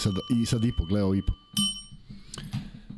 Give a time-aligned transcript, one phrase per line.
[0.00, 1.32] sad, i sad Ipo, gledao Ipo.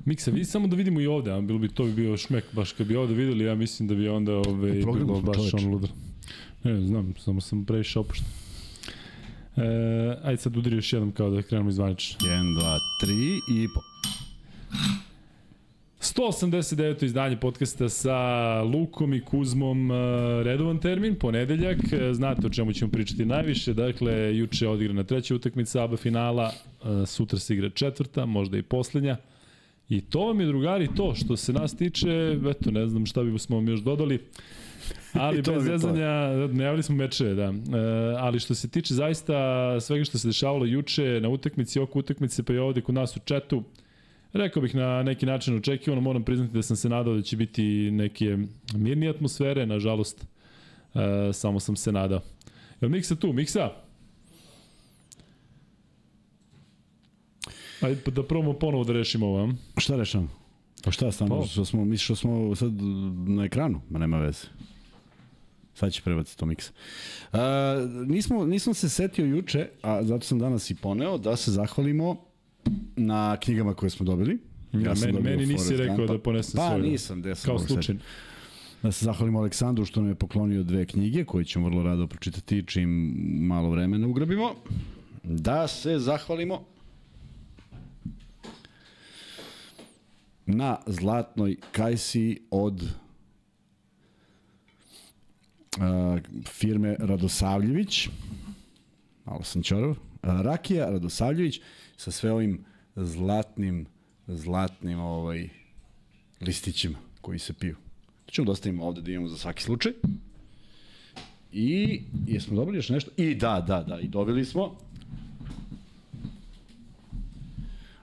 [0.05, 2.73] Miksa, vidi samo da vidimo i ovde, a bilo bi to bi bio šmek, baš
[2.73, 5.91] kad bi ovde videli, ja mislim da bi onda ove, bilo baš on ludar.
[6.65, 8.27] Ne, znam, samo sam previše opušten.
[9.57, 9.63] E,
[10.23, 12.29] ajde sad udari još jednom kao da krenemo zvanično.
[12.29, 13.92] 1, 2, 3 i Ipo.
[16.23, 17.05] 189.
[17.05, 18.17] izdanje podcasta sa
[18.63, 19.95] Lukom i Kuzmom, e,
[20.43, 25.35] redovan termin, ponedeljak, e, znate o čemu ćemo pričati najviše, dakle, juče je odigrana treća
[25.35, 29.17] utakmica ABA finala, e, sutra se igra četvrta, možda i poslednja,
[29.89, 33.39] i to vam je, drugari, to što se nas tiče, eto, ne znam šta bi
[33.39, 34.19] smo vam još dodali,
[35.13, 37.45] Ali bez zezanja, najavili smo mečeve, da.
[37.45, 37.53] E,
[38.19, 39.35] ali što se tiče zaista
[39.81, 43.21] svega što se dešavalo juče na utakmici, oko utakmice, pa i ovde kod nas u
[43.25, 43.63] četu,
[44.33, 47.91] rekao bih na neki način očekivano, moram priznati da sam se nadao da će biti
[47.91, 48.39] neke
[48.75, 50.27] mirnije atmosfere, nažalost,
[50.95, 52.21] e, samo sam se nadao.
[52.81, 53.33] Jel Miksa tu?
[53.33, 53.71] Miksa?
[57.81, 59.53] Ajde pa da probamo ponovo da rešimo ovo.
[59.77, 60.29] Šta rešamo?
[60.85, 61.47] Pa šta stvarno, pa.
[61.47, 62.73] što smo, misliš što smo sad
[63.27, 63.81] na ekranu?
[63.91, 64.47] Ma nema veze.
[65.75, 66.73] Sad će prebaciti to miksa.
[67.33, 67.39] Uh,
[68.07, 72.32] nismo, nisam se setio juče, a zato sam danas i poneo, da se zahvalimo
[72.97, 74.39] na knjigama koje smo dobili.
[74.73, 76.13] Ja, ja meni, meni nisi rekao Gampa.
[76.13, 76.83] da ponesem pa, svoju.
[76.83, 78.01] Pa nisam, gde sam Kao slučajno.
[78.83, 82.65] Da se zahvalimo Aleksandru što nam je poklonio dve knjige koje ćemo vrlo rado pročitati
[82.67, 84.55] čim malo vremena ugrabimo.
[85.23, 86.65] Da se zahvalimo
[90.47, 92.91] na zlatnoj kajsi od uh,
[96.47, 98.09] firme Radosavljević.
[99.25, 99.97] Malo sam čorav.
[100.23, 101.61] Rakija Radosavljević
[101.97, 102.65] sa sve ovim
[102.97, 103.87] zlatnim
[104.27, 105.49] zlatnim ovaj
[106.41, 107.77] listićima koji se piju.
[108.27, 109.93] To ćemo da ostavimo ovde da imamo za svaki slučaj.
[111.53, 113.11] I jesmo dobili još nešto?
[113.17, 114.77] I da, da, da, i dobili smo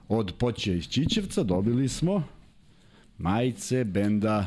[0.08, 2.22] od Poćija iz Čičevca dobili smo
[3.18, 4.46] majice benda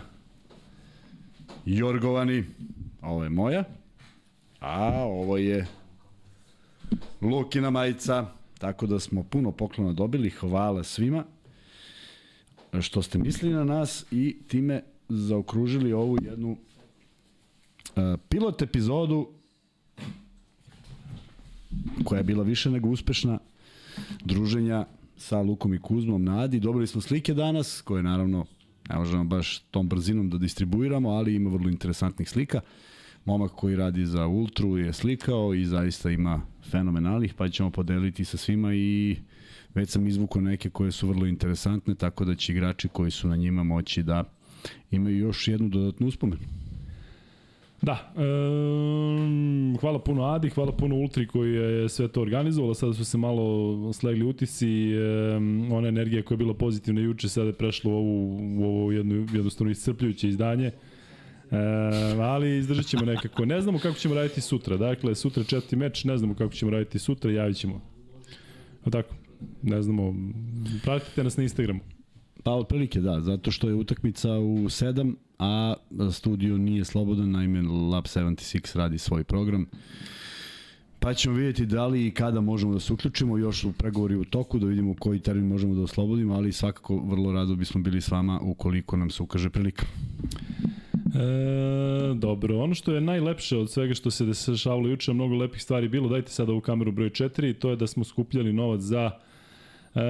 [1.66, 2.44] Jorgovani.
[3.02, 3.64] Ovo je moja.
[4.60, 5.68] A ovo je
[7.22, 8.43] Lukina majica.
[8.64, 10.30] Tako da smo puno poklona dobili.
[10.30, 11.24] Hvala svima
[12.82, 16.58] što ste mislili na nas i time zaokružili ovu jednu uh,
[18.30, 19.30] pilot epizodu
[22.04, 23.40] koja je bila više nego uspešna
[24.26, 24.86] druženja
[25.18, 26.60] sa Lukom i Kuzmom na Adi.
[26.60, 28.46] Dobili smo slike danas, koje naravno
[28.90, 32.62] ne možemo baš tom brzinom da distribuiramo, ali ima vrlo interesantnih slika.
[33.26, 36.42] Momak koji radi za Ultru je slikao i zaista ima
[36.72, 39.16] fenomenalnih, pa ćemo podeliti sa svima i
[39.76, 43.36] već sam izvukao neke koje su vrlo interesantne, tako da će igrači koji su na
[43.36, 44.24] njima moći da
[44.92, 46.42] imaju još jednu dodatnu uspomenu.
[47.82, 53.06] Da, um, hvala puno Adi, hvala puno Ultri koji je sve to organizovalo, sada su
[53.06, 54.68] se malo slegli utisci,
[55.38, 58.92] um, ona energija koja je bila pozitivna juče sada je prešla u ovu, u ovu
[58.92, 60.72] jednu, jednostavno iscrpljujuće izdanje.
[61.54, 63.46] E, ali izdržat ćemo nekako.
[63.46, 64.78] Ne znamo kako ćemo raditi sutra.
[64.78, 67.82] Dakle, sutra četiri meč, ne znamo kako ćemo raditi sutra, javit ćemo.
[68.86, 69.16] O tako,
[69.62, 70.16] ne znamo.
[70.84, 71.80] Pratite nas na Instagramu.
[72.44, 75.74] Pa otprilike da, zato što je utakmica u 7, a
[76.12, 79.66] studio nije slobodan, naime Lab 76 radi svoj program.
[81.00, 84.26] Pa ćemo vidjeti da li i kada možemo da se uključimo, još u pregovori u
[84.26, 88.12] toku, da vidimo koji termin možemo da oslobodimo, ali svakako vrlo rado bismo bili s
[88.12, 89.86] vama ukoliko nam se ukaže prilika.
[91.14, 95.88] E, dobro, ono što je najlepše od svega što se dešavalo juče, mnogo lepih stvari
[95.88, 99.12] bilo, dajte sada ovu kameru broj 4, to je da smo skupljali novac za
[99.96, 100.02] Uh,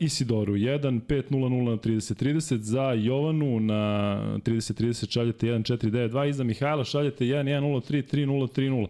[0.00, 4.14] Isidoru 1 500 na 3030 za Jovanu na
[4.44, 8.86] 3030 šaljete 1492 i za Mihajla šaljete 1103 3030.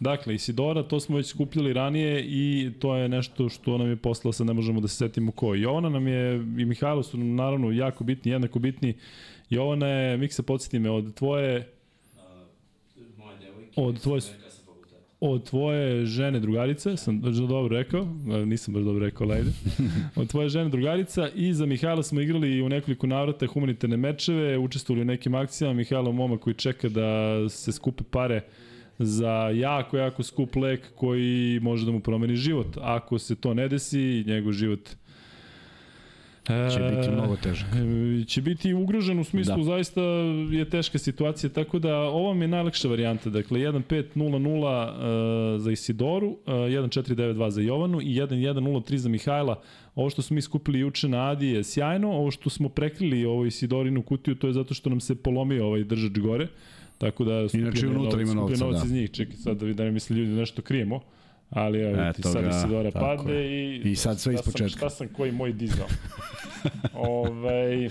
[0.00, 4.32] Dakle, Isidora, to smo već skupljali ranije i to je nešto što nam je poslao,
[4.32, 5.54] sad ne možemo da se setimo ko.
[5.54, 8.94] Jovana nam je, i Mihajlo su nam naravno jako bitni, jednako bitni.
[9.50, 11.72] Jovana je, Miksa, podsjeti me, od tvoje...
[13.18, 13.72] Moje devojke.
[13.76, 14.20] Od tvoje
[15.26, 18.04] od tvoje žene drugarice, sam dobro rekao,
[18.46, 19.50] nisam baš dobro rekao, lejde,
[20.16, 25.02] od tvoje žene drugarica i za Mihajla smo igrali u nekoliko navrata humanitarne mečeve, učestvovali
[25.02, 28.42] u nekim akcijama, Mihajlo momak koji čeka da se skupe pare
[28.98, 32.76] za jako, jako skup lek koji može da mu promeni život.
[32.80, 34.90] Ako se to ne desi, njegov život
[36.46, 37.68] Će biti mnogo težak.
[37.74, 39.62] E, će biti ugrožen u smislu, da.
[39.62, 40.00] zaista
[40.50, 43.30] je teška situacija, tako da ovo mi je najlakša varijanta.
[43.30, 49.60] Dakle, 1-5-0-0 uh, za Isidoru, uh, 1-4-9-2 za Jovanu i 1-1-0-3 za Mihajla.
[49.94, 53.46] Ovo što smo mi skupili juče na Adi je sjajno, ovo što smo prekrili ovo
[53.46, 56.48] Isidorinu kutiju, to je zato što nam se polomio ovaj držač gore.
[56.98, 58.82] Tako da Inače unutra ima novca, da.
[58.84, 59.10] iz njih.
[59.10, 61.00] Čekaj sad da, da ne misli ljudi da nešto krijemo.
[61.50, 63.76] Ali evo, ti Eto sad ga, Isidora padne je.
[63.76, 63.90] i...
[63.90, 64.78] I sad sve ispočetka.
[64.78, 65.86] Šta sam koji moj dizao.
[66.94, 67.90] Ove,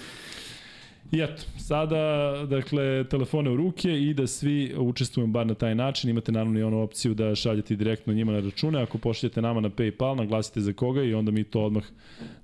[1.13, 6.09] I eto, sada, dakle, telefone u ruke i da svi učestvujemo bar na taj način.
[6.09, 8.81] Imate naravno i onu opciju da šaljete direktno njima na račune.
[8.81, 11.83] Ako pošaljete nama na PayPal, naglasite za koga i onda mi to odmah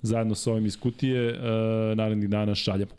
[0.02, 1.36] zajedno sa ovim iz kutije e,
[1.94, 2.90] narednih dana šaljamo.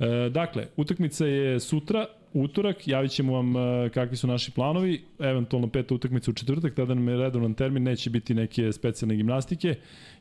[0.00, 5.68] E, dakle, utakmica je sutra, utorak, javit ćemo vam e, kakvi su naši planovi, eventualno
[5.68, 9.74] peta utakmica u četvrtak, tada nam je redovan termin, neće biti neke specijalne gimnastike.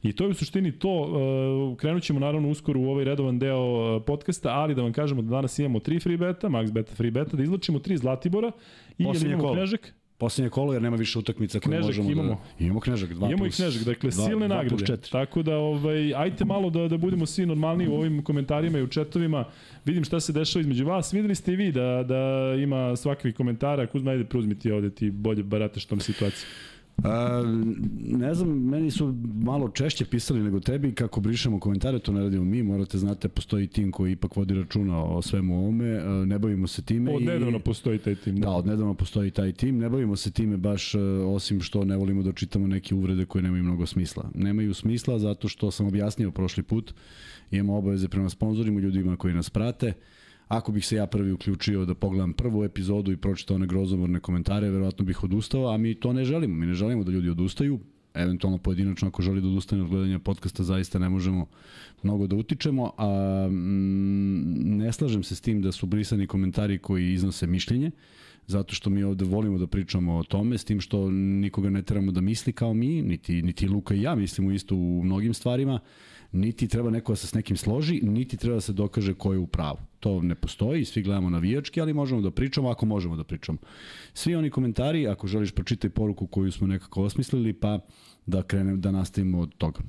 [0.03, 1.09] I to je u suštini to,
[1.73, 5.21] e, krenut ćemo naravno uskoro u ovaj redovan deo e, podcasta, ali da vam kažemo
[5.21, 8.51] da danas imamo tri free beta, max beta free beta, da izlačimo tri Zlatibora
[8.97, 9.55] i jer Poslednje imamo kolo.
[9.55, 12.29] Knežak, Poslednje kolo jer nema više utakmica koje Knežak možemo imamo.
[12.59, 12.65] da...
[12.65, 15.01] Imamo Knežak, 2 Imamo i plus, Knežak, dakle dva- silne dva plus nagrade.
[15.11, 18.87] Tako da ovaj ajte malo da da budemo svi normalni u ovim komentarima i u
[18.87, 19.45] četovima.
[19.85, 21.13] Vidim šta se dešava između vas.
[21.13, 23.87] Videli ste i vi da da ima svakakvih komentara.
[23.87, 26.49] Kuzma ajde preuzmi ti ovde ti bolje barateš tom situacijom.
[26.97, 27.43] A,
[28.01, 32.43] ne znam, meni su malo češće pisali nego tebi kako brišemo komentare, to ne radimo
[32.43, 35.85] mi, morate znate postoji tim koji ipak vodi računa o svemu ovome,
[36.25, 37.11] ne bavimo se time.
[37.13, 38.35] Od i- nedavno postoji taj tim.
[38.35, 40.95] Da, od nedavno postoji taj tim, ne bavimo se time baš
[41.25, 44.29] osim što ne volimo da čitamo neke uvrede koje nemaju mnogo smisla.
[44.35, 46.93] Nemaju smisla zato što sam objasnio prošli put,
[47.51, 49.93] imamo obaveze prema sponzorima, ljudima koji nas prate.
[50.47, 54.69] Ako bih se ja prvi uključio da pogledam prvu epizodu i pročitao one grozomorne komentare,
[54.69, 56.55] verovatno bih odustao, a mi to ne želimo.
[56.55, 57.79] Mi ne želimo da ljudi odustaju,
[58.13, 61.47] eventualno pojedinačno ako želi da odustane od gledanja podcasta zaista ne možemo
[62.03, 67.13] mnogo da utičemo, a mm, ne slažem se s tim da su brisani komentari koji
[67.13, 67.91] iznose mišljenje,
[68.47, 72.11] zato što mi ovde volimo da pričamo o tome, s tim što nikoga ne trebamo
[72.11, 75.79] da misli kao mi, niti, niti Luka i ja mislimo isto u mnogim stvarima,
[76.37, 79.39] niti treba neko da se s nekim složi, niti treba da se dokaže ko je
[79.39, 79.77] u pravu.
[79.99, 83.57] To ne postoji, svi gledamo navijački, ali možemo da pričamo ako možemo da pričamo.
[84.13, 87.79] Svi oni komentari, ako želiš pročitaj poruku koju smo nekako osmislili, pa
[88.25, 89.79] da krenem da nastavimo od toga.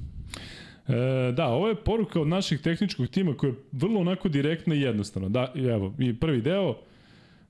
[0.88, 4.80] E, da, ovo je poruka od naših tehničkog tima koja je vrlo onako direktna i
[4.80, 5.28] jednostavna.
[5.28, 6.74] Da, evo, i prvi deo,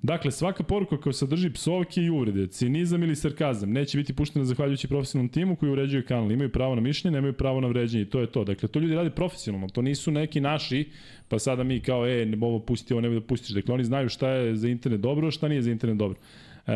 [0.02, 4.88] Dakle, svaka poruka koja sadrži psovke i uvrede, cinizam ili sarkazam neće biti puštena zahvaljujući
[4.88, 6.32] profesionalnom timu koji uređuje kanal.
[6.32, 8.44] Imaju pravo na mišljenje, nemaju pravo na vređenje i to je to.
[8.44, 10.88] Dakle, to ljudi rade profesionalno, to nisu neki naši,
[11.28, 13.50] pa sada mi kao, e, ne, ovo pusti, ovo ne da pustiš.
[13.50, 16.18] Dakle, oni znaju šta je za internet dobro, šta nije za internet dobro.
[16.66, 16.72] E,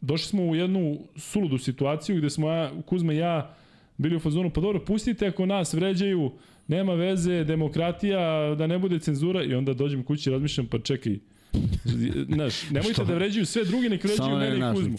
[0.00, 3.54] došli smo u jednu suludu situaciju gde smo ja, Kuzma i ja
[3.96, 6.32] bili u fazonu, pa dobro, pustite ako nas vređaju,
[6.68, 11.18] nema veze, demokratija, da ne bude cenzura i onda dođem kući i razmišljam, pa čekaj,
[12.28, 13.04] Znaš, nemojte Što?
[13.04, 14.96] da vređaju sve drugi, nek vređaju mene i Kuzmu.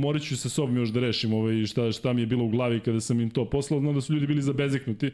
[0.00, 2.80] morat ću sa sobom još da rešim ovaj, šta, šta mi je bilo u glavi
[2.80, 5.10] kada sam im to poslao, znam da su ljudi bili zabezeknuti.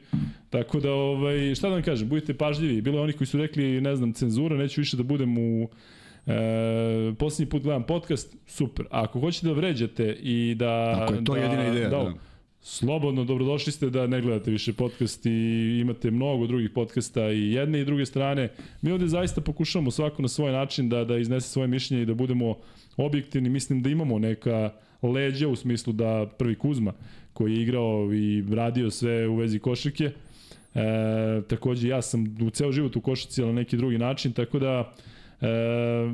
[0.51, 2.81] Tako da, ovaj, šta da vam kažem, budite pažljivi.
[2.81, 5.69] Bilo je oni koji su rekli, ne znam, cenzura, neću više da budem u
[6.27, 8.87] E, poslednji put gledam podcast, super.
[8.91, 10.99] A ako hoćete da vređate i da...
[11.03, 12.15] Ako je to da, jedina ideja, Da, da.
[12.63, 17.81] Slobodno, dobrodošli ste da ne gledate više podcast i imate mnogo drugih podcasta i jedne
[17.81, 18.49] i druge strane.
[18.83, 22.15] Mi ovde zaista pokušavamo svako na svoj način da, da iznese svoje mišljenje i da
[22.15, 22.57] budemo
[22.97, 23.49] objektivni.
[23.49, 24.73] Mislim da imamo neka
[25.03, 26.93] leđa u smislu da prvi Kuzma
[27.33, 30.05] koji je igrao i radio sve u vezi košarke.
[30.05, 30.13] E,
[31.49, 34.95] takođe ja sam u ceo život u košarci, ali na neki drugi način, tako da
[35.41, 35.47] E,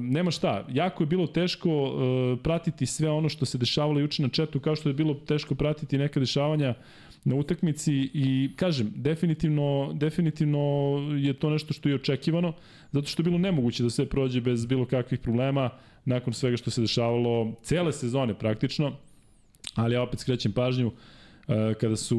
[0.01, 4.29] nema šta, jako je bilo teško e, pratiti sve ono što se dešavalo juče na
[4.29, 6.75] četu, kao što je bilo teško pratiti neka dešavanja
[7.25, 10.59] na utakmici i kažem, definitivno, definitivno
[11.19, 12.53] je to nešto što je očekivano,
[12.93, 15.71] zato što je bilo nemoguće da sve prođe bez bilo kakvih problema
[16.05, 18.93] nakon svega što se dešavalo cele sezone praktično,
[19.75, 20.93] ali ja opet skrećem pažnju,
[21.81, 22.19] kada su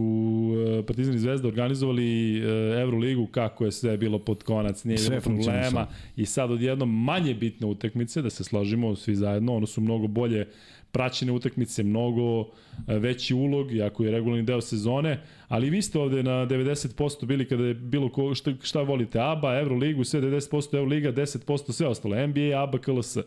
[0.80, 2.44] e, Partizan i Zvezda organizovali e,
[2.82, 5.88] Euroligu, kako je sve bilo pod konac, nije Sve bilo problema.
[6.16, 10.48] I sad odjednom manje bitne utakmice, da se složimo svi zajedno, ono su mnogo bolje
[10.92, 12.46] praćene utakmice, mnogo e,
[13.00, 17.64] veći ulog, iako je regularni deo sezone, ali vi ste ovde na 90% bili kada
[17.64, 22.64] je bilo ko, šta, šta volite, ABA, Euroligu, sve 90% Euroliga, 10% sve ostalo, NBA,
[22.64, 23.18] ABA, KLS.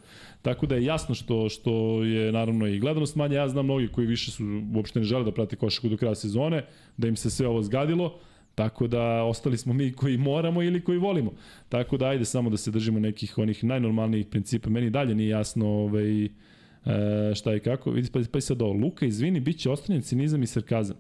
[0.43, 4.07] Tako da je jasno što, što je naravno i gledanost manje, ja znam mnogi koji
[4.07, 6.65] više su uopšte ne žele da prate košaku do kraja sezone,
[6.97, 8.19] da im se sve ovo zgadilo,
[8.55, 11.33] Tako da ostali smo mi koji moramo ili koji volimo.
[11.69, 14.71] Tako da ajde samo da se držimo nekih onih najnormalnijih principa.
[14.71, 16.29] Meni dalje nije jasno ovaj,
[16.87, 17.91] e, šta i kako.
[17.91, 18.73] Vidi, pa, pa sad ovo.
[18.73, 20.97] Luka, izvini, bit će ostanjen cinizam i sarkazam.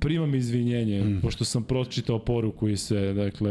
[0.00, 1.20] Primam izvinjenje, mm.
[1.20, 3.50] pošto sam pročitao poruku i sve, dakle...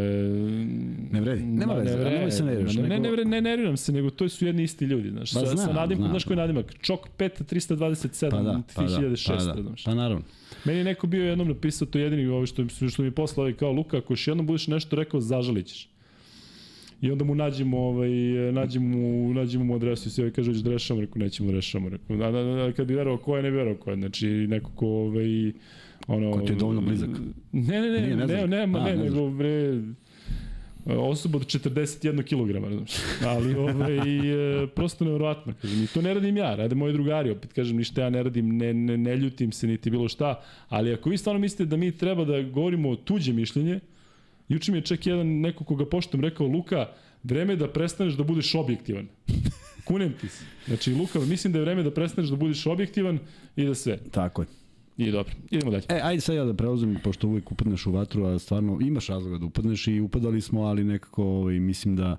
[1.12, 3.77] Ne vredi, nema Ma, veze, vredi, nemoj se nerviraš, Ne, ne, nego- ne, ne, nerviram
[3.77, 5.34] se, nego to su jedni isti ljudi, znaš.
[5.34, 6.10] Pa sa, sa znam, nadim, znam.
[6.10, 6.75] znaš koji nadimak?
[6.81, 9.84] Čok 5 327 Pa da, pa da, 2006, pa da, znaš.
[9.84, 10.25] pa naravno.
[10.65, 13.72] Meni je neko bio jednom napisao to jedini ovo što, što mi je poslao kao
[13.72, 15.89] Luka, ako još jednom budeš nešto rekao, zažalit ćeš.
[17.06, 18.10] I onda mu nađemo, ovaj,
[18.52, 21.56] nađemo, mu, nađemo mu adresu i sve ovaj kaže, hoćeš da rešamo, rekao, nećemo da
[21.56, 24.28] rešamo, rekao, a, a, a, kad bi verovao ko je, ne verovao ko je, znači,
[24.28, 25.52] neko ko, ovaj,
[26.08, 26.32] ono...
[26.32, 27.10] Ko ti je dovoljno blizak?
[27.52, 29.82] Ne, ne, ne, Nije, ne ne, ne, ne, A, ne, ne nego, bre,
[30.86, 32.92] osoba od 41 kg, znaš.
[33.26, 37.54] Ali ovaj, e, prosto nevjerovatno, kažem, i to ne radim ja, rade moji drugari, opet
[37.54, 41.10] kažem, ništa ja ne radim, ne, ne, ne ljutim se niti bilo šta, ali ako
[41.10, 43.80] vi stvarno mislite da mi treba da govorimo o tuđe mišljenje,
[44.50, 46.88] juče mi je čak jedan neko koga poštom rekao, Luka,
[47.24, 49.08] vreme je da prestaneš da budeš objektivan.
[49.88, 50.46] Kunem ti se.
[50.68, 53.20] Znači, Luka, mislim da je vreme da prestaneš da budeš objektivan
[53.56, 53.98] i da sve.
[54.12, 54.48] Tako je.
[54.98, 55.84] I dobro, idemo dalje.
[55.90, 59.38] E, ajde sad ja da preuzem, pošto uvijek upadneš u vatru, a stvarno imaš razloga
[59.38, 62.18] da upadneš i upadali smo, ali nekako ovaj, mislim da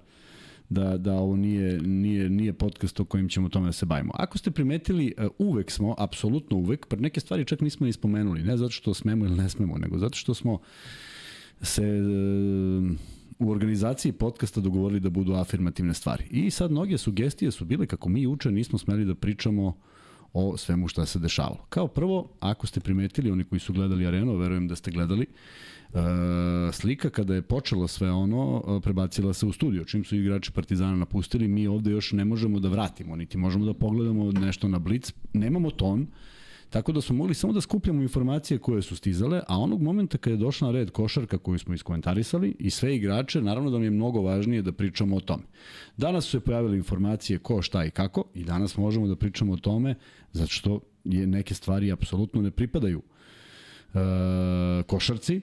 [0.69, 4.13] da, da ovo nije, nije, nije podcast o kojim ćemo tome da se bavimo.
[4.15, 8.43] Ako ste primetili, e, uvek smo, apsolutno uvek, pa neke stvari čak nismo ni spomenuli,
[8.43, 10.59] ne zato što smemo ili ne smemo, nego zato što smo
[11.61, 12.01] se e,
[13.39, 16.25] u organizaciji podcasta dogovorili da budu afirmativne stvari.
[16.31, 19.77] I sad mnoge sugestije su bile kako mi uče nismo smeli da pričamo
[20.33, 21.67] o svemu šta se dešavalo.
[21.69, 25.99] Kao prvo, ako ste primetili, oni koji su gledali arenu, verujem da ste gledali, e,
[26.73, 29.85] slika kada je počelo sve ono, e, prebacila se u studio.
[29.85, 33.75] Čim su igrači Partizana napustili, mi ovde još ne možemo da vratimo, niti možemo da
[33.75, 35.13] pogledamo nešto na Blitz.
[35.33, 36.07] Nemamo ton,
[36.71, 40.35] Tako da smo mogli samo da skupljamo informacije koje su stizale, a onog momenta kada
[40.35, 43.91] je došla na red košarka koju smo iskomentarisali i sve igrače, naravno da mi je
[43.91, 45.43] mnogo važnije da pričamo o tome.
[45.97, 49.57] Danas su se pojavile informacije ko, šta i kako i danas možemo da pričamo o
[49.57, 49.95] tome
[50.33, 53.03] zato što je neke stvari apsolutno ne pripadaju
[53.95, 55.41] e, košarci,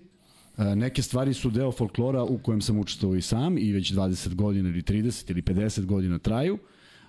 [0.58, 4.36] E, neke stvari su deo folklora u kojem sam učestvovao i sam i već 20
[4.36, 6.58] godina ili 30 ili 50 godina traju,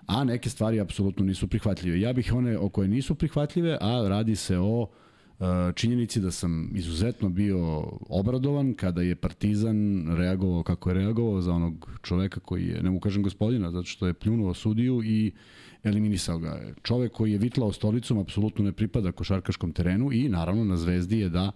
[0.06, 2.00] a neke stvari apsolutno nisu prihvatljive.
[2.00, 4.86] Ja bih one o koje nisu prihvatljive, a radi se o
[5.40, 5.44] e,
[5.74, 7.58] činjenici da sam izuzetno bio
[8.08, 13.00] obradovan kada je Partizan reagovao kako je reagovao za onog čoveka koji je, ne mu
[13.00, 15.32] kažem gospodina, zato što je pljunuo sudiju i
[15.84, 16.60] eliminisao ga.
[16.82, 21.28] Čovek koji je vitlao stolicom apsolutno ne pripada košarkaškom terenu i naravno na zvezdi je
[21.28, 21.52] da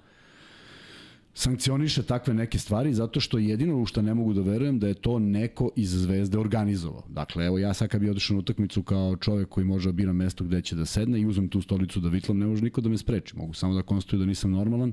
[1.34, 4.94] sankcioniše takve neke stvari zato što jedino u što ne mogu da verujem da je
[4.94, 7.02] to neko iz Zvezde organizovao.
[7.08, 10.12] Dakle, evo ja sad kad bi otišao na utakmicu kao čovek koji može da bira
[10.12, 12.88] mesto gde će da sedne i uzmem tu stolicu da vitlam, ne može niko da
[12.88, 13.36] me spreči.
[13.36, 14.92] Mogu samo da konstatuju da nisam normalan,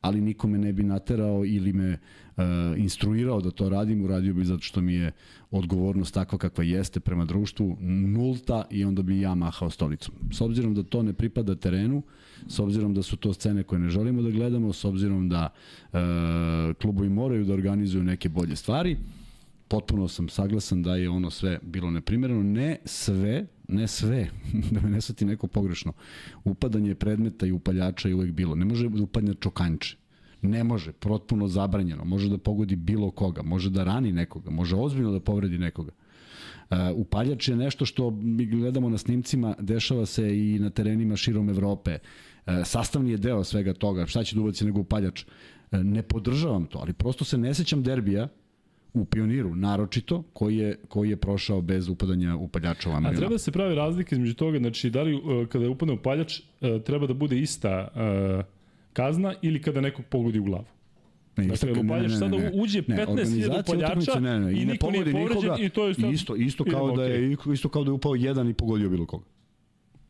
[0.00, 1.98] ali niko me ne bi naterao ili me
[2.76, 5.12] instruirao da to radim, uradio bi zato što mi je
[5.50, 10.14] odgovornost takva kakva jeste prema društvu nulta i onda bi ja mahao stolicom.
[10.32, 12.02] S obzirom da to ne pripada terenu,
[12.46, 15.48] s obzirom da su to scene koje ne želimo da gledamo, s obzirom da
[15.92, 15.98] uh,
[16.80, 18.96] klubovi moraju da organizuju neke bolje stvari,
[19.68, 22.42] potpuno sam saglasan da je ono sve bilo neprimereno.
[22.42, 24.30] Ne sve, ne sve,
[24.72, 25.92] da me ne svati neko pogrešno.
[26.44, 28.54] Upadanje predmeta i upaljača je uvek bilo.
[28.54, 28.88] Ne može
[29.20, 30.03] da čokanče.
[30.44, 32.04] Ne može, potpuno zabranjeno.
[32.04, 35.92] Može da pogodi bilo koga, može da rani nekoga, može ozbiljno da povredi nekoga.
[36.70, 41.48] Uh, upaljač je nešto što mi gledamo na snimcima, dešava se i na terenima širom
[41.48, 41.98] Evrope.
[41.98, 44.06] Uh, sastavni je deo svega toga.
[44.06, 45.24] Šta će da ubaci nego upaljač?
[45.24, 48.28] Uh, ne podržavam to, ali prosto se ne sećam derbija
[48.94, 53.38] u pioniru, naročito, koji je, koji je prošao bez upadanja upaljača u A treba da
[53.38, 56.40] se pravi razlika između toga, znači da li kada upadne upaljač
[56.84, 57.88] treba da bude ista
[58.94, 60.64] kazna ili kada nekog pogodi u glavu.
[61.36, 65.04] Ne, Dakle, isto- upaljač sada uđe 15.000 organizacija upaljača utakmice, ne, ne, i niko nije
[65.04, 67.94] povređen nikoga, i to je sad- isto, isto kao da je isto kao da je
[67.94, 69.24] upao jedan i pogodio bilo koga.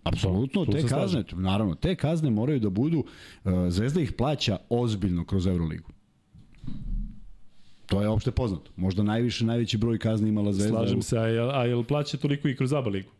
[0.05, 2.99] Apsolutno, te kazne, naravno, te kazne moraju da budu,
[3.45, 5.91] uh, Zvezda ih plaća ozbiljno kroz Euroligu.
[7.87, 8.71] To je opšte poznato.
[8.77, 10.79] Možda najviše, najveći broj kazni imala Zvezda.
[10.79, 13.11] Slažem se, a jel, a jel plaća toliko i kroz ABA ligu?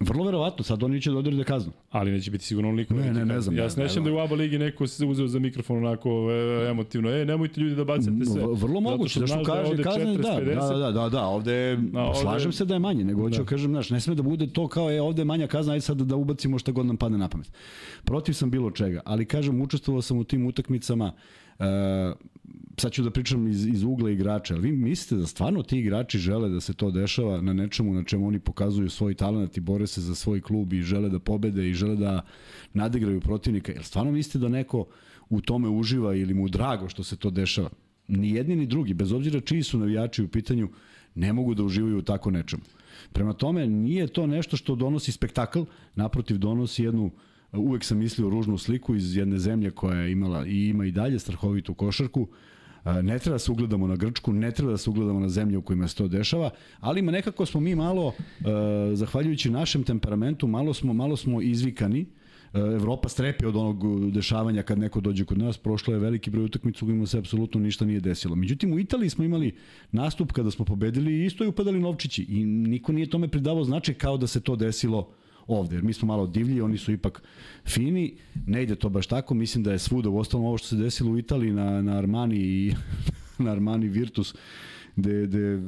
[0.00, 1.72] Vrlo verovatno, sad oni će da odrede kaznu.
[1.90, 2.94] Ali neće biti sigurno onoliko.
[2.94, 5.06] Ne, ne, ne znam, Ja se ne nećem da je u ABA ligi neko se
[5.06, 7.10] uzeo za mikrofon onako e, emotivno.
[7.10, 8.42] E, nemojte ljudi da bacate sve.
[8.54, 10.68] Vrlo moguće, zašto da kaže ovde kazne, 40, da, 50.
[10.72, 13.44] da, da, da, da, ovde, A, ovde- slažem se da je manje, nego hoću da
[13.44, 15.96] kažem, znaš, ne sme da bude to kao je ovde je manja kazna, ajde sad
[16.02, 17.52] da ubacimo šta god nam padne na pamet.
[18.04, 21.47] Protiv sam bilo čega, ali kažem, učestvovao sam u tim utakmicama, uh,
[22.80, 26.18] sad ću da pričam iz, iz ugla igrača, ali vi mislite da stvarno ti igrači
[26.18, 29.86] žele da se to dešava na nečemu na čemu oni pokazuju svoj talent i bore
[29.86, 32.22] se za svoj klub i žele da pobede i žele da
[32.74, 34.86] nadigraju protivnika, jel stvarno mislite da neko
[35.28, 37.70] u tome uživa ili mu drago što se to dešava?
[38.08, 40.68] Ni jedni ni drugi, bez obzira čiji su navijači u pitanju,
[41.14, 42.62] ne mogu da uživaju u tako nečemu.
[43.12, 45.62] Prema tome, nije to nešto što donosi spektakl,
[45.94, 47.10] naprotiv donosi jednu
[47.52, 51.18] uvek sam mislio ružnu sliku iz jedne zemlje koja je imala i ima i dalje
[51.18, 52.28] strahovitu košarku.
[52.84, 55.58] E, Ne treba da se ugledamo na Grčku, ne treba da se ugledamo na zemlje
[55.58, 56.50] u kojima se to dešava,
[56.80, 58.44] ali ima nekako smo mi malo, e,
[58.94, 62.06] zahvaljujući našem temperamentu, malo smo, malo smo izvikani
[62.52, 66.84] Evropa strepe od onog dešavanja kad neko dođe kod nas, prošlo je veliki broj utakmica
[66.84, 68.36] u kojima se apsolutno ništa nije desilo.
[68.36, 69.54] Međutim, u Italiji smo imali
[69.92, 73.94] nastup kada smo pobedili i isto je upadali novčići i niko nije tome pridavao značaj
[73.94, 75.10] kao da se to desilo
[75.48, 77.22] ovde, jer mi smo malo divlji, oni su ipak
[77.66, 80.76] fini, ne ide to baš tako, mislim da je svuda, u ostalom ovo što se
[80.76, 82.74] desilo u Italiji na, na Armani i
[83.44, 84.34] na Armani Virtus,
[84.98, 85.60] gde, gde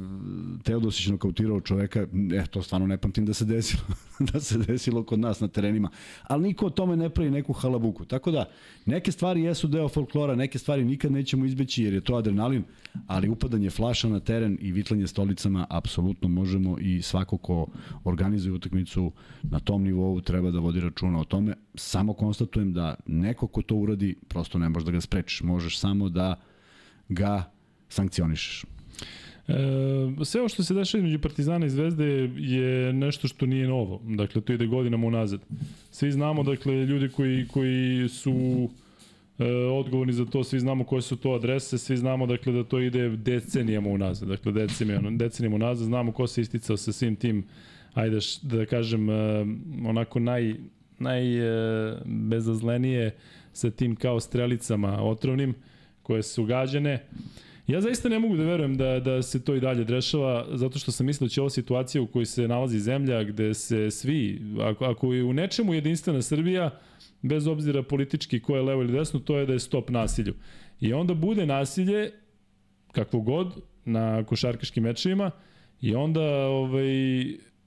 [0.63, 1.99] Teodosić nokautirao čoveka,
[2.33, 3.83] e, to stvarno ne pamtim da se desilo,
[4.33, 5.89] da se desilo kod nas na terenima.
[6.23, 8.05] Ali niko o tome ne pravi neku halabuku.
[8.05, 8.45] Tako da,
[8.85, 12.63] neke stvari jesu deo folklora, neke stvari nikad nećemo izbeći jer je to adrenalin,
[13.07, 17.67] ali upadanje flaša na teren i vitlanje stolicama apsolutno možemo i svako ko
[18.03, 19.11] organizuje utakmicu
[19.43, 21.55] na tom nivou treba da vodi računa o tome.
[21.75, 26.09] Samo konstatujem da neko ko to uradi prosto ne možeš da ga sprečiš, možeš samo
[26.09, 26.35] da
[27.09, 27.51] ga
[27.89, 28.65] sankcionišeš.
[29.47, 32.05] E, sve ovo što se dešava između Partizana i Zvezde
[32.37, 34.01] je nešto što nije novo.
[34.03, 35.41] Dakle, to ide godinama unazad.
[35.91, 38.69] Svi znamo, dakle, ljudi koji, koji su
[39.39, 42.79] e, odgovorni za to, svi znamo koje su to adrese, svi znamo dakle da to
[42.79, 47.43] ide decenijama unazad, dakle decenijama, decenijama unazad, znamo ko se isticao sa svim tim,
[47.93, 49.45] ajde da kažem, e,
[49.85, 50.55] onako naj,
[50.99, 51.37] naj
[53.07, 53.11] e,
[53.53, 55.53] sa tim kao strelicama otrovnim
[56.03, 57.05] koje su gađane.
[57.71, 60.91] Ja zaista ne mogu da verujem da, da se to i dalje dešava, zato što
[60.91, 64.85] sam mislio da će ova situacija u kojoj se nalazi zemlja, gde se svi, ako,
[64.85, 66.79] ako je u nečemu jedinstvena Srbija,
[67.21, 70.33] bez obzira politički ko je levo ili desno, to je da je stop nasilju.
[70.81, 72.11] I onda bude nasilje,
[72.91, 75.31] kakvo god, na košarkaškim mečevima,
[75.81, 77.23] i onda ovaj,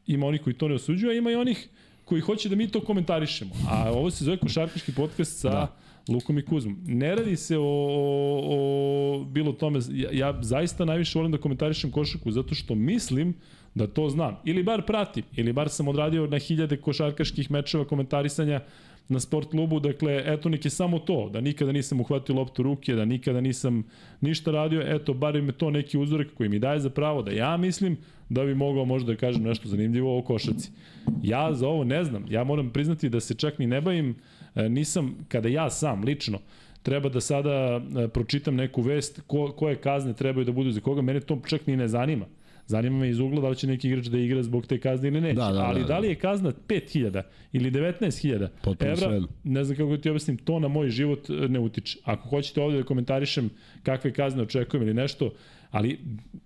[0.06, 1.68] ima onih koji to ne osuđuju, a ima i onih
[2.04, 3.54] koji hoće da mi to komentarišemo.
[3.70, 6.76] A ovo se zove košarkaški podcast sa da Lukom i Kuzmom.
[6.86, 8.40] Ne radi se o, o,
[9.20, 13.34] o bilo tome, ja, ja zaista najviše volim da komentarišem košarku zato što mislim
[13.74, 14.36] da to znam.
[14.44, 18.60] Ili bar pratim, ili bar sam odradio na hiljade košarkaških mečeva komentarisanja
[19.08, 22.94] na sport klubu, dakle, eto nek je samo to, da nikada nisam uhvatio loptu ruke,
[22.94, 23.82] da nikada nisam
[24.20, 27.30] ništa radio, eto, bar im je to neki uzorak koji mi daje za pravo da
[27.30, 27.96] ja mislim
[28.28, 30.70] da bi mogao možda da kažem nešto zanimljivo o košarci.
[31.22, 34.16] Ja za ovo ne znam, ja moram priznati da se čak ni ne bavim uh,
[34.54, 36.38] nisam, kada ja sam, lično,
[36.82, 41.02] treba da sada e, pročitam neku vest ko, koje kazne trebaju da budu za koga,
[41.02, 42.26] mene to čak ni ne zanima.
[42.66, 45.20] Zanima me iz ugla da li će neki igrač da igra zbog te kazne ili
[45.20, 45.34] neće.
[45.34, 48.48] Da, da, Ali da, da, da li je kazna 5000 ili 19000
[48.80, 51.98] evra, ne znam kako ti objasnim, to na moj život e, ne utiče.
[52.04, 53.50] Ako hoćete ovde da komentarišem
[53.82, 55.32] kakve kazne očekujem ili nešto,
[55.70, 55.98] ali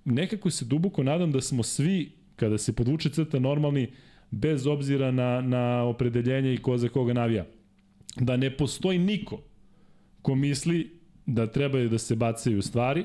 [0.04, 3.88] nekako se duboko nadam da smo svi, kada se podvuče crta normalni,
[4.30, 7.44] bez obzira na, na opredeljenje i ko za koga navija
[8.20, 9.42] da ne postoji niko
[10.22, 13.04] ko misli da trebaju da se bacaju stvari,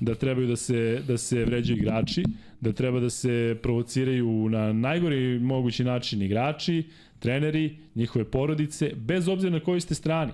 [0.00, 2.24] da trebaju da se, da se vređaju igrači,
[2.60, 6.82] da treba da se provociraju na najgori mogući način igrači,
[7.18, 10.32] treneri, njihove porodice, bez obzira na kojoj ste strani.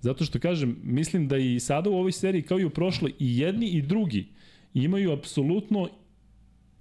[0.00, 3.38] Zato što, kažem, mislim da i sada u ovoj seriji, kao i u prošloj, i
[3.38, 4.26] jedni i drugi
[4.74, 5.88] imaju apsolutno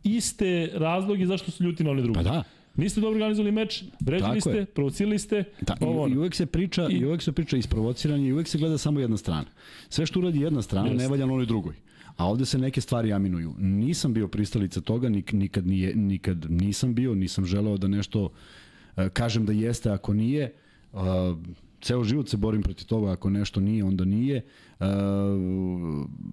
[0.04, 2.17] iste razloge zašto su ljuti na one drugi.
[2.17, 2.43] Pa da.
[2.81, 5.43] Niste dobro organizovali meč, vređali ste, provocirali ste.
[5.61, 8.47] Da, ovo, i, i, uvek se priča, i, i uvek se priča isprovociranje i uvek
[8.47, 9.45] se gleda samo jedna strana.
[9.89, 11.75] Sve što uradi jedna strana ne valja na onoj drugoj.
[12.17, 13.53] A ovde se neke stvari aminuju.
[13.57, 19.07] Nisam bio pristalica toga, nik, nikad, nije, nikad nisam bio, nisam želeo da nešto uh,
[19.13, 20.53] kažem da jeste ako nije.
[20.93, 21.01] Uh,
[21.81, 24.41] ceo život se borim protiv toga, ako nešto nije, onda nije.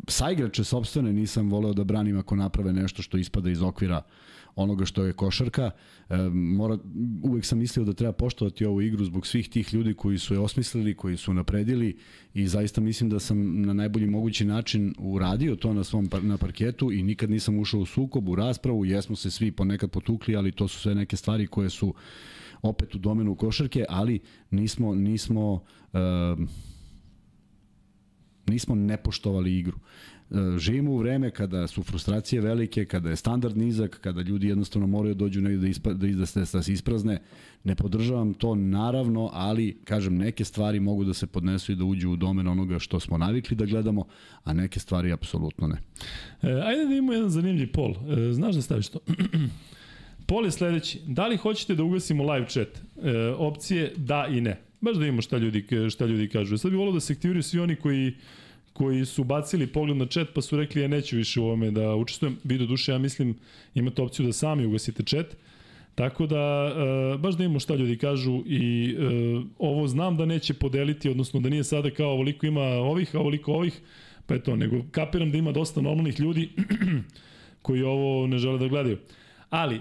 [0.08, 4.02] Sa igrače sobstvene nisam voleo da branim ako naprave nešto što ispada iz okvira
[4.59, 5.71] onoga što je košarka.
[6.11, 6.79] E, mora,
[7.23, 10.40] uvek sam mislio da treba poštovati ovu igru zbog svih tih ljudi koji su je
[10.40, 11.97] osmislili, koji su napredili
[12.35, 16.92] i zaista mislim da sam na najbolji mogući način uradio to na svom na parketu
[16.92, 20.68] i nikad nisam ušao u sukob, u raspravu, jesmo se svi ponekad potukli, ali to
[20.68, 21.94] su sve neke stvari koje su
[22.62, 26.49] opet u domenu košarke, ali nismo nismo uh,
[28.49, 29.79] nismo nepoštovali igru.
[29.79, 30.17] E,
[30.59, 35.14] živimo u vreme kada su frustracije velike, kada je standard nizak, kada ljudi jednostavno moraju
[35.14, 37.21] da dođu negde da, ispa, da, da, da se isprazne.
[37.64, 42.11] Ne podržavam to naravno, ali kažem neke stvari mogu da se podnesu i da uđu
[42.11, 44.07] u domen onoga što smo navikli da gledamo,
[44.45, 45.77] a neke stvari apsolutno ne.
[46.43, 47.91] E, ajde da imamo jedan zanimljiv pol.
[47.91, 48.99] E, znaš da staviš to?
[50.29, 51.01] pol je sledeći.
[51.07, 52.69] Da li hoćete da ugasimo live chat?
[53.03, 54.61] E, opcije da i ne.
[54.81, 56.59] Baš da imamo šta ljudi, šta ljudi kažu.
[56.59, 58.14] Sad bih volio da se aktiviraju svi oni koji
[58.79, 61.95] koji su bacili pogled na chat pa su rekli ja neću više u ovome da
[61.95, 62.37] učestvujem.
[62.45, 63.35] Vi do duše ja mislim
[63.75, 65.37] imate opciju da sami ugasite chat.
[65.95, 66.73] Tako da,
[67.14, 69.05] e, baš da imamo šta ljudi kažu i e,
[69.59, 73.53] ovo znam da neće podeliti, odnosno da nije sada kao ovoliko ima ovih, a ovoliko
[73.53, 73.81] ovih,
[74.27, 76.49] pa eto, nego kapiram da ima dosta normalnih ljudi
[77.62, 78.99] koji ovo ne žele da gledaju.
[79.51, 79.81] Ali, e,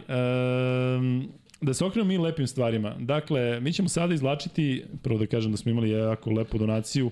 [1.62, 2.96] da se okrenemo mi lepim stvarima.
[3.00, 7.12] Dakle, mi ćemo sada izlačiti, prvo da kažem da smo imali jako lepu donaciju,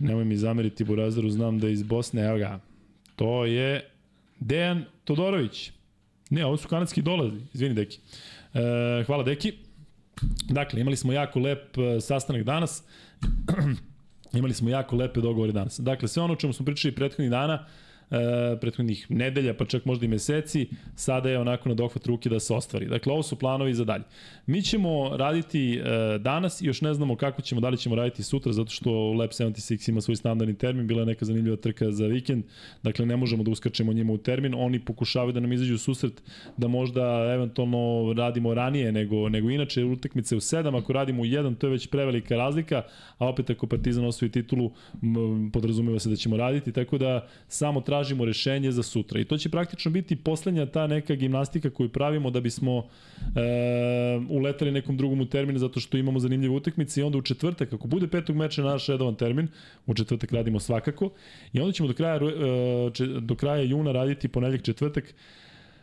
[0.00, 2.60] nemoj mi zameriti Burazaru, znam da je iz Bosne, evo ga,
[3.16, 3.90] to je
[4.40, 5.72] Dejan Todorović.
[6.30, 7.98] Ne, ovo su kanadski dolazi, izvini Deki.
[8.54, 9.52] E, hvala Deki.
[10.48, 12.82] Dakle, imali smo jako lep e, sastanak danas.
[14.32, 15.80] imali smo jako lepe dogovore danas.
[15.80, 17.66] Dakle, sve ono o čemu smo pričali prethodnih dana,
[18.10, 22.40] e, prethodnih nedelja, pa čak možda i meseci, sada je onako na dohvat ruke da
[22.40, 22.86] se ostvari.
[22.86, 24.04] Dakle, ovo su planovi za dalje.
[24.46, 28.52] Mi ćemo raditi e, danas još ne znamo kako ćemo, da li ćemo raditi sutra,
[28.52, 32.44] zato što Lab 76 ima svoj standardni termin, bila je neka zanimljiva trka za vikend,
[32.82, 36.22] dakle ne možemo da uskačemo njima u termin, oni pokušavaju da nam izađu susret
[36.56, 41.58] da možda eventualno radimo ranije nego, nego inače utakmice u 7, ako radimo u 1,
[41.58, 42.82] to je već prevelika razlika,
[43.18, 44.70] a opet ako Partizan osvoji titulu,
[45.52, 49.20] podrazumeva se da ćemo raditi, tako da samo tražimo rešenje za sutra.
[49.20, 52.86] I to će praktično biti poslednja ta neka gimnastika koju pravimo da bismo
[53.36, 53.42] e,
[54.28, 57.88] uletali nekom drugom u termin zato što imamo zanimljive utakmice i onda u četvrtak, ako
[57.88, 59.48] bude petog meča naš redovan termin,
[59.86, 61.10] u četvrtak radimo svakako
[61.52, 65.14] i onda ćemo do kraja, e, do kraja juna raditi ponedljak četvrtak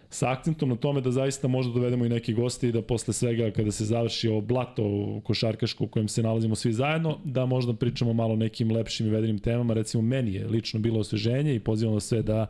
[0.09, 3.51] sa akcentom na tome da zaista možda dovedemo i neke goste i da posle svega
[3.51, 8.13] kada se završi ovo blato košarkaško u kojem se nalazimo svi zajedno, da možda pričamo
[8.13, 9.73] malo nekim lepšim i vedenim temama.
[9.73, 12.47] Recimo meni je lično bilo osveženje i pozivam vas sve da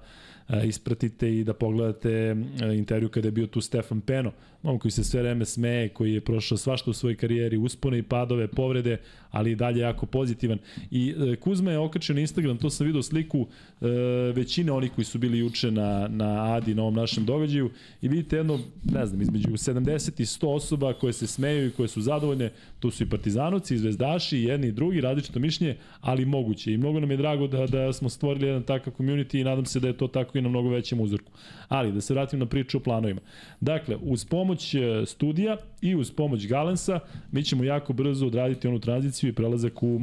[0.64, 2.36] ispratite i da pogledate
[2.78, 4.32] intervju kada je bio tu Stefan Peno,
[4.68, 8.04] momak koji se sve vreme smeje, koji je prošao svašta u svojoj karijeri, uspone i
[8.04, 8.98] padove, povrede,
[9.32, 10.58] ali i dalje jako pozitivan.
[10.92, 13.48] I e, Kuzma je okačio na Instagram, to sam vidio sliku
[13.82, 13.88] e,
[14.36, 17.70] većine onih koji su bili juče na, na Adi, na ovom našem događaju
[18.02, 21.88] i vidite jedno, ne znam, između 70 i 100 osoba koje se smeju i koje
[21.88, 26.74] su zadovoljne, tu su i partizanovci, i zvezdaši, jedni i drugi, različito mišljenje, ali moguće.
[26.74, 29.80] I mnogo nam je drago da, da smo stvorili jedan takav community i nadam se
[29.80, 31.32] da je to tako i na mnogo većem uzorku.
[31.68, 33.22] Ali, da se vratim na priču o planovima.
[33.60, 37.00] Dakle, uz pomoć e, studija i uz pomoć Galensa,
[37.32, 40.02] mi ćemo jako brzo odraditi onu tranziciju i prelazak u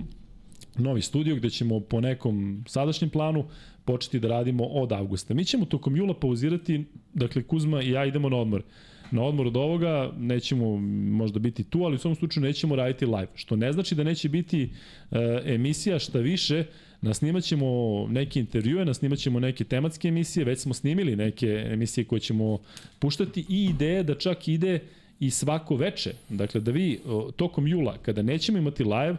[0.79, 3.45] novi studio gde ćemo po nekom sadašnjem planu
[3.85, 5.35] početi da radimo od avgusta.
[5.35, 8.63] Mi ćemo tokom jula pauzirati, dakle Kuzma i ja idemo na odmor.
[9.11, 10.77] Na odmor od ovoga nećemo
[11.17, 14.29] možda biti tu, ali u svom slučaju nećemo raditi live, što ne znači da neće
[14.29, 14.71] biti
[15.11, 16.65] e, emisija šta više,
[17.05, 17.67] Nasnimat ćemo
[18.09, 22.59] neke intervjue, nasnimat ćemo neke tematske emisije, već smo snimili neke emisije koje ćemo
[22.99, 24.79] puštati i ideje da čak ide
[25.21, 26.13] i svako veče.
[26.29, 27.01] Dakle, da vi
[27.37, 29.17] tokom jula, kada nećemo imati live,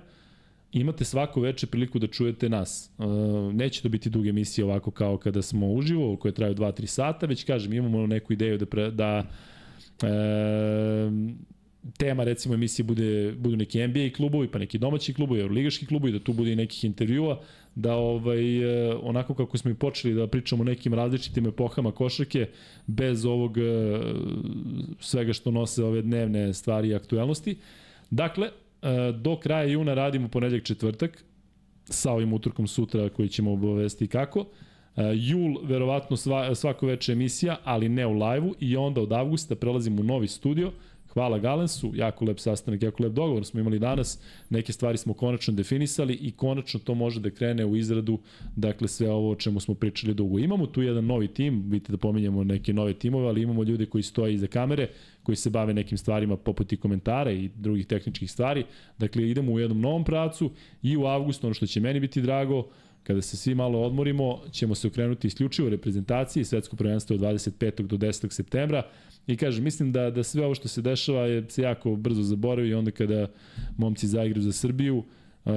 [0.72, 2.90] imate svako veče priliku da čujete nas.
[3.00, 3.04] E,
[3.54, 7.44] neće to biti duge emisije ovako kao kada smo uživo, koje traju 2-3 sata, već
[7.44, 9.24] kažem, imamo neku ideju da, pre, da
[10.04, 10.08] e,
[11.98, 16.20] tema recimo emisije bude, budu neki NBA klubovi, pa neki domaći klubovi, euroligaški klubovi, da
[16.20, 17.42] tu bude i nekih intervjua,
[17.76, 22.48] da ovaj, e, onako kako smo i počeli da pričamo o nekim različitim epohama košarke,
[22.88, 23.62] bez ovog e,
[25.00, 27.58] svega što nose ove dnevne stvari i aktuelnosti.
[28.10, 28.52] Dakle, e,
[29.12, 31.24] do kraja juna radimo ponedljak četvrtak,
[31.86, 34.46] sa ovim utorkom sutra koji ćemo obavesti kako.
[35.16, 40.02] Jul, verovatno sva, svako veče emisija, ali ne u live-u i onda od avgusta prelazimo
[40.02, 40.72] u novi studio
[41.16, 45.54] Hvala Galensu, jako lep sastanak, jako lep dogovor smo imali danas, neke stvari smo konačno
[45.54, 48.20] definisali i konačno to može da krene u izradu,
[48.56, 50.40] dakle sve ovo o čemu smo pričali dugo.
[50.40, 54.04] Imamo tu jedan novi tim, vidite da pominjamo neke nove timove, ali imamo ljude koji
[54.04, 54.90] stoje iza kamere,
[55.24, 58.66] koji se bave nekim stvarima poput i komentara i drugih tehničkih stvari.
[58.98, 60.52] Dakle, idemo u jednom novom pracu
[60.84, 62.68] i u avgustu, ono što će meni biti drago,
[63.08, 67.82] kada se svi malo odmorimo, ćemo se okrenuti isključivo reprezentaciji, svetsko prvenstvo od 25.
[67.82, 68.32] do 10.
[68.32, 68.84] septembra,
[69.28, 72.70] I kažem, mislim da, da sve ovo što se dešava je se jako brzo zaboravi
[72.70, 73.28] i onda kada
[73.78, 75.04] momci zaigraju za Srbiju,
[75.46, 75.52] Uh,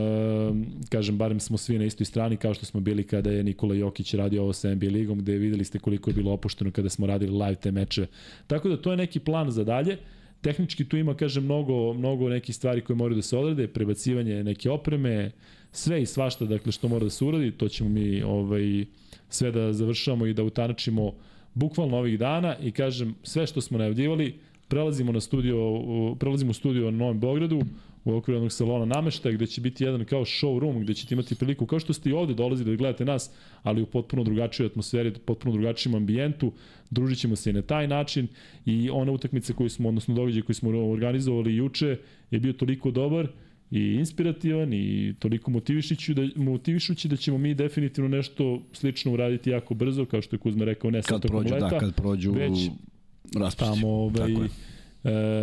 [0.89, 4.15] kažem, barem smo svi na istoj strani kao što smo bili kada je Nikola Jokić
[4.15, 7.33] radio ovo sa NBA ligom, gde videli ste koliko je bilo opušteno kada smo radili
[7.33, 8.07] live te meče.
[8.47, 9.97] Tako da to je neki plan za dalje.
[10.41, 14.71] Tehnički tu ima, kažem, mnogo, mnogo nekih stvari koje moraju da se odrade, prebacivanje neke
[14.71, 15.31] opreme,
[15.73, 18.85] sve i svašta, dakle, što mora da se uradi, to ćemo mi ovaj,
[19.29, 21.15] sve da završamo i da utanačimo uh,
[21.59, 24.35] bukvalno ovih dana i kažem sve što smo najavljivali,
[24.69, 25.57] prelazimo na studio,
[26.19, 27.63] prelazimo u studio na Novom Beogradu,
[28.05, 31.67] u okviru jednog salona nameštaja gde će biti jedan kao showroom gde ćete imati priliku
[31.67, 33.31] kao što ste i ovde dolazili da gledate nas,
[33.63, 36.53] ali u potpuno drugačijoj atmosferi, potpuno drugačijem ambijentu,
[36.91, 38.29] družit ćemo se i na taj način
[38.67, 41.97] i ona utakmica koju smo, odnosno događaj koji smo organizovali juče
[42.31, 43.29] je bio toliko dobar
[43.71, 49.75] i inspirativan i toliko motivišući da, motivišući da ćemo mi definitivno nešto slično uraditi jako
[49.75, 51.69] brzo, kao što je Kuzma rekao, ne sad tokom prođu, leta.
[51.69, 52.71] Da, kad prođu već
[53.37, 53.75] raspusti.
[53.75, 54.35] Tamo, ovaj,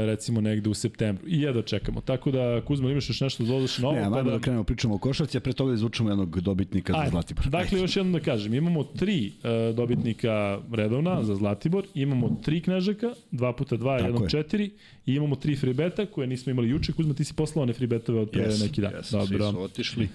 [0.06, 1.28] recimo negde u septembru.
[1.28, 2.02] I jedva čekamo.
[2.02, 3.96] Tako da, Kuzma, imaš još nešto da dodaš na ovo?
[3.98, 4.32] Ne, pa da...
[4.32, 7.06] da krenemo pričamo o košarci, a pre toga izvučemo jednog dobitnika Ajde.
[7.06, 7.46] za Zlatibor.
[7.50, 13.14] Dakle, još jednom da kažem, imamo tri uh, dobitnika redovna za Zlatibor, imamo tri knežaka,
[13.32, 14.30] dva puta dva, Tako jednom je.
[14.30, 14.72] četiri,
[15.06, 16.94] i imamo tri freebeta koje nismo imali juče.
[16.94, 18.94] Kuzma, ti si poslao one freebetove od pre yes, neki dan.
[18.94, 19.46] Yes, Dobro.
[19.46, 20.10] Svi su otišli.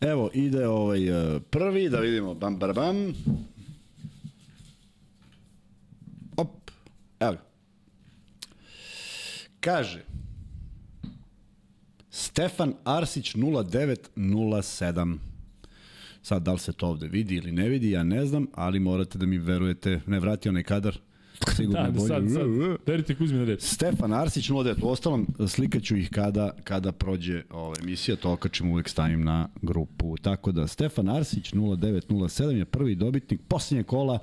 [0.00, 2.96] Evo, ide ovaj uh, prvi, da vidimo, bam, bar, bam.
[6.36, 6.70] Op,
[7.20, 7.46] evo ga.
[9.66, 10.04] Kaže,
[12.10, 15.18] Stefan Arsić 0907.
[16.22, 19.18] Sad, da li se to ovde vidi ili ne vidi, ja ne znam, ali morate
[19.18, 20.00] da mi verujete.
[20.06, 20.98] Ne vrati onaj kadar,
[21.56, 22.08] sigurno da, bolje.
[22.08, 22.46] Sad, sad,
[22.86, 23.62] verite Kuzmi na reč.
[23.62, 24.82] Stefan Arsić 09.
[24.82, 30.16] U ostalom, slikaću ih kada, kada prođe ova emisija, to okačim uvek stavim na grupu.
[30.16, 34.18] Tako da, Stefan Arsić 0907 je prvi dobitnik posljednje kola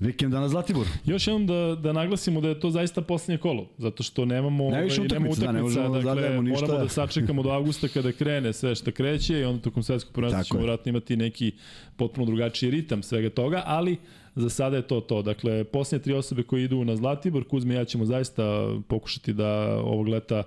[0.00, 0.86] Vikenda na Zlatibor.
[1.04, 5.00] Još jednom da, da naglasimo da je to zaista poslednje kolo, zato što nemamo, Najviše
[5.00, 6.66] utakmica, nema utakmica, da, ne da dakle, ništa.
[6.66, 10.42] moramo da sačekamo do avgusta kada krene sve što kreće i onda tokom svetskog prvenstva
[10.42, 11.52] ćemo vratno imati neki
[11.96, 13.96] potpuno drugačiji ritam svega toga, ali
[14.34, 15.22] za sada je to to.
[15.22, 18.42] Dakle, posljednje tri osobe koje idu na Zlatibor, Kuzme i ja ćemo zaista
[18.88, 20.42] pokušati da ovog leta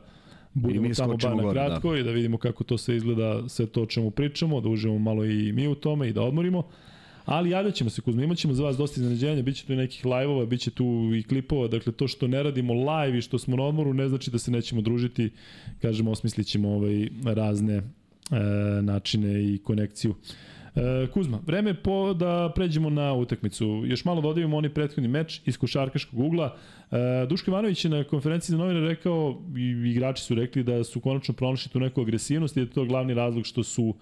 [0.53, 1.51] budemo tamo bar na da.
[1.51, 1.97] kratko da.
[1.97, 5.25] i da vidimo kako to sve izgleda, sve to o čemu pričamo, da uživamo malo
[5.25, 6.63] i mi u tome i da odmorimo.
[7.29, 10.45] Ali javljat ćemo se Kuzma, imaćemo za vas dosta iznenađenja, bit će tu nekih live-ova,
[10.45, 13.63] bit će tu i klipova, dakle to što ne radimo live i što smo na
[13.63, 15.29] odmoru ne znači da se nećemo družiti,
[15.81, 17.81] kažemo osmislit ćemo ovaj, razne e,
[18.81, 20.15] načine i konekciju.
[20.75, 23.83] E, Kuzma, vreme po da pređemo na utakmicu.
[23.85, 26.57] Još malo dodajemo oni prethodni meč iz košarkaškog ugla.
[26.91, 30.99] E, Duško Ivanović je na konferenciji za novine rekao, i igrači su rekli da su
[30.99, 33.93] konačno pronašli tu neku agresivnost i da je to glavni razlog što su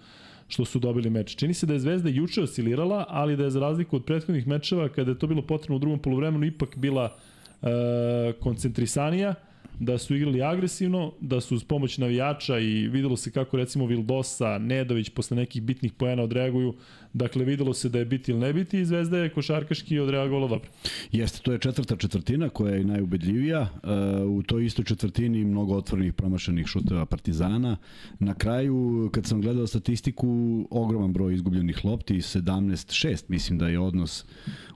[0.48, 1.36] što su dobili meč.
[1.36, 4.88] Čini se da je Zvezda juče oscilirala, ali da je za razliku od prethodnih mečeva,
[4.88, 7.16] kada je to bilo potrebno u drugom polovremenu, ipak bila
[7.62, 9.34] e, koncentrisanija,
[9.80, 14.58] da su igrali agresivno, da su uz pomoć navijača i videlo se kako recimo Vildosa,
[14.58, 16.74] Nedović posle nekih bitnih poena odreaguju,
[17.12, 20.68] Dakle, videlo se da je biti ili ne biti i Zvezda je košarkaški odreagovala dobro.
[21.12, 23.60] Jeste, to je četvrta četvrtina koja je najubedljivija.
[23.60, 27.76] Uh, u toj istoj četvrtini mnogo otvorenih promašenih šuteva Partizana.
[28.18, 30.28] Na kraju, kad sam gledao statistiku,
[30.70, 34.24] ogroman broj izgubljenih lopti, 17-6 mislim da je odnos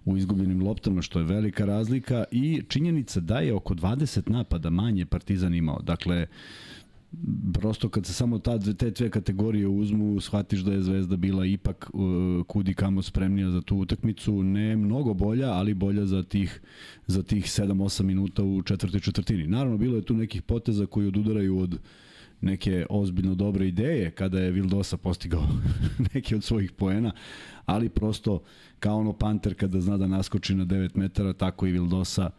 [0.05, 4.92] u izgubljenim loptama, što je velika razlika i činjenica da je oko 20 napada manje
[5.07, 5.83] Partizan imao.
[5.83, 6.27] Dakle,
[7.53, 11.91] prosto kad se samo ta, te dve kategorije uzmu, shvatiš da je Zvezda bila ipak
[11.93, 16.61] uh, kudi kamo spremnija za tu utakmicu, ne mnogo bolja, ali bolja za tih,
[17.07, 19.47] za tih 7-8 minuta u četvrtoj četvrtini.
[19.47, 21.79] Naravno, bilo je tu nekih poteza koji odudaraju od
[22.41, 25.49] neke ozbiljno dobre ideje kada je Vildosa postigao
[26.15, 27.13] neke od svojih poena,
[27.67, 28.43] ali prosto
[28.83, 32.31] kao ono Panter kada zna da naskoči na 9 metara, tako i Vildosa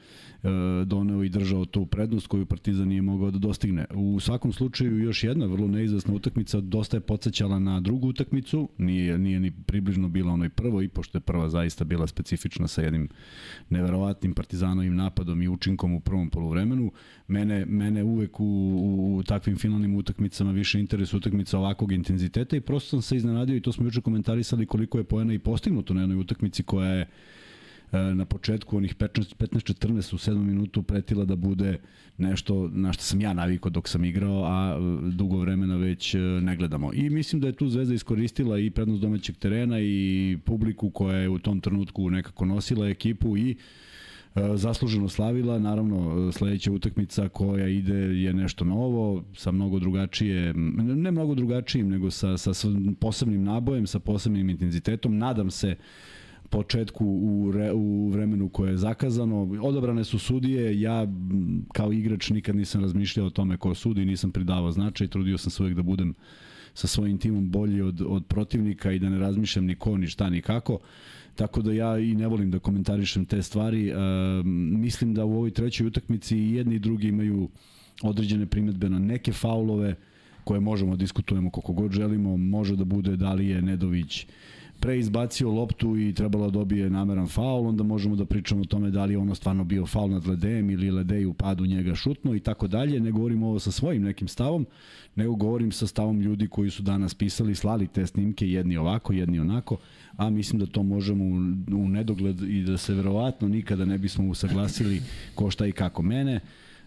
[0.44, 3.86] E, doneo i držao tu prednost koju Partizan nije mogao da dostigne.
[3.94, 9.18] U svakom slučaju još jedna vrlo neizvesna utakmica dosta je podsjećala na drugu utakmicu, nije,
[9.18, 13.10] nije ni približno bila onoj prvo i pošto je prva zaista bila specifična sa jednim
[13.70, 16.92] neverovatnim partizanovim napadom i učinkom u prvom poluvremenu.
[17.28, 18.46] Mene, mene uvek u,
[19.18, 23.62] u takvim finalnim utakmicama više interes utakmica ovakvog intenziteta i prosto sam se iznenadio i
[23.62, 26.33] to smo juče komentarisali koliko je poena i postignuto na jednoj utakmici
[26.66, 27.08] koja je
[27.94, 31.78] E, na početku onih 15-14 u 7 minutu pretila da bude
[32.18, 36.18] nešto na što sam ja navikao dok sam igrao, a e, dugo vremena već e,
[36.20, 36.94] ne gledamo.
[36.94, 41.30] I mislim da je tu Zvezda iskoristila i prednost domaćeg terena i publiku koja je
[41.30, 43.56] u tom trenutku nekako nosila ekipu i
[44.56, 51.36] zasluženo slavila, naravno sledeća utakmica koja ide je nešto novo, sa mnogo drugačije, ne mnogo
[51.36, 52.52] drugačijim, nego sa, sa
[53.00, 55.76] posebnim nabojem, sa posebnim intenzitetom, nadam se
[56.54, 59.42] početku u, re, u vremenu koje je zakazano.
[59.62, 61.08] Odabrane su sudije, ja
[61.74, 65.70] kao igrač nikad nisam razmišljao o tome ko sudi, nisam pridavao značaj, trudio sam se
[65.70, 66.14] da budem
[66.74, 70.30] sa svojim timom bolji od, od protivnika i da ne razmišljam ni ko, ni šta,
[70.30, 70.80] ni kako.
[71.36, 73.90] Tako da ja i ne volim da komentarišem te stvari.
[73.90, 73.96] E,
[74.78, 77.50] mislim da u ovoj trećoj utakmici jedni i drugi imaju
[78.04, 79.96] određene primetbe na neke faulove
[80.44, 82.38] koje možemo da diskutujemo koliko god želimo.
[82.38, 84.28] Može da bude da li je Nedović
[84.84, 88.92] pre izbacio loptu i trebalo da dobije nameran faul, onda možemo da pričamo o tome
[88.92, 92.36] da li je ono stvarno bio faul nad Ledejem ili Ledej u padu njega šutno
[92.36, 93.00] i tako dalje.
[93.00, 94.66] Ne govorim ovo sa svojim nekim stavom,
[95.16, 99.40] nego govorim sa stavom ljudi koji su danas pisali, slali te snimke, jedni ovako, jedni
[99.40, 99.78] onako,
[100.18, 101.26] a mislim da to možemo
[101.78, 105.02] u, nedogled i da se verovatno nikada ne bismo usaglasili
[105.36, 106.02] ko šta i kako.
[106.02, 106.40] Mene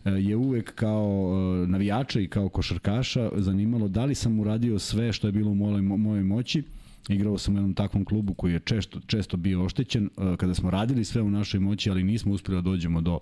[0.05, 1.33] e, je uvek kao
[1.65, 5.55] e, navijača i kao košarkaša zanimalo da li sam uradio sve što je bilo u
[5.99, 6.63] mojoj moći
[7.09, 10.71] Igrao sam u jednom takvom klubu koji je često, često bio oštećen, e, kada smo
[10.71, 13.19] radili sve u našoj moći, ali nismo uspeli da dođemo do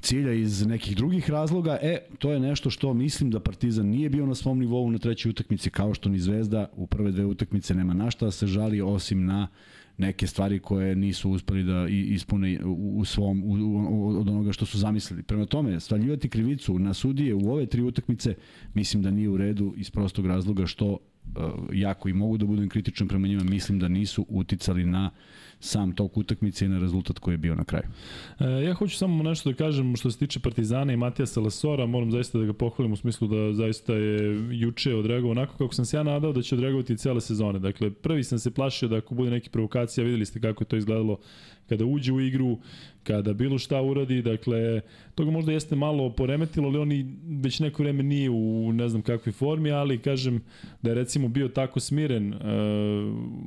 [0.00, 4.26] cilja iz nekih drugih razloga, e, to je nešto što mislim da Partizan nije bio
[4.26, 7.94] na svom nivou na trećoj utakmici, kao što ni Zvezda u prve dve utakmice nema
[7.94, 9.48] na šta da se žali, osim na
[10.00, 13.52] neke stvari koje nisu uspeli da ispune u, svom u,
[13.90, 15.22] u, od onoga što su zamislili.
[15.22, 18.34] Prema tome, svaljivati krivicu na sudije u ove tri utakmice
[18.74, 20.98] mislim da nije u redu iz prostog razloga što
[21.72, 25.10] jako i mogu da budem kritičan prema njima, mislim da nisu uticali na
[25.60, 27.84] sam tok utakmice i na rezultat koji je bio na kraju.
[28.40, 32.10] E, ja hoću samo nešto da kažem što se tiče Partizana i Matija Salasora, moram
[32.10, 35.96] zaista da ga pohvalim u smislu da zaista je juče odreagovao onako kako sam se
[35.96, 37.58] ja nadao da će odreagovati cele sezone.
[37.58, 40.76] Dakle, prvi sam se plašio da ako bude neki provokacija, videli ste kako je to
[40.76, 41.18] izgledalo
[41.68, 42.58] kada uđe u igru,
[43.02, 44.80] kada bilo šta uradi, dakle,
[45.14, 49.02] to ga možda jeste malo poremetilo, ali oni već neko vreme nije u ne znam
[49.02, 50.40] kakvoj formi, ali kažem
[50.82, 52.40] da je recimo bio tako smiren uh,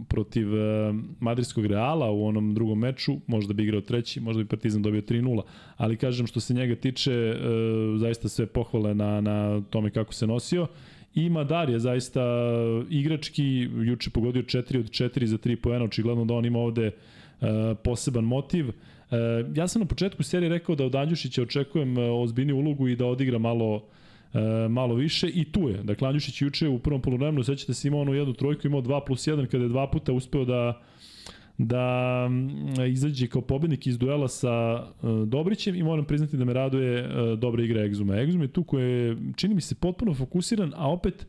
[0.07, 4.81] protiv uh, Madridskog Reala u onom drugom meču, možda bi igrao treći, možda bi Partizan
[4.81, 5.41] dobio 3-0,
[5.77, 10.27] ali kažem što se njega tiče, uh, zaista sve pohvale na, na tome kako se
[10.27, 10.67] nosio.
[11.15, 12.21] Ima Darija zaista
[12.89, 16.93] igrački, juče pogodio 4 od 4 za 3 poena, očigledno da on ima ovde uh,
[16.93, 17.22] E,
[17.83, 18.69] poseban motiv.
[18.69, 18.73] E,
[19.55, 23.05] ja sam na početku serije rekao da od Andjušića očekujem e, ozbiljniju ulogu i da
[23.05, 23.83] odigra malo
[24.69, 25.83] malo više i tu je.
[25.83, 29.27] Dakle, Andjušić juče u prvom polovremenu, sećate se imao onu jednu trojku, imao 2 plus
[29.27, 30.81] 1 kada je dva puta uspeo da
[31.57, 32.29] da
[32.89, 34.85] izađe kao pobednik iz duela sa
[35.25, 38.21] Dobrićem i moram priznati da me raduje dobra igra Egzuma.
[38.21, 41.27] Egzum je tu koji je, čini mi se, potpuno fokusiran, a opet uh,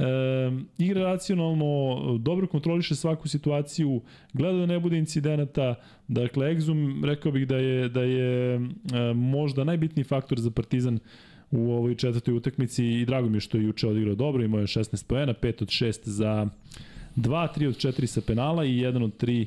[0.00, 4.00] E, igra racionalno, dobro kontroliše svaku situaciju,
[4.32, 5.74] gleda da ne bude incidenata.
[6.08, 8.60] Dakle, Exum, rekao bih da je, da je e,
[9.14, 10.98] možda najbitniji faktor za Partizan
[11.50, 14.66] u ovoj četvrtoj utakmici i drago mi je što je juče odigrao dobro, imao je
[14.66, 16.48] 16 poena, 5 od 6 za
[17.16, 19.46] 2, 3 od 4 sa penala i 1 od 3 e,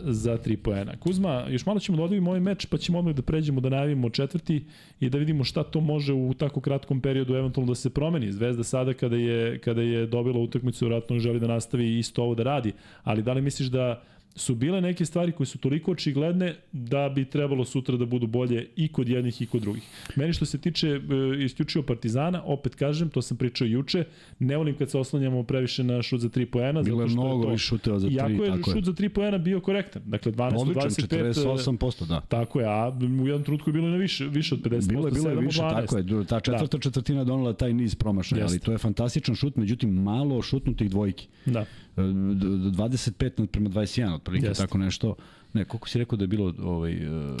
[0.00, 0.96] za 3 poena.
[0.96, 4.10] Kuzma, još malo ćemo da odvijemo ovaj meč, pa ćemo odmah da pređemo da najavimo
[4.10, 4.64] četvrti
[5.00, 8.32] i da vidimo šta to može u tako kratkom periodu eventualno da se promeni.
[8.32, 12.42] Zvezda sada kada je, kada je dobila utakmicu, vratno želi da nastavi isto ovo da
[12.42, 12.72] radi,
[13.02, 14.02] ali da li misliš da
[14.34, 18.68] su bile neke stvari koje su toliko očigledne da bi trebalo sutra da budu bolje
[18.76, 19.82] i kod jednih i kod drugih.
[20.16, 21.00] Meni što se tiče e,
[21.44, 24.04] isključivo Partizana, opet kažem, to sam pričao juče,
[24.38, 26.82] ne volim kad se oslanjamo previše na šut za 3 poena.
[26.82, 28.48] Bilo je mnogo više šuteva za 3, tako je.
[28.48, 30.02] Iako je šut za 3 poena bio korektan.
[30.06, 31.78] Dakle, 12 Odličan, 25.
[31.78, 32.20] 48%, da.
[32.20, 34.88] Tako je, a u jednom trenutku je bilo i na više, više od 50%.
[34.88, 35.80] Bilo je, bilo je više, 12.
[35.80, 36.24] tako je.
[36.26, 36.82] Ta četvrta da.
[36.82, 41.28] četvrtina donala taj niz promašaja, ali to je fantastičan šut, međutim malo šutnutih dvojki.
[41.46, 41.64] Da.
[41.96, 44.64] 25 prema 21, otprilike Jeste.
[44.64, 45.14] tako nešto.
[45.52, 47.36] Ne, koliko si rekao da je bilo ovaj uh...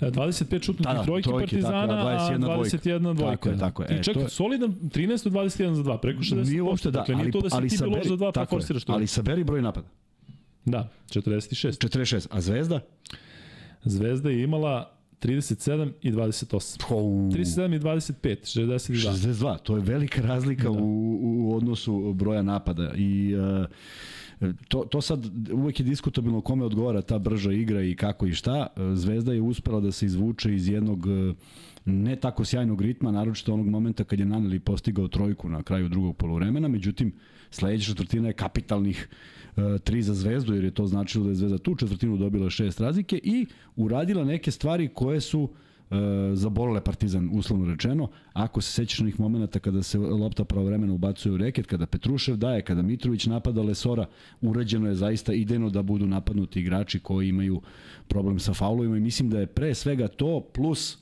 [0.00, 3.36] 25 šutnih da, trojki Partizana, tako, a 21 dvojka.
[3.36, 3.88] Tako je, tako je.
[3.90, 4.28] E, čekaj, to je...
[4.28, 6.48] solidan 13 od 21 za 2, preko 60%.
[6.48, 8.84] Nije uopšte da, dakle, ali, to da si ali ti bilo za 2 pa forsiraš
[8.84, 8.92] to.
[8.92, 9.88] Ali saberi broj napada.
[10.64, 11.86] Da, 46.
[11.88, 12.80] 46, a Zvezda?
[13.84, 16.94] Zvezda je imala 37 i 28.
[16.94, 17.02] Oh.
[17.32, 18.92] 37 i 25, 62.
[19.12, 20.70] 62, to je velika razlika da.
[20.70, 23.66] u, u odnosu broja napada i uh,
[24.68, 28.66] to, to sad uvek je diskutabilno kome odgovara ta brža igra i kako i šta.
[28.94, 31.06] Zvezda je uspela da se izvuče iz jednog
[31.84, 36.16] ne tako sjajnog ritma, naročito onog momenta kad je Naneli postigao trojku na kraju drugog
[36.16, 37.12] polovremena, međutim
[37.50, 41.34] sledeća četvrtina je kapitalnih uh, E, tri za Zvezdu, jer je to značilo da je
[41.34, 45.48] Zvezda tu četvrtinu dobila šest razlike i uradila neke stvari koje su
[45.90, 45.94] e,
[46.34, 48.08] zabolele Partizan, uslovno rečeno.
[48.32, 52.62] Ako se sećaš onih momenta kada se lopta pravovremeno ubacuje u reket, kada Petrušev daje,
[52.62, 54.06] kada Mitrović napada Lesora,
[54.40, 57.60] urađeno je zaista idejno da budu napadnuti igrači koji imaju
[58.08, 60.98] problem sa faulovima i mislim da je pre svega to plus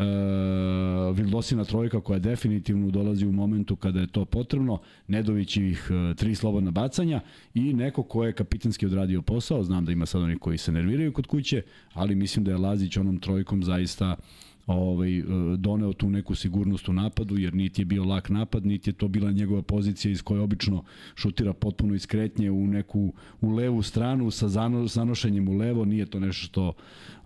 [0.00, 6.34] uh, Vildosina trojka koja definitivno dolazi u momentu kada je to potrebno, Nedovićivih uh, tri
[6.34, 7.20] slobodna bacanja
[7.54, 11.12] i neko ko je kapitanski odradio posao, znam da ima sad oni koji se nerviraju
[11.12, 14.16] kod kuće, ali mislim da je Lazić onom trojkom zaista
[14.66, 15.22] ovaj, e,
[15.56, 19.08] doneo tu neku sigurnost u napadu, jer niti je bio lak napad, niti je to
[19.08, 24.48] bila njegova pozicija iz koje obično šutira potpuno iskretnje u neku u levu stranu sa
[24.86, 26.72] zanošenjem u levo, nije to nešto što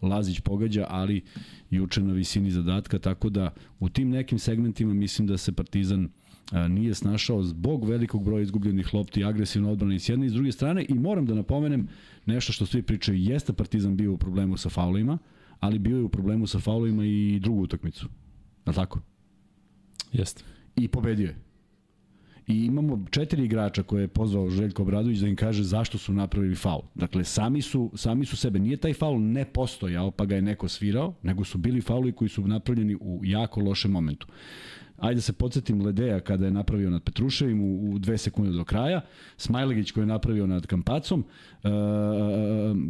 [0.02, 1.22] Lazić pogađa, ali
[1.70, 6.08] juče na visini zadatka, tako da u tim nekim segmentima mislim da se Partizan
[6.68, 10.32] nije snašao zbog velikog broja izgubljenih lopti i agresivno odbrane i s jedne i s
[10.32, 10.86] druge strane.
[10.88, 11.88] I moram da napomenem
[12.26, 15.18] nešto što svi pričaju, jeste Partizan bio u problemu sa faulima,
[15.60, 18.08] ali bio je u problemu sa faulima i drugu utakmicu.
[18.64, 19.00] Na tako?
[20.12, 20.44] Jeste.
[20.76, 21.36] I pobedio je.
[22.46, 26.54] I imamo četiri igrača koje je pozvao Željko Obradović da im kaže zašto su napravili
[26.54, 26.82] faul.
[26.94, 28.58] Dakle, sami su, sami su sebe.
[28.58, 32.28] Nije taj faul ne postojao, pa ga je neko svirao, nego su bili fauli koji
[32.28, 34.26] su napravljeni u jako lošem momentu.
[34.98, 39.00] Ajde se podsjetim Ledeja kada je napravio nad Petruševim u, u dve sekunde do kraja,
[39.36, 41.24] Smajlegić koji je napravio nad Kampacom,
[41.64, 41.68] e,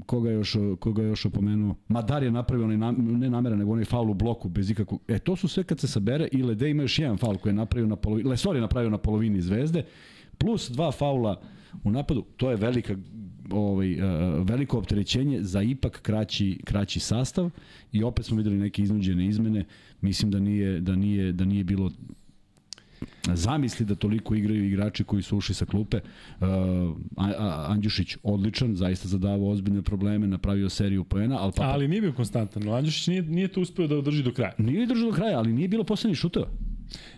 [0.06, 3.72] koga, je još, koga je još opomenuo, Madar je napravio onaj, nam, ne namera, nego
[3.72, 6.70] onaj faul u bloku bez ikakvog, e to su sve kad se sabere i Ledej
[6.70, 9.84] ima još jedan faul koji je napravio na polovini, Lesor je napravio na polovini zvezde,
[10.38, 11.40] plus dva faula
[11.84, 12.96] u napadu, to je velika
[13.50, 17.50] ovaj, uh, veliko opterećenje za ipak kraći, kraći sastav
[17.92, 19.64] i opet smo videli neke iznuđene izmene.
[20.04, 21.90] Mislim da nije, da nije, da nije bilo
[23.34, 26.00] zamisli da toliko igraju igrači koji su ušli sa klupe.
[26.40, 26.46] Uh,
[27.68, 31.62] Andjušić odličan, zaista zadavao ozbiljne probleme, napravio seriju poena, ali pa...
[31.62, 34.52] Ali nije bio konstantan, Andjušić nije, nije to uspeo da održi do kraja.
[34.58, 36.48] Nije držao do kraja, ali nije bilo poslednjih šuteva.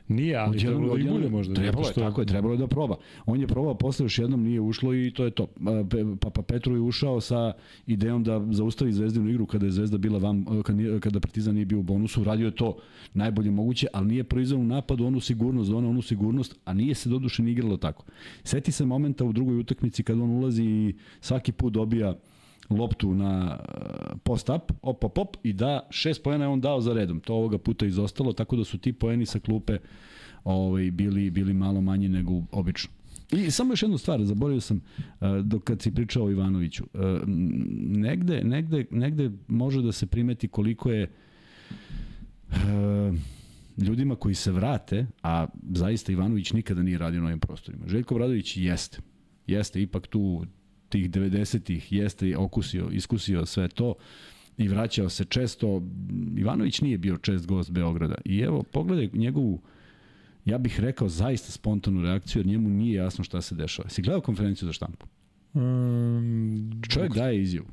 [0.09, 1.55] Nije, ali odjednom, trebalo da i bude možda.
[1.55, 2.01] Trebalo je, što...
[2.01, 2.97] tako je, trebalo je da proba.
[3.27, 5.47] On je probao, posle još jednom nije ušlo i to je to.
[6.21, 7.53] Pa, pa Petru je ušao sa
[7.87, 10.45] idejom da zaustavi Zvezdinu igru kada je Zvezda bila vam,
[11.01, 12.77] kada Partizan nije bio u bonusu, radio je to
[13.15, 17.09] najbolje moguće, ali nije proizveo u napadu onu sigurnost, ona onu sigurnost, a nije se
[17.09, 18.05] doduše ni igralo tako.
[18.45, 22.15] Seti se momenta u drugoj utakmici kad on ulazi i svaki put dobija
[22.71, 23.59] loptu na
[24.17, 27.21] uh, post-up, op, op, op, i da šest pojena je on dao za redom.
[27.21, 29.79] To ovoga puta izostalo, tako da su ti pojeni sa klupe
[30.45, 32.91] ovaj, bili, bili malo manji nego obično.
[33.33, 36.85] I samo još jednu stvar, zaboravio sam uh, dok kad si pričao o Ivanoviću.
[36.95, 37.01] Uh,
[37.87, 41.11] negde, negde, negde može da se primeti koliko je
[42.51, 42.57] uh,
[43.77, 47.87] ljudima koji se vrate, a zaista Ivanović nikada nije radio na ovim prostorima.
[47.87, 48.99] Željko Bradović jeste.
[49.47, 50.47] Jeste ipak tu
[50.89, 53.95] tih 90-ih jeste okusio, iskusio sve to
[54.59, 55.83] i vraćao se često.
[56.37, 58.15] Ivanović nije bio čest gost Beograda.
[58.25, 59.61] I evo, pogledaj njegovu,
[60.45, 63.89] ja bih rekao, zaista spontanu reakciju, jer njemu nije jasno šta se dešava.
[63.89, 65.07] Si gledao konferenciju za štampu?
[65.55, 67.67] Um, Čovjek daje izjavu.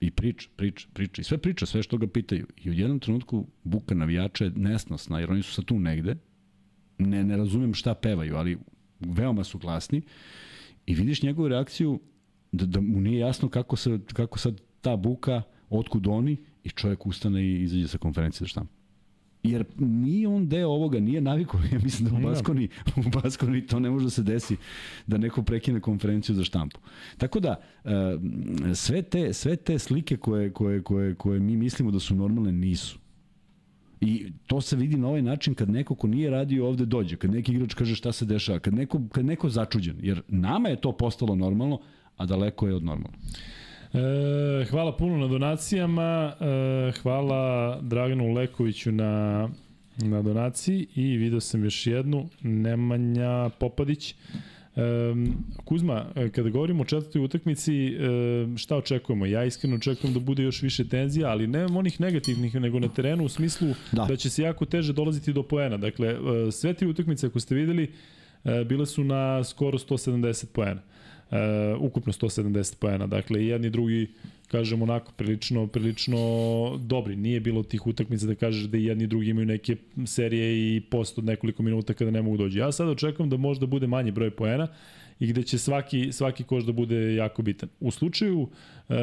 [0.00, 1.20] I priča, priča, priča.
[1.20, 2.46] I sve priča, sve što ga pitaju.
[2.56, 6.16] I u jednom trenutku buka navijača je nesnosna, jer oni su sa tu negde.
[6.98, 8.58] Ne, ne razumem šta pevaju, ali
[9.00, 10.02] veoma su glasni.
[10.86, 12.00] I vidiš njegovu reakciju,
[12.52, 17.06] da, da mu nije jasno kako, se, kako sad ta buka, otkud oni, i čovjek
[17.06, 18.72] ustane i izađe sa konferencije za štampu.
[19.42, 23.80] Jer nije on deo ovoga, nije naviko, ja mislim da u Baskoni, u Baskoni to
[23.80, 24.56] ne može da se desi
[25.06, 26.80] da neko prekine konferenciju za štampu.
[27.18, 28.18] Tako da, e,
[28.74, 32.98] sve te, sve te slike koje, koje, koje, koje mi mislimo da su normalne, nisu.
[34.00, 37.30] I to se vidi na ovaj način kad neko ko nije radio ovde dođe, kad
[37.30, 40.92] neki igrač kaže šta se dešava, kad neko, kad neko začuđen, jer nama je to
[40.92, 41.80] postalo normalno,
[42.20, 43.18] a daleko je od normalno.
[43.92, 49.48] E, hvala puno na donacijama, e, hvala Draganu Lekoviću na,
[49.96, 54.10] na donaciji i video sam još jednu, Nemanja Popadić.
[54.10, 54.14] E,
[55.64, 56.04] Kuzma,
[56.34, 57.98] kada govorimo o četvrtoj utakmici, e,
[58.56, 59.26] šta očekujemo?
[59.26, 63.24] Ja iskreno očekujem da bude još više tenzija, ali ne onih negativnih, nego na terenu
[63.24, 65.76] u smislu da, da će se jako teže dolaziti do poena.
[65.76, 67.92] Dakle, e, sve tri utakmice, ako ste videli,
[68.44, 70.80] e, bile su na skoro 170 poena.
[70.80, 71.00] Uh,
[71.78, 73.06] ukupno 170 poena.
[73.06, 74.08] Dakle, jedni i drugi,
[74.48, 76.18] kažem, onako, prilično, prilično
[76.78, 77.16] dobri.
[77.16, 79.76] Nije bilo tih utakmica da kažeš da i jedni i drugi imaju neke
[80.06, 82.58] serije i post od nekoliko minuta kada ne mogu dođi.
[82.58, 84.68] Ja sad očekujem da možda bude manji broj poena
[85.20, 87.68] i gde će svaki, svaki koš da bude jako bitan.
[87.80, 88.48] U slučaju
[88.88, 88.94] e,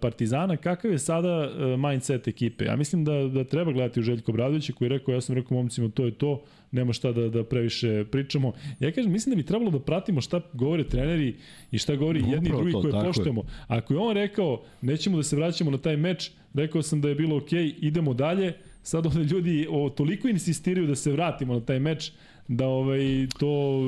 [0.00, 2.64] Partizana, kakav je sada e, mindset ekipe?
[2.64, 5.56] Ja mislim da, da treba gledati u Željko Bradovića koji je rekao, ja sam rekao
[5.56, 6.42] momcima, to je to,
[6.74, 8.52] nema šta da, da previše pričamo.
[8.80, 11.34] Ja kažem, mislim da bi trebalo da pratimo šta govore treneri
[11.70, 13.40] i šta govori Upravo jedni i drugi to, koje poštujemo.
[13.40, 13.46] Je.
[13.68, 17.14] Ako je on rekao, nećemo da se vraćamo na taj meč, rekao sam da je
[17.14, 18.52] bilo okej, okay, idemo dalje,
[18.82, 22.12] sad ovde ljudi o, toliko insistiraju da se vratimo na taj meč,
[22.48, 23.78] da ovaj to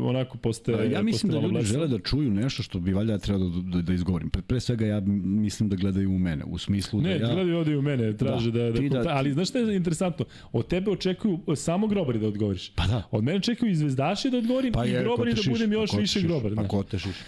[0.00, 3.76] onako postaje Ja mislim da ljudi žele da čuju nešto što bi valjda trebalo da,
[3.76, 4.30] da, da izgovorim.
[4.30, 7.28] Pre, pre svega ja mislim da gledaju u mene, u smislu ne, da ja...
[7.28, 10.24] Ne, gledaju ovde u mene, traže da, da, da, da ali znaš šta je interesantno?
[10.52, 12.72] Od tebe očekuju samo grobari da odgovoriš.
[12.74, 13.02] Pa da.
[13.10, 16.54] Od mene očekuju i zvezdaši da odgovorim pa i grobari da budem još više grobar.
[16.54, 17.16] Pa ko te šiš?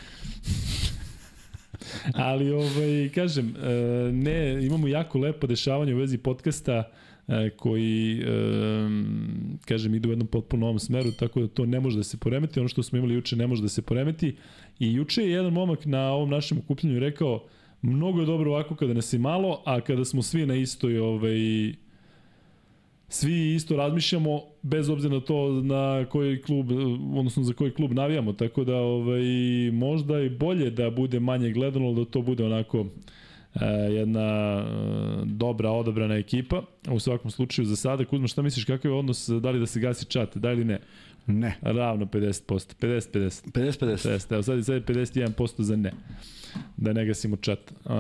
[2.15, 3.69] ali ovaj kažem e,
[4.13, 7.04] ne imamo jako lepo dešavanje u vezi podcasta E,
[7.57, 8.89] koji, e,
[9.65, 12.61] kažem, idu u jednom potpuno novom smeru, tako da to ne može da se poremeti.
[12.61, 14.37] Ono što smo imali juče ne može da se poremeti.
[14.79, 17.45] I juče je jedan momak na ovom našem okupljenju rekao,
[17.83, 21.39] mnogo je dobro ovako kada nas je malo, a kada smo svi na istoj ovaj,
[23.09, 26.71] svi isto razmišljamo bez obzira na to na koji klub
[27.15, 29.23] odnosno za koji klub navijamo tako da ovaj
[29.73, 32.87] možda i bolje da bude manje gledano da to bude onako e,
[33.91, 34.65] jedna e,
[35.25, 39.51] dobra odabrana ekipa u svakom slučaju za sada Kuzma šta misliš kakav je odnos da
[39.51, 40.79] li da se gasi čat da ili ne
[41.27, 41.57] Ne.
[41.63, 42.75] Ravno 50%.
[42.81, 43.51] 50-50.
[43.53, 44.09] 50-50.
[44.09, 44.33] 50.
[44.33, 45.93] Evo sad je sad je 51% za ne.
[46.77, 47.73] Da ne gasimo chat.
[47.85, 47.93] Uh,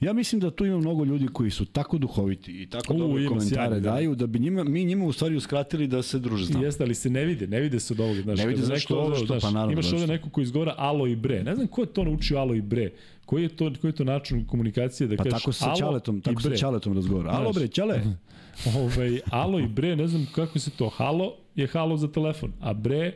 [0.00, 3.26] Ja mislim da tu ima mnogo ljudi koji su tako duhoviti i tako U, dobre
[3.26, 3.90] komentare sjajni, da.
[3.90, 6.64] daju da bi njima, mi njima u stvari uskratili da se druže s nama.
[6.64, 8.22] Jeste, ali se ne vide, ne vide se od ovoga.
[8.22, 10.74] Znaš, Ne vide zašto, neko ovo, zašto, znaš, pa naravno, Imaš ovde neko ko izgovara
[10.78, 11.42] alo i bre.
[11.42, 12.90] Ne znam ko je to naučio alo i bre.
[13.26, 16.18] Koji je to, koji je to način komunikacije da Pa kažeš tako sa alo Ćaletom,
[16.18, 16.58] i tako sa bre.
[16.58, 17.30] Ćaletom razgovara.
[17.30, 18.00] Alo bre, Ćale.
[18.76, 20.88] Ovaj, alo i bre, ne znam kako se to.
[20.88, 23.12] Halo je halo za telefon, a bre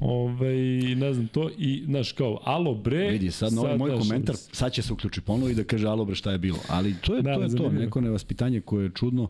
[0.00, 0.56] Ovaj,
[0.96, 3.10] ne znam to i, znaš, kao, alo bre...
[3.10, 5.86] Vidi, sad na ovaj moj znaš, komentar, sad će se uključi ponovo i da kaže
[5.86, 6.58] alo bre šta je bilo.
[6.68, 9.28] Ali to je, Da, to, je to, neko nevaspitanje koje je čudno.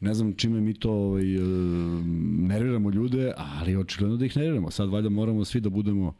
[0.00, 1.40] Ne znam čime mi to ovaj, e,
[2.48, 4.70] nerviramo ljude, ali očigledno da ih nerviramo.
[4.70, 6.14] Sad valjda moramo svi da budemo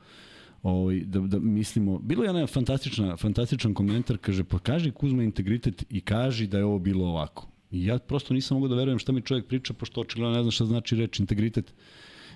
[0.63, 1.99] ovaj, da, da mislimo.
[1.99, 6.79] Bilo je jedna fantastična, fantastičan komentar, kaže, pokaži Kuzma integritet i kaži da je ovo
[6.79, 7.49] bilo ovako.
[7.71, 10.51] I ja prosto nisam mogao da verujem šta mi čovjek priča, pošto očigledno ne znam
[10.51, 11.75] šta znači reč integritet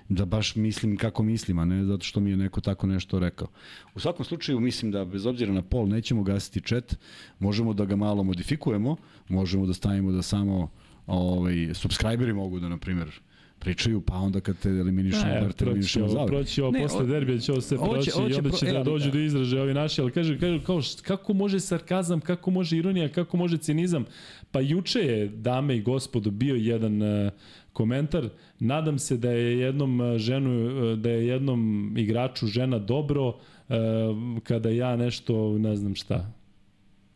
[0.09, 3.47] da baš mislim kako mislim, a ne zato što mi je neko tako nešto rekao.
[3.95, 6.95] U svakom slučaju mislim da bez obzira na pol nećemo gasiti chat,
[7.39, 8.95] možemo da ga malo modifikujemo,
[9.29, 10.69] možemo da stavimo da samo
[11.07, 13.21] ovaj, subscriberi mogu da, na primjer,
[13.63, 16.27] pričaju, pa onda kad te eliminišemo, Ne, bar te ovo, zauvek.
[16.27, 18.65] proći ovo Ne, posle derbija, će ovo sve proći ovo će i onda pro- će
[18.65, 21.59] e, da ali- dođu do izražaja ovi naši, ali kaže, kaže kao, št- kako može
[21.59, 24.05] sarkazam, kako može ironija, kako može cinizam.
[24.51, 27.31] Pa juče je, dame i gospodo, bio jedan uh,
[27.73, 30.51] komentar, nadam se da je jednom uh, ženu,
[30.91, 31.59] uh, da je jednom
[31.97, 33.35] igraču žena dobro, uh,
[34.43, 36.31] kada ja nešto, ne znam šta,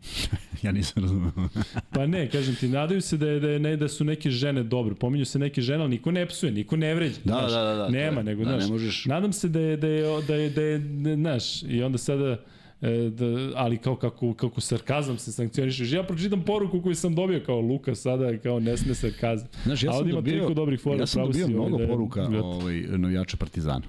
[0.63, 1.31] Ja nisam razumeo.
[1.93, 4.63] Pa ne, kažem ti, nadaju se da je, da, je, ne, da su neke žene
[4.63, 4.95] dobre.
[4.95, 7.15] Pominju se neke žene, ali niko ne psuje, niko ne vređa.
[7.15, 7.51] Da, znaš.
[7.51, 8.23] da, da, da, Nema, je.
[8.23, 10.79] nego, Da, znaš, ne možeš- nadam se da je, da je, da je, da je,
[10.79, 12.37] da je znaš, i onda sada,
[12.81, 15.87] e, da, ali kao kako, kako sarkazam se sankcioniše.
[15.87, 19.47] Ja pročitam poruku koju sam dobio kao Luka sada, kao ne sme sarkazam.
[19.63, 23.37] Znaš, ja sam dobio, dobrih fora, ja sam dobio mnogo da je- poruka ovaj, navijača
[23.37, 23.81] Partizana.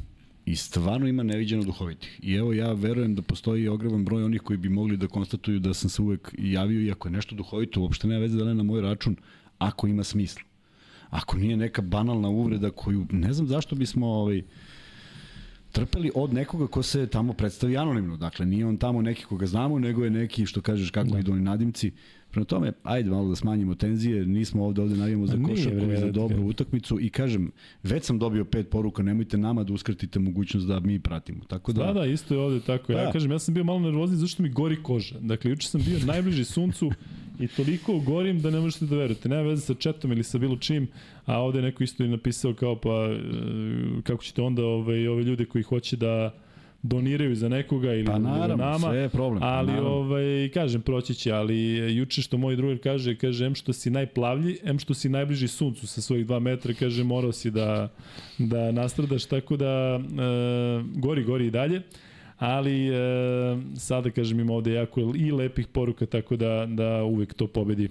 [0.48, 2.20] I stvarno ima neviđeno duhovitih.
[2.22, 5.74] I evo ja verujem da postoji ogroman broj onih koji bi mogli da konstatuju da
[5.74, 8.54] sam se uvek javio i ako je nešto duhovito, uopšte nema veze da li je
[8.54, 9.16] na moj račun,
[9.58, 10.42] ako ima smisla.
[11.10, 14.42] Ako nije neka banalna uvreda koju ne znam zašto bismo ovaj,
[15.72, 18.16] trpeli od nekoga ko se tamo predstavi anonimno.
[18.16, 21.18] Dakle, nije on tamo neki koga znamo, nego je neki, što kažeš, kako da.
[21.18, 21.92] idu oni nadimci.
[22.30, 25.78] Prema tome, ajde malo da smanjimo tenzije, nismo ovde, ovde navijamo za A nije, košarku
[25.78, 27.50] i za ja ti dobru utakmicu i kažem,
[27.82, 31.44] već sam dobio pet poruka, nemojte nama da uskratite mogućnost da mi pratimo.
[31.44, 32.92] Tako da, Da, da, isto je ovde tako.
[32.92, 33.12] Ja Da.
[33.12, 35.14] kažem, ja sam bio malo nervozni zašto mi gori koža.
[35.20, 36.90] Dakle, juče sam bio najbliži suncu
[37.40, 39.28] i toliko gorim da ne možete da verujete.
[39.28, 40.88] Nema veze sa četom ili sa bilo čim,
[41.24, 43.18] a ovde je neko isto i napisao kao pa e,
[44.02, 46.34] kako ćete onda ove, ove ljude koji hoće da
[46.82, 48.78] doniraju za nekoga ili Pa naravno, nama.
[48.80, 49.90] sve je problem, pa Ali naravno.
[49.90, 51.56] ovaj kažem proći će, ali
[51.96, 55.86] juče što moj drugar kaže, kaže em što si najplavlji, em što si najbliži suncu
[55.86, 57.88] sa svojih 2 metra, kaže morao si da
[58.38, 60.00] da nastradaš tako da e,
[60.94, 61.82] gori gori i dalje.
[62.38, 62.92] Ali e,
[63.76, 67.88] sada kažem ima ovde jako i lepih poruka tako da da uvek to pobedi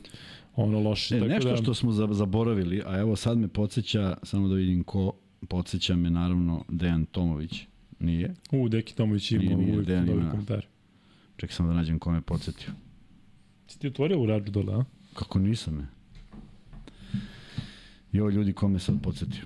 [0.56, 1.16] ono loše.
[1.16, 4.56] E, tako nešto da, što smo za- zaboravili, a evo sad me podsjeća, samo da
[4.56, 5.12] vidim ko
[5.48, 7.62] podsjeća me naravno Dejan Tomović.
[8.00, 8.34] Nije?
[8.52, 10.66] U, Deki Tomović ima Nije, nije, uvek Dejan komentar.
[11.38, 12.70] Čekaj samo da nađem ko me podsjetio.
[13.68, 14.84] Si ti otvorio u rađu dole, a?
[15.14, 15.89] Kako nisam?
[18.14, 19.43] I ovo ljudi ko me sad podsjetio.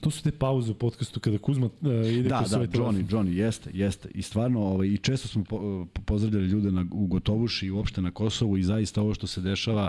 [0.00, 1.72] To su te pauze u podcastu kada Kuzma uh,
[2.12, 2.94] ide Da, kroz da, svoj telefon.
[2.94, 4.08] Johnny, Johnny, jeste, jeste.
[4.14, 8.02] I stvarno, ovaj, i često smo po, po- pozdravljali ljude na, u Gotovuši i uopšte
[8.02, 9.88] na Kosovu i zaista ovo što se dešava,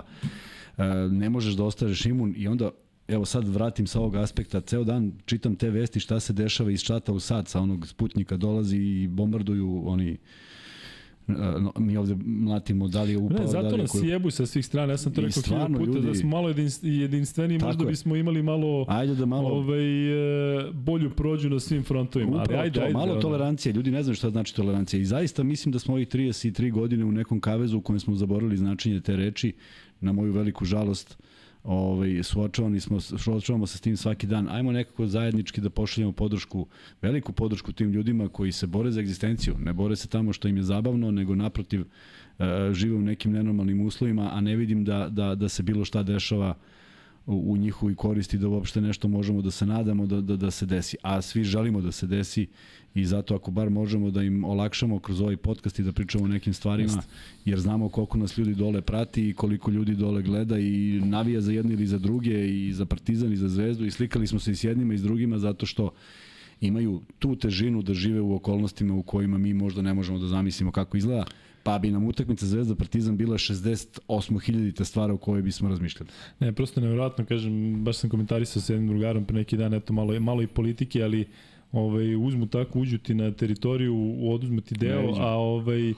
[0.76, 2.70] e, ne možeš da ostaneš imun i onda
[3.08, 6.82] Evo sad vratim sa ovog aspekta, ceo dan čitam te vesti šta se dešava iz
[6.82, 10.16] čata u sad, sa onog sputnika dolazi i bombarduju oni
[11.28, 13.90] e, no, mi ovde mlatimo da li je upao, Ne, da zato li je nas
[13.90, 14.08] koji...
[14.08, 14.92] jebu sa svih strana.
[14.92, 17.84] Ja sam to I rekao stvarno, puta da ljudi- smo malo jedinst- jedinstveni, Tako možda
[17.84, 17.88] je.
[17.88, 19.48] bismo imali malo Ajde da malo...
[19.48, 20.10] ovaj,
[20.58, 22.32] e, bolju prođu na svim frontovima.
[22.32, 22.92] Ali Upravo ajde, to, ajde.
[22.94, 23.72] malo tolerancije.
[23.72, 25.00] Ljudi ne znaju šta znači tolerancija.
[25.00, 28.56] I zaista mislim da smo ovih 33 godine u nekom kavezu u kojem smo zaboravili
[28.56, 29.52] značenje te reči,
[30.00, 31.18] na moju veliku žalost,
[31.64, 34.48] ovaj, suočavani smo, suočavamo se s tim svaki dan.
[34.48, 36.66] Ajmo nekako zajednički da pošaljemo podršku,
[37.02, 39.54] veliku podršku tim ljudima koji se bore za egzistenciju.
[39.58, 41.84] Ne bore se tamo što im je zabavno, nego naprotiv e,
[42.72, 46.54] žive u nekim nenormalnim uslovima, a ne vidim da, da, da se bilo šta dešava
[47.26, 50.66] u, u njihovoj koristi da uopšte nešto možemo da se nadamo da, da, da se
[50.66, 50.96] desi.
[51.02, 52.46] A svi želimo da se desi
[52.94, 56.28] i zato ako bar možemo da im olakšamo kroz ovaj podcast i da pričamo o
[56.28, 57.12] nekim stvarima, Jeste.
[57.44, 61.52] jer znamo koliko nas ljudi dole prati i koliko ljudi dole gleda i navija za
[61.52, 64.56] jedne ili za druge i za Partizan i za Zvezdu i slikali smo se i
[64.56, 65.90] s jednima i s drugima zato što
[66.60, 70.72] imaju tu težinu da žive u okolnostima u kojima mi možda ne možemo da zamislimo
[70.72, 71.24] kako izgleda
[71.64, 76.10] pa bi nam utakmica Zvezda Partizan bila 68.000 stvara u kojoj bismo razmišljali.
[76.40, 80.20] Ne, prosto nevjerojatno, kažem, baš sam komentarisao sa jednim drugarom pre neki dan, eto malo,
[80.20, 81.28] malo i politike, ali
[81.72, 85.94] ovaj, uzmu tako, uđu ti na teritoriju, oduzmu ti deo, a ovaj, e,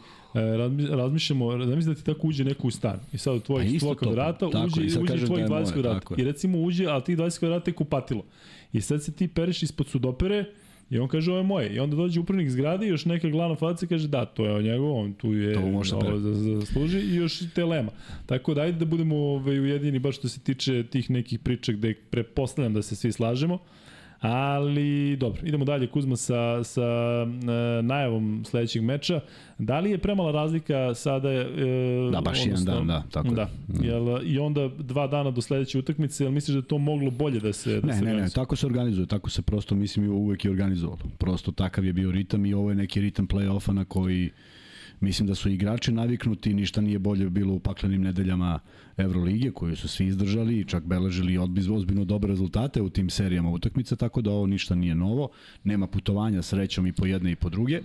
[0.90, 3.00] razmišljamo, zamisli da ti tako uđe neko u stan.
[3.12, 6.14] I sad u tvojih 100 kvadrata tako, uđe, uđe tvojih 20 da kvadrata.
[6.18, 8.24] i recimo uđe, ali tih 20 kvadrata je kupatilo.
[8.72, 10.44] I sad se ti pereš ispod sudopere,
[10.90, 11.74] I on kaže ovo je moje.
[11.74, 14.62] I onda dođe upravnik zgrade i još neka glavna faca kaže da, to je o
[14.62, 15.98] njegov, on tu je ovo za,
[16.32, 17.90] za, služi i još telema.
[18.26, 21.94] Tako da ajde da budemo ovaj, ujedini baš što se tiče tih nekih priča gde
[21.94, 23.54] prepostavljam da se svi slažemo.
[23.54, 23.60] Uh,
[24.20, 29.20] Ali, dobro, idemo dalje, Kuzma, sa, sa e, najavom sledećeg meča.
[29.58, 31.32] Da li je premala razlika sada?
[31.32, 31.44] E,
[32.12, 33.42] da, baš odnosno, jedan dan, da, tako da.
[33.42, 33.88] je.
[33.88, 37.52] Jel, I onda dva dana do sledeće utakmice, jel misliš da to moglo bolje da
[37.52, 40.50] se da Ne, se ne, ne, tako se organizuje, tako se prosto, mislim, uvek je
[40.50, 40.98] organizovalo.
[41.18, 44.30] Prosto takav je bio ritam i ovo je neki ritam play-offa na koji
[45.00, 48.60] Mislim da su igrači naviknuti, ništa nije bolje bilo u paklenim nedeljama
[48.96, 51.38] Evrolige, koju su svi izdržali i čak beležili
[51.70, 55.28] ozbiljno dobre rezultate u tim serijama utakmica, tako da ovo ništa nije novo.
[55.64, 57.80] Nema putovanja srećom i po jedne i po druge.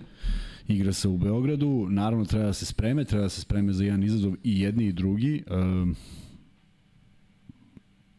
[0.68, 4.02] Igra se u Beogradu, naravno treba da se spreme, treba da se spreme za jedan
[4.02, 5.44] izazov i jedni i drugi.
[5.50, 5.96] Um,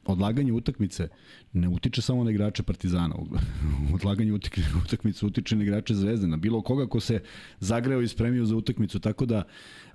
[0.06, 1.08] odlaganje utakmice
[1.54, 3.16] ne utiče samo na igrače Partizana.
[3.94, 4.34] odlaganje
[4.86, 7.22] utakmice utiče na igrače Zvezde, na bilo koga ko se
[7.60, 9.44] zagreo i spremio za utakmicu, tako da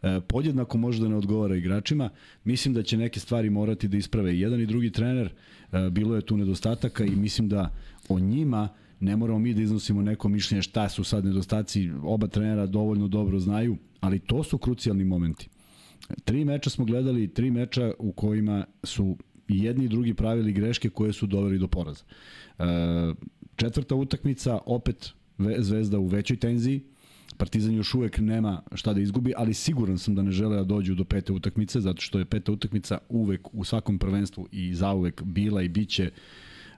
[0.03, 2.11] e, podjednako može da ne odgovara igračima.
[2.45, 5.33] Mislim da će neke stvari morati da isprave i jedan i drugi trener.
[5.73, 7.75] E, bilo je tu nedostataka i mislim da
[8.09, 8.69] o njima
[9.01, 13.39] ne moramo mi da iznosimo neko mišljenje šta su sad nedostaci, oba trenera dovoljno dobro
[13.39, 15.49] znaju, ali to su krucijalni momenti.
[16.25, 19.17] Tri meča smo gledali, tri meča u kojima su
[19.49, 22.05] i jedni i drugi pravili greške koje su doveli do poraza.
[22.59, 22.65] E,
[23.57, 25.13] četvrta utakmica, opet
[25.59, 26.83] Zvezda u većoj tenziji,
[27.37, 30.95] Partizan još uvek nema šta da izgubi, ali siguran sam da ne žele da dođu
[30.95, 35.63] do pete utakmice, zato što je peta utakmica uvek u svakom prvenstvu i zauvek bila
[35.63, 36.11] i biće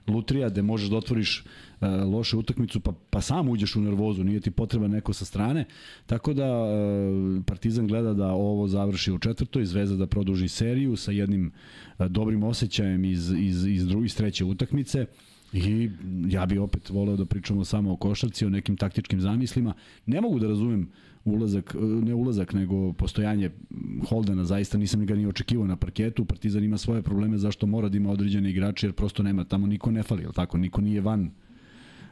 [0.07, 1.43] lutrija gde možeš da otvoriš
[1.81, 5.65] uh, lošu utakmicu pa, pa sam uđeš u nervozu, nije ti potreba neko sa strane.
[6.05, 11.11] Tako da uh, Partizan gleda da ovo završi u četvrtoj, Zvezda da produži seriju sa
[11.11, 11.51] jednim
[11.97, 15.05] uh, dobrim osjećajem iz, iz, iz, drugi, iz treće utakmice.
[15.53, 15.89] I
[16.29, 19.73] ja bi opet voleo da pričamo samo o košarci, o nekim taktičkim zamislima.
[20.05, 20.89] Ne mogu da razumem
[21.25, 23.51] ulazak, ne ulazak, nego postojanje
[24.09, 26.25] Holdena, zaista nisam ga ni očekivao na parketu.
[26.25, 29.91] Partizan ima svoje probleme zašto mora da ima određene igrače, jer prosto nema, tamo niko
[29.91, 30.57] ne fali, tako?
[30.57, 31.31] Niko nije van,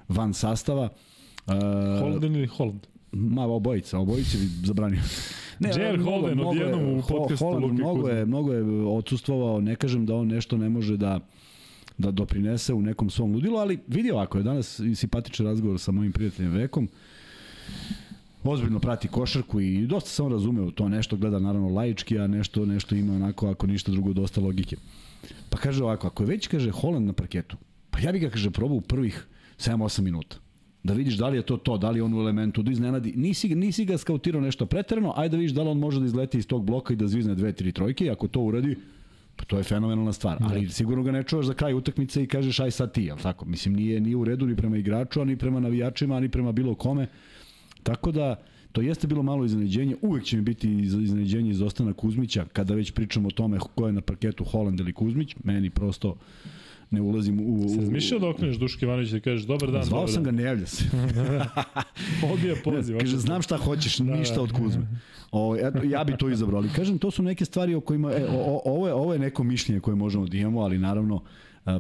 [0.07, 0.89] van sastava.
[1.47, 1.53] Uh,
[1.99, 2.88] Holden ili Hold?
[3.12, 5.01] Ma, obojica, obojica bi zabranio.
[5.62, 10.16] Ne, Jer Holden odjednom u podcastu Holden mnogo je, mnogo je odsustvovao, ne kažem da
[10.16, 11.20] on nešto ne može da
[11.99, 16.12] da doprinese u nekom svom ludilu, ali vidi ovako, je danas simpatičan razgovor sa mojim
[16.12, 16.88] prijateljem Vekom,
[18.43, 22.95] ozbiljno prati košarku i dosta sam razumeo to, nešto gleda naravno laički, a nešto, nešto
[22.95, 24.75] ima onako, ako ništa drugo, dosta logike.
[25.49, 27.57] Pa kaže ovako, ako je već, kaže, Holland na parketu,
[27.89, 29.27] pa ja bih ga, kaže, probao u prvih
[29.57, 30.37] 7-8 minuta
[30.83, 33.13] da vidiš da li je to to, da li on u elementu da iznenadi.
[33.15, 36.37] Nisi, nisi ga skautirao nešto preterano, ajde da vidiš da li on može da izleti
[36.37, 38.75] iz tog bloka i da zvizne dve, tri trojke i ako to uradi,
[39.39, 40.73] Pa to je fenomenalna stvar, ali da.
[40.73, 43.45] sigurno ga ne čuvaš za kraj utakmice i kažeš aj sad ti, al tako?
[43.45, 47.07] Mislim nije nije u redu ni prema igraču, ni prema navijačima, ni prema bilo kome.
[47.93, 48.35] Tako da
[48.71, 53.27] to jeste bilo malo iznenađenje, uvek će mi biti iznenađenje izostanak Kuzmića kada već pričamo
[53.27, 56.15] o tome ko je na parketu Holand ili Kuzmić, meni prosto
[56.91, 57.65] ne ulazim u...
[57.65, 57.69] u...
[57.69, 60.65] Se razmišljao da okreneš Duške Ivanović da kažeš dobar dan, Zvao sam ga, ne javlja
[60.65, 60.85] se.
[62.33, 62.97] Odbija poziv.
[62.99, 64.87] Kaže, znam šta hoćeš, da, ništa od Kuzme.
[65.31, 68.25] O, eto, ja bi to izabrao, ali kažem, to su neke stvari o kojima, e,
[68.25, 71.21] o, o, ovo, je, ovo je neko mišljenje koje možemo da imamo, ali naravno,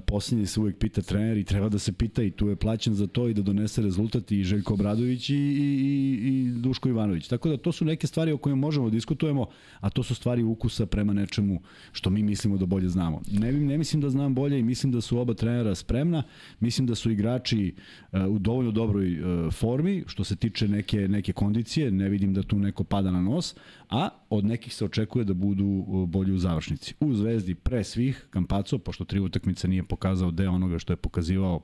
[0.05, 3.07] posljednje se uvek pita trener i treba da se pita i tu je plaćen za
[3.07, 7.27] to i da donese rezultat i Željko Obradović i, i, i Duško Ivanović.
[7.27, 9.47] Tako da to su neke stvari o kojima možemo da diskutujemo,
[9.79, 11.61] a to su stvari ukusa prema nečemu
[11.91, 13.21] što mi mislimo da bolje znamo.
[13.31, 16.23] Ne, ne mislim da znam bolje i mislim da su oba trenera spremna,
[16.59, 17.75] mislim da su igrači
[18.11, 22.43] uh, u dovoljno dobroj uh, formi što se tiče neke, neke kondicije, ne vidim da
[22.43, 23.55] tu neko pada na nos,
[23.89, 26.93] a od nekih se očekuje da budu uh, bolji u završnici.
[26.99, 31.61] U Zvezdi pre svih Kampaco, pošto tri utakmice nije pokazao deo onoga što je pokazivao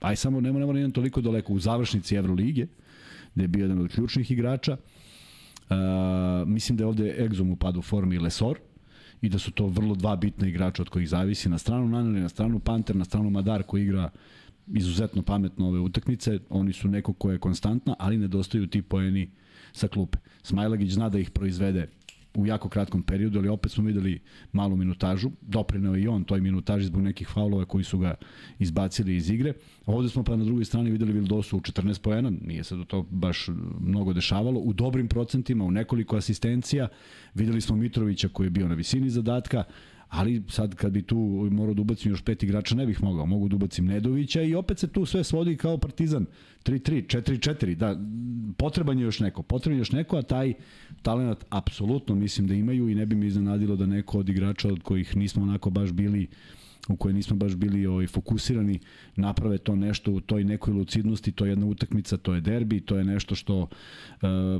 [0.00, 2.66] aj samo ne mora ne toliko daleko u završnici Evrolige,
[3.34, 4.76] gde je bio jedan od ključnih igrača.
[4.76, 8.58] Uh, mislim da je ovde Exum upadu u formi Lesor
[9.22, 12.28] i da su to vrlo dva bitna igrača od kojih zavisi na stranu Naneli, na
[12.28, 14.10] stranu Panter, na stranu Madar koji igra
[14.74, 16.38] izuzetno pametno ove utakmice.
[16.50, 19.30] Oni su neko ko je konstantna, ali nedostaju ti poeni
[19.76, 20.18] sa klupe.
[20.42, 21.88] Smajlagić zna da ih proizvede
[22.36, 24.20] u jako kratkom periodu, ali opet smo videli
[24.52, 25.30] malu minutažu.
[25.40, 28.14] Doprineo i on toj minutaži zbog nekih faulova koji su ga
[28.58, 29.52] izbacili iz igre.
[29.86, 33.02] Ovde smo pa na drugoj strani videli Vildosu u 14 poena, nije se do to
[33.10, 33.48] baš
[33.80, 36.88] mnogo dešavalo, u dobrim procentima, u nekoliko asistencija.
[37.34, 39.64] Videli smo Mitrovića koji je bio na visini zadatka,
[40.08, 43.48] ali sad kad bi tu morao da ubacim još pet igrača ne bih mogao, mogu
[43.48, 46.26] da ubacim Nedovića i opet se tu sve svodi kao Partizan.
[46.64, 48.00] 3-3, 4-4, da
[48.58, 50.54] potreban je još neko, potreban je još neko, a taj
[51.02, 54.82] talenat apsolutno mislim da imaju i ne bi mi iznenadilo da neko od igrača od
[54.82, 56.55] kojih nismo onako baš bili uh,
[56.88, 58.78] u kojoj nismo baš bili ovaj, fokusirani,
[59.16, 62.96] naprave to nešto u toj nekoj lucidnosti, to je jedna utakmica, to je derbi, to
[62.96, 63.68] je nešto što uh,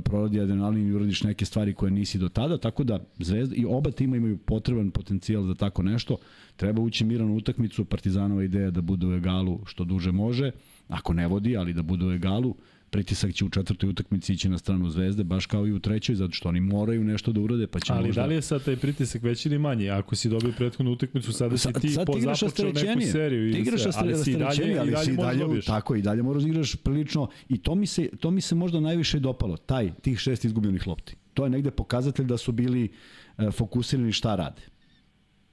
[0.03, 3.91] proradi adrenalin i uradiš neke stvari koje nisi do tada, tako da Zvezda i oba
[3.91, 6.17] tima imaju potreban potencijal za tako nešto.
[6.55, 10.51] Treba ući miran u utakmicu, Partizanova ideja da bude u egalu što duže može,
[10.87, 12.55] ako ne vodi, ali da bude u egalu,
[12.89, 16.33] pritisak će u četvrtoj utakmici ići na stranu Zvezde, baš kao i u trećoj, zato
[16.33, 18.21] što oni moraju nešto da urade, pa će Ali možda...
[18.21, 19.89] da li je sad taj pritisak veći ili manji?
[19.89, 23.53] Ako si dobio prethodnu utakmicu, sada si ti sad, sad započeo neku seriju.
[23.53, 26.43] Ti igraš ali si i dalje, ali i dalje, si dalje, tako i dalje moraš
[26.43, 30.19] da igraš prilično i to mi se to mi se možda najviše dopalo, taj tih
[30.19, 31.15] šest izgubljenih lopti.
[31.33, 32.89] To je negde pokazatelj da su bili
[33.37, 34.76] uh, fokusirani šta rade.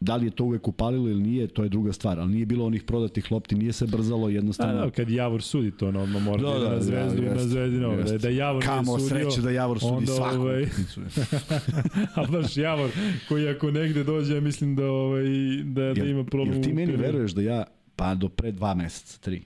[0.04, 2.66] Da li je to uvek upalilo ili nije, to je druga stvar, ali nije bilo
[2.66, 4.82] onih prodatih lopti, nije se brzalo jednostavno.
[4.82, 7.26] A, da, kad Javor sudi to, ono, odmah mora da, da, da, na zvezdu da,
[7.26, 9.08] i na zvezdino, da, da Javor Kamo sudio.
[9.08, 10.62] sreće da Javor sudi onda, svaku ovaj,
[12.16, 12.90] A baš Javor,
[13.28, 15.24] koji ako negde dođe, mislim da, ovaj,
[15.64, 16.54] da, da ima problem.
[16.54, 17.64] Jel ti meni veruješ da ja,
[17.96, 19.42] pa do pre dva meseca, tri,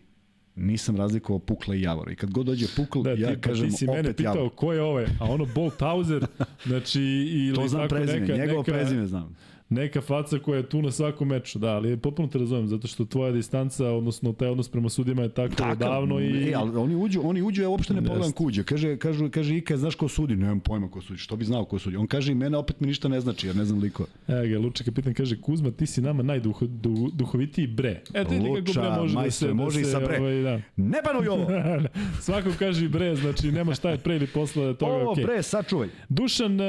[0.56, 2.12] nisam razlikovao Pukla i Javora.
[2.12, 3.70] I kad god dođe Pukl, da, ja ti, kažem opet Javor.
[3.70, 4.50] Ti si mene pitao Javor.
[4.54, 6.26] ko je ovaj, a ono Bolthauser,
[6.66, 7.02] znači
[7.46, 9.36] ili to znam prezime, neka, njegovo neka, prezime znam
[9.68, 13.04] neka faca koja je tu na svakom meču, da, ali potpuno te razumem, zato što
[13.04, 16.50] tvoja distanca, odnosno taj odnos prema sudima je tako Takav, davno i...
[16.50, 18.64] E, ali oni uđu, oni uđu, ja uopšte ne pogledam kuđe.
[18.64, 20.36] Kaže, kaže, kaže Ika, znaš ko sudi?
[20.36, 21.96] Nemam pojma ko sudi, što bi znao ko sudi.
[21.96, 24.06] On kaže i mene opet mi ništa ne znači, jer ne znam liko.
[24.28, 28.02] Evo ga, Luča kapitan kaže, Kuzma, ti si nama najduhovitiji bre.
[28.14, 29.46] E, ti Luča, bre može da se...
[29.46, 30.20] Da može da se, i sa bre.
[30.20, 30.60] Ovaj, da.
[30.76, 31.46] Ne panuj ovo!
[32.20, 34.92] Svako kaže bre, znači nema šta je pre ili posle toga.
[34.92, 35.26] Ovo okay.
[35.26, 35.88] bre, sačuvaj.
[36.08, 36.66] Dušan uh,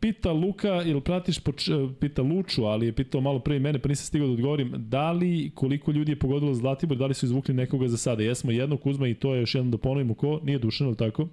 [0.00, 3.88] pita Luka, ili pratiš, poč, uh, pita Luču, ali je pitao malo pre mene, pa
[3.88, 7.54] nisam stigao da odgovorim, da li, koliko ljudi je pogodilo Zlatibor, da li su izvukli
[7.54, 8.22] nekoga za sada?
[8.22, 11.28] Jesmo jednog Kuzma i to je još jedno da ponovimo ko, nije Dušan, ali tako?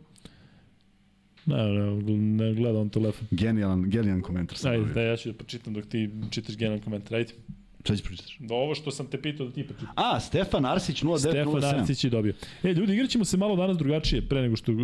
[1.46, 3.28] Ne, ne, ne gleda on telefon.
[3.32, 4.58] Genijalan, genijalan komentar.
[4.72, 7.34] Ajde, da ja ću da pročitam dok ti čitaš genijalan komentar, ajde.
[7.84, 8.38] Šta ćeš pročitaš?
[8.40, 9.94] Da ovo što sam te pitao da ti pročitaš.
[9.96, 11.18] A, Stefan Arsić 0907.
[11.18, 12.34] Stefan Arsić je dobio.
[12.64, 14.80] E, ljudi, igrat ćemo se malo danas drugačije, pre nego što uh,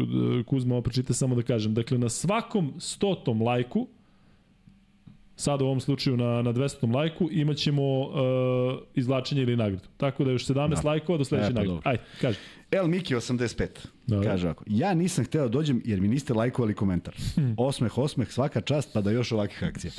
[0.45, 1.73] Kuzma ovo pročita, samo da kažem.
[1.73, 3.87] Dakle, na svakom stotom lajku
[5.37, 6.95] sada u ovom slučaju na, na 200.
[6.95, 8.13] lajku, imaćemo uh,
[8.95, 9.87] izvlačenje ili nagradu.
[9.97, 10.89] Tako da još 17 da.
[10.89, 11.81] lajkova do sledeće e, pa nagrade.
[11.83, 12.37] Ajde, kaži.
[12.71, 13.67] El Miki 85.
[14.07, 17.15] Da, Kaže ovako, ja nisam hteo da dođem jer mi niste lajkovali komentar.
[17.35, 17.53] Hmm.
[17.67, 19.91] Osmeh, osmeh, svaka čast, pa da još ovakvih akcija.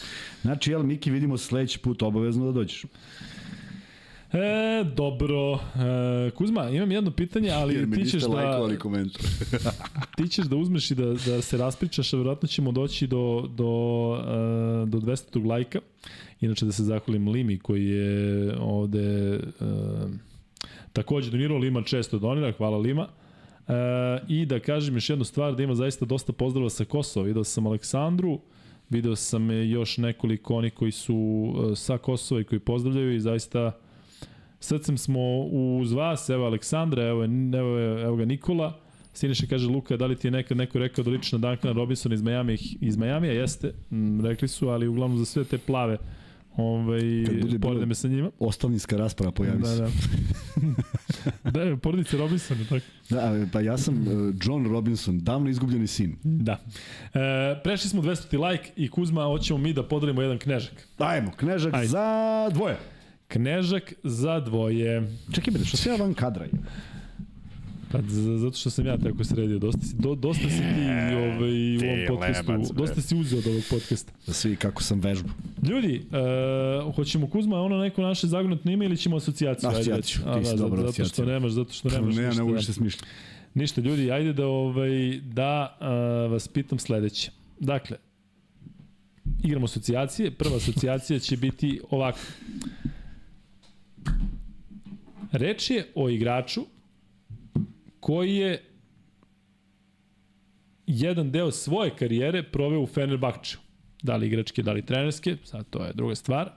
[0.42, 2.84] Znači, El Miki, vidimo se sledeći put obavezno da dođeš.
[4.32, 5.54] E, dobro.
[5.54, 8.78] E, Kuzma, imam jedno pitanje, ali Jer ti ćeš da...
[8.78, 9.22] komentar.
[10.16, 13.64] ti ćeš da uzmeš i da, da se raspričaš, a vjerojatno ćemo doći do, do,
[13.64, 15.46] uh, do 200.
[15.46, 15.80] lajka.
[16.40, 20.10] Inače da se zahvalim Limi koji je ovde uh,
[20.92, 23.08] takođe donirao, Lima često donira, hvala Lima.
[23.68, 23.74] Uh,
[24.28, 27.26] I da kažem još jednu stvar, da ima zaista dosta pozdrava sa Kosova.
[27.26, 28.40] Video sam Aleksandru,
[28.90, 33.72] video sam još nekoliko oni koji su uh, sa Kosova i koji pozdravljaju i zaista
[34.60, 35.20] Srcem smo
[35.80, 38.80] uz vas, evo Aleksandra, evo, evo, evo ga Nikola.
[39.12, 42.12] Siniša kaže Luka, da li ti je nekad neko rekao da liči na Duncana Robinson
[42.12, 45.98] iz Miami, iz Miami, jeste, m, rekli su, ali uglavnom za sve te plave
[46.58, 47.00] ovaj,
[47.60, 48.30] porede me sa njima.
[48.38, 49.82] Ostavninska rasprava pojavi da, se.
[51.44, 51.64] Da, da.
[51.64, 52.86] da, porodice Robinson, tako.
[53.10, 56.16] Da, pa ja sam uh, John Robinson, davno izgubljeni sin.
[56.22, 56.60] Da.
[57.14, 60.88] E, prešli smo 200 like i Kuzma, hoćemo mi da podelimo jedan knežak.
[60.98, 61.88] Ajmo, knežak Ajde.
[61.88, 62.78] za dvoje.
[63.28, 65.16] Knežak za dvoje.
[65.32, 66.50] Čekaj, bre, što se ja van kadra je?
[67.92, 67.98] Pa
[68.38, 72.06] zato što sam ja tako sredio, dosta si, do, dosta si ti ovaj, u ovom
[72.08, 74.12] podcastu, lebac, dosta si uzeo od ovog podcasta.
[74.26, 75.28] Da svi kako sam vežbu.
[75.68, 76.02] Ljudi,
[76.86, 79.70] uh, hoćemo Kuzma ono neko naše zagonetno ime ili ćemo asocijaciju?
[79.70, 82.22] Asocijaciju, ti si da, dobro zato što nemaš, zato što nemaš ne.
[82.22, 83.02] Ne, ne se smišlja.
[83.54, 87.30] Ništa, ljudi, ajde da, ovaj, da uh, vas pitam sledeće.
[87.60, 87.96] Dakle,
[89.44, 92.18] igramo asocijacije, prva asocijacija će biti ovako.
[95.32, 96.60] Reč je o igraču
[98.00, 98.64] koji je
[100.86, 103.60] jedan deo svoje karijere proveo u Fenerbahčeu.
[104.02, 106.50] Da li igračke, da li trenerske, sad to je druga stvar.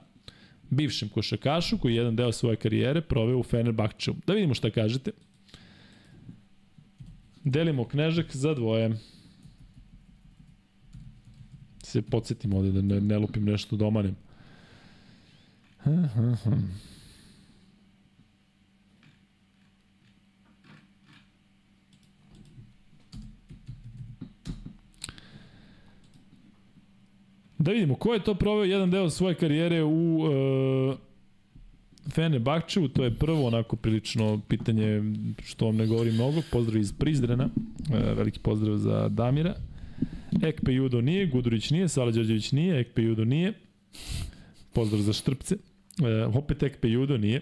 [0.70, 4.14] Bivšem košakašu koji je jedan deo svoje karijere proveo u Fenerbahčeu.
[4.28, 5.12] Da vidimo šta kažete.
[7.44, 8.98] Delimo knežak za dvoje.
[11.84, 14.16] se podsjetim ovde da ne, ne lupim nešto da omanem.
[15.78, 15.92] Ha,
[27.62, 30.96] Da vidimo, ko je to proveo jedan deo svoje karijere u uh,
[32.10, 35.04] Fene Bakčevu, to je prvo onako prilično pitanje
[35.44, 39.56] što vam ne govori mnogo, pozdrav iz Prizrena, uh, veliki pozdrav za Damira.
[40.44, 43.54] Ekpe Judo nije, Gudurić nije, Sala Đorđević nije, Ekpe Judo nije,
[44.74, 45.56] pozdrav za Štrpce.
[45.56, 47.42] Uh, opet Ekpe Judo nije,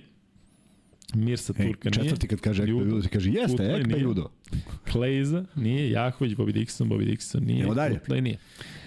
[1.15, 2.03] Mirsa Turka nije.
[2.03, 4.29] Četvrti kad kaže Ekpe Judo, ti kaže jeste, Kutlaj Ekpe Judo.
[4.91, 7.99] Klejza nije, Jahović, Bobby Dixon, Bobby Dixon nije, Evo dalje.
[7.99, 8.37] Kutlaj nije.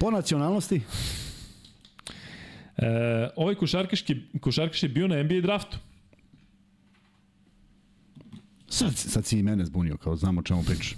[0.00, 0.80] Po nacionalnosti?
[2.76, 5.78] E, ovaj košarkaški, košarkaš je bio na NBA draftu.
[8.68, 10.94] Sad, sad si i mene zbunio, kao znamo o čemu pričaš.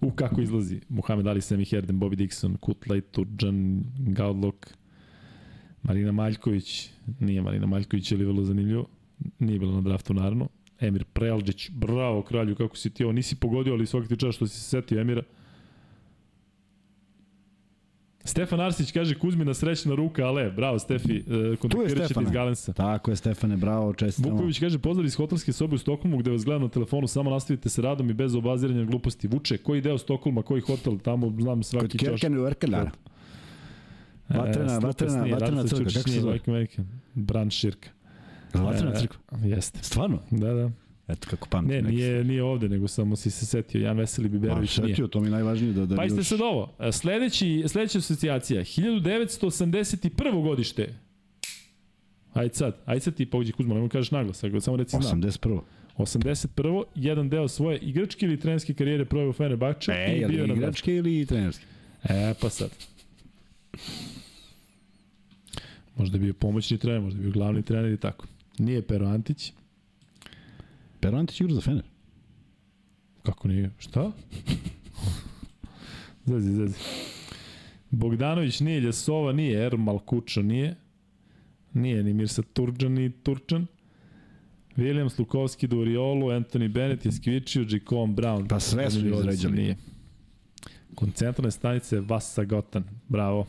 [0.00, 4.74] U kako izlazi Muhammed Ali, Semi Herden, Bobby Dixon, Kutlaj, Turđan, Gaudlok,
[5.82, 8.88] Marina Maljković, nije Marina Maljković, ali vrlo zanimljivo,
[9.38, 10.48] nije bilo na draftu naravno.
[10.80, 14.46] Emir Prealđić, bravo kralju, kako si ti ovo, nisi pogodio, ali svaki ti čas što
[14.46, 15.22] si se setio Emira.
[18.24, 22.72] Stefan Arsić kaže Kuzmina srećna ruka, ale, bravo Stefi, e, kontaktirat ćete iz Galensa.
[22.72, 24.34] Tako je Stefane, bravo, čestitamo.
[24.34, 27.68] Vuković kaže pozdrav iz hotelske sobe u Stokholmu gde vas gledam na telefonu, samo nastavite
[27.68, 29.28] se radom i bez obaziranja gluposti.
[29.28, 32.08] Vuče, koji deo Stokholma, koji hotel, tamo znam svaki čoš.
[32.08, 32.90] Kod Kirken u Erkelara.
[34.28, 36.40] Vatrena, E, vatrena, vatrena Radica crkva, Ćučić kako se zove?
[36.46, 36.82] Majke
[38.54, 39.38] Vatrena E, crkva.
[39.38, 39.78] Jeste.
[39.82, 40.18] Stvarno?
[40.30, 40.70] Da, da.
[41.08, 41.76] Eto kako pamtim.
[41.76, 43.80] Ne, nije, nije ovde, nego samo si se setio.
[43.80, 44.88] Jan Veseli Pa, Biberović nije.
[44.88, 45.86] setio, to mi je najvažnije da...
[45.86, 46.72] da Pa jeste još- sad ovo.
[46.80, 50.08] E, Sledeći, sledeća asocijacija, 1981.
[50.42, 50.94] godište.
[52.32, 55.22] Ajde sad, ajde sad ti pođi Kuzma, nemoj kažeš naglas, ako samo reci znam.
[55.22, 55.60] 81.
[55.96, 56.84] 81.
[56.94, 60.94] jedan deo svoje igračke ili trenerske karijere proveo u Fenerbahče E, i je bio igračke
[60.94, 61.64] ili trenerske?
[62.04, 62.70] E, pa sad.
[65.96, 68.26] Možda je bio pomoćni trener, možda je bio glavni trener i tako.
[68.58, 69.52] Nije Pero Antić.
[71.00, 71.84] Pero Antić igra za Fener.
[73.22, 73.70] Kako nije?
[73.78, 74.12] Šta?
[76.26, 76.78] zezi, zezi.
[77.90, 80.76] Bogdanović nije, Ljesova nije, Ermal Kuča nije.
[81.72, 83.66] Nije ni Mirsa Turđan ni Turčan.
[84.76, 88.48] Williams, Lukovski, Duriolu, Anthony Bennett, Jeskvičio, Jacob Brown.
[88.48, 89.56] Pa sve su da izređali.
[89.56, 89.76] Nije.
[90.94, 92.84] Koncentrane stanice Vasa Gotan.
[93.08, 93.46] Bravo.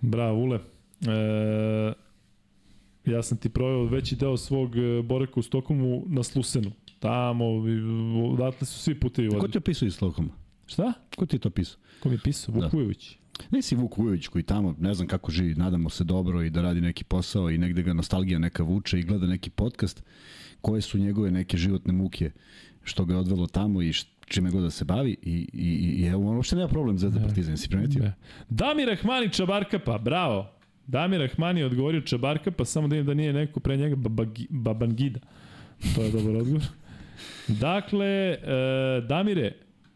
[0.00, 0.56] Bravo, Ule.
[0.56, 1.92] E,
[3.06, 6.70] ja sam ti proveo veći deo svog e, boreka u Stokholmu na Slusenu.
[6.98, 7.80] Tamo, i,
[8.32, 9.52] odatle su svi putevi Ko vodili.
[9.52, 10.32] ti je pisao iz Stokholma?
[10.66, 10.92] Šta?
[11.16, 11.78] Ko ti je to pisao?
[12.02, 12.54] Ko mi je pisao?
[12.54, 12.70] Vuk Da.
[13.50, 16.80] Nisi Vuk Vujović koji tamo, ne znam kako živi, nadamo se dobro i da radi
[16.80, 20.02] neki posao i negde ga nostalgija neka vuče i gleda neki podcast,
[20.60, 22.30] koje su njegove neke životne muke
[22.82, 23.92] što ga je odvelo tamo i
[24.26, 27.56] čime god da se bavi i, i, i evo, on uopšte nema problem za Partizan,
[27.56, 28.02] si primetio?
[28.02, 28.14] Ne.
[28.48, 30.55] Damir Rahmani Čabarkapa, bravo.
[30.86, 35.20] Damir Rahmani je odgovorio Čabarkapa, samo da vidim da nije neko pre njega Babagi- Babangida.
[35.94, 36.62] To je dobar odgovor.
[37.48, 38.38] Dakle, e,
[39.08, 39.52] Damire,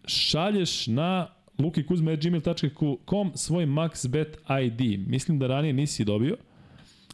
[0.07, 1.26] šalješ na
[1.59, 5.09] lukikuzme.gmail.com svoj MaxBet ID.
[5.09, 6.36] Mislim da ranije nisi dobio,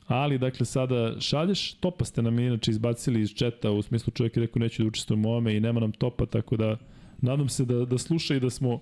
[0.07, 1.75] ali dakle sada šalješ.
[1.75, 5.27] Topa ste nam inače izbacili iz četa, u smislu čovjek je rekao neću da učestvujem
[5.27, 6.77] u ovome i nema nam topa, tako da
[7.21, 8.81] nadam se da, da sluša i da smo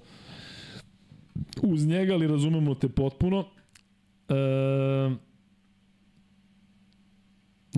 [1.63, 3.45] uz njega, ali razumemo te potpuno.
[4.29, 4.35] E,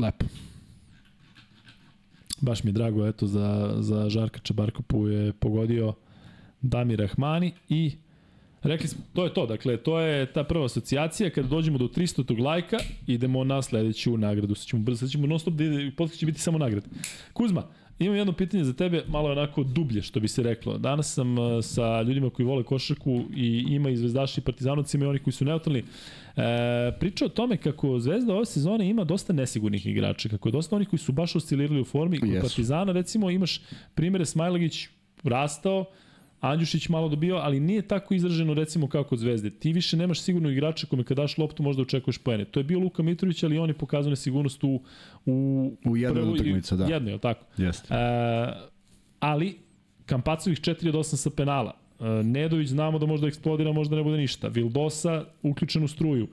[0.01, 0.27] lepo.
[2.41, 5.95] Baš mi je drago, eto, za, za Žarka Čabarkopu je pogodio
[6.63, 7.93] Damir Rahmani i
[8.63, 12.43] rekli smo, to je to, dakle, to je ta prva asocijacija, kada dođemo do 300.
[12.43, 12.77] lajka,
[13.07, 16.41] idemo na sledeću nagradu, sad ćemo brzo, sad ćemo non stop da ide, će biti
[16.41, 16.87] samo nagrade.
[17.33, 17.67] Kuzma,
[17.99, 20.79] imam jedno pitanje za tebe, malo onako dublje, što bi se reklo.
[20.79, 25.07] Danas sam uh, sa ljudima koji vole košarku i ima i zvezdaši i partizanovci, ima
[25.07, 25.83] i oni koji su neutralni,
[26.37, 30.77] E, priča o tome kako Zvezda ove sezone ima dosta nesigurnih igrača, kako je dosta
[30.77, 32.21] onih koji su baš oscilirali u formi.
[32.21, 32.41] Kod Jesu.
[32.41, 33.61] Partizana recimo imaš
[33.95, 34.89] primere Smajlagić
[35.23, 35.85] rastao,
[36.47, 39.51] Andjušić malo dobio, ali nije tako izraženo recimo kao kod Zvezde.
[39.51, 42.45] Ti više nemaš sigurno igrača kome kad daš loptu možda očekuješ poene.
[42.45, 44.83] To je bio Luka Mitrović, ali on je pokazao nesigurnost u,
[45.27, 46.85] u, U jednoj od prvoj- utakmica, da.
[46.85, 47.45] Jednoj, je tako?
[47.57, 47.95] Jeste.
[47.95, 47.99] E,
[49.21, 49.59] ali
[50.07, 51.73] Kampacovih 4 od 8 sa penala.
[52.01, 54.49] E, Nedović znamo da možda eksplodira, možda ne bude ništa.
[54.49, 56.29] Vildosa uključen u struju.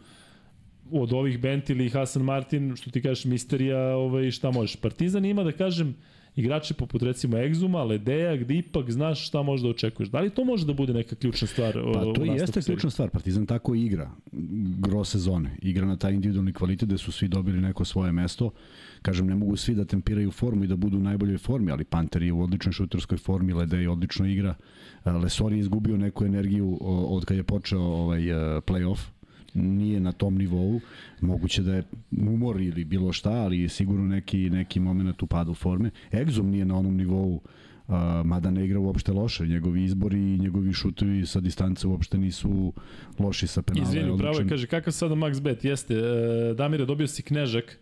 [0.92, 4.76] Od ovih Bentili i Hasan Martin, što ti kažeš, misterija, ovaj, šta možeš.
[4.76, 5.96] Partizan ima, da kažem,
[6.36, 10.10] igrače poput recimo Exuma, Ledeja, gde ipak znaš šta možda očekuješ.
[10.10, 13.10] Da li to može da bude neka ključna stvar Pa to i jeste ključna stvar.
[13.10, 14.12] Partizan tako igra
[14.80, 15.58] gro sezone.
[15.62, 18.52] Igra na taj individualni kvalitet gde su svi dobili neko svoje mesto.
[19.02, 22.24] Kažem, ne mogu svi da tempiraju formu i da budu u najboljoj formi, ali Panter
[22.24, 24.56] je u odličnoj šuterskoj formi, Ledej odlično igra.
[25.06, 28.22] Lesor je izgubio neku energiju od kad je počeo ovaj
[28.62, 29.13] play-off
[29.54, 30.80] nije na tom nivou.
[31.22, 31.84] Moguće da je
[32.28, 35.92] umor ili bilo šta, ali je sigurno neki, neki moment u padu forme.
[36.12, 37.42] Exum nije na onom nivou
[37.88, 37.96] Uh,
[38.26, 42.74] mada ne igra uopšte loše, njegovi izbori i njegovi šutovi sa distance uopšte nisu
[43.20, 43.88] loši sa penala.
[43.88, 45.66] Izvini, upravo je, kaže, kakav sada max bet?
[45.66, 47.80] Jeste, uh, Damire, dobio si Knežak,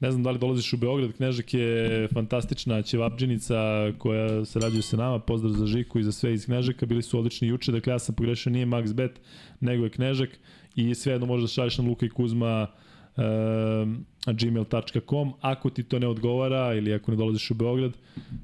[0.00, 3.56] ne znam da li dolaziš u Beograd, Knežak je fantastična ćevapđenica
[3.98, 7.48] koja sarađuje sa nama, pozdrav za Žiku i za sve iz Knežaka, bili su odlični
[7.48, 9.20] juče, dakle ja sam pogrešio, nije max bet,
[9.60, 10.30] nego je Knežak
[10.78, 12.66] i svejedno možeš da šalješ na Luka i Kuzma
[13.16, 13.22] uh,
[14.26, 17.92] gmail.com ako ti to ne odgovara ili ako ne dolaziš u Beograd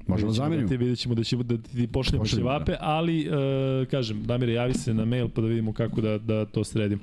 [0.07, 2.77] možemo da zamenimo da vidjet ćemo da, će, da ti pošaljemo ćevape da.
[2.81, 6.63] ali uh, kažem Damire javi se na mail pa da vidimo kako da, da to
[6.63, 7.01] sredimo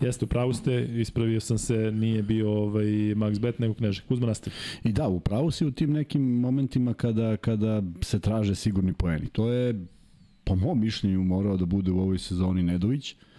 [0.00, 2.84] Jeste, upravo ste, ispravio sam se, nije bio ovaj
[3.14, 4.06] Max Bet, nego Knežak.
[4.06, 4.56] Kuzma nastavi.
[4.84, 9.26] I da, upravo si u tim nekim momentima kada, kada se traže sigurni poeni.
[9.26, 9.86] To je,
[10.44, 13.12] po mom mišljenju, morao da bude u ovoj sezoni Nedović.
[13.12, 13.31] Uh,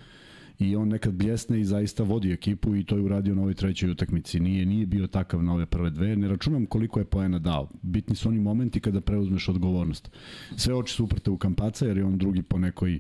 [0.60, 3.92] i on nekad bljesne i zaista vodi ekipu i to je uradio na ovoj trećoj
[3.92, 4.40] utakmici.
[4.40, 6.16] Nije nije bio takav na ove prve dve.
[6.16, 7.70] Ne računam koliko je poena dao.
[7.82, 10.12] Bitni su oni momenti kada preuzmeš odgovornost.
[10.56, 13.00] Sve oči su uprte u Kampaca jer je on drugi po nekoj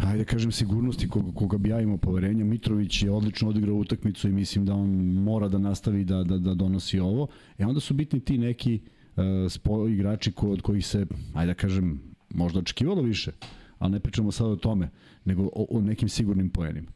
[0.00, 2.44] ajde kažem sigurnosti koga, koga bi ja imao poverenja.
[2.44, 6.54] Mitrović je odlično odigrao utakmicu i mislim da on mora da nastavi da, da, da
[6.54, 7.26] donosi ovo.
[7.58, 8.80] E onda su bitni ti neki
[9.16, 12.00] uh, spo, igrači ko, od kojih se, ajde da kažem,
[12.34, 13.32] možda očekivalo više,
[13.78, 14.88] ali ne pričamo sad o tome
[15.24, 16.90] nego o, o nekim sigurnim poenima.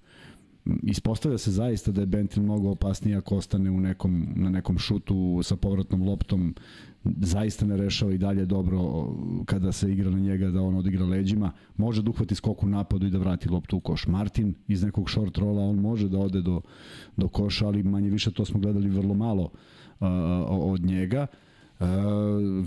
[0.82, 5.40] Ispostavlja se zaista da je Bentil mnogo opasniji ako ostane u nekom, na nekom šutu
[5.42, 6.54] sa povratnom loptom,
[7.04, 9.08] zaista ne rešava i dalje dobro
[9.44, 13.06] kada se igra na njega da on odigra leđima, može da uhvati skok u napadu
[13.06, 14.06] i da vrati loptu u koš.
[14.06, 16.60] Martin iz nekog short rola, on može da ode do,
[17.16, 20.08] do koša, ali manje više to smo gledali vrlo malo uh,
[20.50, 21.26] od njega.
[21.80, 21.86] Uh,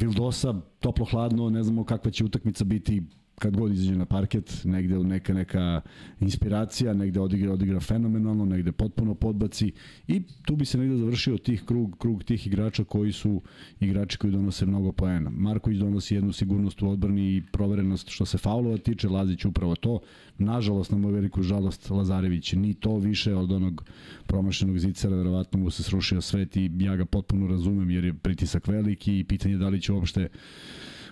[0.01, 3.03] Vildosa, toplo hladno, ne znamo kakva će utakmica biti
[3.39, 5.81] kad god izađe na parket, negde neka neka
[6.19, 9.71] inspiracija, negde odigra, odigra fenomenalno, negde potpuno podbaci
[10.07, 13.41] i tu bi se negde završio tih krug, krug tih igrača koji su
[13.79, 15.29] igrači koji donose mnogo poena.
[15.29, 19.99] Marković donosi jednu sigurnost u odbrani i proverenost što se faulova tiče, Lazić upravo to.
[20.37, 23.83] Nažalost, na moju veliku žalost, Lazarević ni to više od onog
[24.27, 28.67] promašenog zicera, verovatno mu se srušio svet i ja ga potpuno razumem jer je pritisak
[28.67, 30.27] veliki i pitanje da li će uopšte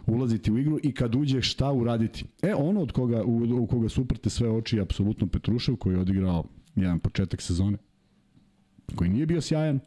[0.07, 2.25] ulaziti u igru i kad uđe šta uraditi.
[2.41, 5.99] E, ono od koga, u, u koga suprte sve oči je apsolutno Petrušev koji je
[5.99, 6.43] odigrao
[6.75, 7.77] jedan početak sezone
[8.95, 9.79] koji nije bio sjajan,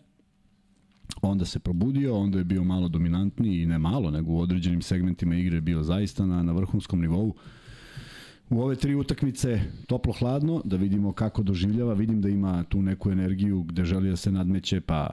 [1.23, 5.35] onda se probudio, onda je bio malo dominantniji i ne malo, nego u određenim segmentima
[5.35, 7.35] igre je bio zaista na, na vrhunskom nivou.
[8.51, 13.63] U ove tri utakmice toplo-hladno, da vidimo kako doživljava, vidim da ima tu neku energiju
[13.63, 15.11] gde želi da se nadmeće, pa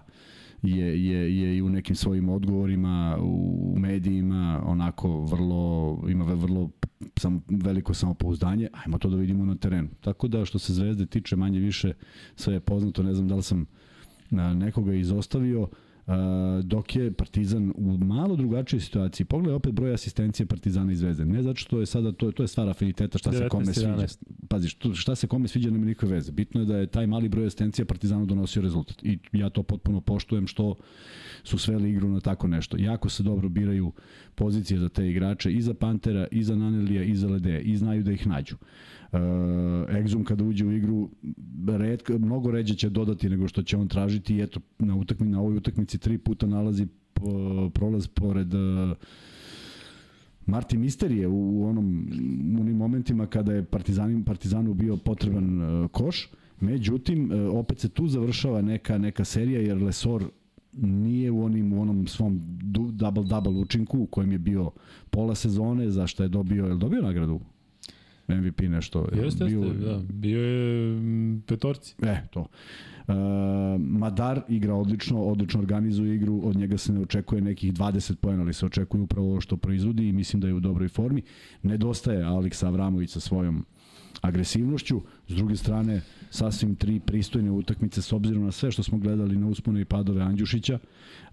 [0.61, 6.69] je, je, je i u nekim svojim odgovorima u medijima onako vrlo, ima vrlo
[7.19, 9.89] sam, veliko samopouzdanje, ajmo to da vidimo na terenu.
[10.01, 11.93] Tako da što se Zvezde tiče manje više
[12.35, 13.65] sve je poznato, ne znam da li sam
[14.55, 15.67] nekoga izostavio,
[16.63, 19.25] dok je Partizan u malo drugačijoj situaciji.
[19.25, 21.25] Pogledaj opet broj asistencije Partizana i Zvezde.
[21.25, 24.07] Ne zato što je sada to to je stvar afiniteta šta 19, se kome sviđa.
[24.47, 26.31] Pazi, šta se kome sviđa nema nikakve veze.
[26.31, 29.03] Bitno je da je taj mali broj asistencija Partizanu donosio rezultat.
[29.03, 30.75] I ja to potpuno poštujem što
[31.43, 32.77] su sveli igru na tako nešto.
[32.77, 33.91] Jako se dobro biraju
[34.35, 38.03] pozicije za te igrače i za Pantera, i za Nanelija, i za Ledeja i znaju
[38.03, 38.55] da ih nađu.
[38.55, 38.96] Uh,
[39.89, 41.09] Exum kada uđe u igru
[41.67, 45.41] redko, mnogo ređe će dodati nego što će on tražiti i eto na, utakmi, na
[45.41, 46.87] ovoj utakmici tri puta nalazi
[47.73, 48.97] prolaz pored uh,
[50.45, 52.09] Marti Misterije u, onom
[52.57, 56.29] u onim momentima kada je Partizanu, Partizanu bio potreban uh, koš.
[56.59, 60.23] Međutim, opet se tu završava neka neka serija jer Lesor
[60.81, 62.41] nije u onim u onom svom
[62.91, 64.71] double double učinku u kojem je bio
[65.09, 67.39] pola sezone za što je dobio je dobio nagradu
[68.27, 69.07] MVP nešto.
[69.23, 70.01] Jeste, bio, jeste, da.
[70.09, 71.95] Bio je mm, petorci.
[72.01, 72.39] E, to.
[73.07, 73.15] Uh,
[73.79, 78.53] Madar igra odlično, odlično organizuje igru, od njega se ne očekuje nekih 20 pojena, ali
[78.53, 81.21] se očekuje upravo ovo što proizvodi i mislim da je u dobroj formi.
[81.63, 83.65] Nedostaje Aleksa Avramović sa svojom
[84.21, 89.37] agresivnošću, s druge strane sasvim tri pristojne utakmice s obzirom na sve što smo gledali
[89.37, 90.79] na uspone i padove Andjušića.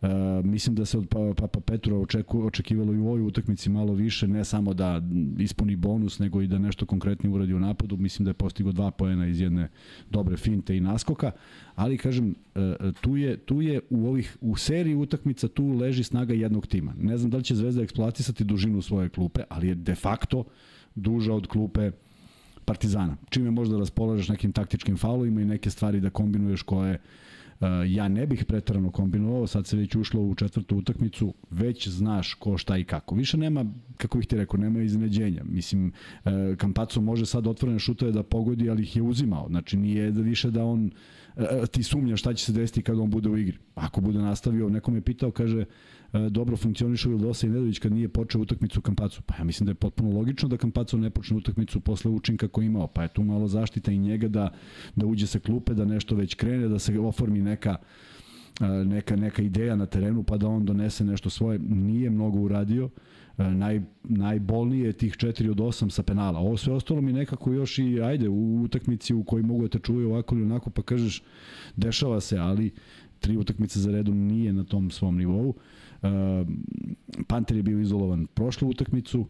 [0.02, 0.08] E,
[0.44, 4.28] mislim da se od Papa pa, Petrova očeku, očekivalo i u ovoj utakmici malo više,
[4.28, 5.02] ne samo da
[5.38, 8.90] ispuni bonus, nego i da nešto konkretnije uradi u napadu, mislim da je postigao dva
[8.90, 9.68] poena iz jedne
[10.10, 11.30] dobre finte i naskoka,
[11.74, 16.04] ali kažem, e, e, tu je, tu je u ovih u seriji utakmica tu leži
[16.04, 16.94] snaga jednog tima.
[16.98, 20.44] Ne znam da li će Zvezda eksploatisati dužinu svoje klupe, ali je de facto
[20.94, 21.90] duža od klupe
[22.64, 23.16] Partizana.
[23.30, 26.98] Čime možda raspolažeš nekim taktičkim faulovima i neke stvari da kombinuješ koje
[27.60, 32.34] Uh, ja ne bih pretarano kombinovao, sad se već ušlo u četvrtu utakmicu, već znaš
[32.34, 33.14] ko šta i kako.
[33.14, 33.64] Više nema,
[33.96, 35.42] kako bih ti rekao, nema iznenađenja.
[35.44, 35.92] Mislim,
[36.24, 39.48] uh, može sad otvorene šutove da pogodi, ali ih je uzimao.
[39.48, 40.90] Znači, nije da više da on
[41.36, 43.58] uh, ti sumnja šta će se desiti kad on bude u igri.
[43.74, 45.64] Ako bude nastavio, neko me pitao, kaže,
[46.30, 49.22] dobro funkcionišu Vildosa i Nedović kad nije počeo utakmicu Kampacu.
[49.22, 52.66] Pa ja mislim da je potpuno logično da Kampacu ne počne utakmicu posle učinka koji
[52.66, 52.86] imao.
[52.86, 54.50] Pa je tu malo zaštita i njega da,
[54.96, 57.76] da uđe sa klupe, da nešto već krene, da se oformi neka
[58.60, 61.58] e, neka, neka ideja na terenu pa da on donese nešto svoje.
[61.58, 62.90] Nije mnogo uradio.
[63.38, 66.38] E, naj, najbolnije je tih 4 od 8 sa penala.
[66.38, 69.78] Ovo sve ostalo mi nekako još i ajde u utakmici u kojoj mogu da te
[69.78, 71.22] čuje ovako ili onako pa kažeš
[71.76, 72.70] dešava se, ali
[73.20, 75.48] tri utakmice za redom nije na tom svom nivou.
[75.48, 75.54] Uh,
[77.26, 79.26] Panter je bio izolovan prošlu utakmicu,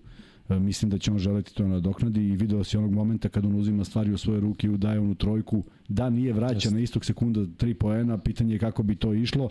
[0.49, 3.55] ehm, mislim da će on želeti to nadoknadi i video se onog momenta kad on
[3.55, 7.47] uzima stvari u svoje ruke i udaje onu trojku, da nije vraća na istog sekunda
[7.57, 9.51] tri poena, pitanje je kako bi to išlo.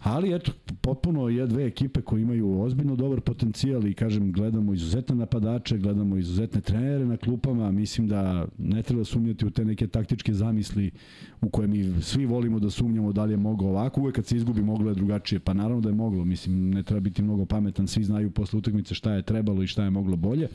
[0.00, 5.14] Ali eto, potpuno je dve ekipe koje imaju ozbiljno dobar potencijal i kažem, gledamo izuzetne
[5.14, 10.34] napadače, gledamo izuzetne trenere na klupama, mislim da ne treba sumnjati u te neke taktičke
[10.34, 10.90] zamisli
[11.40, 14.36] u koje mi svi volimo da sumnjamo da li je moglo ovako, uvek kad se
[14.36, 17.86] izgubi moglo je drugačije, pa naravno da je moglo, mislim ne treba biti mnogo pametan,
[17.86, 20.48] svi znaju posle utakmice šta je trebalo i šta je moglo bolje,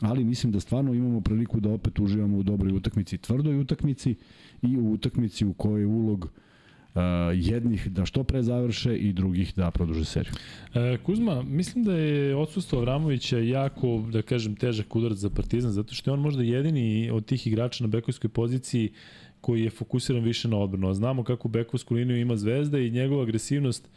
[0.00, 4.14] ali mislim da stvarno imamo priliku da opet uživamo u dobroj utakmici, tvrdoj utakmici
[4.62, 6.30] i u utakmici u kojoj ulog uh,
[6.94, 7.02] Uh,
[7.34, 10.32] jednih da što pre završe i drugih da produže seriju.
[10.74, 15.94] E, Kuzma, mislim da je odsustvo Avramovića jako, da kažem, težak udarac za Partizan, zato
[15.94, 18.92] što je on možda jedini od tih igrača na bekovskoj poziciji
[19.40, 20.94] koji je fokusiran više na odbranu.
[20.94, 23.88] Znamo kako bekovsku liniju ima Zvezda i njegova agresivnost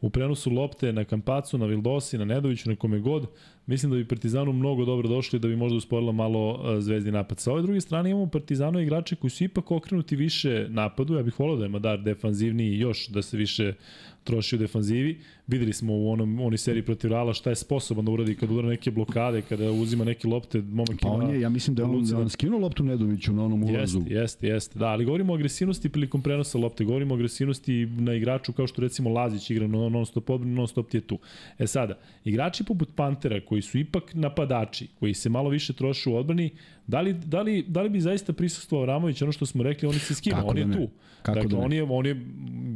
[0.00, 3.26] u prenosu lopte na Kampacu, na Vildosi, na Nedoviću, na kome god,
[3.66, 7.40] mislim da bi Partizanu mnogo dobro došli da bi možda usporila malo e, zvezdi napad.
[7.40, 11.40] Sa ove druge strane imamo Partizanu igrače koji su ipak okrenuti više napadu, ja bih
[11.40, 13.74] volao da je Madar defanzivniji još da se više
[14.24, 15.18] troši u defanzivi.
[15.46, 18.68] Videli smo u onom onoj seriji protiv Reala šta je sposoban da uradi kad udara
[18.68, 22.04] neke blokade, kada uzima neke lopte, momak pa on je, ja mislim da je on,
[22.04, 23.98] da on skinuo loptu Nedoviću na onom ulazu.
[23.98, 24.78] Jeste, jeste, jeste.
[24.78, 28.82] Da, ali govorimo o agresivnosti prilikom prenosa lopte, govorimo o agresivnosti na igraču kao što
[28.82, 31.18] recimo Lazić igra non stop odbranu, non stop je tu.
[31.58, 36.16] E sada, igrači poput Pantera koji su ipak napadači, koji se malo više troše u
[36.16, 36.50] odbrani,
[36.92, 39.94] Da li, da li, da li bi zaista prisustvovao Ramović, ono što smo rekli, on
[39.94, 40.88] se skinuo, on je da tu.
[41.22, 42.26] Kako dakle, da on je, on je,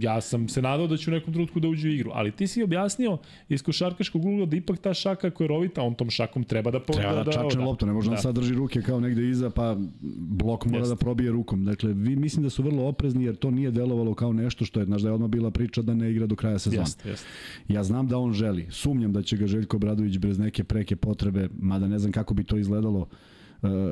[0.00, 2.46] ja sam se nadao da će u nekom trenutku da uđe u igru, ali ti
[2.46, 6.44] si objasnio iz košarkaškog ugla da ipak ta šaka koja je rovita, on tom šakom
[6.44, 6.80] treba da...
[6.80, 8.16] Treba da, da čačne da, loptu, ne može da.
[8.16, 9.76] on sad drži ruke kao negde iza, pa
[10.18, 10.92] blok mora Jest.
[10.92, 11.64] da probije rukom.
[11.64, 14.86] Dakle, vi mislim da su vrlo oprezni jer to nije delovalo kao nešto što je,
[14.86, 16.82] znaš da je odmah bila priča da ne igra do kraja sezona.
[16.82, 17.26] Jest, jest.
[17.68, 21.48] Ja znam da on želi, sumnjam da će ga Željko Bradović bez neke preke potrebe,
[21.58, 23.08] mada ne znam kako bi to izgledalo,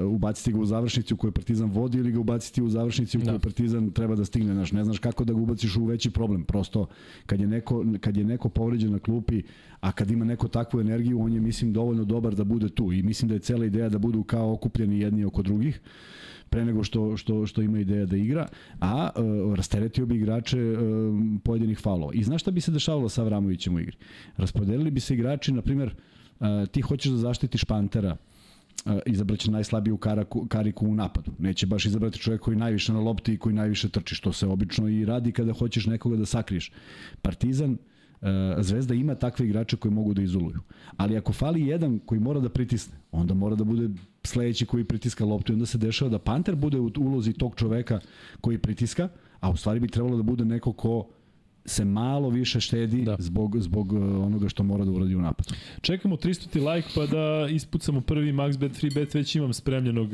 [0.06, 3.32] ubaciti ga u završnici u kojoj Partizan vodi ili ga ubaciti u završnici u kojoj
[3.32, 3.38] da.
[3.38, 6.44] Partizan treba da stigne, znaš, ne znaš kako da ga ubaciš u veći problem.
[6.44, 6.86] Prosto
[7.26, 9.42] kad je neko kad je neko povređen na klupi,
[9.80, 13.02] a kad ima neko takvu energiju, on je mislim dovoljno dobar da bude tu i
[13.02, 15.80] mislim da je cela ideja da budu kao okupljeni jedni oko drugih
[16.54, 18.46] pre nego što, što, što ima ideja da igra,
[18.80, 20.78] a uh, rasteretio bi igrače uh,
[21.44, 22.12] pojedinih faulova.
[22.14, 23.96] I znaš šta bi se dešavalo sa Avramovićem u igri?
[24.36, 25.94] Raspodelili bi se igrači, na primjer,
[26.40, 28.16] uh, ti hoćeš da zaštitiš Pantera,
[29.06, 31.30] izabraće najslabiju karaku, kariku u napadu.
[31.38, 34.88] Neće baš izabrati čovjek koji najviše na lopti i koji najviše trči, što se obično
[34.88, 36.72] i radi kada hoćeš nekoga da sakriješ.
[37.22, 37.76] Partizan
[38.58, 40.60] Zvezda ima takve igrače koji mogu da izoluju.
[40.96, 43.88] Ali ako fali jedan koji mora da pritisne, onda mora da bude
[44.22, 48.00] sledeći koji pritiska loptu i onda se dešava da Panter bude u ulozi tog čoveka
[48.40, 49.08] koji pritiska,
[49.40, 51.08] a u stvari bi trebalo da bude neko ko
[51.64, 53.16] se malo više štedi da.
[53.18, 55.54] zbog, zbog uh, onoga što mora da uradi u napadu.
[55.80, 60.08] Čekamo 300 like pa da ispucamo prvi max bet free bet, već imam spremljenog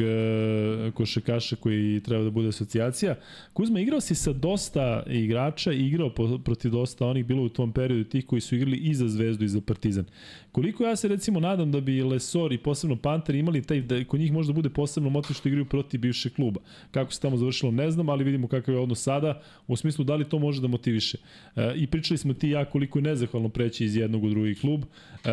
[0.94, 3.14] košakaša koji treba da bude asocijacija.
[3.52, 7.72] Kuzma, igrao si sa dosta igrača i igrao po, protiv dosta onih bilo u tom
[7.72, 10.04] periodu tih koji su igrali i za Zvezdu i za Partizan.
[10.52, 14.20] Koliko ja se recimo nadam da bi Lesor i posebno Panter imali taj, da kod
[14.20, 16.60] njih možda bude posebno motiv što igraju protiv bivšeg kluba.
[16.90, 20.14] Kako se tamo završilo ne znam, ali vidimo kakav je odnos sada, u smislu da
[20.14, 21.18] li to može da motiviše.
[21.56, 24.84] E, I pričali smo ti ja koliko je nezahvalno preći iz jednog u drugi klub.
[25.24, 25.30] E,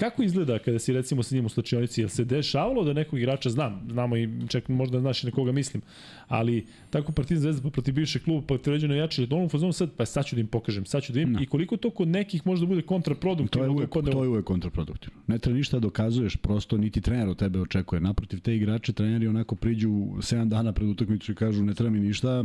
[0.00, 2.00] kako izgleda kada si recimo sa njim u slačionici?
[2.00, 5.52] Jel se dešavalo da nekog igrača znam, znamo i čak možda znaš i na koga
[5.52, 5.82] mislim,
[6.28, 9.90] ali tako Partizan Zvezda pa protiv bivšeg kluba pa tređeno jači, da onom fazonu sad
[9.96, 11.42] pa sad ću da im pokažem, sad ću da im no.
[11.42, 13.66] i koliko to kod nekih možda bude kontraproduktivno.
[13.66, 14.10] To je uvek, kod...
[14.10, 15.20] to je uvek kontraproduktivno.
[15.26, 18.00] Ne treba ništa da dokazuješ, prosto niti trener od tebe očekuje.
[18.00, 22.00] Naprotiv te igrače treneri onako priđu 7 dana pred utakmicu i kažu ne treba mi
[22.00, 22.44] ništa,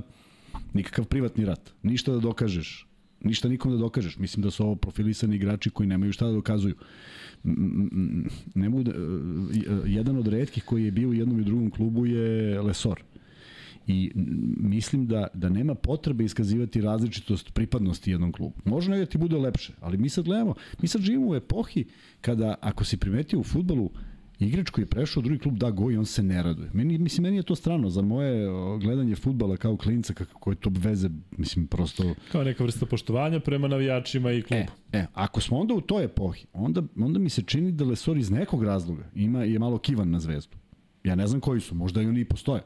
[0.73, 2.87] nikakav privatni rat, ništa da dokažeš
[3.25, 4.17] ništa nikom da dokažeš.
[4.17, 6.75] Mislim da su ovo profilisani igrači koji nemaju šta da dokazuju
[8.55, 8.91] ne mogu da,
[9.85, 13.03] jedan od redkih koji je bio u jednom i drugom klubu je Lesor.
[13.87, 14.11] I
[14.57, 18.53] mislim da, da nema potrebe iskazivati različitost pripadnosti jednom klubu.
[18.65, 21.85] Može ne da ti bude lepše, ali mi sad gledamo, mi sad živimo u epohi
[22.21, 23.91] kada, ako si primetio u futbolu,
[24.39, 26.69] igrač koji je prešao u drugi klub da go i on se ne raduje.
[26.73, 28.47] Meni, mislim, meni je to strano za moje
[28.81, 32.03] gledanje futbala kao klinca, kako, koje to veze, mislim, prosto...
[32.31, 34.63] Kao neka vrsta poštovanja prema navijačima i klubu.
[34.91, 38.17] E, e, ako smo onda u toj epohi, onda, onda mi se čini da Lesor
[38.17, 40.57] iz nekog razloga ima, je malo kivan na zvezdu.
[41.03, 42.61] Ja ne znam koji su, možda i oni i postoje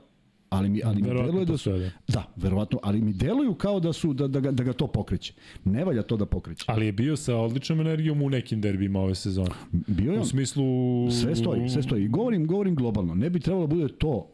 [0.49, 1.91] ali mi ali mi deluje da su da.
[2.07, 5.33] da, verovatno, ali mi deluju kao da su da da ga, da ga to pokreće.
[5.65, 6.65] Ne valja to da pokreće.
[6.67, 9.49] Ali je bio sa odličnom energijom u nekim derbima ove sezone.
[9.71, 10.63] Bio je u smislu
[11.11, 12.07] sve stoji, sve stoji.
[12.07, 13.15] Govorim, govorim globalno.
[13.15, 14.27] Ne bi trebalo da bude to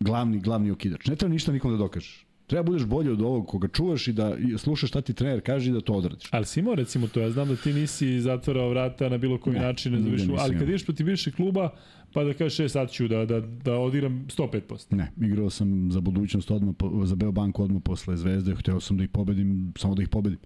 [0.00, 1.06] glavni glavni okidač.
[1.06, 2.26] Ne treba ništa nikom da dokažeš.
[2.52, 5.72] Treba budeš bolji od ovog koga čuvaš i da slušaš šta ti trener kaže i
[5.72, 6.28] da to odradiš.
[6.30, 9.54] Ali si imao recimo to, ja znam da ti nisi zatvarao vrata na bilo koji
[9.54, 11.70] ne, način, ne zaviš, ali kad ideš protiv bivšeg kluba,
[12.12, 14.96] pa da kažeš 6 sad ću da, da, da odiram 105%.
[14.96, 16.74] Ne, igrao sam za budućnost odmah,
[17.04, 20.38] za Beobanku odmah posle Zvezde, hteo sam da ih pobedim, samo da ih pobedim.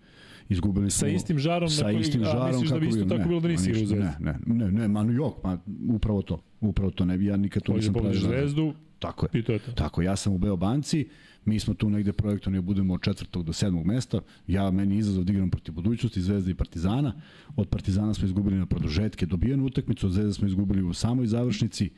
[0.48, 1.00] Izgubili smo...
[1.00, 3.40] Sa istim žarom, sa koji, istim žarom, a misliš da bi isto tako ne, bilo
[3.40, 4.04] da nisi igrao Zvezdu?
[4.20, 5.58] Ne, ne, ne, ne, ma New York, ma
[5.88, 8.20] upravo to, upravo to, ne ja nikad to nisam pravio.
[8.20, 9.40] Zvezdu, tako je.
[9.40, 9.72] I to je to.
[9.72, 11.08] Tako, ja sam u Beobanci,
[11.46, 14.20] Mi smo tu negde projektovani da budemo od četvrtog do sedmog mesta.
[14.46, 17.12] Ja, meni izazov da igram protiv budućnosti, Zvezda i Partizana.
[17.56, 21.90] Od Partizana smo izgubili na produžetke dobijenu utakmicu, od Zvezda smo izgubili u samoj završnici.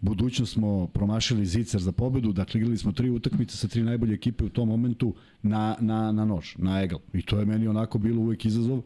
[0.00, 4.44] Budućnost smo promašili zicer za pobedu, dakle igrali smo tri utakmice sa tri najbolje ekipe
[4.44, 6.98] u tom momentu na, na, na nož, na egal.
[7.12, 8.82] I to je meni onako bilo uvek izazov.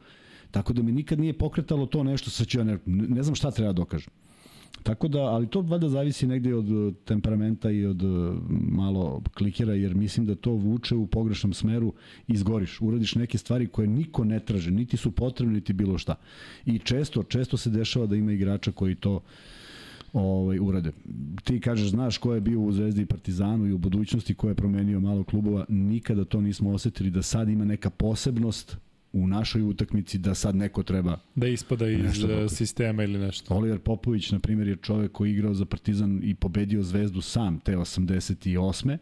[0.51, 3.73] Tako da mi nikad nije pokretalo to nešto, sa ću ne, ne znam šta treba
[3.73, 4.13] da dokažem.
[4.87, 9.75] Tako da, ali to valjda zavisi negde od uh, temperamenta i od uh, malo klikera,
[9.75, 11.93] jer mislim da to vuče u pogrešnom smeru,
[12.29, 16.15] izgoriš, uradiš neke stvari koje niko ne traže, niti su potrebne, niti bilo šta.
[16.67, 19.21] I često, često se dešava da ima igrača koji to
[20.13, 20.93] ovaj, urade.
[21.45, 24.55] Ti kažeš, znaš ko je bio u Zvezdi i Partizanu i u budućnosti, ko je
[24.55, 28.86] promenio malo klubova, nikada to nismo osetili da sad ima neka posebnost
[29.17, 33.55] u našoj utakmici da sad neko treba da ispada iz da sistema ili nešto.
[33.55, 37.61] Oliver Popović na primjer je čovek koji je igrao za Partizan i pobedio Zvezdu sam
[37.61, 38.97] te 88.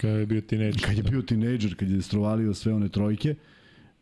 [0.00, 0.84] Kad je bio tinejdžer.
[0.84, 3.34] Kad je bio tinejdžer, kad je strovalio sve one trojke.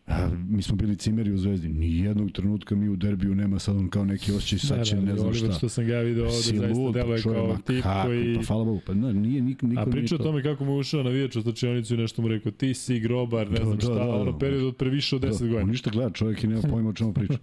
[0.06, 1.68] A, mi smo bili cimeri u Zvezdi.
[1.68, 5.02] Ni jednog trenutka mi u derbiju nema sad on kao neki osjećaj, sad će ne,
[5.02, 5.52] ne znam šta.
[5.52, 8.34] što sam ga vidio ovde, si zaista lud, deluje kao tip kako, koji...
[8.34, 11.02] Pa hvala Bogu, pa ne, nije nik, niko A priča o tome kako mu ušao
[11.02, 13.80] na vijač u stačionicu i nešto mu rekao, ti si grobar, ne da, znam da,
[13.80, 15.60] šta, da, da, ono period od pre više od 10 da, godina.
[15.60, 17.38] On ništa gleda, čovjek i nema pojma o čemu priča.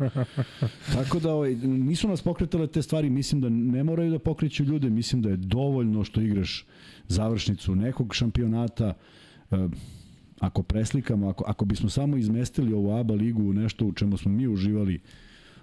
[0.95, 4.90] Tako da ovaj, nisu nas pokretale te stvari, mislim da ne moraju da pokreću ljude,
[4.90, 6.65] mislim da je dovoljno što igraš
[7.07, 8.94] završnicu nekog šampionata,
[9.52, 9.60] uh,
[10.44, 14.32] ako preslikamo, ako, ako bismo samo izmestili ovu ABA ligu u nešto u čemu smo
[14.32, 14.99] mi uživali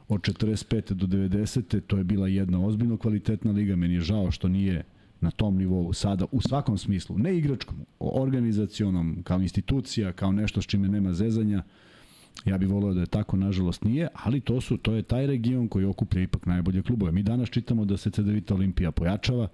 [0.09, 0.93] od 45.
[0.93, 1.81] do 90.
[1.81, 4.85] to je bila jedna ozbiljno kvalitetna liga, meni je žao što nije
[5.21, 10.67] na tom nivou sada u svakom smislu, ne igračkom, organizacionom, kao institucija, kao nešto s
[10.67, 11.63] čime nema zezanja,
[12.45, 15.69] Ja bih voleo da je tako, nažalost nije, ali to su to je taj region
[15.69, 17.13] koji okuplja ipak najbolje klubove.
[17.13, 19.49] Mi danas čitamo da se CDVita Olimpija pojačava.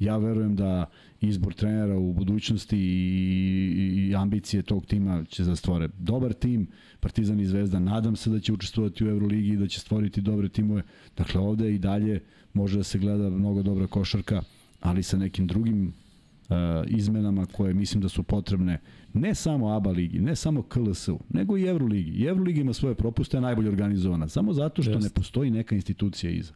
[0.00, 0.90] Ja verujem da
[1.20, 6.66] izbor trenera u budućnosti i, i ambicije tog tima će da stvore dobar tim.
[7.00, 10.48] Partizan i Zvezda nadam se da će učestvovati u Euroligi i da će stvoriti dobre
[10.48, 10.82] timove.
[11.16, 12.20] Dakle, ovde i dalje
[12.52, 14.42] može da se gleda mnogo dobra košarka,
[14.80, 16.56] ali sa nekim drugim uh,
[16.86, 18.78] izmenama koje mislim da su potrebne
[19.12, 22.10] ne samo ABA ligi, ne samo KLS-u, nego i Euroligi.
[22.10, 25.02] I Euroligi ima svoje propuste, je najbolje organizovana, samo zato što Just.
[25.02, 26.52] ne postoji neka institucija iza.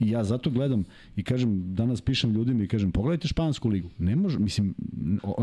[0.00, 0.84] I ja zato gledam
[1.16, 3.90] i kažem, danas pišem ljudima i kažem, pogledajte špansku ligu.
[3.98, 4.74] Ne može, mislim,
[5.22, 5.34] o,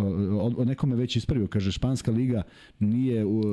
[0.58, 2.44] o, nekome već ispravio, kaže, španska liga
[2.80, 3.44] nije, uh,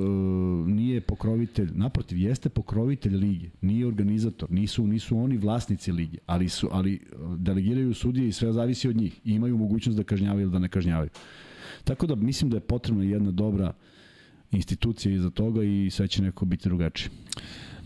[0.67, 6.69] nije pokrovitelj, naprotiv, jeste pokrovitelj lige, nije organizator, nisu, nisu oni vlasnici lige, ali, su,
[6.73, 7.01] ali
[7.37, 10.69] delegiraju sudije i sve zavisi od njih i imaju mogućnost da kažnjavaju ili da ne
[10.69, 11.11] kažnjavaju.
[11.87, 13.73] Tako da mislim da je potrebna jedna dobra
[14.53, 17.11] institucija iza toga i sve će neko biti drugačije.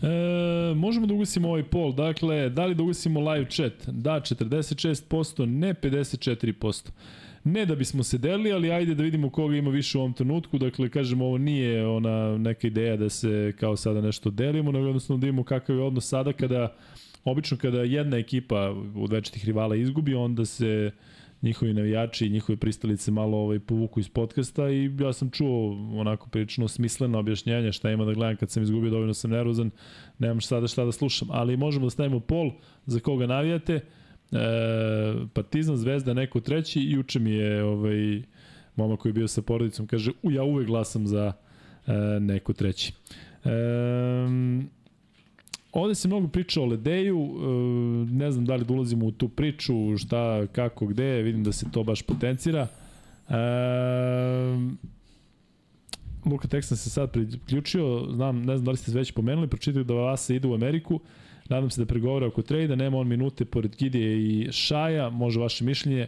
[0.01, 1.93] E, možemo da ugasimo ovaj pol.
[1.93, 3.73] Dakle, da li da ugasimo live chat?
[3.87, 6.89] Da, 46%, ne 54%.
[7.43, 10.57] Ne da bismo se delili, ali ajde da vidimo koga ima više u ovom trenutku.
[10.57, 15.19] Dakle, kažem, ovo nije ona neka ideja da se kao sada nešto delimo, nego jednostavno
[15.19, 16.75] da vidimo kakav je odnos sada kada,
[17.23, 20.91] obično kada jedna ekipa od večetih rivala izgubi, onda se
[21.41, 26.29] njihovi navijači i njihove pristalice malo ovaj, povuku iz podcasta i ja sam čuo onako
[26.29, 29.71] prilično smisleno objašnjenje šta ima da gledam kad sam izgubio, dovoljno sam nervozan,
[30.19, 32.51] nemam sada šta da slušam, ali možemo da stavimo pol
[32.85, 33.81] za koga navijate, e,
[35.33, 36.81] Partizan, Zvezda, neko treći.
[36.81, 38.21] Juče mi je ovaj,
[38.75, 41.33] momak koji je bio sa porodicom, kaže, u, ja uvek glasam za
[41.87, 42.93] e, neko treći.
[43.45, 43.49] E,
[45.73, 47.45] Ovde se mnogo priča o Ledeju, e,
[48.13, 51.65] ne znam da li da ulazimo u tu priču, šta, kako, gde, vidim da se
[51.71, 52.67] to baš potencira.
[53.29, 53.35] E,
[56.25, 59.93] Luka Texan se sad priključio, znam, ne znam da li ste već pomenuli, pročitali da
[59.93, 60.99] Vasa ide u Ameriku,
[61.49, 65.63] nadam se da pregovara oko trejda, nema on minute pored Gidije i Šaja, može vaše
[65.63, 66.07] mišljenje.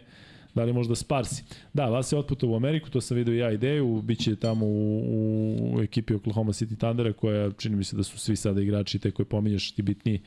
[0.54, 1.44] Da li možda Sparsi?
[1.72, 5.74] Da, Vas je otputao u Ameriku, to sam vidio ja ideju, bit će tamo u,
[5.76, 9.10] u ekipi Oklahoma City Thundera koja čini mi se da su svi sada igrači te
[9.10, 10.20] koje pominješ ti bitni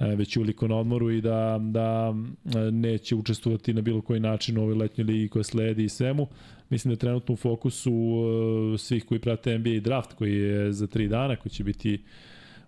[0.00, 2.14] e, već uliko na odmoru i da, da
[2.44, 6.26] e, neće učestvovati na bilo koji način u ovoj letnjoj ligi koja sledi i svemu.
[6.70, 7.92] Mislim da je trenutno u fokusu
[8.74, 12.04] e, svih koji prate NBA draft koji je za tri dana, koji će biti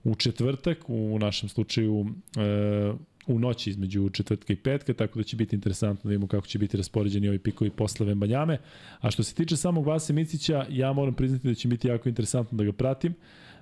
[0.05, 2.07] u četvrtak, u našem slučaju
[3.27, 6.59] u noći između četvrtka i petka, tako da će biti interesantno da vidimo kako će
[6.59, 8.59] biti raspoređeni ovi pikovi posle Vembanjame.
[9.01, 12.59] A što se tiče samog Vase Micića, ja moram priznati da će biti jako interesantno
[12.59, 13.15] da ga pratim.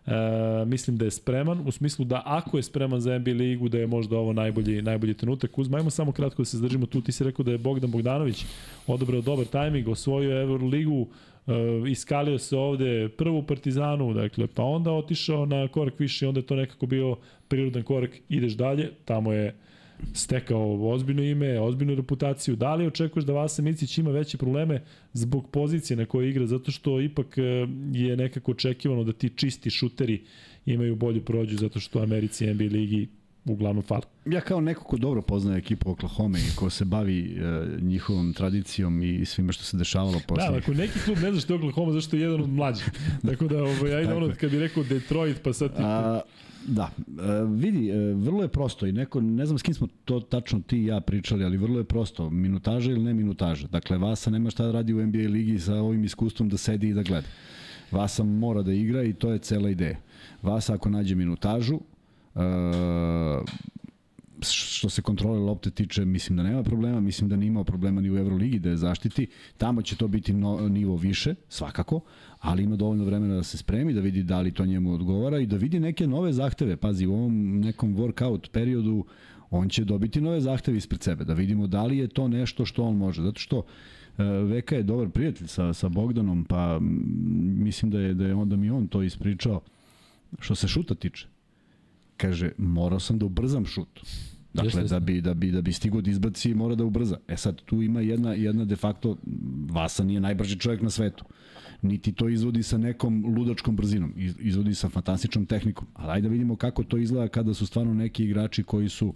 [0.07, 3.79] E, mislim da je spreman, u smislu da ako je spreman za NBA ligu, da
[3.79, 5.59] je možda ovo najbolji, najbolji trenutak.
[5.59, 7.01] Uzma, ajmo samo kratko da se zdržimo tu.
[7.01, 8.45] Ti si rekao da je Bogdan Bogdanović
[8.87, 11.55] odobrao dobar tajming, osvojio Euroligu, uh,
[11.89, 16.41] iskalio se ovde prvo u Partizanu, dakle, pa onda otišao na korak više i onda
[16.41, 17.17] je to nekako bio
[17.51, 19.55] prirodan korak, ideš dalje, tamo je
[20.15, 22.57] stekao ozbiljno ime, ozbiljnu reputaciju.
[22.57, 24.83] Da li očekuješ da Vasa Micić ima veće probleme
[25.13, 27.43] zbog pozicije na kojoj igra, zato što ipak e,
[27.93, 30.23] je nekako očekivano da ti čisti šuteri
[30.67, 33.09] imaju bolju prođu, zato što u Americi NBA ligi
[33.45, 34.03] uglavnom fali.
[34.27, 39.03] Ja kao neko ko dobro poznaje ekipu Oklahoma i ko se bavi uh, njihovom tradicijom
[39.03, 40.51] i svime što se dešavalo posle.
[40.51, 42.91] Da, ako neki klub ne zna što je Oklahoma, zašto je jedan od mlađih.
[43.29, 45.83] Tako da, ovo, ovaj, ajde ono, kad bi rekao Detroit, pa sad ti...
[45.83, 46.21] A,
[46.67, 50.21] Da, e, vidi, e, vrlo je prosto i neko, ne znam s kim smo to
[50.21, 53.67] tačno ti i ja pričali, ali vrlo je prosto, minutaža ili ne minutaža.
[53.67, 56.95] Dakle, Vasa nema šta da radi u NBA ligi sa ovim iskustvom da sedi i
[56.95, 57.27] da gleda.
[57.91, 59.97] Vasa mora da igra i to je cela ideja.
[60.43, 61.81] Vasa ako nađe minutažu,
[62.35, 62.41] e,
[64.43, 68.11] što se kontrole lopte tiče, mislim da nema problema, mislim da nije imao problema ni
[68.11, 69.27] u Euroligi da je zaštiti,
[69.59, 72.01] tamo će to biti no, nivo više, svakako,
[72.41, 75.47] ali ima dovoljno vremena da se spremi, da vidi da li to njemu odgovara i
[75.47, 76.77] da vidi neke nove zahteve.
[76.77, 79.05] Pazi, u ovom nekom workout periodu
[79.51, 82.85] on će dobiti nove zahteve ispred sebe, da vidimo da li je to nešto što
[82.85, 83.23] on može.
[83.23, 83.63] Zato što
[84.19, 88.57] e, Veka je dobar prijatelj sa, sa Bogdanom, pa mislim da je, da je onda
[88.57, 89.61] mi on to ispričao
[90.39, 91.27] što se šuta tiče.
[92.17, 94.01] Kaže, morao sam da ubrzam šut.
[94.55, 97.19] Dakle, da bi, da bi, da bi stigo da izbaci, mora da ubrza.
[97.29, 99.17] E sad, tu ima jedna, jedna de facto,
[99.71, 101.25] Vasa nije najbrži čovjek na svetu
[101.83, 105.87] niti to izvodi sa nekom ludačkom brzinom, izvodi sa fantastičnom tehnikom.
[105.95, 109.15] Ali ajde da vidimo kako to izgleda kada su stvarno neki igrači koji su uh,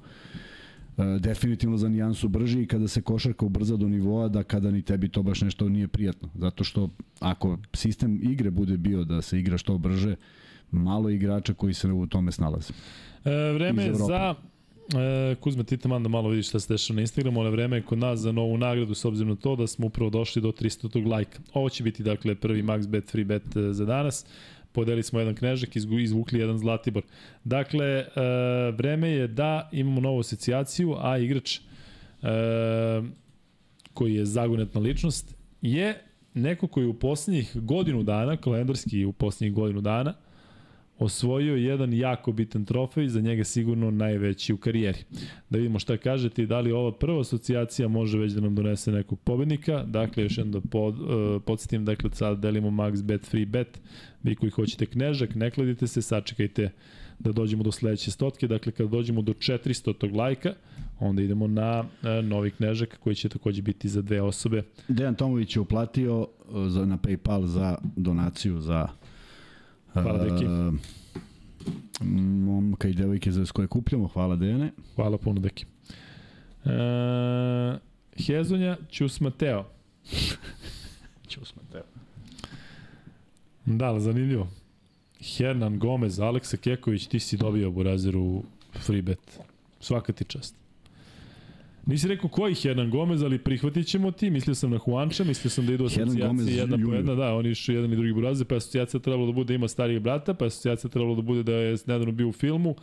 [1.20, 5.08] definitivno za nijansu brži i kada se košarka ubrza do nivoa da kada ni tebi
[5.08, 6.28] to baš nešto nije prijatno.
[6.34, 6.88] Zato što
[7.20, 10.16] ako sistem igre bude bio da se igra što brže,
[10.70, 12.72] malo igrača koji se u tome snalaze.
[13.24, 14.34] E, vreme za
[14.92, 17.82] E, Kuzma, ti tamo da malo vidiš šta se dešava na Instagramu, ale vreme je
[17.82, 21.06] kod nas za novu nagradu s obzirom na to da smo upravo došli do 300.
[21.06, 21.38] lajka.
[21.52, 24.26] Ovo će biti dakle prvi max bet free bet e, za danas.
[24.72, 27.02] Podeli smo jedan knežak, izvukli jedan Zlatibor.
[27.44, 28.06] Dakle, e,
[28.76, 31.60] vreme je da imamo novu asocijaciju, a igrač e,
[33.94, 36.02] koji je zagonetna ličnost je
[36.34, 40.14] neko koji u poslednjih godinu dana, kalendarski u poslednjih godinu dana,
[40.98, 44.98] osvojio jedan jako bitan trofej, za njega sigurno najveći u karijeri.
[45.50, 48.92] Da vidimo šta kažete i da li ova prva asocijacija može već da nam donese
[48.92, 49.84] nekog pobednika.
[49.84, 53.80] Dakle, još jedno da pod, uh, podsjetim, dakle, sad delimo max bet, free bet.
[54.22, 56.70] Vi koji hoćete knežak, ne kladite se, sačekajte
[57.18, 58.48] da dođemo do sledeće stotke.
[58.48, 60.16] Dakle, kada dođemo do 400.
[60.16, 60.54] lajka,
[61.00, 64.62] onda idemo na uh, novi knežak koji će takođe biti za dve osobe.
[64.88, 66.28] Dejan Tomović je uplatio uh,
[66.68, 68.88] za, na PayPal za donaciju za
[69.94, 70.44] Hvala, Deki.
[70.44, 70.74] Uh,
[72.00, 74.72] momka i devojke za koje kupljamo, hvala Dejane.
[74.94, 75.66] Hvala puno, Deki.
[76.64, 76.70] Uh,
[78.26, 79.64] Hezonja, Ćus Mateo.
[81.30, 81.82] Ćus Mateo.
[83.64, 84.48] Da, zanimljivo.
[85.20, 88.42] Hernan Gomez, Aleksa Keković, ti si dobio Burazeru
[88.86, 89.40] free bet.
[89.80, 90.63] Svaka ti čast.
[91.86, 94.30] Nisi rekao koji Hernan Gomez, ali prihvatit ćemo ti.
[94.30, 97.14] Mislio sam na Juanča, mislio sam da idu asocijacije jedna po jedna.
[97.14, 100.02] Da, oni su jedan i drugi buraze, pa asocijacija trebalo da bude da ima starijeg
[100.02, 102.74] brata, pa asocijacija trebalo da bude da je nedavno bio u filmu,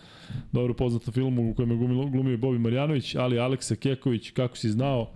[0.51, 1.77] dobro poznato filmu u kojem je
[2.11, 5.11] glumio Bobi Marjanović, ali Aleksa Keković, kako si znao,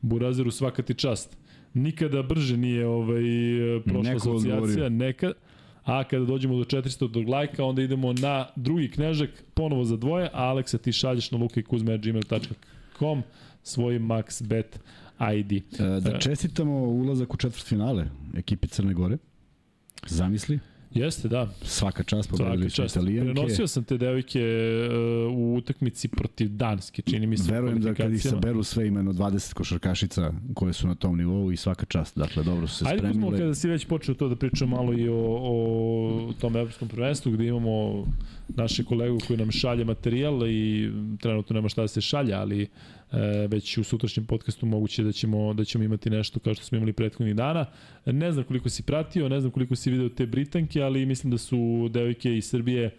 [0.00, 1.36] Burazeru svaka ti čast.
[1.74, 3.22] Nikada brže nije ovaj,
[3.84, 5.32] prošla Neko asocijacija, neka,
[5.84, 10.28] a kada dođemo do 400 do lajka, onda idemo na drugi knežak, ponovo za dvoje,
[10.32, 12.56] a Aleksa ti šalješ na lukajkuzme.gmail.com
[13.00, 13.22] com
[13.62, 14.80] svoj Max Bet
[15.36, 15.52] ID.
[15.52, 15.62] E,
[16.00, 18.06] da čestitamo ulazak u četvrt finale
[18.36, 19.18] ekipi Crne Gore.
[20.08, 20.58] Zamisli.
[20.94, 21.48] Jeste, da.
[21.62, 23.34] Svaka čast pobedili su Italijanke.
[23.34, 24.42] Prenosio sam te devojke
[25.28, 27.52] uh, u utakmici protiv Danske, čini mi se.
[27.52, 31.56] Verujem da kad ih saberu sve imeno 20 košarkašica koje su na tom nivou i
[31.56, 32.18] svaka čast.
[32.18, 33.26] Dakle, dobro su se Ajde spremile.
[33.26, 37.32] Ajde, kada si već počeo to da pričam malo i o, o tom evropskom prvenstvu
[37.32, 38.04] gde imamo
[38.48, 42.68] naše kolegu koji nam šalje materijal i trenutno nema šta da se šalje, ali e,
[43.48, 46.92] već u sutrašnjem podcastu moguće da ćemo, da ćemo imati nešto kao što smo imali
[46.92, 47.66] prethodnih dana.
[48.06, 51.38] Ne znam koliko si pratio, ne znam koliko si video te Britanke, ali mislim da
[51.38, 52.90] su devojke iz Srbije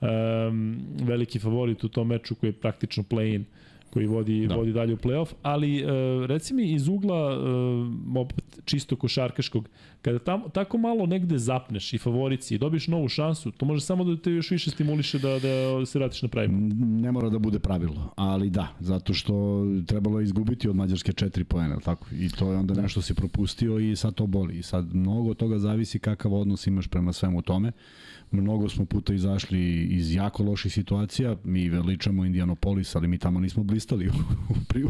[0.00, 3.44] um, veliki favorit u tom meču koji je praktično play-in
[3.90, 4.54] koji vodi, da.
[4.54, 5.90] vodi dalje u play-off, ali uh,
[6.26, 9.68] reci mi iz ugla uh, opet čisto košarkaškog,
[10.02, 14.04] kada tam, tako malo negde zapneš i favorici i dobiješ novu šansu, to može samo
[14.04, 16.58] da te još više stimuliše da, da se vratiš na pravilo.
[16.78, 21.44] Ne mora da bude pravilo, ali da, zato što trebalo je izgubiti od Mađarske četiri
[21.44, 22.06] poena, tako?
[22.12, 22.82] I to je onda da.
[22.82, 24.58] nešto si propustio i sad to boli.
[24.58, 27.72] I sad mnogo toga zavisi kakav odnos imaš prema svemu tome.
[28.32, 33.62] Mnogo smo puta izašli iz jako loših situacija, mi veličamo Indianapolis, ali mi tamo nismo
[33.62, 34.12] blistali u,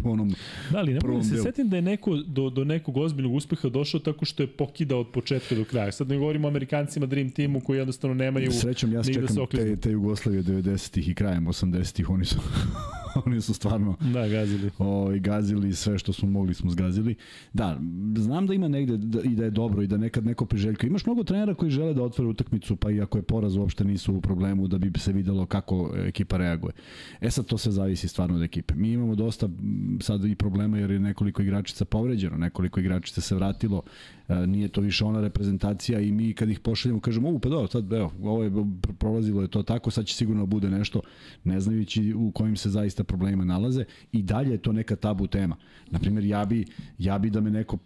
[0.05, 0.35] u onom
[0.71, 3.69] Da, ali ne mogu da se setim da je neko do, do nekog ozbiljnog uspeha
[3.69, 5.93] došao tako što je pokidao od početka do kraja.
[5.93, 9.77] Sad ne govorimo o Amerikancima Dream Teamu koji jednostavno nemaju Srećom, ja čekam da te,
[9.77, 12.37] te Jugoslavije 90-ih i krajem 80-ih, oni su
[13.27, 14.71] oni su stvarno da, gazili.
[14.79, 17.15] O, ovaj, gazili sve što smo mogli smo zgazili.
[17.53, 17.81] Da,
[18.17, 20.87] znam da ima negde da, i da je dobro i da nekad neko priželjka.
[20.87, 24.15] Imaš mnogo trenera koji žele da otvore utakmicu, pa i ako je poraz uopšte nisu
[24.15, 26.73] u problemu da bi se videlo kako ekipa reaguje.
[27.21, 28.75] E sad to se zavisi stvarno od ekipe.
[28.75, 29.49] Mi imamo dosta
[30.01, 33.83] sad i problema jer je nekoliko igračica povređeno, nekoliko igračica se vratilo,
[34.47, 37.93] nije to više ona reprezentacija i mi kad ih pošaljemo kažemo, u pa dobro, sad
[37.93, 38.51] evo, ovo je
[38.99, 41.01] prolazilo je to tako, sad će sigurno da bude nešto,
[41.45, 45.57] ne znajući u kojim se zaista problema nalaze i dalje je to neka tabu tema.
[45.91, 46.65] Naprimjer, ja bi,
[46.99, 47.79] ja bi da me neko,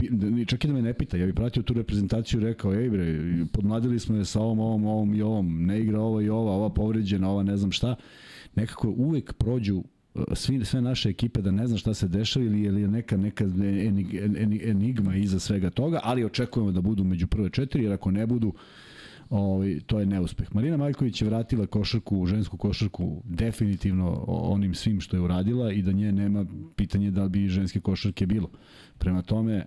[0.47, 3.21] čak i da me ne pita, ja bi pratio tu reprezentaciju rekao, ej bre,
[3.53, 6.71] podmladili smo je sa ovom, ovom, ovom i ovom, ne igra ova i ova, ova
[6.71, 7.97] povređena, ova ne znam šta.
[8.55, 9.83] Nekako uvek prođu
[10.32, 13.45] svi, sve naše ekipe da ne zna šta se dešava ili je neka, neka
[14.65, 18.53] enigma iza svega toga, ali očekujemo da budu među prve četiri, jer ako ne budu,
[19.31, 20.55] ovaj, to je neuspeh.
[20.55, 25.93] Marina Maljković je vratila košarku, žensku košarku definitivno onim svim što je uradila i da
[25.93, 26.47] nje nema
[26.77, 28.51] pitanje da bi ženske košarke bilo.
[28.99, 29.66] Prema tome, e,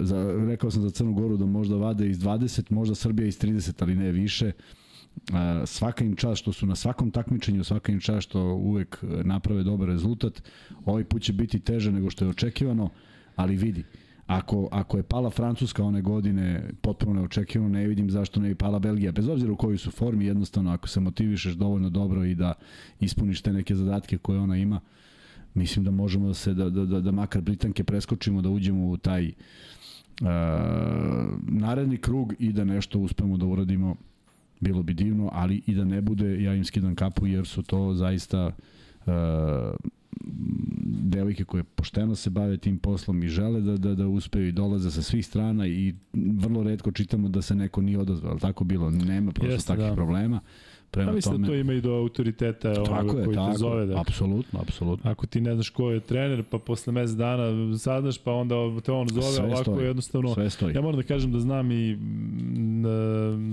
[0.00, 3.82] za, rekao sam za Crnu Goru da možda vade iz 20, možda Srbija iz 30,
[3.82, 4.52] ali ne više.
[5.66, 9.88] Svaka im čast što su na svakom takmičenju, svaka im čast što uvek naprave dobar
[9.88, 10.42] rezultat.
[10.84, 12.88] Ovaj put će biti teže nego što je očekivano,
[13.36, 13.84] ali vidi,
[14.26, 18.78] ako, ako je pala Francuska one godine potpuno neočekivano, ne vidim zašto ne bi pala
[18.78, 19.12] Belgija.
[19.12, 22.54] Bez obzira u kojoj su formi, jednostavno ako se motivišeš dovoljno dobro i da
[23.00, 24.80] ispuniš te neke zadatke koje ona ima,
[25.54, 28.96] mislim da možemo da se, da, da, da, da makar Britanke preskočimo, da uđemo u
[28.96, 30.26] taj uh,
[31.48, 33.96] naredni krug i da nešto uspemo da uradimo
[34.62, 37.94] bilo bi divno, ali i da ne bude, ja im skidam kapu jer su to
[37.94, 38.50] zaista
[39.06, 39.12] uh,
[41.02, 44.90] devojke koje pošteno se bave tim poslom i žele da, da, da uspeju i dolaze
[44.90, 48.90] sa svih strana i vrlo redko čitamo da se neko nije odazvao, ali tako bilo,
[48.90, 49.94] nema prosto Jeste, takvih da.
[49.94, 50.40] problema.
[50.92, 51.46] Prema ja mislim da tome...
[51.46, 53.86] da to ima i do autoriteta onoga je, koji tako, te zove.
[53.86, 54.00] Da.
[54.00, 55.10] Apsolutno, apsolutno.
[55.10, 58.54] Ako ti ne znaš ko je trener, pa posle mesec dana saznaš, pa onda
[58.84, 59.86] te on zove, sve ovako stoji.
[59.86, 60.34] jednostavno.
[60.34, 60.74] Sve stoji.
[60.74, 61.96] Ja moram da kažem da znam i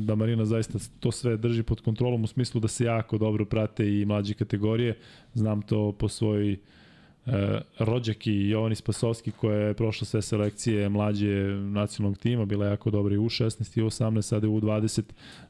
[0.05, 3.99] da Marina zaista to sve drži pod kontrolom u smislu da se jako dobro prate
[3.99, 4.97] i mlađe kategorije.
[5.33, 6.57] Znam to po svojoj
[7.29, 12.91] e, rođaki Jovani Spasovski koja je prošla sve selekcije mlađe nacionalnog tima, bila je jako
[12.91, 15.01] dobra i U16 i U18, sada je U20.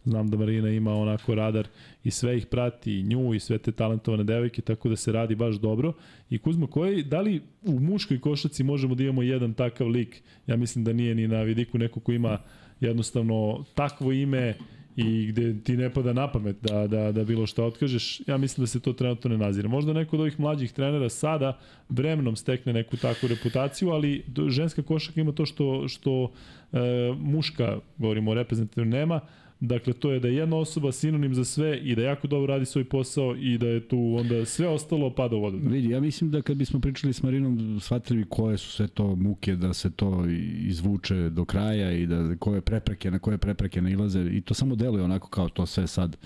[0.04, 1.68] Znam da Marina ima onako radar
[2.04, 5.36] i sve ih prati, i nju i sve te talentovane devojke, tako da se radi
[5.36, 5.94] baš dobro.
[6.30, 10.24] I Kuzma, koji, da li u muškoj košaci možemo da imamo jedan takav lik?
[10.48, 12.38] Ja mislim da nije ni na vidiku neko ko ima
[12.80, 14.56] jednostavno takvo ime
[15.00, 18.64] i gde ti ne pada na pamet da, da, da bilo šta otkažeš, ja mislim
[18.64, 19.68] da se to trenutno ne nazire.
[19.68, 21.58] Možda neko od ovih mlađih trenera sada
[21.90, 26.32] vremenom stekne neku takvu reputaciju, ali ženska košaka ima to što, što
[26.74, 26.80] e,
[27.20, 29.20] muška, govorimo o reprezentativnom, nema,
[29.60, 32.66] Dakle, to je da je jedna osoba sinonim za sve i da jako dobro radi
[32.66, 35.60] svoj posao i da je tu onda sve ostalo pada u vodu.
[35.64, 39.16] Vidi, ja mislim da kad bismo pričali s Marinom, shvatili bi koje su sve to
[39.16, 40.26] muke, da se to
[40.68, 45.04] izvuče do kraja i da koje prepreke, na koje prepreke nailaze i to samo deluje
[45.04, 46.18] onako kao to sve sad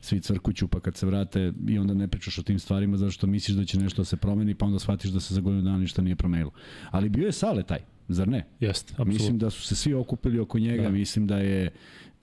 [0.00, 3.26] svi crkuću, pa kad se vrate i onda ne pričaš o tim stvarima zato što
[3.26, 5.78] misliš da će nešto da se promeni, pa onda shvatiš da se za godinu dana
[5.78, 6.50] ništa nije promenilo.
[6.90, 8.46] Ali bio je Sale taj, zar ne?
[8.60, 9.12] Jeste, apsolutno.
[9.12, 10.90] Mislim da su se svi okupili oko njega, da.
[10.90, 11.70] mislim da je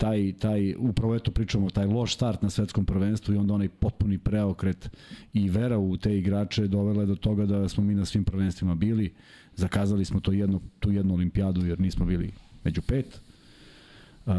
[0.04, 4.18] taj, taj, upravo eto pričamo, taj loš start na svetskom prvenstvu i onda onaj potpuni
[4.18, 4.90] preokret
[5.34, 9.14] i vera u te igrače dovela do toga da smo mi na svim prvenstvima bili.
[9.56, 12.32] Zakazali smo to jedno, tu jednu olimpijadu jer nismo bili
[12.64, 13.22] među pet.
[14.26, 14.34] Uh,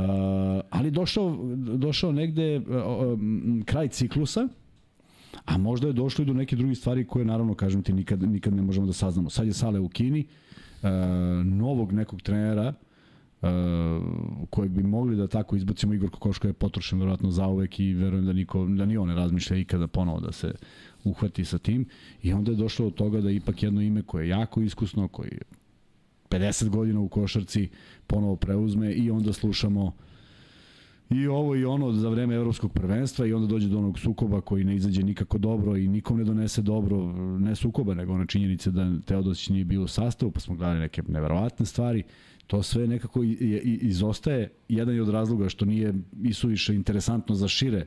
[0.71, 2.65] ali došao, došao negde uh,
[3.65, 4.49] kraj ciklusa,
[5.45, 8.55] a možda je došlo i do neke druge stvari koje naravno, kažem ti, nikad, nikad
[8.55, 9.31] ne možemo da saznamo.
[9.31, 10.27] Sad je Sale u Kini,
[10.83, 10.89] uh,
[11.45, 12.75] novog nekog trenera,
[14.51, 18.33] kojeg bi mogli da tako izbacimo Igor Kokoško je potrošen verovatno zauvek i verujem da
[18.33, 20.53] niko da ni on ne razmišlja ikada ponovo da se
[21.05, 21.87] uhvati sa tim
[22.23, 25.29] i onda je došlo od toga da ipak jedno ime koje je jako iskusno, koji
[25.29, 25.43] je
[26.31, 27.69] 50 godina u košarci
[28.07, 29.93] ponovo preuzme i onda slušamo
[31.11, 34.65] i ovo i ono za vreme evropskog prvenstva i onda dođe do onog sukoba koji
[34.65, 38.93] ne izađe nikako dobro i nikom ne donese dobro, ne sukoba, nego ona činjenica da
[39.07, 42.03] Teodosić nije bio u sastavu, pa smo gledali neke neverovatne stvari.
[42.47, 43.23] To sve nekako
[43.65, 44.51] izostaje.
[44.69, 47.87] Jedan je od razloga što nije isuviše interesantno za šire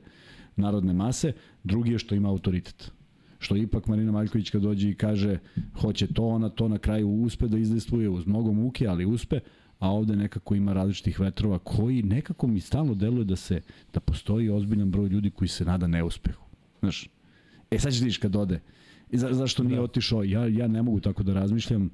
[0.55, 2.91] narodne mase, drugi je što ima autoritet
[3.39, 5.39] što ipak Marina Maljković kad dođe i kaže
[5.81, 9.39] hoće to, ona to na kraju uspe da izdestvuje uz mnogo muke, ali uspe,
[9.79, 13.61] a ovde nekako ima različitih vetrova koji nekako mi stalno deluje da se
[13.93, 16.45] da postoji ozbiljan broj ljudi koji se nada neuspehu.
[16.79, 17.09] Znaš,
[17.71, 18.59] e sad ćeš vidiš kad ode.
[19.09, 19.83] I za, zašto nije da.
[19.83, 20.23] otišao?
[20.23, 21.85] Ja, ja ne mogu tako da razmišljam.
[21.85, 21.89] E,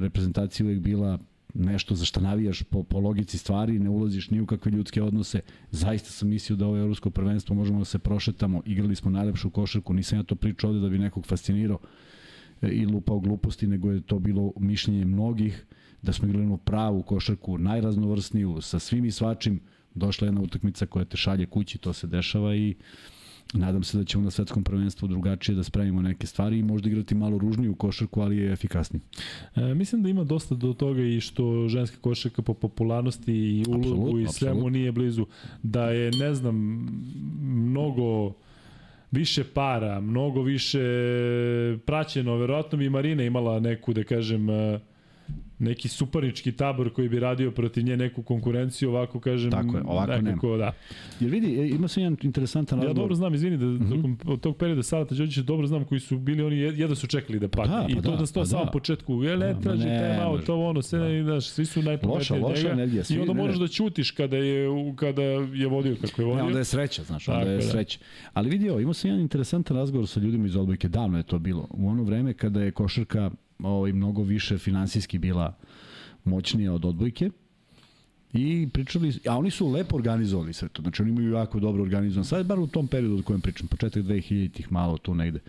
[0.00, 1.18] reprezentacija uvek bila
[1.58, 5.40] nešto za šta navijaš po, po logici stvari, ne ulaziš ni u kakve ljudske odnose.
[5.70, 9.94] Zaista sam mislio da ovo evropsko prvenstvo možemo da se prošetamo, igrali smo najlepšu košarku,
[9.94, 11.78] nisam ja to pričao ovde da bi nekog fascinirao
[12.62, 15.66] e, i lupao gluposti, nego je to bilo mišljenje mnogih
[16.02, 19.60] da smo igrali pravu košarku, najraznovrsniju, sa svim i svačim,
[19.94, 22.74] došla jedna utakmica koja te šalje kući, to se dešava i
[23.54, 27.14] nadam se da ćemo na svetskom prvenstvu drugačije da spremimo neke stvari i možda igrati
[27.14, 29.00] malo ružniju košarku, ali je efikasniji.
[29.56, 34.18] E, mislim da ima dosta do toga i što ženska košarka po popularnosti i ulogu
[34.18, 35.26] i svemu nije blizu.
[35.62, 36.56] Da je, ne znam,
[37.42, 38.32] mnogo
[39.10, 40.80] više para, mnogo više
[41.86, 44.80] praćeno, verovatno bi Marina imala neku, da kažem, uh,
[45.58, 50.12] neki suparnički tabor koji bi radio protiv nje neku konkurenciju, ovako kažem, Tako je, ovako
[50.22, 50.58] nekako, nema.
[50.58, 50.72] da.
[51.20, 52.96] Jer vidi, e, ima se jedan interesantan razgovor.
[52.96, 53.96] Ja dobro znam, izvini, da mm -hmm.
[53.96, 57.38] tokom od tog perioda Salata Đorđevića dobro znam koji su bili oni jedva su čekali
[57.38, 57.72] da padne.
[57.72, 58.70] Pa da, pa I to da, da sto pa samom da.
[58.70, 61.24] početku, je ne traži ne, out, to ono, sve da.
[61.24, 64.68] znaš, svi su najpametniji loša, loša energija, svi, I onda možeš da ćutiš kada je
[64.96, 66.42] kada je vodio kako je vodio.
[66.42, 67.62] Ne, onda je sreća, znaš, onda Tako, je da.
[67.62, 67.98] sreća.
[68.32, 71.68] Ali vidio, imao sam jedan interesantan razgovor sa ljudima iz odbojke, davno je to bilo.
[71.70, 75.54] U ono vreme kada je košarka ovaj, mnogo više finansijski bila
[76.24, 77.30] moćnija od odbojke.
[78.32, 82.24] I pričali, a oni su lepo organizovali sve to, znači oni imaju jako dobro organizovan,
[82.24, 85.40] sad bar u tom periodu o kojem pričam, početak 2000-ih malo tu negde.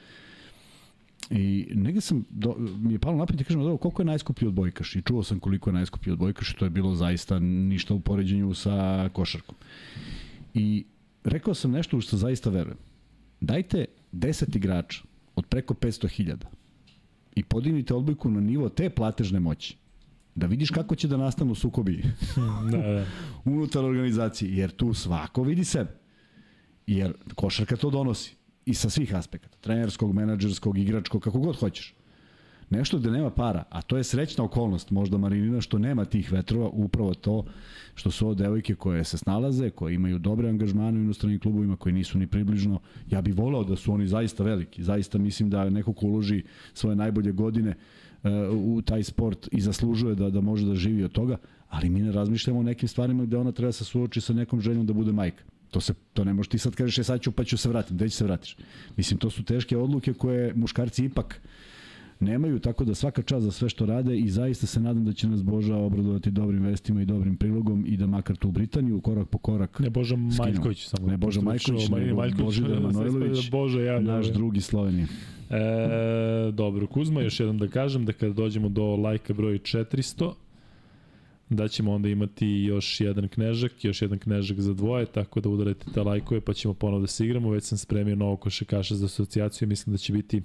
[1.29, 4.95] I negde sam, do, mi je palo napet i kažem, dobro, koliko je najskuplji odbojkaš?
[4.95, 9.09] I čuo sam koliko je najskuplji odbojkaš to je bilo zaista ništa u poređenju sa
[9.13, 9.55] košarkom.
[10.53, 10.85] I
[11.23, 12.77] rekao sam nešto u što zaista verujem.
[13.41, 15.03] Dajte 10 igrača
[15.35, 16.56] od preko 500.000
[17.37, 19.77] i podignite odbojku na nivo te platežne moći
[20.35, 22.03] da vidiš kako će da nastanu sukobi
[22.71, 23.05] da, da.
[23.51, 25.97] unutar organizacije, jer tu svako vidi sebe.
[26.87, 28.35] Jer košarka to donosi
[28.65, 31.93] i sa svih aspekata, trenerskog, menadžerskog, igračkog, kako god hoćeš.
[32.69, 36.69] Nešto gde nema para, a to je srećna okolnost možda Marinina što nema tih vetrova,
[36.69, 37.45] upravo to
[37.95, 41.93] što su ovo devojke koje se snalaze, koje imaju dobre angažmane u inostranim klubovima, koji
[41.93, 42.79] nisu ni približno.
[43.09, 44.83] Ja bih volao da su oni zaista veliki.
[44.83, 47.75] Zaista mislim da neko ko uloži svoje najbolje godine
[48.23, 51.37] uh, u taj sport i zaslužuje da, da može da živi od toga,
[51.69, 54.61] ali mi ne razmišljamo o nekim stvarima gde ona treba da se suoči sa nekom
[54.61, 55.43] željom da bude majka.
[55.71, 57.95] To se to ne možeš ti sad kažeš e sad ću pa ću se vratiti,
[57.95, 58.57] gde ćeš se vratiš.
[58.97, 61.49] Mislim to su teške odluke koje muškarci ipak uh,
[62.19, 65.27] nemaju, tako da svaka čast za sve što rade i zaista se nadam da će
[65.27, 69.27] nas Boža obradovati dobrim vestima i dobrim prilogom i da makar tu u Britaniju korak
[69.27, 71.07] po korak Ne Boža Maljković samo.
[71.07, 75.07] Ne Boža Maljković, nego Božidar Manojlović, Boža ja, naš drugi Slovenije.
[75.49, 80.33] E, dobro, Kuzma, još jednom da kažem da kada dođemo do lajka broj 400,
[81.49, 85.85] da ćemo onda imati još jedan knežak, još jedan knežak za dvoje, tako da udarajte
[85.93, 87.49] te lajkove pa ćemo ponovo da se igramo.
[87.49, 90.41] Već sam spremio novo košakaša za asocijaciju, mislim da će biti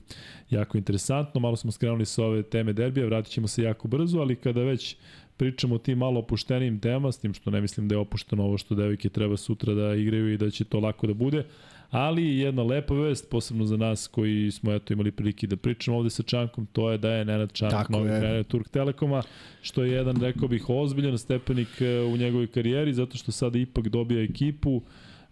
[0.51, 1.41] jako interesantno.
[1.41, 4.97] Malo smo skrenuli sa ove teme derbija, vratit ćemo se jako brzo, ali kada već
[5.37, 8.59] pričamo o tim malo opuštenim tema, s tim što ne mislim da je opušteno ovo
[8.59, 11.45] što devojke treba sutra da igraju i da će to lako da bude,
[11.93, 16.11] ali jedna lepa vest, posebno za nas koji smo eto imali prilike da pričamo ovde
[16.11, 19.23] sa Čankom, to je da je Nenad Čanak Tako novi trener Turk Telekoma,
[19.63, 23.89] što je jedan, rekao bih, ozbiljan stepenik e, u njegovoj karijeri, zato što sada ipak
[23.89, 24.83] dobija ekipu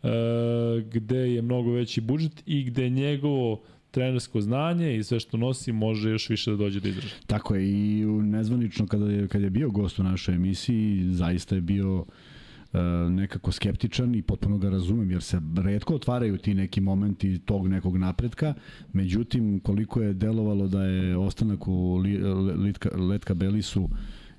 [0.03, 0.09] e,
[0.93, 6.11] gde je mnogo veći budžet i gde njegovo trenersko znanje i sve što nosi može
[6.11, 7.21] još više da dođe do izražaja.
[7.27, 11.61] Tako je i nezvanično kada je, kada je bio gost u našoj emisiji, zaista je
[11.61, 12.30] bio e,
[13.11, 17.97] nekako skeptičan i potpuno ga razumem jer se redko otvaraju ti neki momenti tog nekog
[17.97, 18.55] napretka.
[18.93, 21.97] Međutim koliko je delovalo da je ostanak u
[22.57, 23.89] Litka, Letka Belisu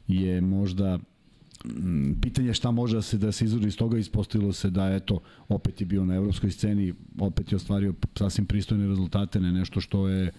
[0.07, 0.99] je možda
[2.21, 3.97] pitanje šta može da se da se izvodi iz toga.
[3.97, 8.87] Ispostavilo se da eto opet je bio na evropskoj sceni opet je ostvario sasvim pristojne
[8.87, 10.31] rezultate ne nešto što je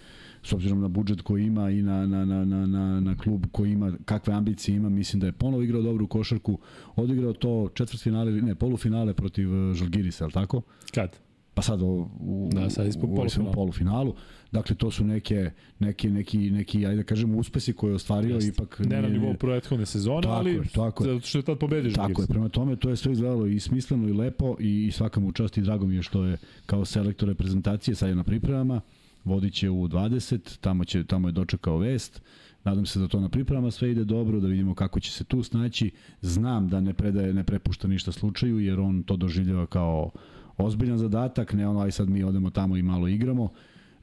[0.43, 3.73] s obzirom na budžet koji ima i na, na, na, na, na, na klub koji
[3.73, 6.59] ima, kakve ambicije ima, mislim da je ponovo igrao dobru košarku,
[6.97, 10.63] odigrao to četvrtfinale, ne, polufinale protiv eh, Žalgirisa, je li tako?
[10.95, 11.17] Kad?
[11.55, 13.53] Pa sad u, u, da, sad u, polufinalu.
[13.53, 14.15] polufinalu.
[14.53, 18.49] Dakle, to su neke, neki, neki, neki, ajde da kažemo, uspesi koje je ostvario Just.
[18.49, 18.81] ipak...
[18.85, 22.23] Ne na nivou prethodne sezone, tako ali je, tako zato što je tad pobedio Tako
[22.23, 25.33] je, prema tome to je sve izgledalo i smisleno i lepo i, i svaka mu
[25.33, 26.37] čast i drago mi je što je
[26.67, 28.81] kao selektor reprezentacije sad je na pripremama,
[29.25, 32.23] vodit će u 20, tamo, će, tamo je dočekao vest,
[32.65, 35.43] Nadam se da to na pripremama sve ide dobro, da vidimo kako će se tu
[35.43, 35.91] snaći.
[36.21, 40.11] Znam da ne predaje, ne prepušta ništa slučaju, jer on to doživljava kao
[40.57, 43.49] ozbiljan zadatak, ne ono aj sad mi odemo tamo i malo igramo.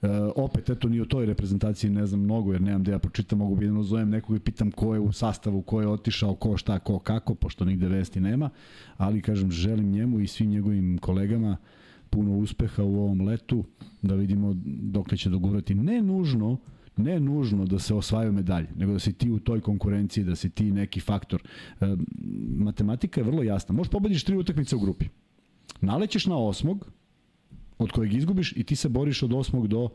[0.01, 3.39] E, opet, eto, ni o toj reprezentaciji ne znam mnogo, jer nemam da ja pročitam,
[3.39, 6.57] mogu bi da zovem nekog i pitam ko je u sastavu, ko je otišao, ko
[6.57, 8.49] šta, ko kako, pošto nigde vesti nema,
[8.97, 11.57] ali kažem, želim njemu i svim njegovim kolegama
[12.09, 13.63] puno uspeha u ovom letu,
[14.01, 15.75] da vidimo dokle će dogurati.
[15.75, 16.57] Ne nužno,
[16.97, 20.49] ne nužno da se osvajaju medalje, nego da si ti u toj konkurenciji, da si
[20.49, 21.43] ti neki faktor.
[21.81, 21.95] E,
[22.57, 23.75] matematika je vrlo jasna.
[23.75, 25.05] Možeš pobediš tri utakmice u grupi.
[25.81, 26.91] Nalećeš na osmog,
[27.77, 29.89] od kojeg izgubiš i ti se boriš od osmog do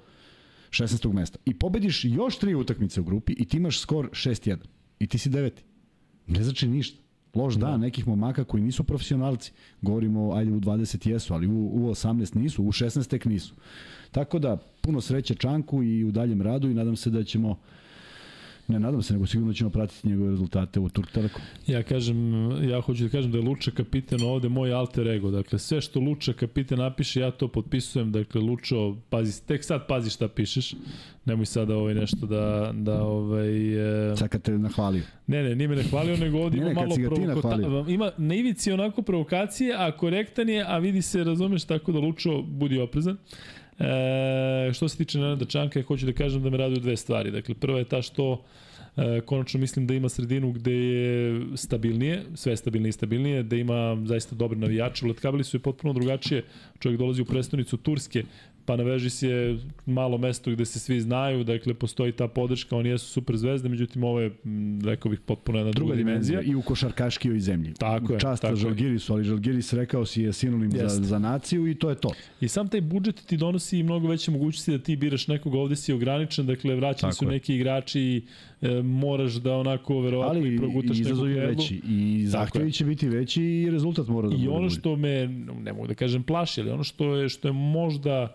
[0.70, 1.12] 16.
[1.12, 1.39] mesta.
[1.45, 4.57] I pobediš još tri utakmice u grupi i ti imaš skor 6-1.
[4.99, 5.62] I ti si deveti.
[6.27, 7.03] Ne znači ništa.
[7.35, 7.77] Loš dan da.
[7.77, 9.52] nekih momaka koji nisu profesionalci.
[9.82, 13.55] Govorimo, ajde u 20 jesu, ali u, u 18 nisu, u 16 tek nisu.
[14.11, 17.56] Tako da, puno sreće Čanku i u daljem radu i nadam se da ćemo uh,
[18.69, 21.43] Ne, nadam se, nego sigurno ćemo pratiti njegove rezultate u Turk Telekom.
[21.66, 22.16] Ja kažem,
[22.70, 25.31] ja hoću da kažem da je Luča kapiten ovde moj alter ego.
[25.31, 28.12] Dakle, sve što Luča kapiten napiše, ja to potpisujem.
[28.12, 30.74] Dakle, Lučo, pazi, tek sad pazi šta pišeš.
[31.24, 32.73] Nemoj sada ovaj nešto da...
[32.74, 34.16] da ovaj, e...
[34.16, 35.03] Sad kad te nahvalio.
[35.27, 37.95] Ne, ne, nije me nahvalio, nego ovde ima malo provokacije.
[37.95, 42.43] Ima na ivici onako provokacije, a korektan je, a vidi se, razumeš, tako da Lučo
[42.43, 43.16] budi oprezan.
[43.79, 47.31] E, što se tiče Nenada Čanka, hoću da kažem da me raduju dve stvari.
[47.31, 48.43] Dakle, prva je ta što
[48.97, 54.03] e, konačno mislim da ima sredinu gde je stabilnije, sve stabilnije i stabilnije, da ima
[54.05, 55.07] zaista dobre navijače.
[55.07, 56.45] Letkabili su je potpuno drugačije.
[56.79, 58.23] Čovjek dolazi u prestonicu Turske,
[58.66, 62.77] pa na veži si je malo mesto gde se svi znaju, dakle postoji ta podrška,
[62.77, 64.31] oni jesu super zvezde, međutim ovo je,
[64.85, 66.41] rekao bih, potpuno jedna druga, druga dimenzija.
[66.43, 67.74] I u košarkaškoj zemlji.
[67.74, 68.20] Tako je.
[68.20, 71.97] Čast tako Žalgirisu, ali Žalgiris rekao si je sinonim za, za naciju i to je
[71.97, 72.11] to.
[72.41, 75.93] I sam taj budžet ti donosi mnogo veće mogućnosti da ti biraš nekog, ovde si
[75.93, 77.31] ograničen, dakle vraćani su je.
[77.31, 78.23] neki igrači i
[78.61, 83.09] e, moraš da onako verovatno ali i progutaš nekog Ali veći i zahtjevi će biti
[83.09, 84.45] veći i rezultat mora da bude.
[84.45, 85.28] I ono što me,
[85.62, 88.35] ne mogu da kažem plaši, ali ono što je, što je možda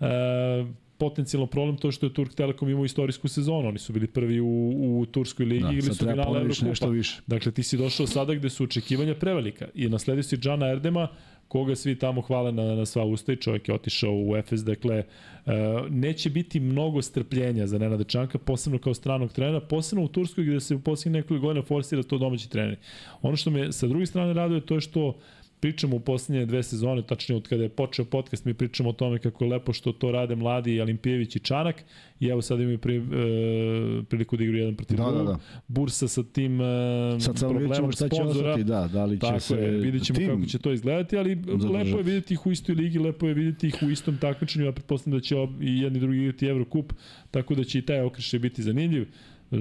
[0.00, 0.64] E,
[1.00, 3.68] potencijalno problem to što je Turk Telekom imao istorijsku sezonu.
[3.68, 4.46] Oni su bili prvi u,
[4.80, 6.86] u Turskoj ligi da, ili su finale Evrokupa.
[6.86, 7.20] Više.
[7.26, 11.08] Dakle, ti si došao sada gde su očekivanja prevelika i nasledio si Džana Erdema,
[11.48, 15.04] koga svi tamo hvale na, na sva usta i čovjek je otišao u Efes, dakle,
[15.46, 15.52] uh,
[15.90, 20.60] neće biti mnogo strpljenja za Nenada Čanka, posebno kao stranog trenera, posebno u Turskoj gde
[20.60, 22.76] se u posljednjih nekoliko godina forsira to domaći trener.
[23.22, 25.14] Ono što me sa druge strane raduje to je što uh,
[25.60, 29.18] pričamo u poslednje dve sezone, tačnije od kada je počeo podcast, mi pričamo o tome
[29.18, 31.84] kako je lepo što to rade mladi Alimpijević i Čanak
[32.20, 33.00] i evo sad imaju pri, e,
[34.08, 35.38] priliku da igru jedan protiv da, da, da.
[35.68, 36.64] Bursa sa tim e,
[37.20, 40.28] sad, problemom šta će ostati, da, da li će Tako se je, vidjet ćemo tim
[40.28, 41.72] kako će to izgledati, ali zadržati.
[41.72, 44.72] lepo je videti ih u istoj ligi, lepo je videti ih u istom takmičenju, ja
[44.72, 46.92] pretpostavljam da će i jedni drugi igrati Evrokup,
[47.30, 49.08] tako da će i taj okrišaj biti zanimljiv.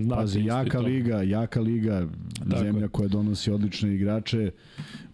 [0.10, 2.08] Pazi, jaka liga, jaka liga,
[2.50, 2.64] Tako.
[2.64, 4.52] zemlja koja donosi odlične igrače,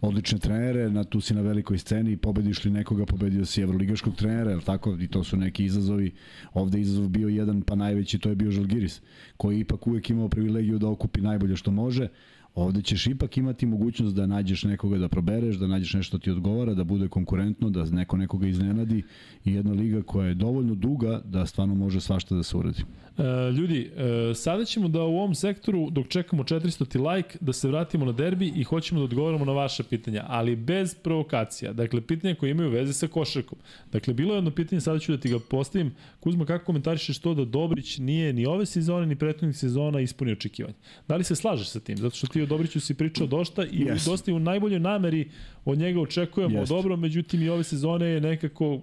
[0.00, 4.50] odlične trenere, na tu si na velikoj sceni, pobediš li nekoga, pobedio si evroligaškog trenera,
[4.50, 4.96] je tako?
[5.00, 6.12] I to su neki izazovi.
[6.52, 9.00] Ovde izazov bio jedan, pa najveći, to je bio Žalgiris,
[9.36, 12.08] koji ipak uvek imao privilegiju da okupi najbolje što može.
[12.54, 16.74] Ovde ćeš ipak imati mogućnost da nađeš nekoga da probereš, da nađeš nešto ti odgovara,
[16.74, 19.02] da bude konkurentno, da neko nekoga iznenadi
[19.44, 22.82] i jedna liga koja je dovoljno duga da stvarno može svašta da se uradi.
[23.18, 27.52] E, ljudi, e, sada ćemo da u ovom sektoru, dok čekamo 400 ti like, da
[27.52, 31.72] se vratimo na derbi i hoćemo da odgovorimo na vaše pitanja, ali bez provokacija.
[31.72, 33.58] Dakle, pitanja koje imaju veze sa košarkom.
[33.92, 35.94] Dakle, bilo je jedno pitanje, sada ću da ti ga postavim.
[36.20, 40.76] Kuzma, kako komentarišeš to da Dobrić nije ni ove sezone, ni prethodnih sezona ispunio očekivanje?
[41.08, 41.96] Da li se slažeš sa tim?
[41.96, 44.10] Zato što ti o Dobriću si pričao dosta i yes.
[44.10, 45.30] dosta i u najboljoj nameri
[45.64, 46.68] od njega očekujemo yes.
[46.68, 48.80] dobro, međutim i ove sezone je nekako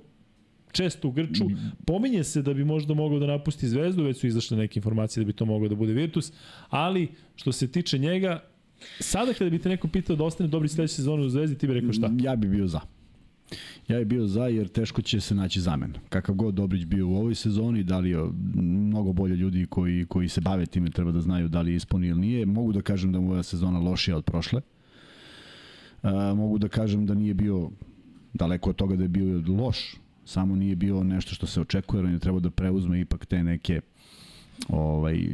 [0.74, 1.46] često u Grču.
[1.86, 5.28] Pominje se da bi možda mogao da napusti Zvezdu, već su izašle neke informacije da
[5.28, 6.32] bi to moglo da bude Virtus,
[6.70, 8.44] ali što se tiče njega,
[9.00, 11.74] sada kada bi te neko pitao da ostane dobri sledeće sezone u Zvezdi, ti bi
[11.74, 12.12] rekao šta?
[12.20, 12.82] Ja bi bio za.
[13.88, 15.94] Ja bih bio za jer teško će se naći zamen.
[16.10, 18.18] Kakav god Dobrić bio u ovoj sezoni, da li je
[18.56, 22.08] mnogo bolje ljudi koji, koji se bave time treba da znaju da li je ispuni
[22.08, 22.46] ili nije.
[22.46, 24.62] Mogu da kažem da mu ova sezona lošija od prošle.
[26.04, 27.70] Uh, mogu da kažem da nije bio
[28.34, 29.96] daleko od toga da je bio loš,
[30.26, 33.82] samo nije bio nešto što se očekuje, on je trebao da preuzme ipak te neke
[34.70, 35.28] ovaj, e,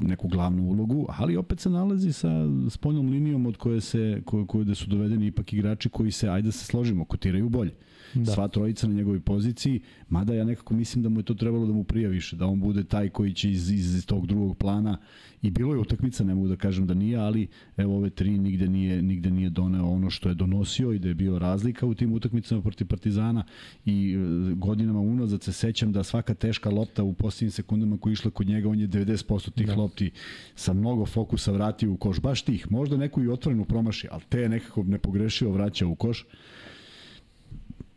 [0.00, 2.28] neku glavnu ulogu, ali opet se nalazi sa
[2.70, 6.46] spoljnom linijom od koje se, koje, koje da su dovedeni ipak igrači koji se, ajde
[6.46, 7.74] da se složimo, kotiraju bolje.
[8.14, 8.32] Da.
[8.32, 11.72] Sva trojica na njegovoj poziciji, mada ja nekako mislim da mu je to trebalo da
[11.72, 14.98] mu prija više, da on bude taj koji će iz, iz tog drugog plana
[15.42, 17.46] i bilo je utakmica, ne mogu da kažem da nije, ali
[17.76, 21.14] evo ove tri nigde nije, nigde nije doneo ono što je donosio i da je
[21.14, 23.44] bio razlika u tim utakmicama protiv Partizana
[23.84, 28.30] i e, godinama unazad se sećam da svaka teška lopta u posljednjim sekundama koja išla
[28.30, 29.74] kod njega, on je 90% tih da.
[29.74, 30.10] lopti
[30.54, 34.48] sa mnogo fokusa vratio u koš, baš tih, možda neku i otvorenu promaši, ali te
[34.48, 36.26] nekako nepogrešio vraća u koš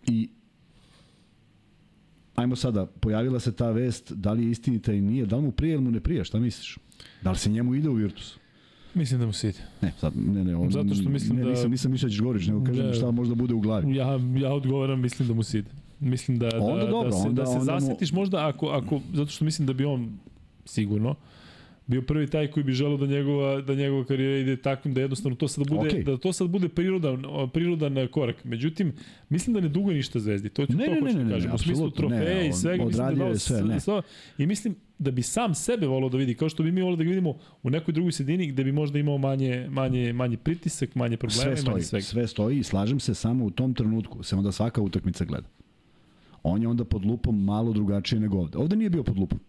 [0.10, 0.30] I
[2.36, 5.52] ajmo sada, pojavila se ta vest, da li je istinita i nije, da li mu
[5.52, 6.78] prije ili mu ne prije, šta misliš?
[7.22, 8.38] Da li se njemu ide u Virtus?
[8.94, 9.60] Mislim da mu se ide.
[9.82, 11.50] Ne, sad, ne, ne, on, Zato što mislim ne, da...
[11.50, 13.96] Nisam, nisam mislio da govoriš, nego kažem da, šta možda bude u glavi.
[13.96, 15.70] Ja, ja odgovaram, mislim da mu se ide.
[16.00, 18.20] Mislim da, da, onda da, dobro, da se, onda, da se onda zasetiš mu...
[18.20, 20.18] možda, ako, ako, zato što mislim da bi on
[20.66, 21.16] sigurno,
[21.90, 25.36] bio prvi taj koji bi želeo da njegova da njegova karijera ide takvim da jednostavno
[25.36, 26.04] to sad bude okay.
[26.04, 28.44] da to sad bude prirodan prirodan korak.
[28.44, 28.94] Međutim,
[29.30, 30.50] mislim da ne dugo ništa Zvezdi.
[30.50, 31.50] To ću ne, to ne, hoću ne, da kažem.
[31.50, 33.80] Ne, u smislu trofeja i svega mislim da je sve, ne.
[33.80, 34.02] Sve,
[34.38, 37.04] I mislim da bi sam sebe volao da vidi, kao što bi mi volao da
[37.04, 41.18] ga vidimo u nekoj drugoj sredini gde bi možda imao manje, manje, manje pritisak, manje
[41.18, 42.06] problema sve stoji, manje svega.
[42.06, 45.48] Sve stoji i slažem se samo u tom trenutku, se onda svaka utakmica gleda.
[46.44, 48.58] On je onda pod lupom malo drugačije nego ovde.
[48.58, 49.40] Ovde nije bio pod lupom.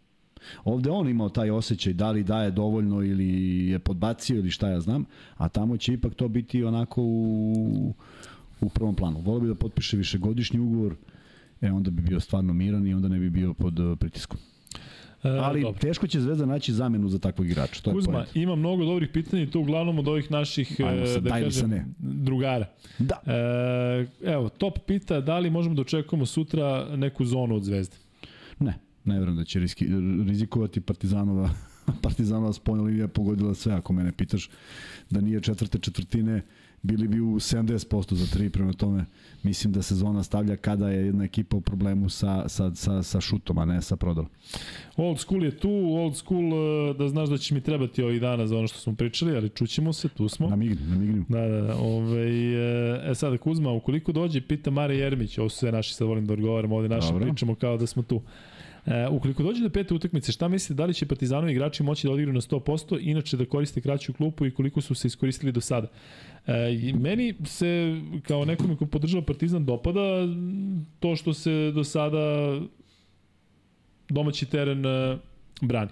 [0.65, 4.81] Ovde on imao taj osjećaj da li daje dovoljno ili je podbacio ili šta ja
[4.81, 5.05] znam,
[5.37, 7.95] a tamo će ipak to biti onako u,
[8.61, 9.21] u prvom planu.
[9.21, 10.95] Volio bi da potpiše višegodišnji ugovor,
[11.61, 14.39] e onda bi bio stvarno miran i onda ne bi bio pod uh, pritiskom.
[15.25, 15.81] E, Ali dobro.
[15.81, 17.83] teško će Zvezda naći zamenu za takvog igrača.
[17.83, 21.21] To Kuzma, je ima mnogo dobrih pitanja i to uglavnom od ovih naših Ajmo se,
[21.21, 21.87] da kažem, ne.
[21.99, 22.67] drugara.
[22.99, 23.21] Da.
[23.27, 27.97] E, evo, top pita da li možemo da očekujemo sutra neku zonu od Zvezde?
[28.59, 28.75] Ne.
[29.11, 29.87] Ne verujem da će riski,
[30.27, 31.51] rizikovati Partizanova
[32.03, 34.51] Partizanova spoljna linija pogodila sve, ako mene pitaš,
[35.11, 36.43] da nije četvrte četvrtine,
[36.83, 39.05] bili bi u 70% za tri, prema tome
[39.43, 43.59] mislim da sezona stavlja kada je jedna ekipa u problemu sa, sa, sa, sa šutom,
[43.59, 44.31] a ne sa prodorom.
[44.97, 46.45] Old school je tu, old school
[46.91, 49.49] e, da znaš da će mi trebati ovih dana za ono što smo pričali, ali
[49.49, 50.49] čućemo se, tu smo.
[50.49, 51.25] Na migni, na migni.
[51.29, 51.77] Da, da, da.
[51.77, 56.09] Ove, e, e sada Kuzma, ukoliko dođe, pita Mare Jermić, ovo su sve naši, sad
[56.09, 57.27] volim da odgovaram, ovde Dobro.
[57.27, 58.23] pričamo kao da smo tu.
[58.87, 62.13] E, ukoliko dođe do pete utakmice, šta mislite, da li će Partizanovi igrači moći da
[62.13, 65.89] odigraju na 100%, inače da koriste kraću klupu i koliko su se iskoristili do sada?
[66.47, 66.53] E,
[66.95, 70.01] meni se, kao nekome ko podržava Partizan, dopada
[71.01, 72.21] to što se do sada
[74.09, 75.19] domaći teren e,
[75.63, 75.91] brani.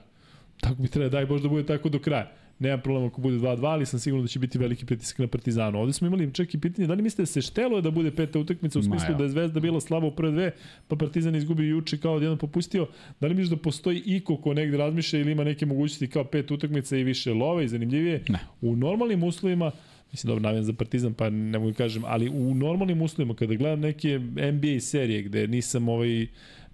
[0.60, 2.32] Tako bi treba, daj Bož da bude tako do kraja.
[2.58, 5.78] Nemam problema ako bude 2-2, ali sam siguran da će biti veliki pritisak na Partizanu.
[5.78, 8.38] Ovde smo imali čak i pitanje, da li mislite da se štelo da bude peta
[8.38, 10.50] utakmica u smislu da je Zvezda bila slaba u prve dve,
[10.88, 12.86] pa Partizan izgubi juče kao odjedno popustio.
[13.20, 16.50] Da li misliš da postoji iko ko negde razmišlja ili ima neke mogućnosti kao pet
[16.50, 18.24] utakmica i više love i zanimljivije?
[18.28, 18.38] Ne.
[18.60, 19.70] U normalnim uslovima
[20.12, 23.54] mislim dobro navijam za Partizan pa ne mogu da kažem, ali u normalnim uslovima kada
[23.54, 24.18] gledam neke
[24.52, 26.26] NBA serije gde nisam ovaj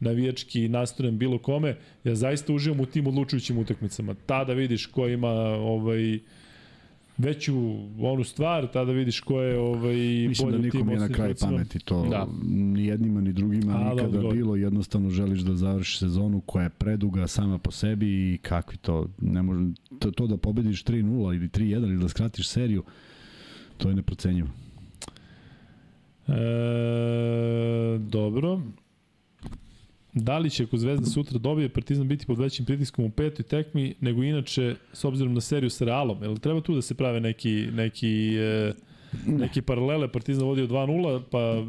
[0.05, 4.15] navijački nastrojen bilo kome, ja zaista uživam u tim odlučujućim utakmicama.
[4.27, 6.19] Tada vidiš ko ima ovaj
[7.19, 7.55] veću
[8.01, 9.97] onu stvar, tada vidiš ko je ovaj
[10.29, 12.27] Mislim da nikom je na kraj pameti to da.
[12.53, 16.71] ni jednima ni drugima A, nikada da, bilo, jednostavno želiš da završiš sezonu koja je
[16.71, 19.61] preduga sama po sebi i kakvi to, ne može,
[19.99, 22.83] to, to da pobediš 3-0 ili 3-1 ili da skratiš seriju,
[23.77, 24.49] to je neprocenjivo.
[26.29, 28.61] E, dobro.
[30.15, 33.95] Da li će ako Zvezda sutra dobije Partizan biti pod većim pritiskom u petoj tekmi
[34.01, 36.23] nego inače s obzirom na seriju sa Realom?
[36.23, 38.73] Jel treba tu da se prave neki, neki, e,
[39.27, 40.13] neki paralele?
[40.13, 41.65] Partizan vodio 2-0, pa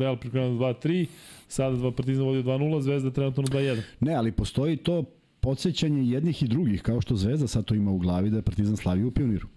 [0.00, 1.06] Real prikrenuo 2-3,
[1.48, 3.80] sada dva Partizan vodio 2-0, Zvezda trenutno na 2-1.
[4.00, 5.04] Ne, ali postoji to
[5.40, 8.76] podsjećanje jednih i drugih, kao što Zvezda sad to ima u glavi da je Partizan
[8.76, 9.48] slavio u pioniru.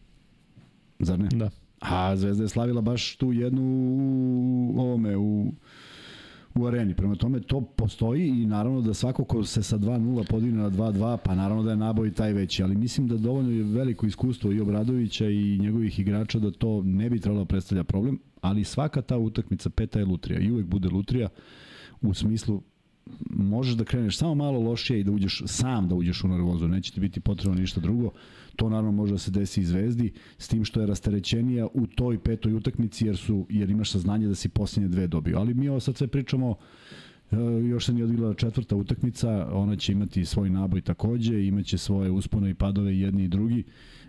[0.99, 1.27] Zar ne?
[1.31, 1.49] Da.
[1.80, 5.53] A Zvezda je slavila baš tu jednu u ovome, u,
[6.59, 6.95] u areni.
[6.95, 11.17] Prema tome to postoji i naravno da svako ko se sa 2-0 podigne na 2-2,
[11.23, 14.59] pa naravno da je naboj taj veći, ali mislim da dovoljno je veliko iskustvo i
[14.61, 19.17] Obradovića i njegovih igrača da to ne bi trebalo da predstavlja problem, ali svaka ta
[19.17, 21.29] utakmica peta je lutrija i uvek bude lutrija
[22.01, 22.61] u smislu
[23.29, 26.93] možeš da kreneš samo malo lošije i da uđeš sam da uđeš u nervozu, neće
[26.93, 28.11] ti biti potrebno ništa drugo.
[28.57, 32.19] To naravno može da se desi i Zvezdi, s tim što je rasterećenija u toj
[32.19, 35.38] petoj utakmici jer su jer imaš saznanje da si posljednje dve dobio.
[35.38, 36.55] Ali mi ovo sad sve pričamo
[37.31, 37.35] e,
[37.69, 42.49] još se nije odigrala četvrta utakmica, ona će imati svoj naboj takođe, imaće svoje uspone
[42.49, 43.63] i padove jedni i drugi.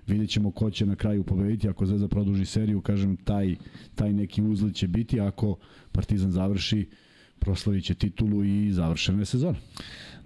[0.07, 3.57] Vidjet ćemo ko će na kraju pobediti, ako Zvezda produži seriju, kažem, taj,
[3.95, 5.57] taj neki uzlet će biti, ako
[5.93, 6.89] Partizan završi,
[7.39, 9.59] proslavit će titulu i završene sezone.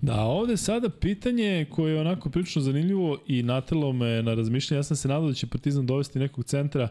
[0.02, 4.78] Da, ovde sada pitanje koje je onako prilično zanimljivo i natelo me na razmišljanje.
[4.78, 6.88] Ja sam se nadao da će Partizan dovesti nekog centra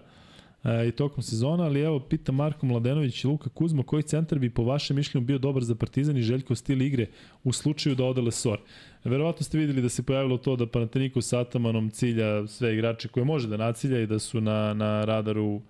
[0.63, 4.49] e, i tokom sezona, ali evo pita Marko Mladenović i Luka Kuzma koji centar bi
[4.49, 7.07] po vašem mišljenju bio dobar za Partizan i Željko stil igre
[7.43, 8.59] u slučaju da ode Lesor.
[9.03, 13.23] Verovatno ste videli da se pojavilo to da Panathinaikos s Atamanom cilja sve igrače koje
[13.23, 15.61] može da nacilja i da su na, na radaru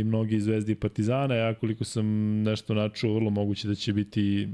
[0.00, 2.06] i mnogi zvezdi i partizana, ja koliko sam
[2.42, 4.48] nešto načuo, vrlo moguće da će biti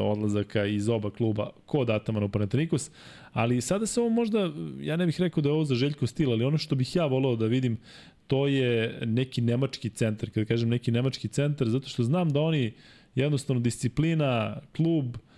[0.00, 2.90] odlazaka iz oba kluba kod Atamana u Panathinaikos,
[3.32, 6.32] ali sada se ovo možda, ja ne bih rekao da je ovo za Željko stil,
[6.32, 7.76] ali ono što bih ja volao da vidim,
[8.26, 12.72] to je neki nemački centar, kada kažem neki nemački centar, zato što znam da oni
[13.14, 15.31] jednostavno disciplina, klub, uh,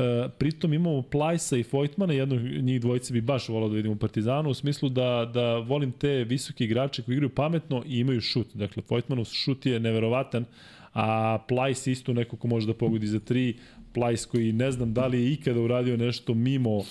[0.00, 3.98] E, pritom imamo Plajsa i Vojtmana, jedno njih dvojice bi baš volao da vidimo u
[3.98, 8.46] Partizanu, u smislu da, da volim te visoke igrače koji igraju pametno i imaju šut.
[8.54, 10.44] Dakle, Vojtmanov šut je neverovatan,
[10.94, 13.56] a Plajs isto neko ko može da pogodi za tri,
[13.94, 16.82] Plajs koji ne znam da li je ikada uradio nešto mimo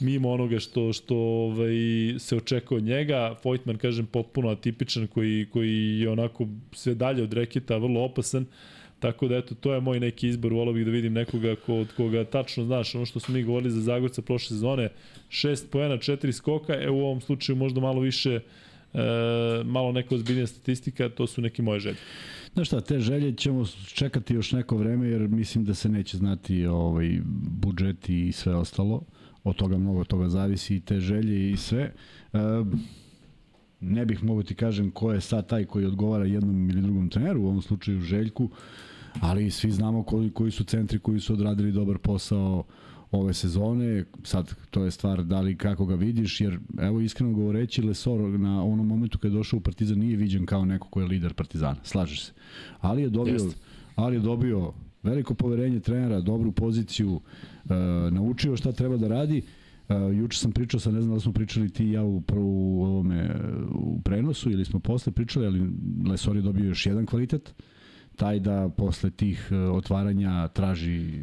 [0.00, 1.74] mimo onoga što što ovaj
[2.18, 3.36] se očekuje od njega.
[3.44, 8.42] Vojtman kažem potpuno atipičan koji koji je onako sve dalje od reketa, vrlo opasan.
[8.42, 8.75] Uh,
[9.06, 11.92] Tako da eto, to je moj neki izbor, volao bih da vidim nekoga ko, od
[11.96, 14.88] koga tačno znaš, ono što smo mi govorili za Zagorca prošle sezone,
[15.30, 18.40] 6 poena, 4 skoka, e u ovom slučaju možda malo više,
[18.94, 19.00] e,
[19.64, 21.96] malo neka ozbiljnija statistika, to su neke moje želje.
[22.54, 23.64] Znaš šta, te želje ćemo
[23.94, 27.18] čekati još neko vreme, jer mislim da se neće znati ovaj,
[27.60, 29.02] budžeti i sve ostalo.
[29.44, 31.92] Od toga mnogo toga zavisi i te želje i sve.
[32.32, 32.38] E,
[33.80, 37.42] ne bih mogo ti kažem ko je sad taj koji odgovara jednom ili drugom treneru,
[37.42, 38.50] u ovom slučaju Željku,
[39.20, 42.64] ali svi znamo koji, koji su centri koji su odradili dobar posao
[43.10, 47.82] ove sezone, sad to je stvar da li kako ga vidiš, jer evo iskreno govoreći
[47.82, 51.06] Lesor na onom momentu kada je došao u Partizan nije viđen kao neko ko je
[51.06, 52.32] lider Partizana, slažeš se.
[52.80, 53.56] Ali je dobio, Jest.
[53.96, 54.72] ali je dobio
[55.02, 57.20] veliko poverenje trenera, dobru poziciju,
[57.70, 57.74] e,
[58.10, 59.42] naučio šta treba da radi,
[59.88, 62.84] Uh, juče sam pričao sa, ne znam da smo pričali ti i ja u, prvu,
[62.84, 63.30] ovome,
[63.72, 65.70] u prenosu ili smo posle pričali, ali
[66.10, 67.54] Lesor je dobio još jedan kvalitet.
[68.16, 71.22] Taj da posle tih e, otvaranja traži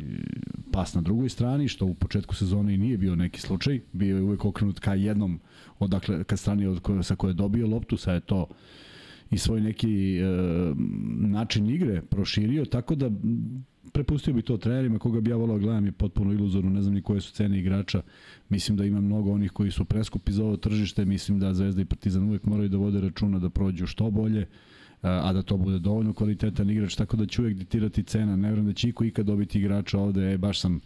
[0.71, 4.23] pas na drugoj strani, što u početku sezone i nije bio neki slučaj, bio je
[4.23, 5.39] uvek okrenut ka jednom,
[5.79, 8.47] odakle, ka strani od koje, sa koje je dobio loptu, sa je to
[9.31, 10.23] i svoj neki e,
[11.17, 13.09] način igre proširio, tako da
[13.91, 16.93] prepustio bi to trenerima, koga bi ja volao da gledam je potpuno iluzorno, ne znam
[16.93, 18.01] ni koje su cene igrača,
[18.49, 21.85] mislim da ima mnogo onih koji su preskupi za ovo tržište, mislim da Zvezda i
[21.85, 24.47] Partizan uvek moraju da vode računa da prođu što bolje,
[25.03, 28.35] a da to bude dovoljno kvalitetan igrač, tako da ću uvek ditirati cena.
[28.35, 30.79] Ne vjerujem da će iko ikad dobiti igrača ovde, e, baš sam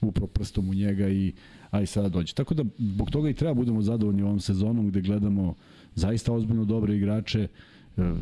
[0.00, 1.32] upro prstom u njega i
[1.70, 2.34] aj sada dođe.
[2.34, 5.54] Tako da, zbog toga i treba budemo zadovoljni ovom sezonom gde gledamo
[5.94, 7.48] zaista ozbiljno dobre igrače, e,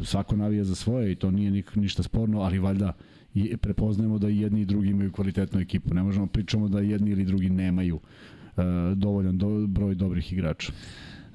[0.05, 2.93] svako navija za svoje i to nije nik, ništa sporno, ali valjda
[3.35, 5.95] i prepoznajemo da i jedni i drugi imaju kvalitetnu ekipu.
[5.95, 8.65] Ne možemo pričamo da jedni ili drugi nemaju uh,
[8.95, 10.73] dovoljan do, broj dobrih igrača.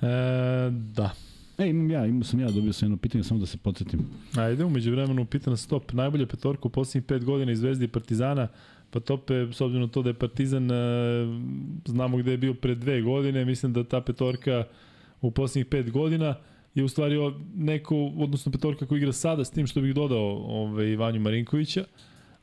[0.02, 0.08] E,
[0.96, 1.12] da,
[1.58, 4.00] E, imam ja, imam sam ja, dobio sam jedno pitanje, samo da se podsjetim.
[4.36, 5.94] Ajde, umeđu vremenu pitan stop.
[5.94, 8.48] Najbolja petorka u poslednjih pet godina iz Zvezdi i Partizana,
[8.90, 10.76] pa tope, s obzirom na to da je Partizan, e,
[11.86, 14.64] znamo gde je bio pre dve godine, mislim da ta petorka
[15.22, 16.36] u poslednjih pet godina
[16.76, 17.16] je u stvari
[17.56, 21.84] neko, odnosno petorka koja igra sada s tim što bih dodao ovaj, Vanju Marinkovića,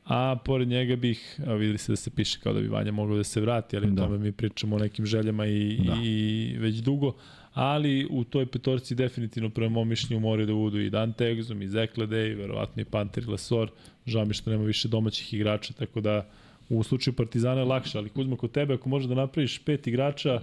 [0.05, 3.17] a pored njega bih, a videli se da se piše kao da bi Vanja mogao
[3.17, 4.03] da se vrati, ali da.
[4.03, 5.97] o tome mi pričamo o nekim željama i, da.
[6.03, 7.13] i već dugo,
[7.55, 11.67] ali u toj petorci definitivno prema mom mišljenju moraju da budu i Dante Exum, i
[11.67, 13.71] Zekle Day, verovatno i Panter Glasor,
[14.05, 16.29] žao mi što nema više domaćih igrača, tako da
[16.69, 20.33] U slučaju Partizana je lakše, ali Kuzma kod tebe ako možeš da napraviš pet igrača
[20.33, 20.41] e,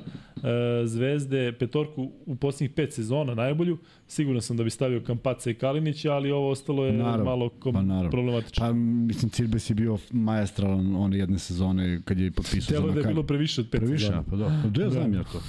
[0.87, 3.79] Zvezde, petorku u posljednjih pet sezona najbolju,
[4.09, 7.75] sigurno sam da bi stavio Kampaca i Kalinića, ali ovo ostalo je naravno, malo kom,
[7.75, 8.67] pa problematično.
[8.67, 13.01] Pa mislim Cirbes je bio majestralan one jedne sezone kad je potpisao Telo za da
[13.01, 14.23] je bilo previše od pet previše, sezona.
[14.31, 15.41] Pa da, da ja znam ja to.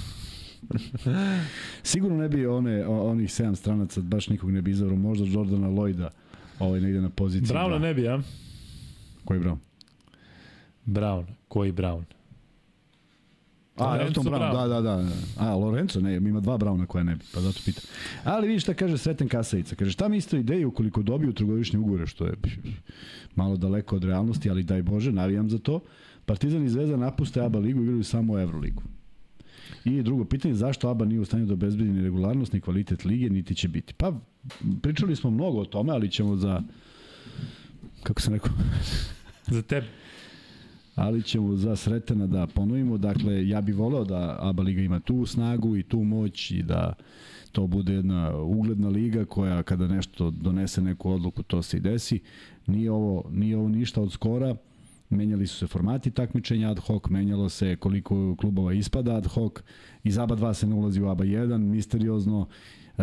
[1.82, 6.08] Sigurno ne bi one, onih sedam stranaca baš nikog ne bi izabrao, možda Jordana Lloyda
[6.58, 7.56] ovaj negde na poziciji.
[7.56, 8.20] Browna ne bi, a?
[9.24, 9.56] Koji Brown?
[10.84, 11.24] Brown.
[11.48, 12.04] Koji Brown?
[13.76, 15.08] A, Lorenzo Elton Brown, Brown, da, da, da.
[15.38, 17.84] A, Lorenzo, ne, ima dva Browna koja ne bi, pa zato pitam.
[18.24, 19.74] Ali vidiš šta kaže Sreten Kasajica.
[19.74, 22.34] Kaže, šta mi isto ideju ukoliko dobiju trgovišnje ugore, što je
[23.34, 25.80] malo daleko od realnosti, ali daj Bože, navijam za to.
[26.26, 28.82] Partizan i Zvezda napuste ABA ligu i igraju samo Euroligu.
[29.84, 33.30] I drugo pitanje, zašto ABA nije u stanju da obezbedi ni regularnost, ni kvalitet lige,
[33.30, 33.94] niti će biti?
[33.94, 34.12] Pa,
[34.82, 36.62] pričali smo mnogo o tome, ali ćemo za,
[38.02, 38.52] kako sam rekao,
[39.56, 39.86] za tebe
[40.94, 42.98] ali ćemo za Sretena da ponovimo.
[42.98, 46.94] Dakle, ja bih voleo da ABA Liga ima tu snagu i tu moć i da
[47.52, 52.20] to bude jedna ugledna liga koja kada nešto donese neku odluku, to se i desi.
[52.66, 54.56] Nije ovo, nije ovo ništa od skora.
[55.10, 59.52] Menjali su se formati takmičenja ad hoc, menjalo se koliko klubova ispada ad hoc.
[60.04, 62.46] Iz ABA 2 se ne ulazi u ABA 1, misteriozno
[62.98, 63.02] e,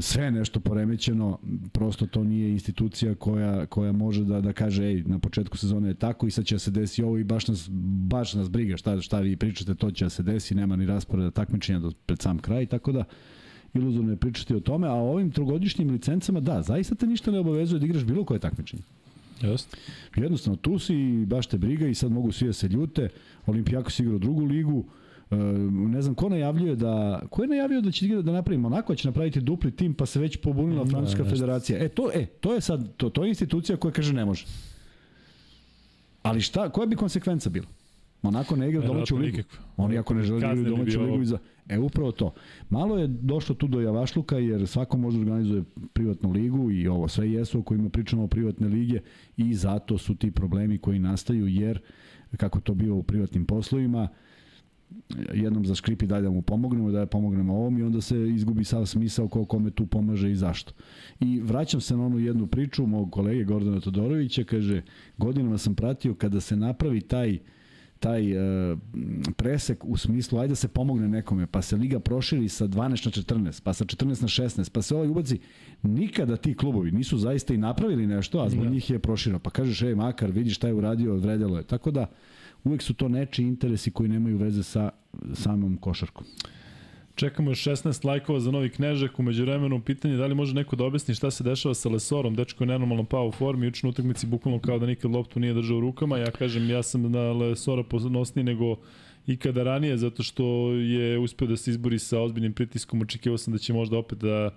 [0.00, 1.38] sve je nešto poremećeno,
[1.72, 5.94] prosto to nije institucija koja, koja može da, da kaže ej, na početku sezone je
[5.94, 7.68] tako i sad će da se desi ovo i baš nas,
[8.08, 11.30] baš nas briga šta, šta vi pričate, to će da se desi, nema ni rasporeda
[11.30, 13.04] takmičenja do pred sam kraj, tako da
[13.74, 17.80] iluzorno je pričati o tome, a ovim trogodišnjim licencama, da, zaista te ništa ne obavezuje
[17.80, 18.82] da igraš bilo koje takmičenje.
[19.42, 19.76] Just.
[20.16, 23.08] Jednostavno, tu si i baš te briga i sad mogu svi da se ljute.
[23.46, 24.84] Olimpijakos igra drugu ligu,
[25.30, 25.38] Uh,
[25.70, 29.08] ne znam ko najavljuje da ko je najavio da će igra da napravi Monako će
[29.08, 31.84] napraviti dupli tim pa se već pobunila da, francuska da, federacija.
[31.84, 34.46] E to e to je sad to to je institucija koja kaže ne može.
[36.22, 37.66] Ali šta koja bi konsekvenca bila?
[38.22, 39.38] Monako ne igra domaću ligu.
[39.76, 41.38] Oni ako ne žele da igraju domaću ligu iza
[41.68, 42.32] E upravo to.
[42.70, 47.08] Malo je došlo tu do javašluka jer svako može da organizuje privatnu ligu i ovo
[47.08, 49.00] sve jesu o kojima pričamo o privatne lige
[49.36, 51.80] i zato su ti problemi koji nastaju jer
[52.36, 54.08] kako to bio u privatnim poslovima uh,
[55.34, 58.86] jednom za škripi daj da mu pomognemo, da pomognemo ovom i onda se izgubi sav
[58.86, 60.72] smisao ko kome tu pomaže i zašto.
[61.20, 64.82] I vraćam se na onu jednu priču mog kolege Gordana Todorovića, kaže,
[65.18, 67.38] godinama sam pratio kada se napravi taj
[68.00, 68.78] taj uh,
[69.36, 72.96] presek u smislu ajde da se pomogne nekome, pa se liga proširi sa 12 na
[72.96, 75.38] 14, pa sa 14 na 16, pa se ovaj ubaci.
[75.82, 78.70] Nikada ti klubovi nisu zaista i napravili nešto, a zbog ja.
[78.70, 79.38] njih je proširano.
[79.38, 81.62] Pa kažeš, ej, makar, vidi šta je uradio, vredelo je.
[81.62, 82.06] Tako da,
[82.64, 84.90] uvek su to nečiji interesi koji nemaju veze sa
[85.34, 86.24] samom košarkom.
[87.18, 89.18] Čekamo još 16 lajkova za novi knežak.
[89.18, 92.34] Umeđu vremenu pitanje da li može neko da objasni šta se dešava sa Lesorom.
[92.34, 95.54] Dečko je nenormalno pao u formi, juče na utakmici bukvalno kao da nikad loptu nije
[95.54, 96.18] držao u rukama.
[96.18, 98.76] Ja kažem, ja sam na Lesora ponosniji nego
[99.26, 103.02] ikada ranije, zato što je uspeo da se izbori sa ozbiljnim pritiskom.
[103.02, 104.50] Očekivao sam da će možda opet da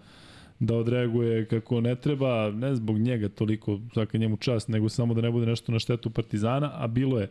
[0.59, 5.21] da odreaguje kako ne treba, ne zbog njega toliko, svaka njemu čast, nego samo da
[5.21, 7.27] ne bude nešto na štetu Partizana, a bilo je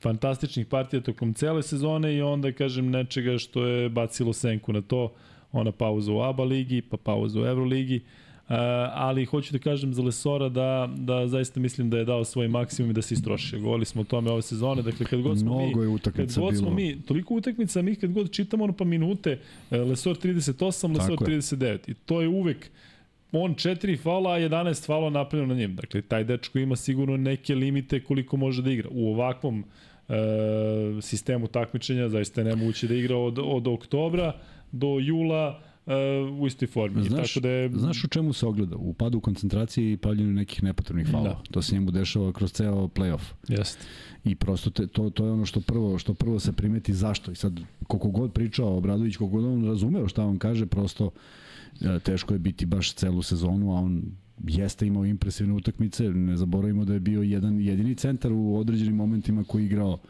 [0.00, 5.12] fantastičnih partija tokom cele sezone i onda, kažem, nečega što je bacilo senku na to,
[5.52, 8.02] ona pauza u ABA ligi, pa pauza u Euroligi,
[8.48, 8.52] Uh,
[8.92, 12.90] ali hoću da kažem za Lesora da, da zaista mislim da je dao svoj maksimum
[12.90, 13.60] i da se istrošio.
[13.60, 16.56] Govorili smo o tome ove sezone, dakle kad god smo Mnogo mi, je kad god
[16.56, 19.38] smo mi, toliko utakmica, mi kad god čitamo ono pa minute,
[19.70, 22.70] e, Lesor 38, Lesor 39 i to je uvek
[23.32, 25.76] on 4 faula, a 11 faula napravljeno na njim.
[25.76, 28.88] Dakle, taj dečko ima sigurno neke limite koliko može da igra.
[28.92, 29.64] U ovakvom
[30.08, 30.14] e,
[31.02, 34.32] sistemu takmičenja, zaista je nemoguće da igra od, od oktobra
[34.72, 35.92] do jula e,
[36.40, 37.02] u istoj formi.
[37.02, 37.70] Znaš, Tako da je...
[37.70, 38.76] znaš u čemu se ogleda?
[38.76, 41.28] U padu koncentracije i pavljenju nekih nepotrebnih faula.
[41.28, 41.42] Da.
[41.50, 43.32] To se njemu dešava kroz ceo playoff.
[43.48, 43.84] Jeste.
[44.24, 47.32] I prosto te, to, to je ono što prvo, što prvo se primeti zašto.
[47.32, 51.10] I sad, koliko god pričao Obradović, koliko god on razumeo šta on kaže, prosto
[52.02, 54.02] teško je biti baš celu sezonu, a on
[54.48, 59.44] jeste imao impresivne utakmice, ne zaboravimo da je bio jedan jedini centar u određenim momentima
[59.44, 60.00] koji je igrao uh,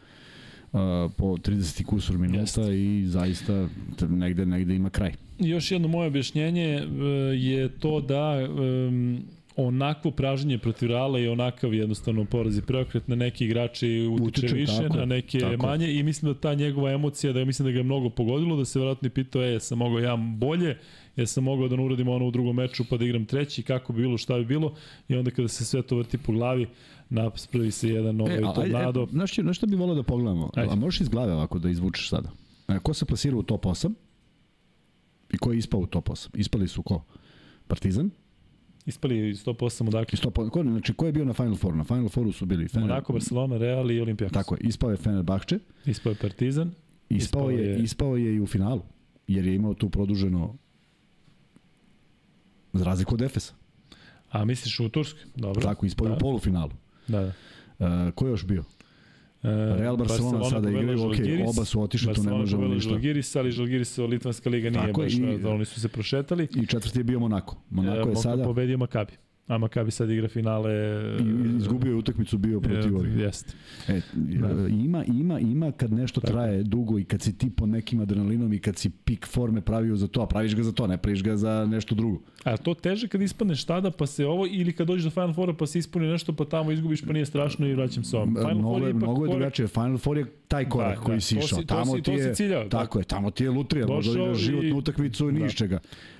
[1.17, 2.79] po 30 kusur minuta Jeste.
[2.79, 3.67] i zaista
[4.09, 5.13] negde, negde ima kraj.
[5.39, 6.91] Još jedno moje objašnjenje uh,
[7.35, 9.21] je to da um,
[9.57, 14.77] onakvo praženje protiv Reala i onakav jednostavno poraz i preokret na neki igrači utiče, više,
[14.77, 15.67] tako, na neke tako.
[15.67, 18.65] manje i mislim da ta njegova emocija, da mislim da ga je mnogo pogodilo, da
[18.65, 20.77] se vjerojatno pitao, e, sam mogao ja bolje,
[21.15, 23.93] ja sam mogao da ne uradim ono u drugom meču pa da igram treći, kako
[23.93, 24.73] bi bilo, šta bi bilo
[25.07, 26.67] i onda kada se sve to vrti po glavi,
[27.09, 29.03] naspravi se jedan ovaj e, tornado.
[29.03, 30.49] E, znaš, znaš što bi volio da pogledamo?
[30.55, 30.73] Ajde.
[30.73, 32.29] A možeš iz glave ovako da izvučeš sada?
[32.67, 33.93] E, ko se plasira u top 8?
[35.33, 36.27] I ko je ispao u top 8?
[36.33, 37.03] Ispali su ko?
[37.67, 38.09] Partizan?
[38.87, 40.19] Ispali 100% odakle.
[40.19, 41.77] 100%, ko, znači, ko je bio na Final Fouru?
[41.77, 44.33] Na Final Fouru su bili Fener, Monaco, Barcelona, Real i Olimpijakos.
[44.33, 46.71] Tako je, ispao je Fenerbahče, Ispao je Partizan.
[47.09, 48.81] ispao, Ispao je, je- ispao je i u finalu,
[49.27, 50.55] jer je imao tu produženo
[52.73, 53.53] za razliku od Efesa.
[54.29, 55.21] A misliš u Turskoj?
[55.35, 55.61] Dobro.
[55.61, 56.15] Tako, ispao je da.
[56.15, 56.71] u polufinalu.
[57.07, 57.33] Da, da.
[58.07, 58.63] Uh, ko je još bio?
[59.47, 62.67] E, Real Barcelona, sada povela igraju, ok, Žalgiris, oba su otišli, tu ne Barcelona možemo
[62.67, 62.89] ništa.
[62.89, 66.47] Žalgiris, ali Žalgiris Litvanska liga nije Tako baš, i- da, oni su se prošetali.
[66.55, 67.55] I četvrti je bio Monako.
[67.69, 69.11] Monako E, je sada, Pobedio Makabi.
[69.47, 70.71] A Makabi sad igra finale...
[71.19, 73.17] i- izgubio je utakmicu, bio protiv e, ovih.
[73.17, 73.53] Jeste.
[73.87, 74.67] E, Da.
[74.67, 76.33] ima, ima, ima kad nešto Tako.
[76.33, 79.95] traje dugo i kad si ti pod nekim adrenalinom i kad si pik forme pravio
[79.95, 82.19] za to, a praviš ga za to, ne praviš ga za nešto drugo.
[82.47, 85.53] A to teže kad ispadneš tada pa se ovo ili kad dođeš do Final Foura
[85.53, 88.35] pa se ispuni nešto pa tamo izgubiš pa nije strašno i vraćam se ovom.
[88.35, 89.67] Final mnogo Four je, ipak mnogo je drugačije.
[89.67, 91.47] Final Four je taj korak Da, koji da, si išao.
[91.49, 92.69] si- to tamo si- ti je, ciljao, da.
[92.69, 95.79] tako je, tamo ti je lutrija, možda i- životnu utakmicu i Da.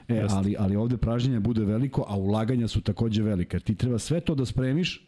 [0.09, 3.59] E, ali, ali ovde pražnjenje bude veliko, a ulaganja su takođe velika.
[3.59, 5.07] Ti treba sve to da spremiš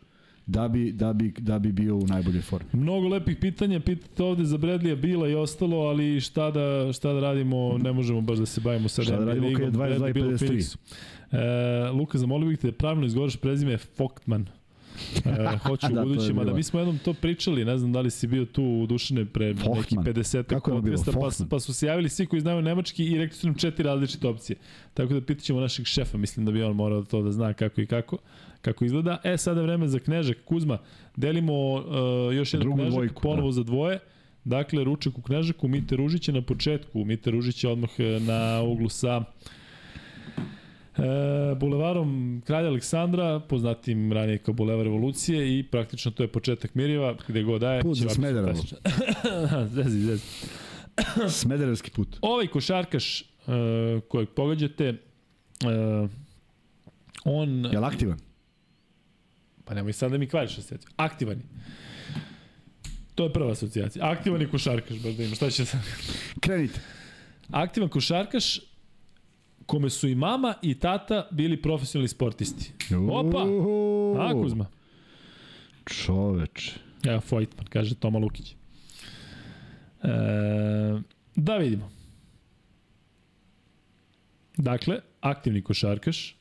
[0.50, 2.70] da bi, da bi, da bi bio u najboljoj formi.
[2.74, 7.20] Mnogo lepih pitanja, pitate ovde za Bradleya Bila i ostalo, ali šta da, šta da
[7.20, 9.90] radimo, ne možemo baš da se bavimo sad Šta da radimo kad je ligom, 22
[9.90, 10.48] i Bradley Beal u 53?
[10.48, 10.78] Phoenixu.
[11.32, 14.46] E, Luka, zamolio bih te da pravilno izgovoriš prezime Foktman.
[15.26, 17.78] E, hoću Da, u to je budućem, a da mi smo jednom to pričali, ne
[17.78, 20.06] znam da li si bio tu u Dušane pre Fochtman.
[20.06, 21.04] 50 Kako je ono bilo?
[21.06, 23.84] podcasta, pa, pa su se javili svi koji znaju nemački i rekli su nam četiri
[23.84, 24.58] različite opcije.
[24.94, 27.86] Tako da pitaćemo našeg šefa, mislim da bi on morao to da zna kako i
[27.86, 28.18] kako
[28.62, 29.18] kako izgleda.
[29.24, 30.38] E, sada je vreme za Knežak.
[30.46, 30.78] Kuzma,
[31.16, 31.84] delimo uh,
[32.36, 33.52] još jedan Drugu Knežak, dvojku, ponovo da.
[33.52, 34.00] za dvoje.
[34.44, 37.06] Dakle, ručak u Knežaku, Mite Ružić je na početku.
[37.06, 39.24] Mite Ružić je odmah e, na uglu sa
[41.00, 47.16] E, bulevarom Kralja Aleksandra, poznatim ranije kao Bulevar Revolucije i praktično to je početak Mirjeva,
[47.28, 47.82] gde god daje.
[47.82, 48.54] Put za Smederevo.
[49.76, 50.24] zezi, zezi.
[51.40, 52.18] Smederevski put.
[52.22, 56.10] Ovaj košarkaš uh, kojeg pogađate, uh,
[57.26, 57.66] on...
[57.66, 58.18] Je aktivan?
[59.70, 60.90] Pa nemoj sad da mi kvariš asocijaciju.
[60.98, 61.44] Aktivan je.
[63.16, 64.12] To je prva asocijacija.
[64.12, 65.36] Aktivan je košarkaš, baš da ima.
[65.36, 65.82] Šta će sad?
[66.40, 66.80] Krenite.
[67.52, 68.60] Aktivan košarkaš
[69.66, 72.72] kome su i mama i tata bili profesionalni sportisti.
[73.10, 73.46] Opa!
[74.20, 74.66] A, Kuzma?
[75.86, 76.72] Čoveč.
[77.04, 78.52] Evo, Fojtman, kaže Toma Lukić.
[78.52, 78.56] E,
[81.36, 81.92] da vidimo.
[84.58, 86.36] Dakle, aktivni košarkaš,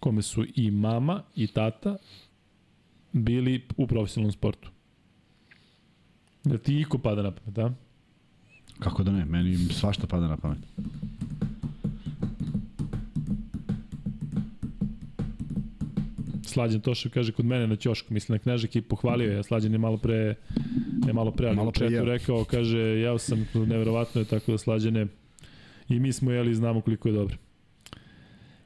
[0.00, 1.96] kome su i mama i tata
[3.14, 4.70] bili u profesionalnom sportu.
[6.44, 7.72] Da ti iko pada na pamet, da?
[8.78, 10.58] Kako da ne, meni svašta pada na pamet.
[16.42, 19.78] Slađan Tošev kaže kod mene na ćošku, mislim na Knežak i pohvalio je, Slađan je
[19.78, 20.34] malo pre,
[21.06, 22.04] ne malo pre, ali Malo pre jeo.
[22.04, 25.06] rekao, kaže, jeo sam, neverovatno je tako da Slađane,
[25.88, 27.36] i mi smo jeli i znamo koliko je dobro.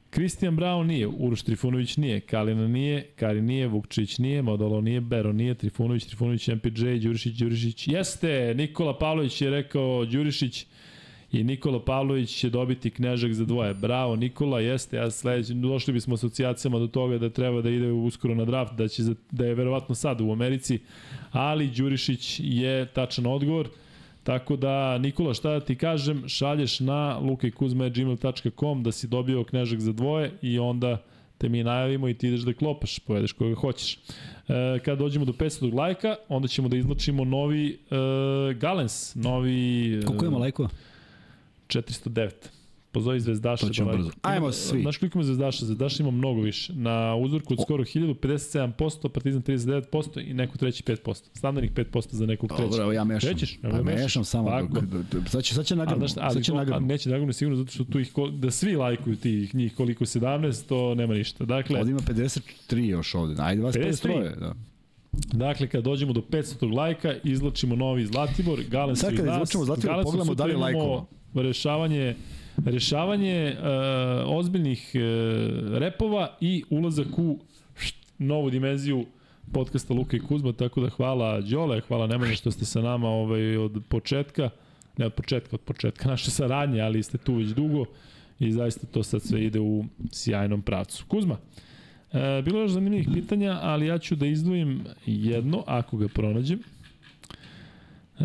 [0.09, 5.33] Kristijan Brown nije, Uroš Trifunović nije, Kalina nije, Kari nije, Vukčić nije, Modolo nije, Bero
[5.33, 10.65] nije, Trifunović, Trifunović, MPJ, Đurišić, Đurišić, jeste, Nikola Pavlović je rekao Đurišić,
[11.31, 13.73] i Nikola Pavlović će dobiti knežak za dvoje.
[13.73, 18.35] Bravo Nikola, jeste, ja sledeći, došli bismo asocijacijama do toga da treba da ide uskoro
[18.35, 20.79] na draft, da, će, da je verovatno sad u Americi,
[21.31, 23.69] ali Đurišić je tačan odgovor.
[24.23, 29.91] Tako da, Nikola, šta da ti kažem, šalješ na lukajkuzma.gmail.com da si dobio knežak za
[29.93, 30.97] dvoje i onda
[31.37, 33.93] te mi najavimo i ti ideš da klopaš, povedeš koga hoćeš.
[33.95, 33.99] E,
[34.85, 39.93] kada dođemo do 500 lajka, onda ćemo da izlačimo novi e, Galens, novi...
[40.03, 40.69] e, Koliko ima lajkova?
[41.67, 42.58] 409.
[42.91, 43.67] Pozovi Zvezdaša.
[43.67, 44.11] To ćemo da brzo.
[44.21, 44.81] Ajmo svi.
[44.81, 45.65] Znaš koliko ima Zvezdaša?
[45.65, 46.73] Zvezdaša ima mnogo više.
[46.73, 48.13] Na uzorku od skoro 1000,
[48.77, 51.23] 57%, Partizan 39% i neko treći 5%.
[51.33, 52.69] Standardnih 5% za nekog trećeg.
[52.69, 53.29] Dobro, ja mešam.
[53.29, 54.01] Evo Pa da mešaš.
[54.03, 54.49] mešam samo.
[54.49, 54.81] Tako.
[55.27, 56.07] Sad će, sad će nagrnu.
[56.07, 56.87] Sad će nagrnu.
[56.87, 60.65] neće nagrnu sigurno zato što tu ih, ko, da svi lajkuju tih njih koliko 17,
[60.67, 61.45] to nema ništa.
[61.45, 63.35] Dakle, Ovdje ima 53 još ovde.
[63.39, 64.09] Ajde vas 53.
[64.09, 64.39] 53.
[64.39, 64.53] Da.
[65.33, 69.35] dakle kad dođemo do 500 lajka, izlačimo novi Zlatibor, Galen Sad su kad iz nas.
[69.37, 71.05] izvučemo Zlatibor, pogledamo da li lajkova.
[71.33, 72.15] Rešavanje
[72.65, 73.65] rešavanje uh,
[74.37, 77.39] ozbiljnih uh, repova i ulazak u
[77.75, 79.05] št, novu dimenziju
[79.51, 83.57] podcasta Luka i Kuzma, tako da hvala Đole, hvala Nemanja što ste sa nama ovaj,
[83.57, 84.49] od početka,
[84.97, 87.85] ne od početka, od početka naše saradnje, ali ste tu već dugo
[88.39, 91.05] i zaista to sad sve ide u sjajnom pravcu.
[91.07, 91.37] Kuzma,
[92.11, 96.59] e, bilo je još zanimljivih pitanja, ali ja ću da izdvojim jedno, ako ga pronađem.
[98.19, 98.23] E,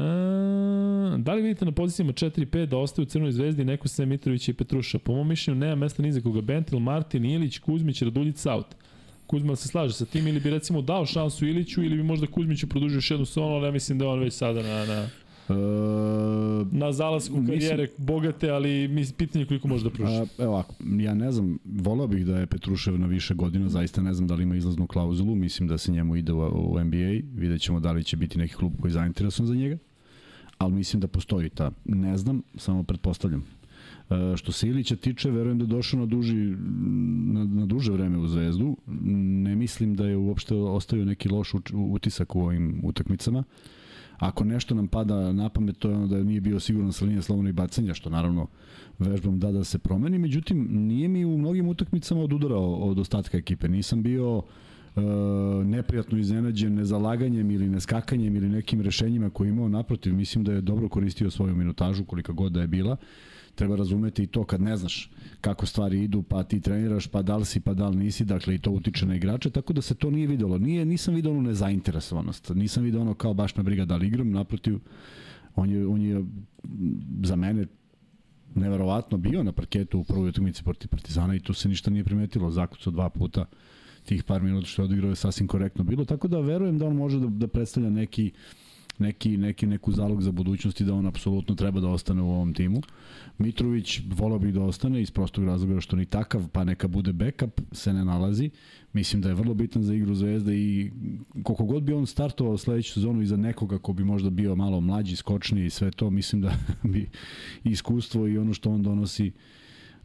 [1.18, 4.08] da li vidite na pozicijama 4 i 5 da ostaju u Crnoj zvezdi neko sem
[4.08, 4.98] Mitrovića i Petruša?
[4.98, 6.40] Po mom mišljenju nema mesta ni za koga.
[6.40, 8.66] Bentil, Martin, Ilić, Kuzmić, Raduljic, Saut.
[9.26, 12.68] Kuzma se slaže sa tim ili bi recimo dao šansu Iliću ili bi možda Kuzmiću
[12.68, 15.08] produžio još jednu sezonu, ali ja mislim da on već sada na, na
[15.48, 15.54] E,
[16.70, 20.12] Na zalasku karijere mislim, bogate, ali mi pitanje koliko može da pruži.
[20.12, 24.02] A, evo ovako, ja ne znam, volao bih da je Petrušev na više godina, zaista
[24.02, 27.20] ne znam da li ima izlaznu klauzulu, mislim da se njemu ide u, u NBA,
[27.34, 29.78] vidjet ćemo da li će biti neki klub koji je zainteresovan za njega,
[30.58, 33.44] ali mislim da postoji ta, ne znam, samo pretpostavljam.
[34.10, 36.56] E, što se Ilića tiče, verujem da je došao na, duži,
[37.32, 38.76] na, na duže vreme u Zvezdu.
[39.44, 43.44] Ne mislim da je uopšte ostavio neki loš utisak u ovim utakmicama.
[44.19, 47.23] Ako nešto nam pada na pamet, to je ono da nije bio siguran sa linije
[47.23, 48.47] slobodnog bacanja, što naravno
[48.99, 50.19] vežbom da da se promeni.
[50.19, 53.69] Međutim, nije mi u mnogim utakmicama odudarao od ostatka ekipe.
[53.69, 54.43] Nisam bio
[54.97, 55.01] e,
[55.65, 60.15] neprijatno iznenađen nezalaganjem ili neskakanjem ili nekim rešenjima koje imao naprotiv.
[60.15, 62.97] Mislim da je dobro koristio svoju minutažu kolika god da je bila
[63.55, 65.10] treba razumeti i to kad ne znaš
[65.40, 68.55] kako stvari idu, pa ti treniraš, pa da li si, pa da li nisi, dakle
[68.55, 70.59] i to utiče na igrače, tako da se to nije videlo.
[70.59, 74.31] Nije, nisam vidio onu nezainteresovanost, nisam vidio ono kao baš na briga da li igram,
[74.31, 74.78] naprotiv,
[75.56, 76.24] on je, on je
[77.22, 77.66] za mene
[78.55, 82.51] neverovatno bio na parketu u prvoj utakmici protiv Partizana i tu se ništa nije primetilo,
[82.51, 83.44] zakucao dva puta
[84.05, 86.97] tih par minuta što je odigrao je sasvim korektno bilo, tako da verujem da on
[86.97, 88.32] može da, da predstavlja neki
[88.98, 92.54] neki, neki, neku zalog za budućnost i da on apsolutno treba da ostane u ovom
[92.54, 92.80] timu.
[93.38, 97.60] Mitrović volao bih da ostane iz prostog razloga što ni takav, pa neka bude backup,
[97.72, 98.50] se ne nalazi.
[98.92, 100.90] Mislim da je vrlo bitan za igru Zvezde i
[101.42, 105.16] koliko god bi on startovao sledeću sezonu iza nekoga ko bi možda bio malo mlađi,
[105.16, 106.52] skočniji i sve to, mislim da
[106.92, 107.08] bi
[107.64, 109.32] iskustvo i ono što on donosi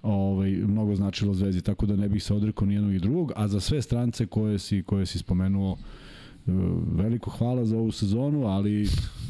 [0.01, 3.59] ovaj, mnogo značilo Zvezdi, tako da ne bih se odrekao nijednog i drugog, a za
[3.59, 5.77] sve strance koje si, koje si spomenuo,
[6.95, 8.87] veliko hvala za ovu sezonu, ali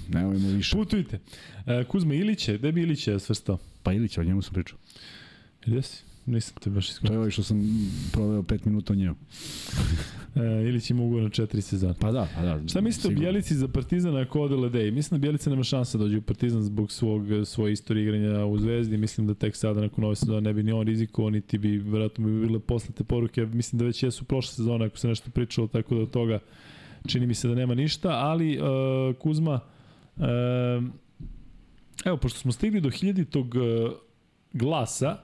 [0.10, 0.76] nemojmo više.
[0.78, 1.20] Putujte.
[1.66, 3.58] E, Kuzma Iliće, gde bi Iliće svrstao?
[3.84, 4.78] Pa Iliće, o njemu sam pričao.
[5.66, 6.04] Jesi?
[6.26, 7.08] Nisam te baš iskušao.
[7.08, 7.62] To je ovaj što sam
[8.12, 9.16] proveo 5 minuta o njemu.
[10.36, 11.94] e, Ilić ima ugovor na 4 sezona.
[12.00, 12.68] Pa da, pa da.
[12.68, 13.20] Šta mislite sigurno.
[13.20, 14.91] o Bjelici za Partizan ako ode Ledej?
[14.91, 18.58] Mislim da Bjelica nema šansa da dođe u Partizan zbog svog, svoje istorije igranja u
[18.58, 18.98] Zvezdi.
[18.98, 22.26] Mislim da tek sada nakon ove sezone ne bi ni on rizikovao, niti bi verovatno
[22.26, 23.46] bi bile poslate poruke.
[23.46, 26.40] Mislim da već jesu prošle sezone ako se nešto pričalo, tako da od toga
[27.08, 29.60] čini mi se da nema ništa, ali uh, Kuzma,
[30.16, 30.24] uh,
[32.06, 33.92] evo, pošto smo stigli do hiljaditog uh,
[34.54, 35.18] glasa,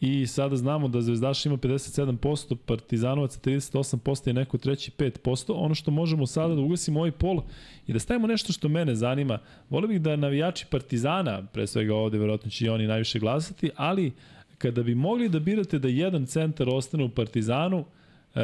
[0.00, 5.52] I sada znamo da Zvezdaš ima 57%, Partizanovac 38% i neko treći 5%.
[5.56, 7.42] Ono što možemo sada da ugasimo ovaj pol
[7.86, 9.38] i da stavimo nešto što mene zanima.
[9.70, 14.12] Volio bih da navijači Partizana, pre svega ovde, verovatno će i oni najviše glasati, ali
[14.58, 17.84] kada bi mogli da birate da jedan centar ostane u Partizanu,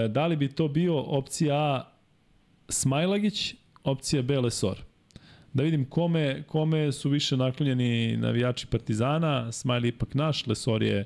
[0.09, 1.85] da li bi to bio opcija A
[2.69, 3.55] Smajlagić,
[3.85, 4.79] opcija B Lesor.
[5.53, 11.05] Da vidim kome, kome su više naklonjeni navijači Partizana, Smajli ipak naš, Lesor je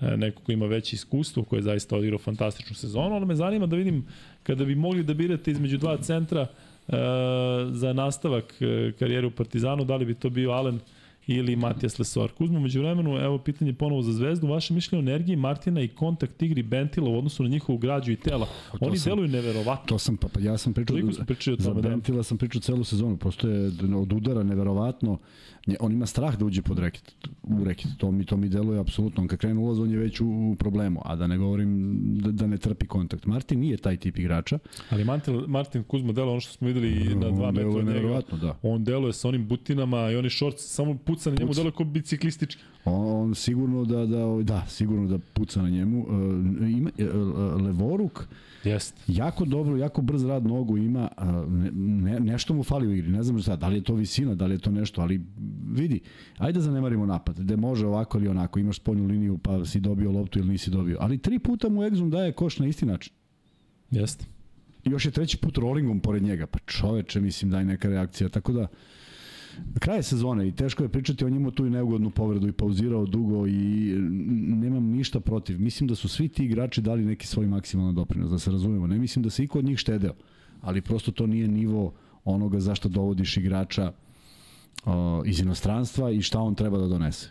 [0.00, 3.66] e, neko ko ima veće iskustvo, ko je zaista odigrao fantastičnu sezonu, ali me zanima
[3.66, 4.06] da vidim
[4.42, 6.46] kada bi mogli da birate između dva centra e,
[7.70, 10.80] za nastavak e, karijere u Partizanu, da li bi to bio Alen
[11.26, 12.32] ili Matijas Lesor.
[12.32, 16.42] Kuzmo, među vremenu, evo pitanje ponovo za Zvezdu, vaše mišljenje o energiji Martina i kontakt
[16.42, 18.46] igri Bentila u odnosu na njihovu građu i tela.
[18.46, 19.86] To Oni sam, deluju neverovatno.
[19.86, 21.88] To sam, pa, pa ja sam pričao, Koliko pričao o tome, za da.
[21.88, 25.18] Bentila sam pričao celu sezonu, prosto je od udara neverovatno.
[25.80, 27.90] On ima strah da uđe pod reket, u reket.
[27.98, 29.22] To mi, to mi deluje apsolutno.
[29.22, 31.00] On kad krene ulaz, on je već u, u problemu.
[31.04, 33.26] A da ne govorim da, da ne trpi kontakt.
[33.26, 34.58] Martin nije taj tip igrača.
[34.90, 38.20] Ali Martin, Martin Kuzma deluje ono što smo videli na dva metra od njega.
[38.40, 38.58] Da.
[38.62, 41.70] On deluje sa onim butinama i oni shorts, samo puca na njemu, puca.
[41.76, 42.62] kao biciklistički.
[42.84, 46.00] On sigurno da, da, da, sigurno da puca na njemu.
[46.00, 48.28] Uh, ima, uh, Levoruk,
[48.64, 48.94] Jest.
[49.06, 51.08] Jako dobro, jako brz rad nogu ima,
[51.48, 54.34] ne, ne, nešto mu fali u igri, ne znam šta, da li je to visina,
[54.34, 55.20] da li je to nešto, ali
[55.72, 56.00] vidi,
[56.38, 60.12] ajde da zanemarimo napad, gde može ovako ili onako, imaš spoljnu liniju pa si dobio
[60.12, 63.12] loptu ili nisi dobio, ali tri puta mu Exum daje koš na isti način.
[63.90, 64.24] Jeste.
[64.84, 68.52] I još je treći put rollingom pored njega, pa čoveče, mislim, daj neka reakcija, tako
[68.52, 68.66] da,
[69.78, 73.46] kraj sezone i teško je pričati o njemu tu i neugodnu povredu i pauzirao dugo
[73.46, 73.94] i
[74.56, 75.60] nemam ništa protiv.
[75.60, 78.86] Mislim da su svi ti igrači dali neki svoj maksimalan doprinos, da se razumemo.
[78.86, 80.14] Ne mislim da se iko od njih štedeo,
[80.60, 81.92] ali prosto to nije nivo
[82.24, 83.92] onoga zašto dovodiš igrača
[84.84, 87.30] o, iz inostranstva i šta on treba da donese.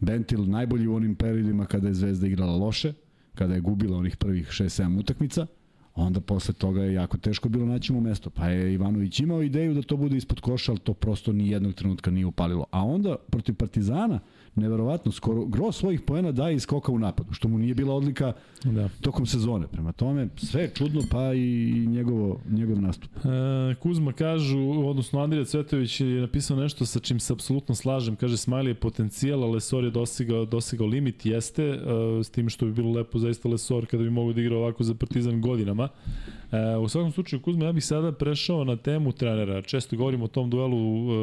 [0.00, 2.92] Bentil najbolji u onim periodima kada je Zvezda igrala loše,
[3.34, 5.46] kada je gubila onih prvih 6-7 utakmica–
[5.94, 8.30] onda posle toga je jako teško bilo naći mu mesto.
[8.30, 11.74] Pa je Ivanović imao ideju da to bude ispod koša, ali to prosto ni jednog
[11.74, 12.66] trenutka nije upalilo.
[12.70, 14.20] A onda protiv Partizana,
[14.54, 18.32] neverovatno, skoro gro svojih poena daje iz skoka u napadu, što mu nije bila odlika
[18.64, 18.88] da.
[19.00, 19.66] tokom sezone.
[19.66, 23.10] Prema tome, sve je čudno, pa i njegovo, njegov nastup.
[23.16, 28.16] E, Kuzma kažu, odnosno Andrija Cvetović je napisao nešto sa čim se apsolutno slažem.
[28.16, 31.78] Kaže, Smiley je potencijal, a Lesor je dosegao, dosegao limit, jeste, e,
[32.24, 34.94] s tim što bi bilo lepo zaista Lesor kada bi mogo da igra ovako za
[34.94, 35.88] Partizan godinama.
[36.52, 39.62] E, u svakom slučaju, Kuzma, ja bih sada prešao na temu trenera.
[39.62, 41.14] Često govorimo o tom duelu e,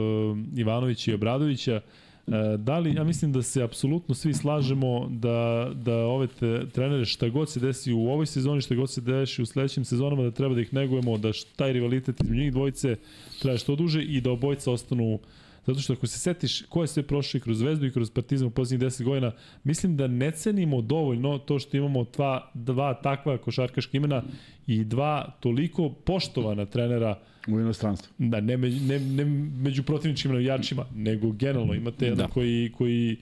[0.55, 1.81] Ivanovića i Obradovića.
[2.27, 7.05] E, da li, ja mislim da se apsolutno svi slažemo da, da ove te, trenere
[7.05, 10.31] šta god se desi u ovoj sezoni, šta god se desi u sledećim sezonama, da
[10.31, 12.95] treba da ih negujemo, da taj rivalitet između njih dvojice
[13.41, 15.19] traje što duže i da obojca ostanu uh,
[15.67, 18.51] Zato što ako se setiš ko je sve prošli kroz Zvezdu i kroz Partizan u
[18.51, 19.31] poslednjih 10 godina,
[19.63, 24.23] mislim da ne cenimo dovoljno to što imamo dva, dva takva košarkaška imena
[24.67, 28.13] i dva toliko poštovana trenera u inostranstvu.
[28.17, 29.25] Da, ne, ne, ne
[29.63, 32.33] među protivničkim navijačima, nego generalno imate jedan da.
[32.33, 33.17] koji, koji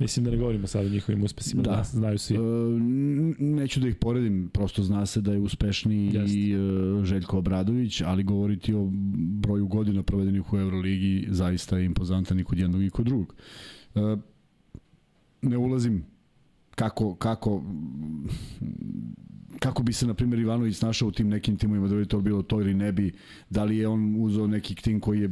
[0.00, 2.36] Mislim da ne govorimo sad o njihovim uspesima, da, da znaju svi.
[2.36, 2.38] E,
[3.38, 6.34] neću da ih poredim, prosto zna se da je uspešniji Jest.
[6.34, 12.40] i e, Željko Obradović, ali govoriti o broju godina provedenih u Euroligi zaista je impozantan
[12.40, 13.34] i kod jednog i kod drugog.
[13.94, 14.16] E,
[15.42, 16.04] ne ulazim
[16.74, 17.62] kako, kako
[19.58, 22.42] kako bi se, na primjer, Ivanović našao u tim nekim timovima, da bi to bilo
[22.42, 23.12] to ili ne bi,
[23.50, 25.30] da li je on uzao neki tim koji je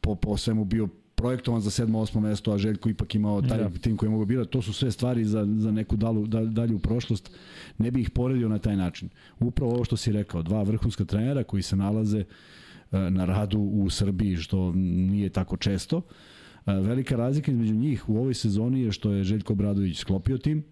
[0.00, 1.92] po, po svemu bio projektovan za 7.
[1.92, 2.20] 8.
[2.20, 3.70] mesto, a Željko ipak imao taj da.
[3.70, 4.50] tim koji mogu birati.
[4.50, 7.30] To su sve stvari za, za neku dalu, da, dalju prošlost.
[7.78, 9.08] Ne bih ih poredio na taj način.
[9.40, 12.24] Upravo ovo što si rekao, dva vrhunska trenera koji se nalaze e,
[13.10, 16.02] na radu u Srbiji, što nije tako često.
[16.66, 20.64] E, velika razlika između njih u ovoj sezoni je što je Željko Bradović sklopio tim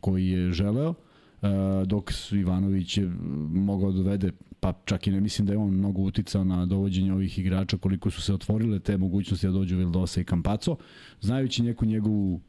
[0.00, 0.94] koji je želeo,
[1.42, 1.48] e,
[1.86, 3.10] dok Ivanović je
[3.52, 7.12] mogao da dovede pa čak i ne mislim da je on mnogo uticao na dovođenje
[7.12, 10.76] ovih igrača, koliko su se otvorile te mogućnosti da dođu Vildosa i Campazzo,
[11.20, 12.40] znajući neku njegovu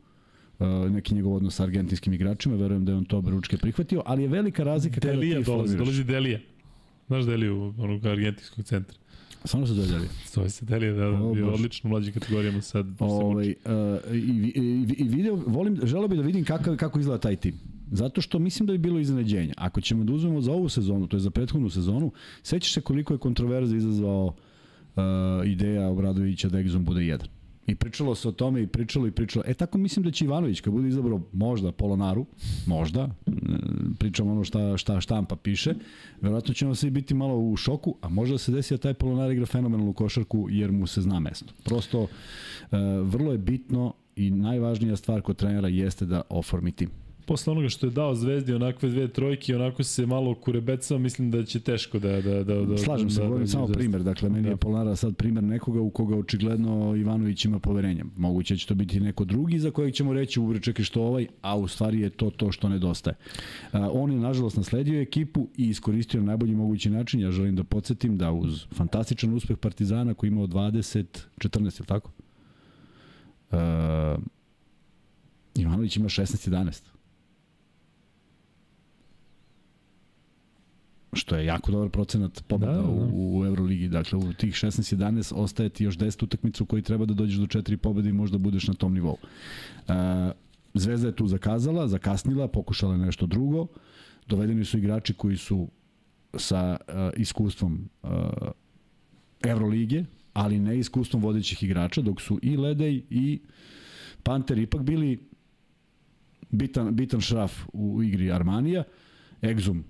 [0.59, 4.21] uh, neki njegov odnos sa argentinskim igračima, verujem da je on to beručke prihvatio, ali
[4.21, 6.39] je velika razlika kada Delija ti dolazi, dolazi Delija.
[7.07, 8.98] Znaš Deliju, onog argentinskog centra?
[9.43, 9.99] Samo se Delija.
[10.33, 12.85] Zove se Delija, da, da, bio odlično u mlađim kategorijama sad.
[12.99, 17.35] Ovaj, uh, i, i, i, video, volim, želeo bih da vidim kako, kako izgleda taj
[17.35, 17.59] tim.
[17.91, 19.53] Zato što mislim da bi bilo iznenađenje.
[19.57, 22.11] Ako ćemo da uzmemo za ovu sezonu, to je za prethodnu sezonu,
[22.43, 25.03] sećaš se koliko je kontroverza izazvao uh,
[25.45, 27.27] ideja Obradovića da Exum bude jedan.
[27.69, 29.43] I pričalo se o tome i pričalo i pričalo.
[29.47, 32.25] E tako mislim da će Ivanović kad bude izabrao možda Polonaru,
[32.65, 33.31] možda, e,
[33.99, 35.73] pričamo ono šta, šta štampa piše,
[36.21, 39.45] verovatno ćemo svi biti malo u šoku, a možda se desi da taj Polonar igra
[39.45, 41.53] fenomenalnu košarku jer mu se zna mesto.
[41.63, 42.09] Prosto, uh,
[43.03, 46.89] vrlo je bitno i najvažnija stvar kod trenera jeste da oformi tim
[47.29, 51.45] posle onoga što je dao Zvezdi onakve dve trojke, onako se malo kurebecao, mislim da
[51.45, 52.21] će teško da...
[52.21, 54.49] da, da, da Slažem da, se, da, govorim da, samo da, primer, dakle, meni da.
[54.49, 58.05] je Polnara sad primer nekoga u koga očigledno Ivanović ima poverenja.
[58.17, 61.57] Moguće će to biti neko drugi za kojeg ćemo reći, uvre čekaj što ovaj, a
[61.57, 63.15] u stvari je to to što nedostaje.
[63.71, 67.19] A, on je, nažalost, nasledio ekipu i iskoristio na najbolji mogući način.
[67.19, 71.05] Ja želim da podsjetim da uz fantastičan uspeh Partizana koji imao 20,
[71.37, 72.11] 14, je tako?
[73.51, 73.57] Uh,
[75.55, 76.98] Ivanović ima 16-11.
[81.13, 82.87] Što je jako dobar procenat pobeda da, da.
[82.87, 83.87] u, u Euroligi.
[83.87, 87.45] Dakle, u tih 16-11 ostaje ti još 10 utakmica u koji treba da dođeš do
[87.45, 89.17] 4 pobede i možda budeš na tom nivou.
[89.87, 89.95] Uh,
[90.73, 93.67] Zvezda je tu zakazala, zakasnila, pokušala nešto drugo.
[94.27, 95.67] Dovedeni su igrači koji su
[96.33, 98.09] sa uh, iskustvom uh,
[99.43, 103.39] Evrolige, ali ne iskustvom vodećih igrača, dok su i Ledej i
[104.23, 105.19] Panter ipak bili
[106.49, 108.83] bitan, bitan šraf u igri Armanija.
[109.41, 109.81] Exum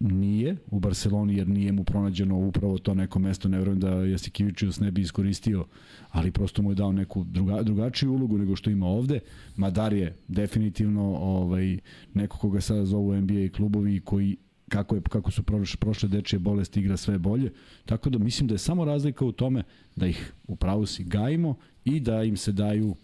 [0.00, 4.80] Nije u Barceloni jer nije mu pronađeno upravo to neko mesto, ne verujem da Jasikivičius
[4.80, 5.64] ne bi iskoristio,
[6.10, 9.20] ali prosto mu je dao neku druga, drugačiju ulogu nego što ima ovde.
[9.56, 11.78] Madar je definitivno ovaj,
[12.14, 14.36] neko koga sada zovu NBA klubovi koji
[14.68, 17.52] kako, je, kako su prošle, prošle dečije bolesti igra sve bolje.
[17.84, 19.62] Tako da mislim da je samo razlika u tome
[19.96, 21.54] da ih u pravu si gajimo
[21.84, 22.94] i da im se daju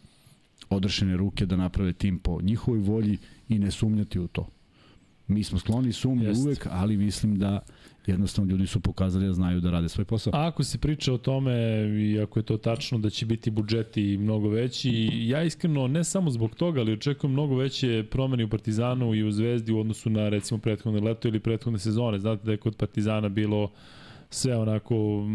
[0.71, 4.49] odršene ruke da naprave tim po njihovoj volji i ne sumnjati u to.
[5.33, 6.45] Mi smo skloni sumnji Jest.
[6.45, 7.61] uvek, ali mislim da
[8.07, 10.33] jednostavno ljudi su pokazali da znaju da rade svoj posao.
[10.37, 11.53] A ako se priča o tome
[12.11, 16.31] i ako je to tačno da će biti budžeti mnogo veći, ja iskreno ne samo
[16.31, 20.29] zbog toga, ali očekujem mnogo veće promene u Partizanu i u Zvezdi u odnosu na
[20.29, 22.19] recimo prethodne leto ili prethodne sezone.
[22.19, 23.71] Znate da je kod Partizana bilo
[24.31, 25.27] sve onako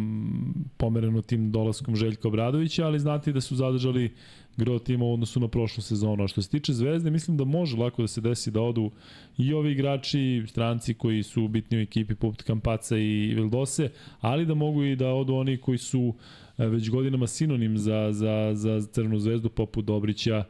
[0.78, 4.14] pomereno tim dolaskom Željka Obradovića, ali znate da su zadržali
[4.58, 6.24] gro tima u odnosu na prošlu sezonu.
[6.24, 8.92] A što se tiče Zvezde, mislim da može lako da se desi da odu
[9.38, 13.90] i ovi igrači, stranci koji su bitni u ekipi poput Kampaca i Vildose,
[14.20, 16.14] ali da mogu i da odu oni koji su
[16.58, 20.44] e, već godinama sinonim za, za, za Crvenu zvezdu poput Dobrića,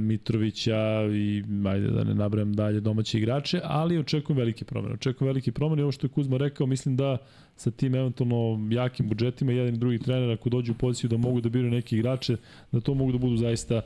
[0.00, 0.76] Mitrovića
[1.12, 4.94] i ajde da ne nabrajam dalje domaće igrače, ali očekujem velike promene.
[4.94, 7.18] Očekujem velike promene i ovo što je Kuzma rekao, mislim da
[7.56, 11.40] sa tim eventualno jakim budžetima jedan i drugi trener ako dođu u poziciju da mogu
[11.40, 12.36] da biraju neke igrače,
[12.72, 13.80] da to mogu da budu zaista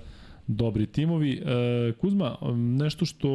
[0.47, 1.33] dobri timovi.
[1.33, 3.29] E, Kuzma, nešto što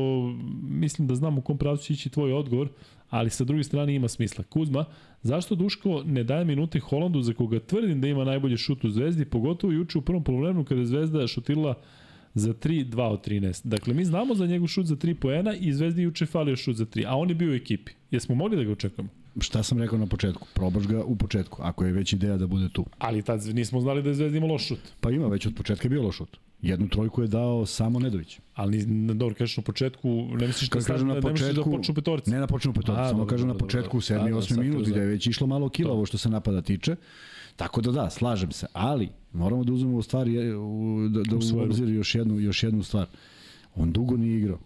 [0.63, 2.69] mislim da znam u kom pravcu će ići tvoj odgovor,
[3.09, 4.43] ali sa druge strane ima smisla.
[4.43, 4.85] Kuzma,
[5.21, 9.25] zašto Duško ne daje minute Holandu za koga tvrdim da ima najbolji šut u Zvezdi,
[9.25, 11.75] pogotovo juče u prvom polovremenu kada je Zvezda šutirala
[12.35, 13.67] za 3, 2 od 13.
[13.67, 16.85] Dakle, mi znamo za njegov šut za 3 poena i Zvezdi juče falio šut za
[16.85, 17.91] 3, a on je bio u ekipi.
[18.11, 19.09] Jesmo mogli da ga očekujemo?
[19.39, 20.47] Šta sam rekao na početku?
[20.53, 22.85] Probaš ga u početku, ako je već ideja da bude tu.
[22.97, 24.79] Ali tad nismo znali da je Zvezda ima loš šut.
[25.01, 26.37] Pa ima, već od početka je bio loš šut.
[26.61, 28.39] Jednu trojku je dao samo Nedović.
[28.53, 32.31] Ali dobro, kažeš na početku, ne misliš da, kažem na početku, ne da počnu petorci?
[32.31, 34.29] Ne na počnu petorci, samo kažem na početku, 7.
[34.29, 34.59] i 8.
[34.59, 36.95] minut, gde je već išlo malo kilavo što se napada tiče.
[37.55, 40.35] Tako da da, slažem se, ali moramo da uzmemo u stvari,
[41.09, 43.07] da, da u obzir još jednu, još jednu stvar.
[43.75, 44.59] On dugo nije igrao.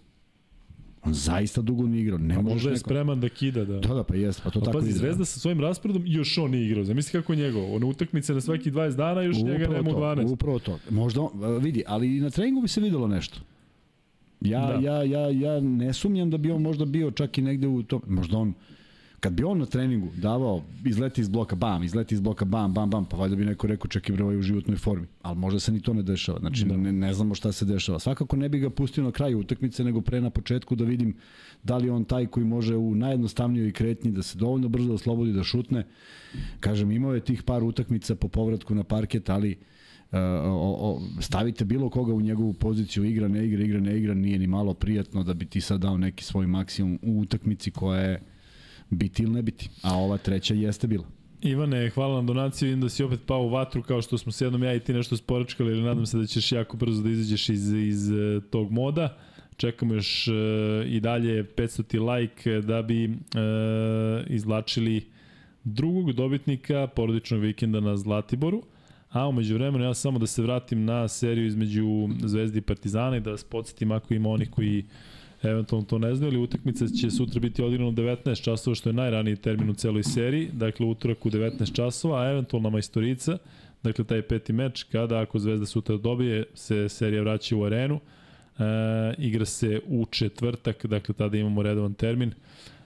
[1.03, 2.17] On zaista dugo nije igrao.
[2.17, 2.87] Ne A možda je neko...
[2.87, 3.79] spreman da kida, da.
[3.79, 6.51] Da, da, pa jeste, pa to A tako pazi, Zvezda sa svojim rasporedom još on
[6.51, 6.83] nije igrao.
[6.83, 7.75] Zamisli kako je njegov.
[7.75, 10.31] Ona utakmice na svaki 20 dana još upravo njega nema 12.
[10.31, 10.79] Upravo to.
[10.89, 13.39] Možda on, vidi, ali i na treningu bi se videlo nešto.
[14.41, 14.73] Ja, da.
[14.73, 18.01] ja, ja, ja ne sumnjam da bi on možda bio čak i negde u to.
[18.07, 18.53] Možda on
[19.19, 22.89] Kad bi on na treningu davao, izleti iz bloka, bam, izleti iz bloka, bam, bam,
[22.89, 25.07] bam, pa valjda bi neko rekao čak i bre ovaj u životnoj formi.
[25.21, 26.39] Ali možda se ni to ne dešava.
[26.39, 26.77] Znači, da.
[26.77, 27.99] ne, ne znamo šta se dešava.
[27.99, 31.15] Svakako ne bi ga pustio na kraju utakmice, nego pre na početku da vidim
[31.63, 35.43] da li on taj koji može u najjednostavnijoj kretnji da se dovoljno brzo oslobodi da
[35.43, 35.85] šutne.
[36.59, 39.57] Kažem, imao je tih par utakmica po povratku na parket, ali
[40.11, 44.13] Uh, o, o, stavite bilo koga u njegovu poziciju, igra, ne igra, igra, ne igra,
[44.13, 48.01] nije ni malo prijatno da bi ti sad dao neki svoj maksimum u utakmici koja
[48.01, 48.21] je
[48.89, 49.69] biti ili ne biti.
[49.81, 51.05] A ova treća jeste bila.
[51.41, 54.41] Ivane, hvala na donaciju, vidim da si opet pao u vatru kao što smo s
[54.41, 57.49] jednom ja i ti nešto sporačkali, ali nadam se da ćeš jako brzo da izađeš
[57.49, 59.17] iz, iz e, tog moda.
[59.57, 60.33] Čekamo još uh,
[60.85, 63.13] i dalje 500 ti like da bi uh,
[64.27, 65.05] izlačili
[65.63, 68.63] drugog dobitnika porodičnog vikenda na Zlatiboru.
[69.09, 73.19] A umeđu vremenu ja samo da se vratim na seriju između Zvezdi i Partizana i
[73.19, 74.85] da vas podsjetim ako ima onih koji uh,
[75.43, 78.93] eventualno to ne znaju, ali utakmica će sutra biti odigrana u 19 časova, što je
[78.93, 83.37] najraniji termin u celoj seriji, dakle utorak u 19 časova, a eventualna majstorica,
[83.83, 87.99] dakle taj peti meč, kada ako Zvezda sutra dobije, se serija vraća u arenu,
[88.59, 88.63] e,
[89.17, 92.33] igra se u četvrtak, dakle tada imamo redovan termin,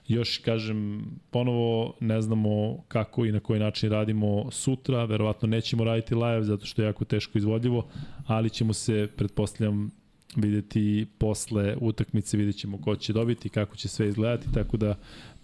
[0.07, 6.15] još kažem, ponovo ne znamo kako i na koji način radimo sutra, verovatno nećemo raditi
[6.15, 7.87] live zato što je jako teško izvodljivo,
[8.25, 9.91] ali ćemo se, pretpostavljam,
[10.35, 14.95] videti posle utakmice, vidjet ćemo ko će dobiti, kako će sve izgledati, tako da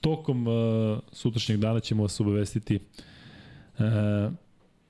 [0.02, 2.80] tokom uh, sutrašnjeg dana ćemo vas obavestiti
[3.80, 3.86] uh,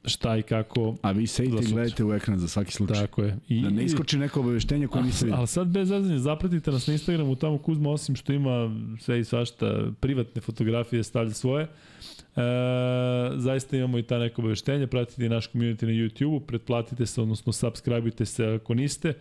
[0.06, 0.96] šta i kako.
[1.02, 2.96] A vi sejte i gledajte u ekran za svaki slučaj.
[2.96, 3.38] Tako je.
[3.48, 5.40] I, da ne iskoči neko obaveštenje koje niste vidjeli.
[5.40, 9.24] Ali sad bez zazanja, zapratite nas na Instagramu, tamo Kuzma osim što ima sve i
[9.24, 11.64] svašta, privatne fotografije stavlja svoje.
[11.64, 12.42] E,
[13.36, 18.26] zaista imamo i ta neko obaveštenje, pratite naš community na YouTube-u, pretplatite se, odnosno subscribeujte
[18.26, 19.14] se ako niste.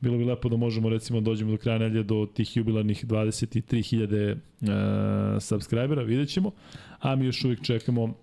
[0.00, 5.42] Bilo bi lepo da možemo recimo dođemo do kraja nedelje do tih jubilarnih 23.000 uh,
[5.42, 6.50] subscribera, vidjet ćemo.
[7.00, 8.14] A mi još uvijek čekamo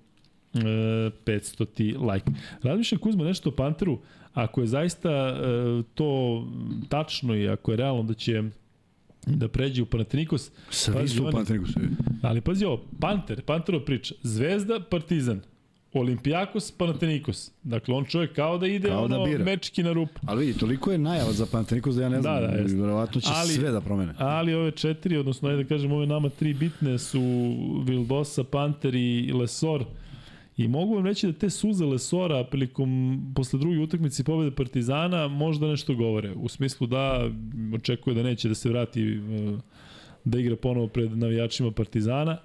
[0.54, 2.32] e, 500 ti like.
[2.64, 4.00] Razmišljam Kuzma nešto o Panteru,
[4.34, 6.44] ako je zaista uh, to
[6.90, 8.44] tačno i ako je realno da će
[9.28, 10.52] da pređe u Panathinaikos.
[10.70, 11.80] Svi su u Panathinaikosu.
[12.22, 15.42] Ali pazi ovo, Panter, Panterov priča, Zvezda, Partizan.
[16.00, 17.52] Olimpijakos, Panathinaikos.
[17.64, 19.44] Dakle, on čovjek kao da ide kao da ono bira.
[19.44, 20.20] mečki na rupu.
[20.26, 23.30] Ali vidi, toliko je najava za Panathinaikos da ja ne znam, da, da, verovatno će
[23.34, 24.14] ali, sve da promene.
[24.18, 27.22] Ali ove četiri, odnosno, ajde da kažem, ove nama tri bitne su
[27.86, 29.86] Vildosa, Panter i Lesor.
[30.58, 35.68] I mogu vam reći da te suze Lesora prilikom, posle druge utakmice pobede Partizana možda
[35.68, 36.34] nešto govore.
[36.36, 37.30] U smislu da
[37.76, 39.58] očekuje da neće da se vrati eh,
[40.24, 42.38] da igra ponovo pred navijačima Partizana.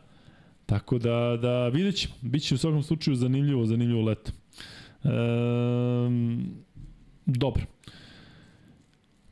[0.71, 2.15] Tako da, da vidjet ćemo.
[2.21, 4.33] Biće u svakom slučaju zanimljivo, zanimljivo leto.
[5.05, 6.41] Ehm,
[7.27, 7.63] dobro.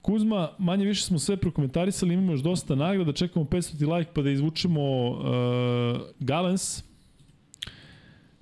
[0.03, 4.31] Kuzma, manje više smo sve prokomentarisali, imamo još dosta nagrada, čekamo 500 like pa da
[4.31, 5.19] izvučemo uh,
[6.21, 6.83] Galens,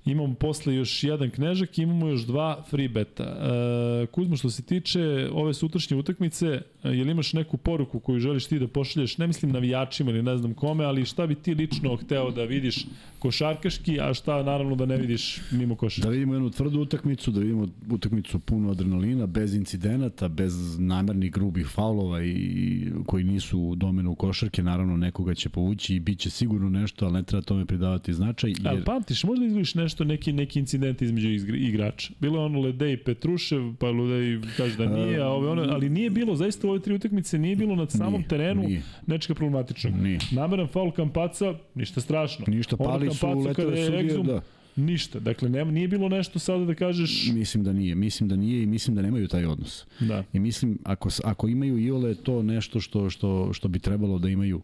[0.07, 3.23] Imamo posle još jedan knežak i imamo još dva free beta.
[3.23, 8.19] E, Kuzmo, što se tiče ove sutrašnje utakmice, e, je li imaš neku poruku koju
[8.19, 11.53] želiš ti da pošalješ, ne mislim navijačima ili ne znam kome, ali šta bi ti
[11.53, 12.85] lično hteo da vidiš
[13.19, 16.01] košarkaški, a šta naravno da ne vidiš mimo koša?
[16.01, 21.67] Da vidimo jednu tvrdu utakmicu, da vidimo utakmicu puno adrenalina, bez incidenata, bez namernih grubih
[21.67, 26.69] faulova i koji nisu u domenu košarke, naravno nekoga će povući i bit će sigurno
[26.69, 28.49] nešto, ali ne treba tome pridavati značaj.
[28.49, 28.67] Jer...
[28.67, 32.13] Ali pamtiš, možda izviš nešto nešto, neki, neki incident između igrača.
[32.19, 36.09] Bilo je ono Ledej Petrušev, pa Ledej kaže da nije, a ove ono, ali nije
[36.09, 38.81] bilo, zaista u ove tri utakmice nije bilo na samom nije, terenu nije.
[39.07, 39.93] nečega problematičnog.
[39.93, 40.19] Nije.
[40.31, 42.45] Nameran faul Kampaca, ništa strašno.
[42.47, 44.41] Ništa, pali su letove sudije, da.
[44.75, 45.19] Ništa.
[45.19, 47.31] Dakle, nema, nije bilo nešto sada da kažeš...
[47.33, 47.95] Mislim da nije.
[47.95, 49.85] Mislim da nije i mislim da nemaju taj odnos.
[49.99, 50.23] Da.
[50.33, 54.29] I mislim, ako, ako imaju i ole to nešto što, što, što bi trebalo da
[54.29, 54.61] imaju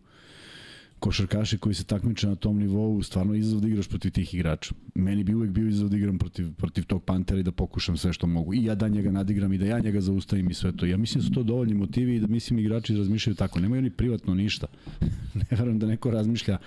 [1.04, 4.76] košarkaši koji se takmiče na tom nivou, stvarno izazov da igraš protiv tih igrača.
[4.96, 8.14] Meni bi uvek bio izazov da igram protiv, protiv tog Pantera i da pokušam sve
[8.14, 8.54] što mogu.
[8.54, 10.86] I ja da njega nadigram i da ja njega zaustavim i sve to.
[10.86, 13.60] Ja mislim da su to dovoljni motivi i da mislim igrači razmišljaju tako.
[13.60, 14.68] Nemaju oni privatno ništa.
[15.50, 16.58] ne verujem da neko razmišlja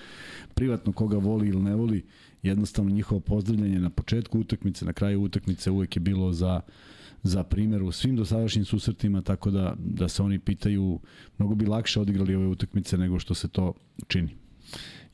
[0.54, 2.04] privatno koga voli ili ne voli.
[2.42, 6.60] Jednostavno njihovo pozdravljanje na početku utakmice, na kraju utakmice uvek je bilo za
[7.26, 11.00] za primjer u svim dosadašnjim susretima, tako da, da se oni pitaju,
[11.38, 13.72] mnogo bi lakše odigrali ove utakmice nego što se to
[14.08, 14.45] čini.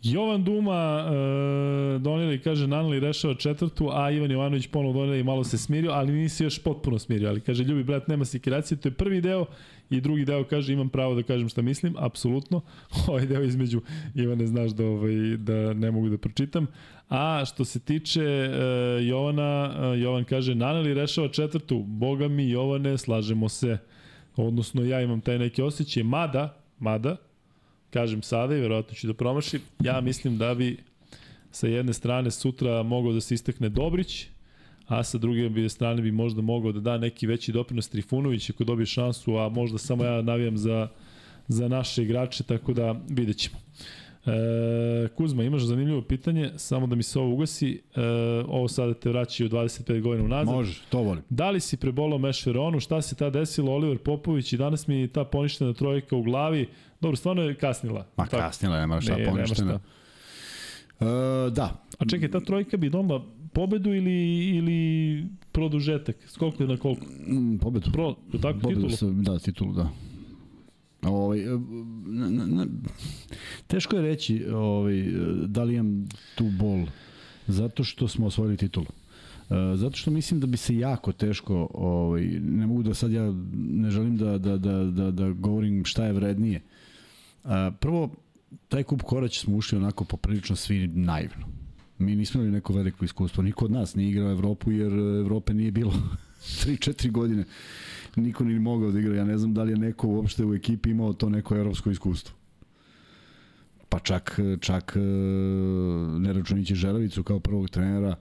[0.03, 5.45] Jovan Duma e, donijeli, kaže, Nanali rešava četvrtu, a Ivan Jovanović ponovo donijeli i malo
[5.45, 7.29] se smirio, ali nisi još potpuno smirio.
[7.29, 9.47] Ali kaže, ljubi brat, nema sikiracije, to je prvi deo
[9.91, 12.61] i drugi deo kaže, imam pravo da kažem šta mislim, apsolutno.
[13.09, 13.81] Ovaj deo između,
[14.15, 16.67] Ivane, znaš da, ovaj, da ne mogu da pročitam.
[17.09, 22.99] A što se tiče uh, Jovana, uh, Jovan kaže, Naneli rešava četvrtu, boga mi Jovane,
[22.99, 23.79] slažemo se.
[24.37, 27.17] Odnosno, ja imam taj neki osjećaj, mada, mada,
[27.93, 30.77] kažem sada i verovatno ću da promašim, ja mislim da bi
[31.51, 34.27] sa jedne strane sutra mogao da se istakne Dobrić,
[34.87, 38.87] a sa druge strane bi možda mogao da da neki veći doprinos Trifunović ako dobije
[38.87, 40.89] šansu, a možda samo ja navijam za,
[41.49, 43.57] za naše igrače, tako da vidjet ćemo.
[44.27, 47.83] E, Kuzma, imaš zanimljivo pitanje, samo da mi se ovo ugasi.
[47.95, 48.01] E,
[48.49, 50.55] ovo sada te vraća u 25 godina unazad.
[50.55, 51.23] Može, to volim.
[51.31, 52.81] Da li si prebolao Meš Veronu?
[52.81, 53.73] Šta se ta desilo?
[53.73, 56.69] Oliver Popović i danas mi ta poništena trojka u glavi.
[57.03, 58.07] Dobro, stvarno je kasnila.
[58.17, 58.37] Ma tako.
[58.37, 59.73] kasnila, nema šta ne, poništena.
[61.01, 61.05] E,
[61.51, 61.85] da.
[61.99, 66.17] A čekaj, ta trojka bi donala pobedu ili, ili produžetak?
[66.27, 67.07] Skoliko je na koliko?
[67.27, 67.91] Mm, pobedu.
[67.93, 68.97] Pro, tako, pobedu titulu?
[68.97, 69.89] Se, da, titulu, da.
[71.03, 71.41] Ovaj,
[72.07, 72.67] na, na, na,
[73.67, 75.05] teško je reći ovaj,
[75.47, 76.87] da li imam tu bol,
[77.47, 78.87] zato što smo osvojili titulu.
[79.51, 83.33] E, zato što mislim da bi se jako teško, ovaj, ne mogu da sad ja
[83.55, 86.61] ne želim da, da, da, da, da govorim šta je vrednije.
[87.45, 88.11] E, prvo,
[88.69, 91.47] taj kup korać smo ušli onako poprilično svi naivno.
[91.99, 93.43] Mi nismo imali neko veliko iskustvo.
[93.43, 95.93] Niko od nas nije igrao Evropu jer Evrope nije bilo
[96.65, 97.45] 3-4 godine
[98.17, 99.15] niko ni mogao da igra.
[99.17, 102.35] Ja ne znam da li je neko uopšte u ekipi imao to neko evropsko iskustvo.
[103.89, 105.01] Pa čak, čak e,
[106.19, 108.17] Neračunić Želavicu kao prvog trenera,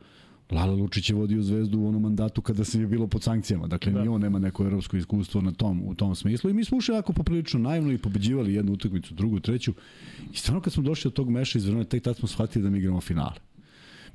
[0.52, 3.68] Lala Lučić je vodio Zvezdu u onom mandatu kada se je bilo pod sankcijama.
[3.68, 4.02] Dakle, da.
[4.02, 6.50] ni on nema neko evropsko iskustvo na tom, u tom smislu.
[6.50, 9.74] I mi smo ušli jako poprilično naivno i pobeđivali jednu utakmicu, drugu, treću.
[10.34, 12.70] I stvarno kad smo došli od tog meša iz Verona, tek tad smo shvatili da
[12.70, 13.36] mi igramo finale.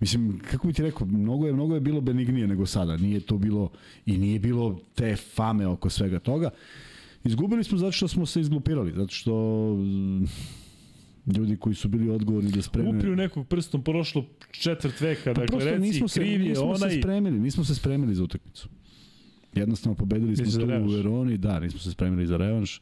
[0.01, 2.97] Mislim, kako bi ti rekao, mnogo je, mnogo je bilo benignije nego sada.
[2.97, 3.71] Nije to bilo,
[4.07, 6.51] i nije bilo te fame oko svega toga.
[7.25, 9.33] Izgubili smo zato što smo se izglupirali, zato što
[11.27, 12.89] ljudi koji su bili odgovorni da spreme...
[12.89, 16.91] Uprio nekog prstom prošlo četvrt veka, pa dakle reci, nismo se, kriv je nismo onaj...
[16.91, 18.69] Se spremili, nismo se spremili za utakmicu.
[19.55, 22.81] Jednostavno pobedili smo tu u Veroni, da, nismo se spremili za revanš.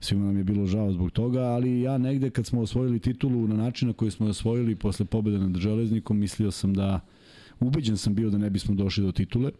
[0.00, 3.56] Svima nam je bilo žao zbog toga, ali ja negde kad smo osvojili titulu na
[3.56, 7.00] način na koji smo osvojili posle pobede nad Železnikom, mislio sam da,
[7.60, 9.50] ubeđen sam bio da ne bismo došli do titule.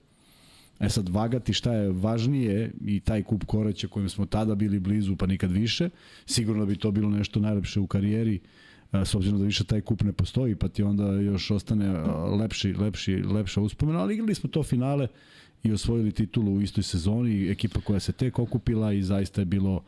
[0.80, 5.16] E sad, vagati šta je važnije i taj kup koraća kojim smo tada bili blizu
[5.16, 5.90] pa nikad više,
[6.26, 8.40] sigurno bi to bilo nešto najlepše u karijeri,
[9.02, 11.88] s obzirom da više taj kup ne postoji, pa ti onda još ostane
[12.40, 15.08] lepši, lepši, lepša uspomena, ali igrali smo to finale
[15.62, 19.82] i osvojili titulu u istoj sezoni, ekipa koja se tek okupila i zaista je bilo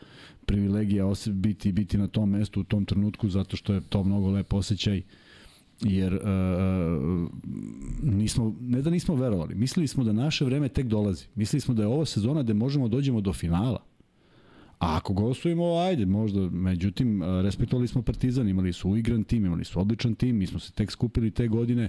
[0.47, 4.53] privilegija biti, biti na tom mestu u tom trenutku zato što je to mnogo lep
[4.53, 5.03] osjećaj
[5.81, 6.21] jer uh,
[8.03, 11.27] nismo, ne da nismo verovali, mislili smo da naše vreme tek dolazi.
[11.35, 13.83] Mislili smo da je ovo sezona gde možemo da dođemo do finala.
[14.79, 19.81] A ako gostujemo, ajde, možda, međutim, respektovali smo Partizan, imali su uigran tim, imali su
[19.81, 21.89] odličan tim, mi smo se tek skupili te godine,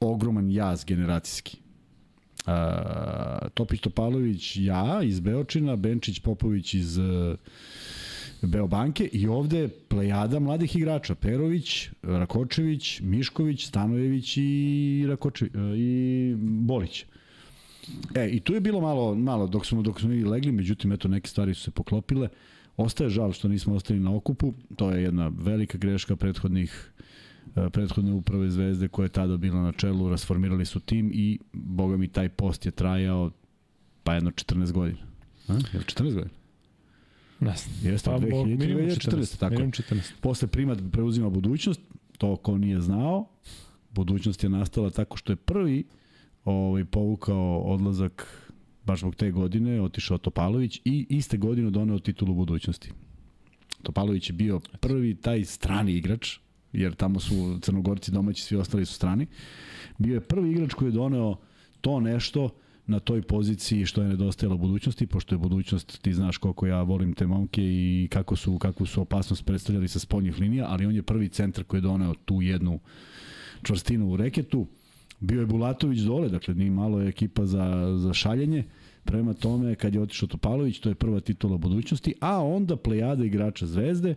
[0.00, 1.58] ogroman jaz generacijski.
[2.46, 2.52] Uh,
[3.54, 7.36] Topić Topalović, ja iz Beočina, Benčić Popović iz uh,
[8.46, 11.14] Beobanke i ovde plejada mladih igrača.
[11.14, 17.04] Perović, Rakočević, Mišković, Stanojević i, Rakočević, uh, i Bolić.
[18.14, 21.28] E, i tu je bilo malo, malo dok smo, dok smo legli, međutim, eto, neke
[21.28, 22.28] stvari su se poklopile.
[22.76, 26.92] Ostaje žal što nismo ostali na okupu, to je jedna velika greška prethodnih
[27.56, 31.96] E, prethodne uprave Zvezde koja je tada bila na čelu, rasformirali su tim i boga
[31.96, 33.30] mi taj post je trajao
[34.02, 34.98] pa jedno 14 godina.
[35.48, 35.52] A?
[35.52, 36.43] Je 14 godina?
[37.44, 39.56] Ne Jeste, pa, 2000, 2014, tako.
[39.56, 40.12] 14.
[40.20, 41.80] Posle primat preuzima budućnost,
[42.18, 43.26] to ko nije znao,
[43.90, 45.84] budućnost je nastala tako što je prvi
[46.44, 48.44] ovaj, povukao odlazak
[48.84, 52.90] baš zbog te godine, otišao Topalović i iste godine doneo titulu budućnosti.
[53.82, 56.38] Topalović je bio prvi taj strani igrač,
[56.72, 59.26] jer tamo su crnogorci domaći, svi ostali su strani.
[59.98, 61.36] Bio je prvi igrač koji je doneo
[61.80, 62.50] to nešto
[62.86, 67.14] na toj poziciji što je nedostajalo budućnosti, pošto je budućnost, ti znaš koliko ja volim
[67.14, 71.02] te momke i kako su, kakvu su opasnost predstavljali sa spoljnih linija, ali on je
[71.02, 72.80] prvi centar koji je doneo tu jednu
[73.62, 74.66] čvrstinu u reketu.
[75.20, 78.64] Bio je Bulatović dole, dakle ni malo je ekipa za, za šaljenje.
[79.04, 83.66] Prema tome, kad je otišao Topalović, to je prva titula budućnosti, a onda plejada igrača
[83.66, 84.14] Zvezde,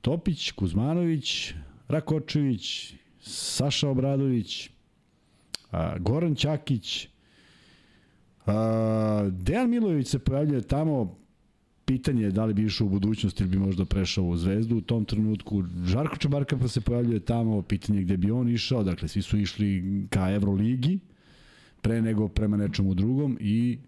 [0.00, 1.54] Topić, Kuzmanović,
[1.88, 4.70] Rakočević, Saša Obradović,
[5.98, 7.08] Goran Ćakić,
[9.30, 11.16] Dejan Milović se pojavljuje tamo,
[11.84, 14.76] pitanje je da li bi išao u budućnost ili bi možda prešao u Zvezdu.
[14.76, 15.62] U tom trenutku.
[15.84, 19.82] Žarko Čabarka pa se pojavljuje tamo, pitanje gde bi on išao, dakle svi su išli
[20.10, 20.98] ka Euroligi
[21.80, 23.78] pre nego prema nečemu drugom i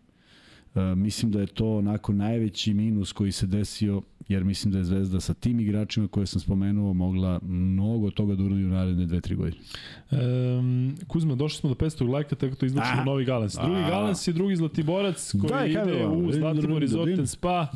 [0.96, 5.20] mislim da je to onako najveći minus koji se desio, jer mislim da je Zvezda
[5.20, 9.62] sa tim igračima koje sam spomenuo mogla mnogo toga da uradi u naredne 2-3 godine.
[10.10, 13.54] Um, Kuzma, došli smo do 500 lajka, tako to izvučemo novi Galans.
[13.54, 17.66] Drugi a, Galans je drugi Zlatiborac koji Daj, ide u Zlatibor Rizoten Spa.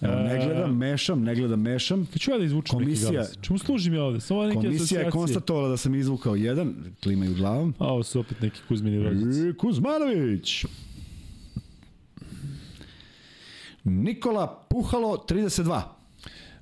[0.00, 2.06] Evo, ne gledam, mešam, ne gledam, mešam.
[2.06, 3.38] Kad ću ja da izvučem komisija, neki galans?
[3.40, 4.20] Čemu služim ja ovde?
[4.20, 5.06] Samo neke komisija asocijacije.
[5.06, 7.74] je konstatovala da sam izvukao jedan, klimaju glavom.
[7.78, 9.58] A ovo su opet neki Kuzmini rođaci.
[9.58, 10.64] Kuzmanović!
[13.84, 15.82] Nikola Puhalo 32.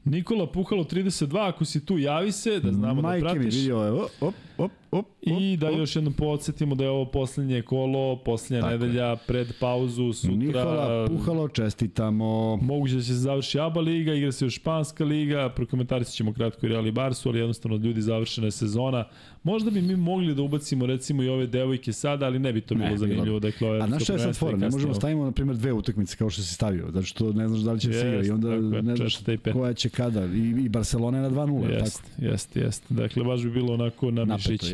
[0.04, 3.44] Nikola Puhalo 32, ako si tu javi se, da znamo Majke da pratiš.
[3.44, 7.04] Majke mi vidio, evo, op, op, op, I da još jednom podsjetimo da je ovo
[7.04, 9.16] poslednje kolo, poslednja Tako nedelja je.
[9.26, 10.36] pred pauzu, sutra.
[10.36, 12.56] Nikola Puhalo, čestitamo.
[12.56, 16.66] Moguće da će se završi ABA liga, igra se još Španska liga, prokomentarisat ćemo kratko
[16.66, 19.04] i Real i Barsu, ali jednostavno ljudi završena je sezona.
[19.42, 22.74] Možda bi mi mogli da ubacimo recimo i ove devojke sada, ali ne bi to
[22.74, 23.40] bilo ne, zanimljivo.
[23.40, 24.56] Dakle, A znaš šta je sad fora?
[24.56, 27.60] Ne možemo stavimo na primjer dve utakmice kao što si stavio, zato što ne znaš
[27.60, 29.18] da li će se igra i onda tako, ne znaš
[29.52, 30.24] koja će kada.
[30.24, 31.70] I, i Barcelona je na 2-0.
[31.70, 32.94] Jeste, jeste, jeste.
[32.94, 34.72] Dakle, baš bi bilo onako na mišić.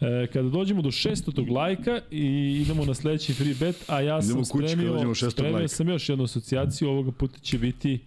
[0.00, 1.50] E, kada dođemo do 600.
[1.52, 6.24] lajka i idemo na sledeći free bet, a ja sam spremio, spremio sam još jednu
[6.24, 7.98] asocijaciju, ovoga puta će biti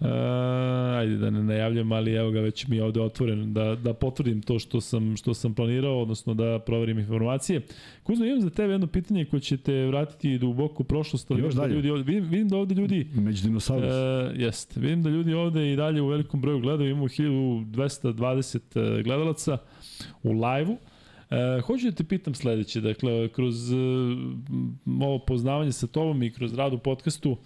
[0.00, 0.06] Uh,
[0.98, 4.42] ajde da ne najavljam, ali evo ga već mi je ovde otvoren da, da potvrdim
[4.42, 7.60] to što sam, što sam planirao, odnosno da proverim informacije.
[8.02, 11.54] Kuzma, imam za tebe jedno pitanje koje će te vratiti duboko u prošlost, ali Još
[11.54, 13.06] da ljudi ovde, vidim, vidim da ovde ljudi...
[13.14, 13.92] Među dinosaurus.
[13.92, 19.58] Uh, jest, vidim da ljudi ovde i dalje u velikom broju gledaju, imamo 1220 gledalaca
[20.22, 20.76] u live-u.
[21.30, 23.76] E, hoću da te pitam sledeće, dakle, kroz e,
[25.00, 27.36] ovo poznavanje sa tobom i kroz rad u podcastu,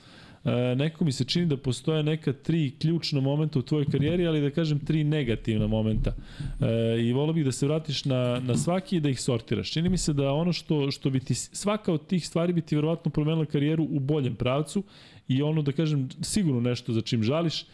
[0.45, 4.41] e, neko mi se čini da postoje neka tri ključna momenta u tvojoj karijeri, ali
[4.41, 6.15] da kažem tri negativna momenta.
[6.61, 9.71] E, I volio bih da se vratiš na, na svaki i da ih sortiraš.
[9.71, 12.77] Čini mi se da ono što, što bi ti, svaka od tih stvari bi ti
[12.77, 14.83] verovatno promenila karijeru u boljem pravcu
[15.29, 17.65] i ono da kažem sigurno nešto za čim žališ,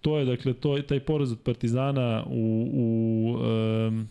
[0.00, 4.08] to je dakle to je taj poraz od Partizana u, u um,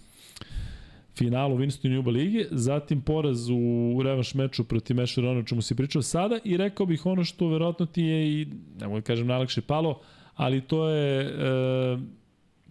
[1.17, 6.01] finalu Winston Juba Ligi, zatim poraz u revanš meču protiv Mešera, ono čemu si pričao
[6.01, 8.47] sada i rekao bih ono što verovatno ti je i,
[8.79, 10.01] ne mogu da kažem, najlakše palo,
[10.35, 11.97] ali to je e,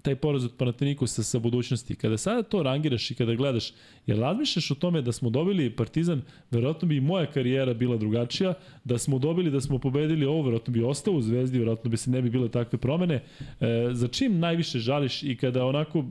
[0.02, 1.94] taj poraz od Panatenikusa sa budućnosti.
[1.94, 3.72] Kada sada to rangiraš i kada gledaš,
[4.06, 8.54] jer razmišljaš o tome da smo dobili Partizan, verovatno bi i moja karijera bila drugačija,
[8.84, 12.10] da smo dobili, da smo pobedili ovo, verovatno bi ostao u Zvezdi, verovatno bi se
[12.10, 13.14] ne bi bile takve promene.
[13.14, 16.02] E, za čim najviše žališ i kada onako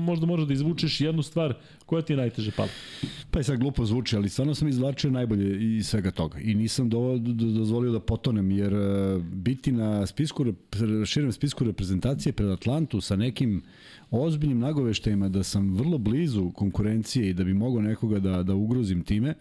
[0.00, 1.54] možda možeš da izvučeš jednu stvar
[1.90, 2.68] koja ti je najteže pala?
[3.30, 6.88] Pa i sad glupo zvuči, ali stvarno sam izvlačio najbolje iz svega toga i nisam
[6.88, 10.44] do, do, dozvolio da potonem, jer uh, biti na spisku,
[11.06, 13.62] širem spisku reprezentacije pred Atlantu sa nekim
[14.10, 19.02] ozbiljnim nagoveštajima da sam vrlo blizu konkurencije i da bi mogao nekoga da, da ugrozim
[19.02, 19.34] time,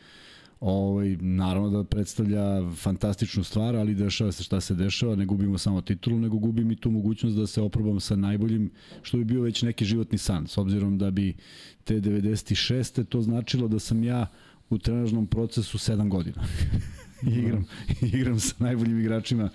[0.59, 5.81] ovaj, naravno da predstavlja fantastičnu stvar, ali dešava se šta se dešava, ne gubimo samo
[5.81, 8.71] titulu, nego gubim i tu mogućnost da se oprobam sa najboljim,
[9.01, 11.35] što bi bio već neki životni san, s obzirom da bi
[11.83, 13.03] te 96.
[13.03, 14.27] to značilo da sam ja
[14.69, 16.43] u trenažnom procesu 7 godina.
[17.39, 17.65] igram,
[18.01, 19.49] igram sa najboljim igračima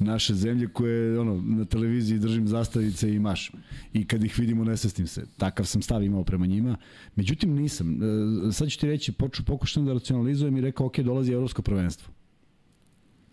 [0.00, 3.52] naše zemlje koje ono, na televiziji držim zastavice i maš.
[3.92, 5.26] I kad ih vidimo nesvestim se.
[5.36, 6.76] Takav sam stav imao prema njima.
[7.16, 8.00] Međutim nisam.
[8.02, 12.12] E, sad ću ti reći, poču, pokušam da racionalizujem i rekao, ok, dolazi evropsko prvenstvo.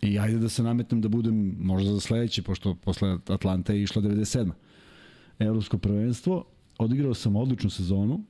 [0.01, 4.01] I ajde da se nametnem da budem možda za sledeće, pošto posle Atlanta je išla
[4.01, 4.51] 97.
[5.39, 6.45] Evropsko prvenstvo,
[6.77, 8.23] odigrao sam odličnu sezonu,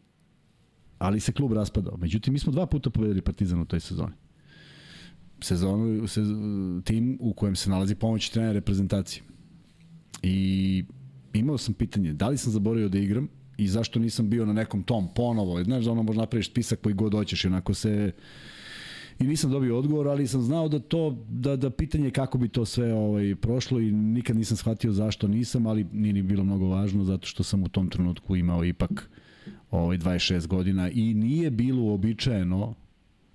[0.97, 1.97] ali se klub raspadao.
[1.97, 4.26] Međutim, mi smo dva puta pobedili Partizan u toj sezoni
[5.41, 6.21] sezonu, se,
[6.83, 9.23] tim u kojem se nalazi pomoć trenera reprezentacije.
[10.23, 10.83] I
[11.33, 13.27] imao sam pitanje, da li sam zaboravio da igram
[13.57, 15.63] i zašto nisam bio na nekom tom ponovo.
[15.63, 18.11] Znaš da ono može napraviš spisak koji god hoćeš i onako se
[19.19, 22.65] i nisam dobio odgovor, ali sam znao da to da da pitanje kako bi to
[22.65, 27.03] sve ovaj prošlo i nikad nisam shvatio zašto nisam, ali nije ni bilo mnogo važno
[27.03, 29.09] zato što sam u tom trenutku imao ipak
[29.71, 32.75] ovaj 26 godina i nije bilo uobičajeno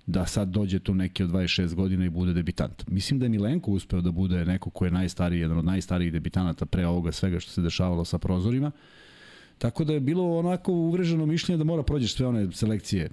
[0.05, 2.87] da sad dođe tu neki od 26 godina i bude debitant.
[2.87, 6.65] Mislim da je Milenko uspeo da bude neko ko je najstariji, jedan od najstarijih debitanata
[6.65, 8.71] pre ovoga svega što se dešavalo sa prozorima.
[9.57, 13.09] Tako da je bilo onako uvreženo mišljenje da mora prođeš sve one selekcije.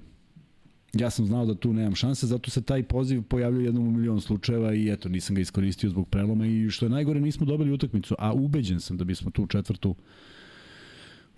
[0.93, 4.21] Ja sam znao da tu nemam šanse, zato se taj poziv pojavljuje jednom u milion
[4.21, 8.15] slučajeva i eto, nisam ga iskoristio zbog preloma i što je najgore, nismo dobili utakmicu,
[8.19, 9.95] a ubeđen sam da bismo tu četvrtu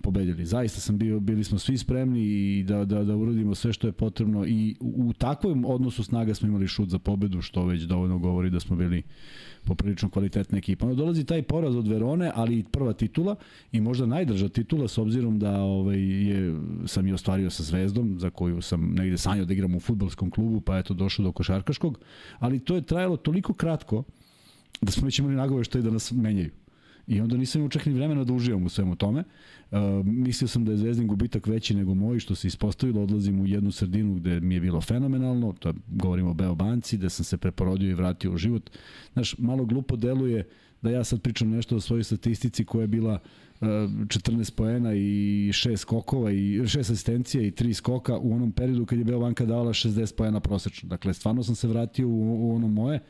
[0.02, 0.46] pobedili.
[0.46, 3.92] Zaista sam bio, bili smo svi spremni i da, da, da uradimo sve što je
[3.92, 8.50] potrebno i u, takvom odnosu snaga smo imali šut za pobedu, što već dovoljno govori
[8.50, 9.02] da smo bili
[9.64, 10.86] poprilično kvalitetna ekipa.
[10.86, 13.36] Onda dolazi taj poraz od Verone, ali i prva titula
[13.72, 18.30] i možda najdrža titula s obzirom da ovaj, je, sam je ostvario sa Zvezdom, za
[18.30, 21.98] koju sam negde sanjao da igram u futbolskom klubu, pa eto došao do košarkaškog,
[22.38, 24.02] ali to je trajalo toliko kratko
[24.80, 26.61] da smo već imali nagove što je da nas menjaju.
[27.06, 29.24] I onda nisam imao čak ni vremena da uživam u svemu tome.
[29.70, 33.46] Uh, mislio sam da je Zvezdin gubitak veći nego moj, što se ispostavilo, odlazim u
[33.46, 37.36] jednu sredinu gde mi je bilo fenomenalno, to govorimo o Beo Banci, da sam se
[37.36, 38.70] preporodio i vratio u život.
[39.12, 40.48] Znaš, malo glupo deluje
[40.82, 43.18] da ja sad pričam nešto o svojoj statistici koja je bila
[43.60, 48.86] uh, 14 poena i 6 skokova i 6 asistencija i 3 skoka u onom periodu
[48.86, 50.88] kad je Beo Banka davala 60 poena prosečno.
[50.88, 53.00] Dakle, stvarno sam se vratio u, u ono moje.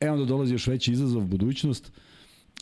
[0.00, 1.88] E onda dolazi još veći izazov, budućnost.
[1.88, 2.11] Uh,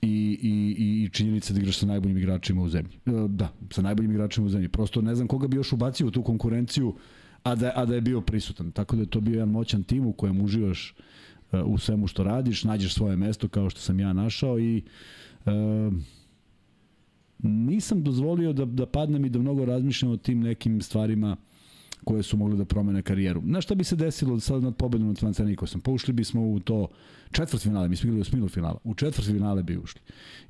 [0.02, 2.92] i, i, i činjenica da igraš sa najboljim igračima u zemlji.
[3.06, 4.68] E, da, sa najboljim igračima u zemlji.
[4.68, 6.94] Prosto ne znam koga bi još ubacio u tu konkurenciju,
[7.42, 8.70] a da, a da je bio prisutan.
[8.72, 10.94] Tako da je to bio jedan moćan tim u kojem uživaš
[11.52, 14.82] e, u svemu što radiš, nađeš svoje mesto kao što sam ja našao i
[15.46, 15.52] uh,
[17.42, 21.36] nisam dozvolio da, da padnem i da mnogo razmišljam o tim nekim stvarima
[22.04, 23.42] koje su mogle da promene karijeru.
[23.44, 25.80] Znaš šta bi se desilo sad nad pobedom nad Francanikosom?
[25.80, 26.88] Pa ušli bismo u to
[27.30, 30.00] četvrt finale, mi smo igrali u smilu finala, u četvrt finale bi ušli.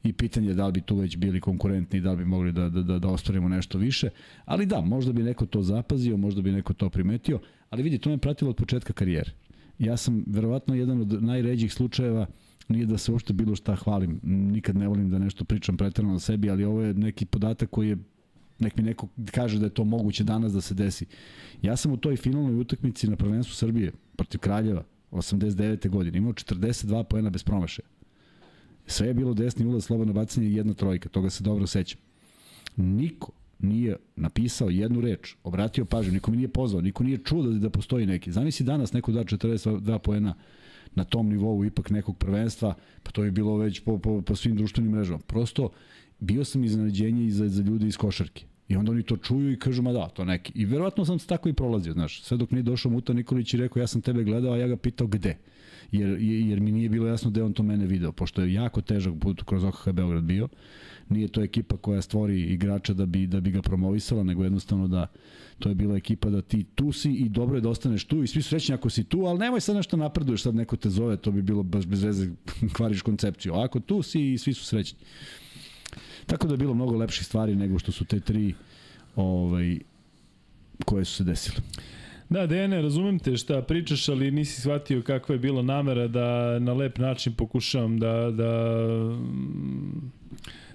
[0.04, 2.68] I pitanje je da li bi tu već bili konkurentni, da li bi mogli da,
[2.68, 4.08] da, da, da ostvarimo nešto više.
[4.44, 8.10] Ali da, možda bi neko to zapazio, možda bi neko to primetio, ali vidi, to
[8.10, 9.30] me pratilo od početka karijere.
[9.78, 12.26] Ja sam verovatno jedan od najređih slučajeva
[12.68, 16.18] nije da se uopšte bilo šta hvalim, nikad ne volim da nešto pričam pretrano o
[16.18, 17.98] sebi, ali ovo je neki podatak koji je
[18.60, 21.06] nek mi neko kaže da je to moguće danas da se desi.
[21.62, 25.88] Ja sam u toj finalnoj utakmici na prvenstvu Srbije protiv Kraljeva 89.
[25.88, 27.86] godine imao 42 poena bez promašaja.
[28.86, 32.00] Sve je bilo desni ulaz, slobodno bacanje i jedna trojka, toga se dobro sećam.
[32.76, 37.58] Niko nije napisao jednu reč, obratio pažnju, niko mi nije pozvao, niko nije čuo da,
[37.58, 38.32] da postoji neki.
[38.32, 40.34] Zamisli danas neko da 42 poena
[40.94, 44.56] na tom nivou ipak nekog prvenstva, pa to je bilo već po, po, po svim
[44.56, 45.18] društvenim mrežama.
[45.18, 45.70] Prosto
[46.20, 48.44] bio sam iznenađenje i za, za ljude iz košarke.
[48.68, 50.52] I onda oni to čuju i kažu, ma da, to neki.
[50.54, 52.22] I verovatno sam se tako i prolazio, znaš.
[52.22, 54.76] Sve dok nije došao Muta Nikolić i rekao, ja sam tebe gledao, a ja ga
[54.76, 55.36] pitao gde.
[55.92, 59.14] Jer, jer mi nije bilo jasno da on to mene video, pošto je jako težak
[59.20, 60.48] put kroz OKH Beograd bio.
[61.08, 65.06] Nije to ekipa koja stvori igrača da bi, da bi ga promovisala, nego jednostavno da
[65.58, 68.26] to je bila ekipa da ti tu si i dobro je da ostaneš tu i
[68.26, 71.16] svi su srećni ako si tu, ali nemoj sad nešto napreduješ, sad neko te zove,
[71.16, 72.30] to bi bilo baš bez veze
[72.76, 73.54] kvariš koncepciju.
[73.54, 74.98] Ako tu si i svi su srećni.
[76.30, 78.54] Tako da je bilo mnogo lepših stvari nego što su te tri
[79.16, 79.78] ovaj,
[80.84, 81.56] koje su se desile.
[82.28, 86.72] Da, Dejane, razumem te šta pričaš, ali nisi shvatio kakva je bila namera da na
[86.72, 90.12] lep način pokušavam da, da mm,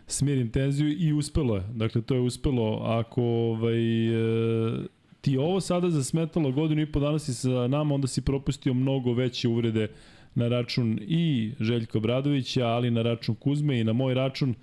[0.07, 1.63] smirim tenziju i uspelo je.
[1.73, 2.81] Dakle, to je uspelo.
[2.83, 4.77] Ako ovaj, e,
[5.21, 9.13] ti ovo sada zasmetalo godinu i po dana si sa nama, onda si propustio mnogo
[9.13, 9.87] veće uvrede
[10.35, 14.55] na račun i Željko Bradovića, ali na račun Kuzme i na moj račun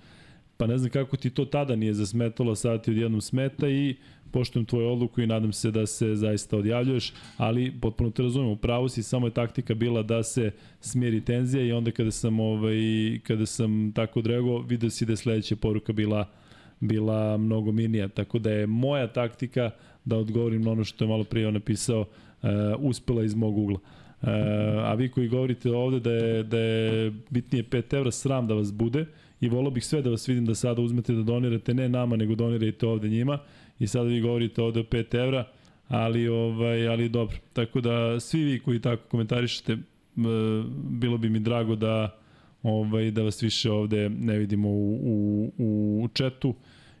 [0.57, 3.95] pa ne znam kako ti to tada nije zasmetalo, sada ti odjednom smeta i
[4.31, 8.55] poštujem tvoju odluku i nadam se da se zaista odjavljuješ, ali potpuno te razumem, u
[8.55, 12.75] pravu si, samo je taktika bila da se smiri tenzija i onda kada sam, ovaj,
[13.23, 16.25] kada sam tako odreagovao, vidio si da je sledeća poruka bila
[16.79, 19.71] bila mnogo minija, tako da je moja taktika
[20.05, 22.49] da odgovorim na ono što je malo prije napisao uh,
[22.79, 23.79] uspela iz mog ugla.
[24.21, 24.29] Uh,
[24.83, 28.73] a vi koji govorite ovde da je, da je bitnije 5 evra, sram da vas
[28.73, 29.07] bude, uh,
[29.43, 32.35] i volao bih sve da vas vidim da sada uzmete da donirate ne nama, nego
[32.35, 33.39] donirajte ovde njima
[33.79, 35.47] i sada vi govorite ovde o 5 evra,
[35.87, 37.37] ali, ovaj, ali dobro.
[37.53, 39.77] Tako da svi vi koji tako komentarišete,
[40.89, 42.17] bilo bi mi drago da
[42.63, 44.93] ovaj da vas više ovde ne vidimo u,
[45.57, 46.55] u, u četu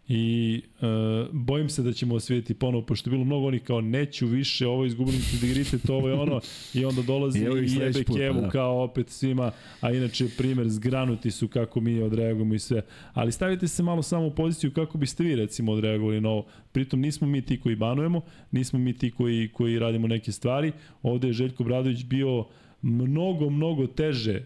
[0.07, 0.85] i e,
[1.31, 4.85] bojim se da ćemo osvijeti ponovo, pošto je bilo mnogo onih kao neću više, ovo
[4.85, 6.41] izgubili integritet, ovo je ono,
[6.73, 8.49] i onda dolazi i, i jebe Kevu pa da.
[8.49, 9.51] kao opet svima,
[9.81, 12.81] a inače primer zgranuti su kako mi odreagujemo i sve.
[13.13, 16.45] Ali stavite se malo samo u poziciju kako biste vi recimo odreagovali na ovo.
[16.71, 20.71] Pritom nismo mi ti koji banujemo, nismo mi ti koji, koji radimo neke stvari.
[21.01, 22.45] Ovde je Željko Bradović bio
[22.81, 24.45] mnogo, mnogo teže e,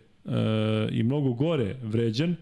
[0.91, 2.35] i mnogo gore vređan,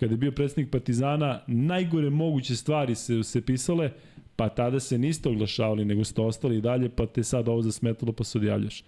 [0.00, 3.90] kada je bio predsednik Partizana, najgore moguće stvari se, se pisale,
[4.36, 8.12] pa tada se niste oglašavali, nego ste ostali i dalje, pa te sad ovo zasmetalo,
[8.12, 8.80] pa se odjavljaš.
[8.80, 8.84] E,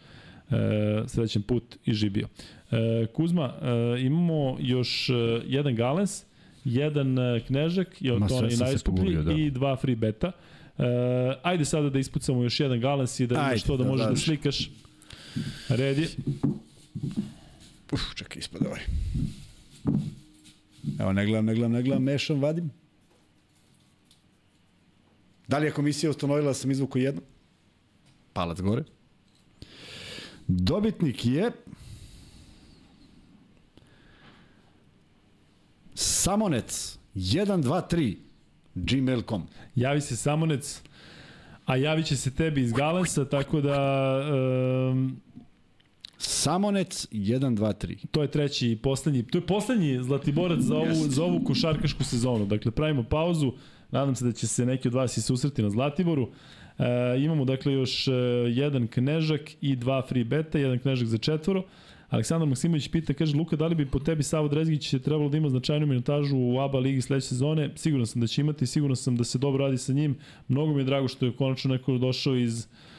[1.07, 2.29] srećen put i žibio.
[2.71, 5.13] E, Kuzma, e, imamo još e,
[5.47, 6.25] jedan galens,
[6.65, 9.33] jedan e, knežak, je to i najskuplji, da.
[9.33, 10.33] i dva free beta.
[10.79, 10.83] E,
[11.43, 14.17] ajde sada da ispucamo još jedan galens i da imaš to da, da možeš da
[14.17, 14.71] slikaš.
[15.69, 16.07] Redi.
[17.93, 18.81] Uf, čekaj, ispod ovaj.
[20.99, 22.71] Evo, ne gledam, ne gledam, ne gledam, mešam, vadim.
[25.49, 27.23] Da li je komisija ustanovila da sam izvuku jedno?
[28.33, 28.85] Palac gore.
[30.47, 31.51] Dobitnik je
[35.95, 38.17] Samonec 123
[38.75, 39.43] gmail.com
[39.75, 40.83] Javi se Samonec,
[41.65, 43.79] a javit će se tebi iz Galensa, tako da
[44.93, 45.21] um,
[46.23, 48.07] Samonec 1 2 3.
[48.11, 52.47] To je treći i poslednji, to je poslednji Zlatiborac za ovu za ovu košarkašku sezonu.
[52.47, 53.53] Dakle pravimo pauzu.
[53.91, 56.29] Nadam se da će se neki od vas i susreti na Zlatiboru.
[56.79, 56.85] E,
[57.19, 58.13] imamo dakle još e,
[58.49, 61.63] jedan knežak i dva free beta, jedan knežak za četvoro.
[62.09, 65.49] Aleksandar Maksimović pita, kaže Luka, da li bi po tebi Savo Drezgić trebalo da ima
[65.49, 67.71] značajnu minutažu u ABA ligi sledeće sezone?
[67.77, 70.17] Siguran sam da će imati, siguran sam da se dobro radi sa njim.
[70.49, 72.90] Mnogo mi je drago što je konačno neko došao iz uh,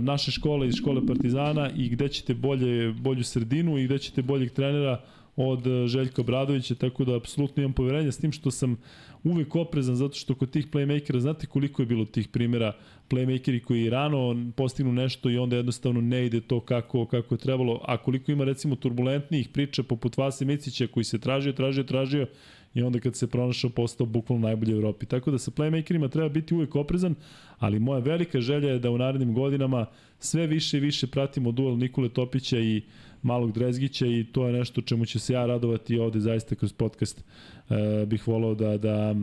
[0.00, 4.50] naše škole iz škole Partizana i gde ćete bolje, bolju sredinu i gde ćete boljeg
[4.50, 5.00] trenera
[5.36, 8.76] od e, Željka Bradovića, tako da apsolutno imam poverenja s tim što sam
[9.24, 12.72] uvek oprezan zato što kod tih playmakera, znate koliko je bilo tih primjera
[13.10, 17.80] playmakeri koji rano postignu nešto i onda jednostavno ne ide to kako, kako je trebalo,
[17.84, 22.26] a koliko ima recimo turbulentnijih priča poput Vase Micića koji se tražio, tražio, tražio
[22.74, 25.06] i onda kad se pronašao postao bukvalno najbolji u Evropi.
[25.06, 27.14] Tako da sa playmakerima treba biti uvek oprezan,
[27.58, 29.86] ali moja velika želja je da u narednim godinama
[30.18, 32.82] sve više i više pratimo duel Nikole Topića i
[33.22, 37.24] Malog Drezgića i to je nešto čemu će se ja radovati ovde zaista kroz podcast
[37.70, 39.14] e, bih volao da, da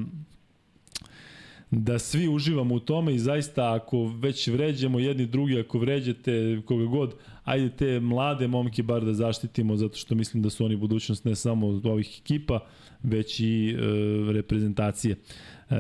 [1.72, 6.86] da svi uživamo u tome i zaista ako već vređamo jedni drugi, ako vređate koga
[6.86, 11.26] god, ajde te mlade momke bar da zaštitimo zato što mislim da su oni budućnost
[11.26, 12.60] ne samo od ovih ekipa,
[13.04, 13.78] već i e,
[14.34, 15.16] reprezentacije.
[15.70, 15.76] E,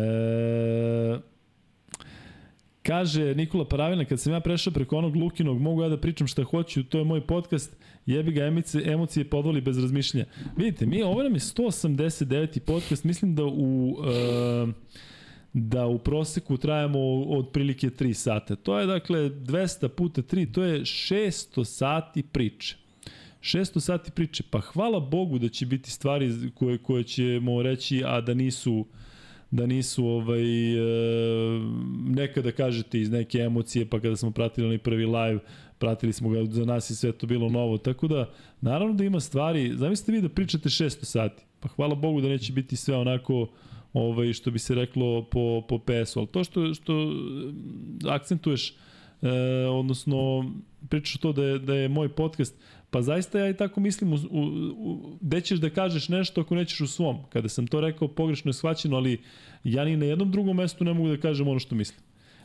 [2.83, 6.43] Kaže Nikola Paravina, kad sam ja prešao preko onog Lukinog, mogu ja da pričam šta
[6.43, 10.25] hoću, to je moj podcast, jebi ga emocije, emocije podvoli bez razmišljanja.
[10.57, 12.59] Vidite, mi, ovo nam je 189.
[12.59, 13.97] podcast, mislim da u...
[13.99, 14.69] Uh,
[15.53, 18.55] da u proseku trajamo od prilike 3 sata.
[18.55, 22.75] To je dakle 200 puta 3, to je 600 sati priče.
[23.41, 24.43] 600 sati priče.
[24.49, 28.85] Pa hvala Bogu da će biti stvari koje, koje ćemo reći, a da nisu
[29.51, 30.79] da nisu ovaj, e,
[32.07, 35.39] nekada kažete iz neke emocije, pa kada smo pratili onaj prvi live,
[35.77, 38.29] pratili smo ga, za nas i sve to bilo novo, tako da,
[38.61, 42.53] naravno da ima stvari, zamislite vi da pričate 600 sati, pa hvala Bogu da neće
[42.53, 43.47] biti sve onako,
[43.93, 47.13] ovaj, što bi se reklo po, po PS-u, ali to što, što
[48.09, 48.73] akcentuješ,
[49.21, 49.29] e,
[49.69, 50.51] odnosno
[50.89, 52.55] pričaš to da je, da je moj podcast,
[52.91, 54.41] Pa zaista ja i tako mislim, u, u,
[54.77, 57.17] u, gde ćeš da kažeš nešto ako nećeš u svom.
[57.29, 59.21] Kada sam to rekao, pogrešno je shvaćeno, ali
[59.63, 61.99] ja ni na jednom drugom mestu ne mogu da kažem ono što mislim.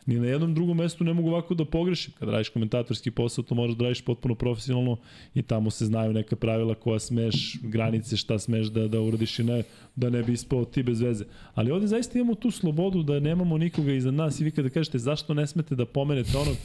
[0.07, 2.13] Ni na jednom drugom mestu ne mogu ovako da pogrešim.
[2.19, 4.97] Kada radiš komentatorski posao, to možeš da radiš potpuno profesionalno
[5.35, 9.43] i tamo se znaju neka pravila koja smeš, granice šta smeš da, da uradiš i
[9.43, 9.63] ne,
[9.95, 11.25] da ne bi ispao ti bez veze.
[11.53, 14.99] Ali ovde zaista imamo tu slobodu da nemamo nikoga iza nas i vi kada kažete
[14.99, 16.55] zašto ne smete da pomenete onog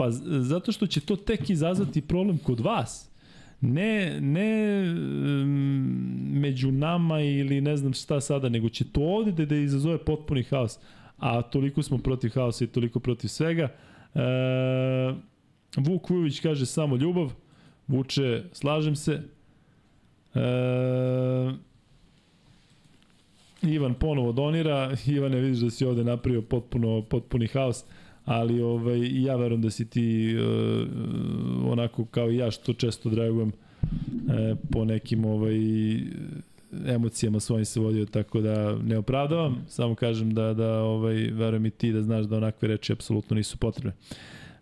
[0.00, 3.10] Pa zato što će to tek izazvati problem kod vas.
[3.60, 4.82] Ne, ne
[6.40, 10.42] među nama ili ne znam šta sada, nego će to ovde da, da izazove potpuni
[10.42, 10.78] haos.
[11.20, 13.68] A toliko smo protiv haosa i toliko protiv svega.
[14.14, 14.20] E,
[15.76, 17.32] Vuk Vujović kaže samo ljubav.
[17.88, 19.22] Vuče, slažem se.
[20.34, 20.40] E,
[23.62, 24.90] Ivan ponovo donira.
[25.16, 27.82] Ivane, vidiš da si ovde napravio potpuno, potpuni haos.
[27.82, 27.84] E,
[28.24, 33.48] ali ovaj, ja verujem da si ti uh, onako kao i ja što često dragujem
[33.48, 35.56] uh, po nekim ovaj,
[36.86, 41.70] emocijama svojim se vodio, tako da ne opravdavam, samo kažem da, da ovaj, verujem i
[41.70, 43.92] ti da znaš da onakve reči apsolutno nisu potrebne.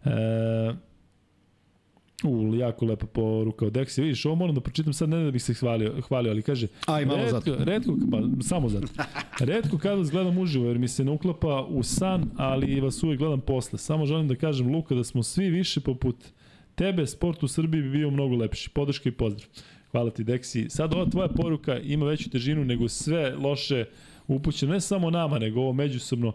[0.04, 0.88] E,
[2.24, 4.02] U, jako lepa poruka od Dexi.
[4.02, 6.66] Vidiš, ovo moram da pročitam sad, ne da bih se hvalio, hvalio ali kaže...
[6.86, 7.64] Aj, malo redko, zato.
[7.64, 8.86] Redko, pa, samo zato.
[9.40, 13.18] Redko kada vas gledam uživo, jer mi se ne uklapa u san, ali vas uvek
[13.18, 13.78] gledam posle.
[13.78, 16.16] Samo želim da kažem, Luka, da smo svi više poput
[16.74, 18.70] tebe, sport u Srbiji bi bio mnogo lepši.
[18.70, 19.48] Podrška i pozdrav.
[19.90, 20.66] Hvala ti, Deksi.
[20.70, 23.84] Sad ova tvoja poruka ima veću težinu nego sve loše
[24.26, 26.32] upućeno, ne samo nama, nego ovo međusobno.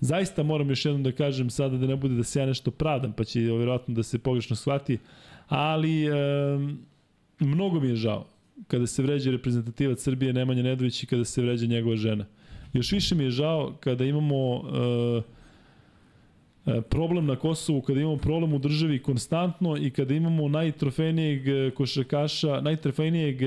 [0.00, 3.12] Zaista moram još jednom da kažem sada da ne bude da se ja nešto pravdam,
[3.12, 4.98] pa će vjerojatno da se pogrešno shvati,
[5.48, 6.10] ali e,
[7.38, 8.26] mnogo mi je žao
[8.66, 12.26] kada se vređa reprezentativac Srbije Nemanja Nedović i kada se vređa njegova žena.
[12.72, 15.22] Još više mi je žao kada imamo e,
[16.90, 23.38] problem na Kosovu, kada imamo problem u državi konstantno i kada imamo najtrofejnijeg košarkaša, najtrofejnijeg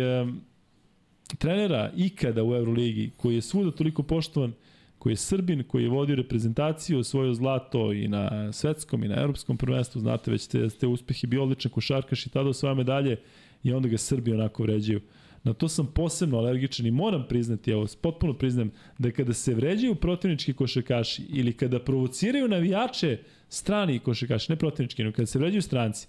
[1.38, 4.54] trenera ikada u Euroligi, koji je svuda toliko poštovan,
[5.00, 9.58] koji je Srbin, koji je vodio reprezentaciju, osvojio zlato i na svetskom i na evropskom
[9.58, 13.18] prvenstvu, znate već te, te uspehe, bio odličan košarkaš i tada osvaja medalje
[13.64, 15.02] i onda ga Srbi onako vređaju.
[15.44, 19.96] Na to sam posebno alergičan i moram priznati, evo, potpuno priznam, da kada se vređaju
[19.96, 23.18] protivnički košarkaši ili kada provociraju navijače
[23.50, 26.08] strani košarkaši, ne protivnički, nego kada se vređaju stranci,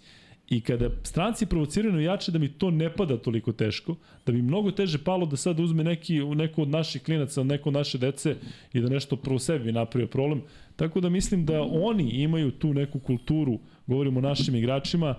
[0.49, 3.97] I kada stranci provociraju navijače da mi to ne pada toliko teško,
[4.27, 7.75] da bi mnogo teže palo da sad uzme neki, neko od naših klinaca, neko od
[7.75, 8.37] naše dece
[8.73, 10.43] i da nešto prvo sebi napravio problem.
[10.77, 15.15] Tako da mislim da oni imaju tu neku kulturu, govorimo o našim igračima,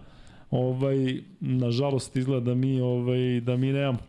[0.52, 4.00] ovaj, nažalost izgleda da mi, ovaj, da mi nemamo.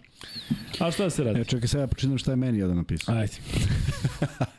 [0.78, 1.40] A šta da se radi?
[1.40, 3.14] E, čekaj, sad ja počitam šta je meni jedan napisao.
[3.14, 3.32] Ajde.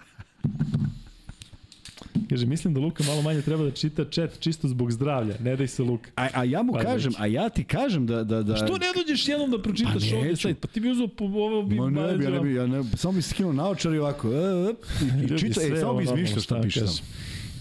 [2.30, 5.36] Kaže, mislim da Luka malo manje treba da čita chat čisto zbog zdravlja.
[5.40, 6.12] Ne daj se Luka.
[6.16, 7.24] A, a ja mu Pa, kažem, znači.
[7.24, 8.24] a ja ti kažem da...
[8.24, 8.56] da, da...
[8.56, 10.60] Što ne dođeš jednom da pročitaš Pa ovde sajt?
[10.60, 12.84] Pa ti bi uzao po ovo bi Ma ne bi, ja ne bi, ja ne,
[12.96, 14.74] samo bi skinuo naočar i ovako, e, e,
[15.22, 16.86] i, i čita, e, samo bi izmišljao šta šta piše.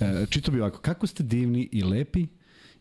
[0.00, 2.26] E, čitao bi ovako, kako ste divni i lepi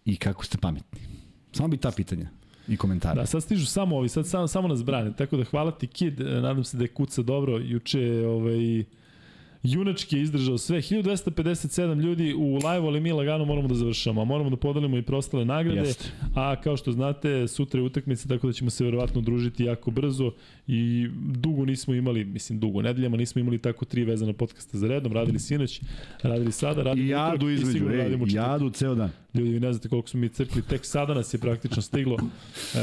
[0.05, 1.14] i kako ste pametni?
[1.55, 2.27] Samo bi ta pitanja
[2.67, 3.15] i komentare.
[3.15, 5.13] Da, sad stižu samo ovi, sad samo, samo nas brane.
[5.13, 7.57] Tako da hvala ti Kid, nadam se da je kuca dobro.
[7.57, 8.83] Juče je ovaj,
[9.65, 10.77] junački je izdržao sve.
[10.77, 14.21] 1257 ljudi u live ali mi lagano moramo da završamo.
[14.21, 15.79] A moramo da podelimo i prostale nagrade.
[15.79, 16.09] Jeste.
[16.35, 20.31] A kao što znate, sutra je utakmica, tako da ćemo se verovatno družiti jako brzo
[20.67, 25.13] i dugo nismo imali, mislim dugo, nedeljama nismo imali tako tri vezana podcasta za redom,
[25.13, 25.81] radili sinoć,
[26.21, 28.51] radili sada, radili I jadu između, sigurno ej, radimo u četvrtak.
[28.51, 29.11] jadu ceo dan.
[29.33, 32.17] Ljudi, vi ne znate koliko smo mi crkli, tek sada nas je praktično stiglo.
[32.75, 32.79] E,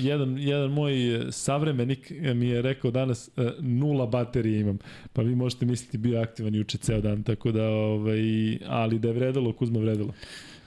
[0.00, 0.92] jedan, jedan moj
[1.30, 4.78] savremenik mi je rekao danas e, nula baterije imam,
[5.12, 8.20] pa vi možete misliti bio aktivan juče ceo dan, tako da, ovaj,
[8.66, 10.12] ali da je vredalo, Kuzma vredalo.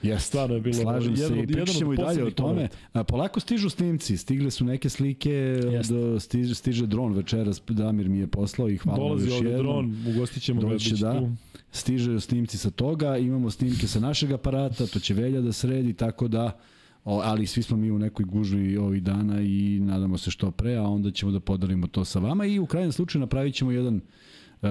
[0.02, 0.26] Jeste.
[0.26, 2.68] Stvarno je bilo Slažem jedan se i od i dalje o tome.
[2.92, 5.94] A, polako stižu snimci, stigle su neke slike, Jeste.
[5.94, 9.62] od, stiže, stiže dron večeras, Damir mi je poslao i hvala Dolazi još jednom.
[9.62, 11.18] dron, ugostit ćemo ga, Doći bit će da.
[11.18, 11.28] tu.
[11.72, 16.28] Stiže snimci sa toga, imamo snimke sa našeg aparata, to će Velja da sredi, tako
[16.28, 16.58] da
[17.04, 20.74] O, ali svi smo mi u nekoj gužvi ovih dana i nadamo se što pre,
[20.76, 24.00] a onda ćemo da podelimo to sa vama i u krajnjem slučaju napravit ćemo jedan
[24.62, 24.68] e,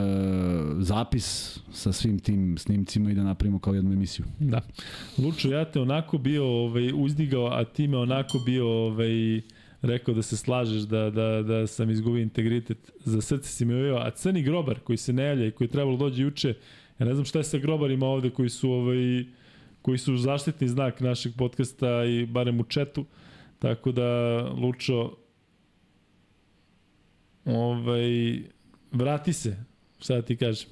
[0.80, 4.26] zapis sa svim tim snimcima i da napravimo kao jednu emisiju.
[4.40, 4.62] Da.
[5.18, 9.42] Lučo, ja te onako bio ovaj, uzdigao, a ti me onako bio ovaj,
[9.82, 12.92] rekao da se slažeš da, da, da sam izgubio integritet.
[13.06, 15.72] Za srce si mi uveo, a Crni Grobar koji se ne javlja i koji je
[15.72, 16.54] trebalo dođe juče,
[17.00, 19.26] ja ne znam šta je sa grobarima ovde koji su ovaj,
[19.82, 23.06] koji su zaštitni znak našeg podcasta i barem u četu.
[23.60, 25.16] Tako da, Lučo,
[27.46, 28.42] ovaj,
[28.92, 29.58] vrati se,
[30.00, 30.70] šta da ti kažem.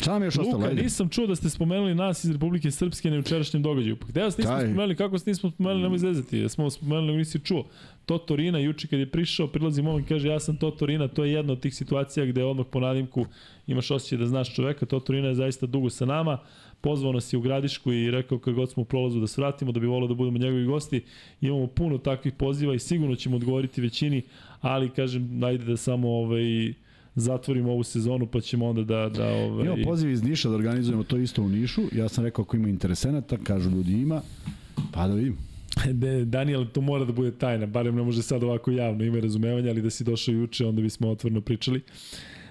[0.00, 0.58] Šta nam je još ostalo?
[0.58, 3.96] Luka, nisam čuo da ste spomenuli nas iz Republike Srpske na jučerašnjem događaju.
[3.96, 4.66] Pa gde vas nismo Kaj?
[4.66, 6.40] spomenuli, kako vas nismo spomenuli, nemoj zezati.
[6.40, 7.66] Da smo spomenuli, nego nisi čuo.
[8.06, 11.24] Toto Rina, juče kad je prišao, prilazi momak i kaže ja sam Toto Rina, to
[11.24, 13.26] je jedna od tih situacija gde odmah po nadimku
[13.66, 14.86] imaš osjećaj da znaš čoveka.
[14.86, 16.38] Toto Rina je zaista dugo sa nama,
[16.80, 19.80] pozvao nas je u Gradišku i rekao kad god smo u prolazu da svratimo, da
[19.80, 21.04] bi volao da budemo njegovi gosti.
[21.40, 24.22] Imamo puno takvih poziva i sigurno ćemo odgovoriti većini,
[24.60, 26.74] ali kažem, ajde da samo ovaj,
[27.14, 29.08] zatvorimo ovu sezonu pa ćemo onda da...
[29.08, 31.82] da ovaj, Imamo poziv iz Niša da organizujemo to isto u Nišu.
[31.92, 34.22] Ja sam rekao ako ima interesenata, kažu ljudi ima,
[34.92, 35.38] pa da vidim.
[35.92, 39.70] Ne, Daniel, to mora da bude tajna, barem ne može sad ovako javno, ima razumevanja,
[39.70, 41.82] ali da si došao juče, onda bismo otvoreno pričali.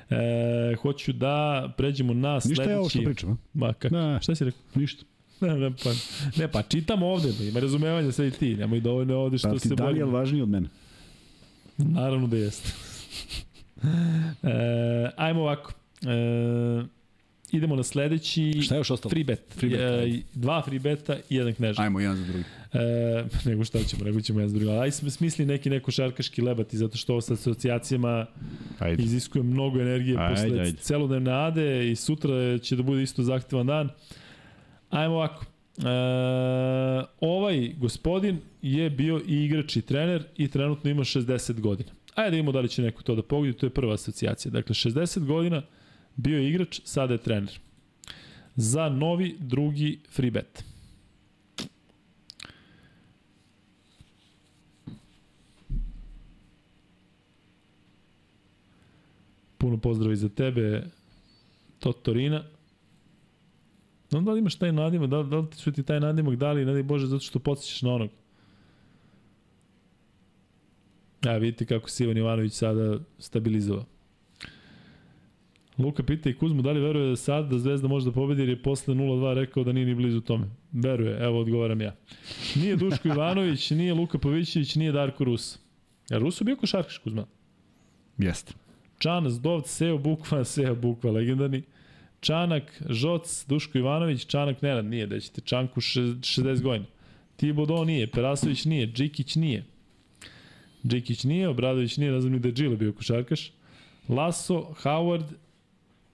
[0.10, 2.62] E, hoću da pređemo na sledeći...
[2.62, 3.36] Ništa je ovo što pričam, a?
[3.54, 3.96] Ma, kako?
[3.96, 4.20] Ne.
[4.22, 4.62] Šta si rekao?
[4.76, 5.06] Ništa.
[5.42, 5.90] Ne, ne, pa,
[6.38, 9.54] ne, pa čitam ovde, da ima razumevanja sve i ti, nemoj dovoljno ovde što Pa
[9.54, 10.12] ti se Daniel bojimo.
[10.18, 10.68] važniji od mene.
[11.78, 12.70] Naravno da jeste.
[14.44, 15.72] e, ajmo ovako.
[16.02, 16.84] E,
[17.52, 18.62] idemo na sledeći...
[18.62, 19.10] Šta je još ostalo?
[19.10, 19.42] Free bet.
[19.50, 21.82] Free bet, E, dva free beta i jedan kneža.
[21.82, 22.44] Ajmo jedan za drugi.
[22.74, 22.80] E,
[23.46, 24.74] nego šta ćemo, nego ćemo jedan za drugim.
[24.74, 28.26] Ali aj sm- smisli neki neko šarkaški lebati, zato što ovo sa asocijacijama
[28.80, 29.04] Ajde.
[29.04, 30.78] iziskuje mnogo energije Ajde, posle ajde.
[30.78, 33.90] celodnevne ade i sutra će da bude isto zahtevan dan.
[34.90, 35.46] Ajmo ovako.
[37.20, 41.90] ovaj gospodin je bio i igrač i trener i trenutno ima 60 godina.
[42.16, 44.52] Ajde da imamo da li će neko to da pogodi, to je prva asocijacija.
[44.52, 45.62] Dakle, 60 godina
[46.16, 47.60] bio je igrač, sada je trener.
[48.56, 50.64] Za novi drugi free bet.
[59.58, 60.84] Puno pozdrava i za tebe,
[61.80, 62.44] Totorina.
[64.12, 66.74] No, da li imaš taj nadimak, da, da li su ti taj nadimak dali, ne
[66.74, 68.10] daj Bože, zato što podsjećaš na onog.
[71.26, 73.86] Ja, vidite kako se Ivan Ivanović sada stabilizovao.
[75.78, 78.50] Luka pita i Kuzmu da li veruje da sad da Zvezda može da pobedi jer
[78.50, 80.48] je posle 0-2 rekao da nije ni blizu tome.
[80.72, 81.96] Veruje, evo odgovaram ja.
[82.56, 85.60] Nije Duško Ivanović, nije Luka Pavićević, nije Darko Rus.
[86.10, 87.26] Ja Rusu bio košarkaš Kuzma?
[88.18, 88.54] Jeste.
[89.00, 91.64] Čan, Zdovc, Seo Bukva, Seo Bukva, legendarni.
[92.20, 96.86] Čanak, Žoc, Duško Ivanović, Čanak Nenad nije, da ćete Čanku 60 godina.
[97.36, 99.66] Tibodo nije, Perasović nije, Džikić nije.
[100.88, 103.52] Džikić nije, Obradović nije, ne znam ni da je Džile bio košarkaš.
[104.10, 105.26] Laso, Howard,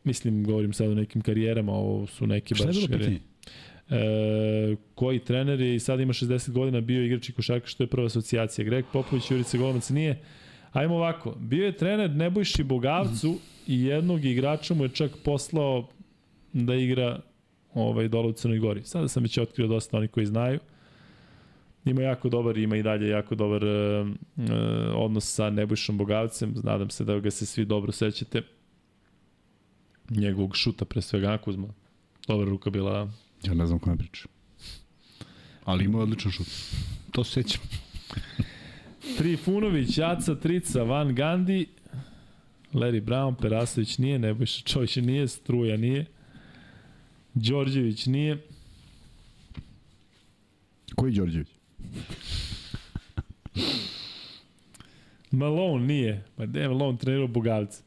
[0.04, 2.78] mislim, govorim sad o nekim karijerama, ovo su baš...
[2.84, 3.20] Šta je bilo?
[3.90, 7.88] E, koji trener je i sad ima 60 godina bio igrač i košarkaš, što je
[7.88, 8.66] prva asocijacija.
[8.66, 10.22] Greg Popović, Jurica Golomac nije.
[10.72, 15.88] Ajmo ovako, bio je trener Nebojši Bogavcu i jednog igrača mu je čak poslao
[16.54, 17.22] da igra
[17.74, 18.84] ovaj, dole u Crnoj Gori.
[18.84, 20.60] Sada sam već otkrio dosta oni koji znaju.
[21.90, 24.46] Ima jako dobar, ima i dalje jako dobar uh, uh,
[24.96, 26.54] odnos sa Nebojšom Bogavcem.
[26.64, 28.42] Nadam se da ga se svi dobro sećate.
[30.10, 31.68] Njegovog šuta pre svega Kuzma.
[32.28, 33.12] Dobra ruka bila.
[33.44, 34.28] Ja ne znam kome priča.
[35.66, 36.48] Ali ima odličan šut.
[37.12, 37.62] To se sećam.
[39.18, 41.68] Trifunović, Jaca, Trica, Van Gandhi,
[42.74, 46.06] Larry Brown, Perasović nije, Nebojša Čović nije, Struja nije,
[47.34, 48.48] Đorđević nije.
[50.96, 51.59] Koji Đorđević?
[55.32, 56.24] Malone nije.
[56.36, 57.84] Pa gde je Malone trenirao Bugavca?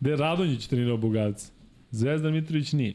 [0.00, 1.52] Gde je Radonjić trenirao Bugavca?
[1.90, 2.94] Zvezdan Mitrović nije.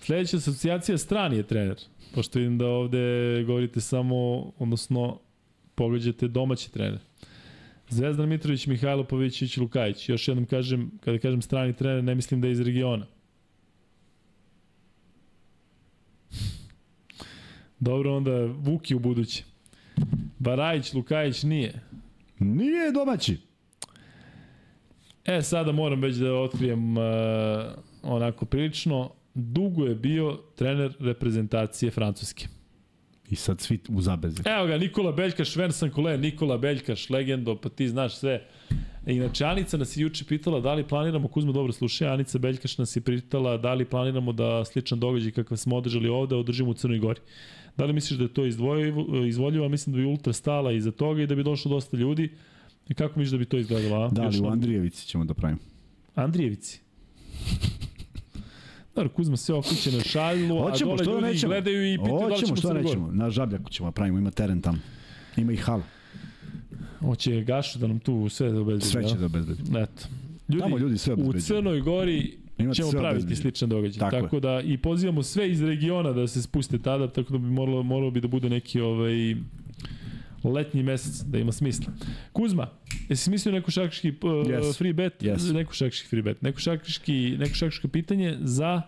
[0.00, 1.76] Sledeća asocijacija strani je trener.
[2.14, 4.16] Pošto vidim da ovde govorite samo,
[4.58, 5.20] odnosno
[5.74, 6.98] pogađate domaći trener.
[7.88, 10.08] Zvezdan Mitrović, Mihajlo Pavićić, Lukajić.
[10.08, 13.06] Još jednom kažem, kada kažem strani trener, ne mislim da je iz regiona.
[17.80, 19.44] Dobro, onda Vuki u buduće.
[20.38, 21.82] Barajić, Lukajić nije.
[22.38, 23.38] Nije domaći.
[25.24, 27.04] E, sada moram već da otkrijem uh,
[28.02, 29.10] onako prilično.
[29.34, 32.48] Dugo je bio trener reprezentacije Francuske.
[33.30, 34.42] I sad svi u zabeze.
[34.46, 38.42] Evo ga, Nikola Beljkaš, Vincent Kule, Nikola Beljkaš, legendo, pa ti znaš sve.
[39.06, 42.96] Inače, Anica nas je juče pitala da li planiramo, Kuzma dobro slušaj, Anica Beljkaš nas
[42.96, 46.98] je pitala da li planiramo da sličan događaj kakav smo održali ovde, održimo u Crnoj
[46.98, 47.20] Gori.
[47.76, 48.46] Da li misliš da je to
[49.26, 49.68] izvoljivo?
[49.68, 52.30] Mislim da bi Ultra stala iza toga i da bi došlo dosta ljudi.
[52.88, 54.04] I kako misliš da bi to izgledalo?
[54.04, 54.08] A?
[54.08, 55.60] Da, ali u Andrijevici ćemo da pravimo.
[56.14, 56.80] Andrijevici?
[58.94, 61.50] Dobro, Kuzma se okreće na šalju, Hoćemo, a dole ljudi nećemo.
[61.50, 63.10] gledaju i pitaju da li ćemo što nećemo.
[63.12, 64.78] Na žabljaku ćemo da pravimo, ima teren tamo.
[65.36, 65.80] Ima i hal.
[67.00, 68.90] Hoće Gašu da nam tu sve da obezbedi.
[68.90, 69.62] Sve će da obezbedi.
[69.78, 70.06] Eto.
[70.48, 73.36] Ljudi, tamo ljudi sve U Crnoj Gori Imate ćemo praviti obezbedi.
[73.36, 73.98] sličan događaj.
[73.98, 77.46] Tako, tako da i pozivamo sve iz regiona da se spuste tada, tako da bi
[77.46, 79.34] moralo, moralo bi da bude neki ovaj,
[80.44, 81.92] letnji mesec, da ima smisla.
[82.32, 82.70] Kuzma,
[83.08, 84.78] jesi mislio neko šakiški uh, yes.
[84.78, 85.22] free bet?
[85.22, 85.54] Yes.
[85.54, 86.42] Neko šakiški free bet.
[86.42, 88.82] Neko šakiški, neko šakiško pitanje za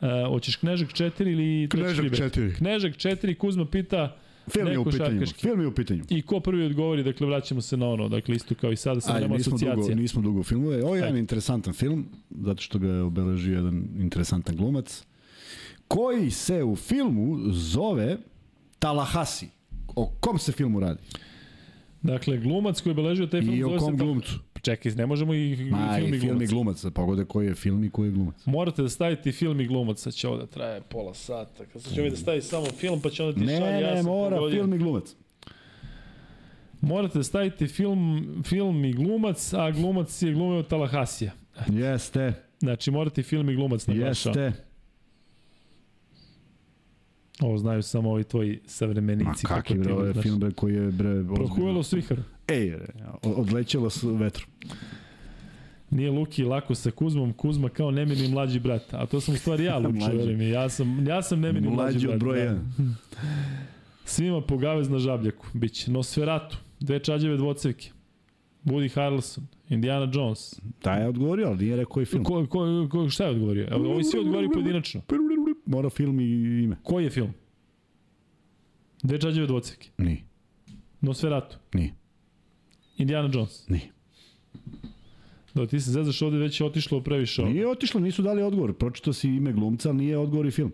[0.00, 2.56] uh, hoćeš Knežak 4 ili Knežak 4.
[2.56, 4.16] Knežak 4, Kuzma pita
[4.48, 5.10] Film je u pitanju.
[5.10, 5.40] Šarkaški.
[5.40, 6.04] Film je u pitanju.
[6.08, 9.20] I ko prvi odgovori, dakle vraćamo se na ono, dakle isto kao i sada sa
[9.20, 9.74] nema asocijacije.
[9.74, 10.84] Dugo, nismo dugo filmove.
[10.84, 15.04] Ovo je jedan interesantan film, zato što ga je obeležio jedan interesantan glumac,
[15.88, 18.16] koji se u filmu zove
[18.78, 19.48] Tallahassee.
[19.96, 21.00] O kom se filmu radi?
[22.02, 24.38] Dakle, glumac koji je obeležio taj film I o kom glumcu?
[24.64, 26.84] Čekaj, ne možemo i, Ma, film i, film i glumac.
[26.94, 28.46] Pogode koji je film i koji je glumac.
[28.46, 31.64] Morate da stavite film i glumac, sad će ovo da traje pola sata.
[31.72, 34.02] Kad će ovaj da stavi samo film, pa će onda ti ne, šalje, ja Ne,
[34.02, 34.58] mora, pogodio.
[34.58, 35.14] film i glumac.
[36.80, 41.32] Morate da stavite film, film i glumac, a glumac je glumio Talahasija.
[41.68, 42.32] Jeste.
[42.60, 44.30] Znači, morate film i glumac naglašao.
[44.30, 44.52] Jeste.
[47.40, 49.46] Ovo znaju samo ovi tvoji savremenici.
[49.46, 51.24] Ma kakvi bre, ovo je film bre koji je bre...
[51.34, 52.18] Prohujelo svihar.
[52.48, 52.78] Ej,
[53.22, 54.46] odlećelo s vetru.
[55.90, 58.94] Nije Luki lako sa Kuzmom, Kuzma kao nemini mlađi brat.
[58.94, 60.40] A to sam u stvari ja, Lučo, verujem.
[60.40, 62.22] Ja sam, ja sam nemini mlađi, mlađi brat.
[62.22, 62.58] Mlađi od broja.
[64.04, 65.46] Svima po gavez na žabljaku.
[65.54, 67.90] Biće Nosferatu, dve čađeve dvocevke.
[68.64, 70.60] Woody Harrelson, Indiana Jones.
[70.82, 72.24] Da je odgovorio, ali nije rekao koji film.
[72.24, 73.68] Ko, ko, ko, šta je odgovorio?
[73.72, 75.00] Ovo si odgovorio pojedinačno.
[75.66, 76.24] mora film i
[76.62, 76.76] ime.
[76.82, 77.32] Koji je film?
[79.02, 79.90] Dve čađeve dvocevke.
[79.98, 80.22] Nije,
[81.00, 81.56] Nosferatu.
[81.74, 81.94] nije,
[82.96, 83.68] Indiana Jones.
[83.68, 83.90] nije.
[85.54, 87.42] Da, ti se zezaš ovde već je otišlo previše.
[87.42, 87.50] ovo.
[87.50, 88.74] Nije otišlo, nisu dali odgovor.
[88.74, 90.72] Pročito si ime glumca, ali nije odgovor i film.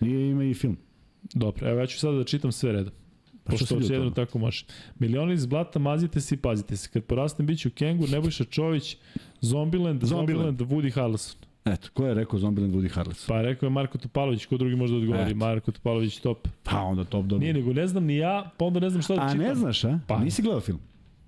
[0.00, 0.76] Nije ime i film.
[1.34, 2.92] Dobro, evo ja ću sada da čitam sve redom.
[3.44, 4.64] Pa što Pošto si jedno tako može.
[4.98, 6.88] Milioni iz blata, mazite se i pazite se.
[6.92, 8.96] Kad porastem biću Kengur, Nebojša Čović,
[9.40, 10.58] Zombiland, Zombieland.
[10.58, 11.40] Zombiland, Woody Harrelson.
[11.64, 13.24] Eto, ko je rekao Zombieland Woody Harrelson?
[13.28, 15.22] Pa rekao je Marko Topalović, ko drugi može da odgovori.
[15.30, 15.34] Eto.
[15.36, 16.48] Marko Topalović top.
[16.62, 17.38] Pa onda top dobro.
[17.38, 19.46] Nije nego ne znam ni ja, pa onda ne znam šta da A čitam.
[19.46, 19.98] ne znaš, a?
[20.06, 20.18] Pa.
[20.18, 20.78] Nisi gledao film?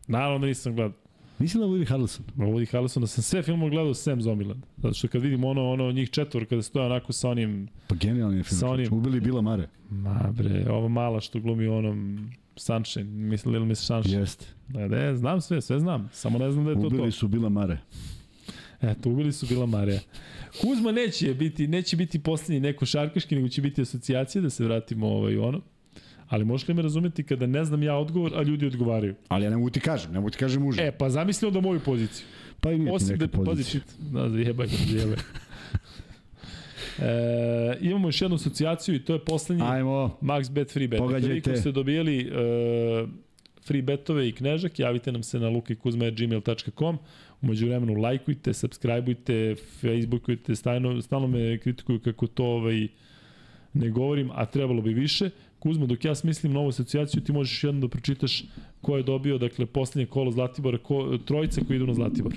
[0.07, 0.99] Naravno da nisam gledao.
[1.39, 2.25] Nisi gledao Woody Harrelson?
[2.37, 4.63] Ma Woody Harrelsona sam sve filmove gledao sem Zombieland.
[4.77, 8.37] Zato što kad vidim ono, ono njih četvor kada stoje onako sa onim, Pa genijalni
[8.37, 8.59] je film.
[8.59, 8.93] Sa onim-.
[8.93, 9.69] Ubili Bila Mare.
[9.91, 14.19] ma bre, ova mala što glumi onom Sunshine, mislim Little Miss Sunshine.
[14.21, 14.47] Jeste.
[14.69, 16.09] Da, ne, znam sve, sve znam.
[16.13, 16.87] Samo ne znam da je to to.
[16.87, 17.79] Ubili su Bila Mare.
[18.83, 20.01] Eto, ubili su Bila Marija.
[20.61, 25.09] Kuzma neće biti, neće biti poslednji neko šarkaški, nego će biti asocijacija, da se vratimo
[25.09, 25.61] ovaj, ono.
[26.33, 29.15] Ali možeš li me razumeti kada ne znam ja odgovor, a ljudi odgovaraju?
[29.29, 30.83] Ali ja ne mogu ti kažem, ne mogu ti kažem uže.
[30.83, 32.27] E, pa zamisli onda moju poziciju.
[32.61, 33.81] pa i nije ti Osim neka da pazi, pozicija.
[33.81, 35.17] čit, da, zajebaj, zajebaj.
[36.99, 40.19] E, imamo još jednu asocijaciju i to je poslednji Ajmo.
[40.23, 40.99] Max Bet Free Bet.
[40.99, 41.41] Pogađajte.
[41.41, 43.09] Koliko ste dobijali uh,
[43.67, 46.99] free betove i knežak, javite nam se na lukajkuzma.gmail.com
[47.43, 52.89] Umeđu vremenu lajkujte, subscribeujte, facebookujte, stalno, stalno me kritikuju kako to ovaj,
[53.73, 55.31] ne govorim, a trebalo bi više.
[55.63, 58.45] Kuzma, dok ja smislim novu asocijaciju, ti možeš jedno da pročitaš
[58.81, 62.35] ko je dobio, dakle, poslednje kolo Zlatibora, ko, trojica koji idu na Zlatibor.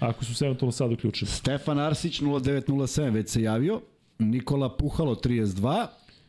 [0.00, 1.30] Ako su se eventualno sad uključili.
[1.30, 3.80] Stefan Arsić 0907 već se javio.
[4.18, 5.86] Nikola Puhalo 32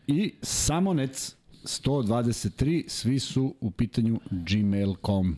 [0.08, 2.83] i Samonec 123.
[2.88, 5.35] Svi su u pitanju gmail.com.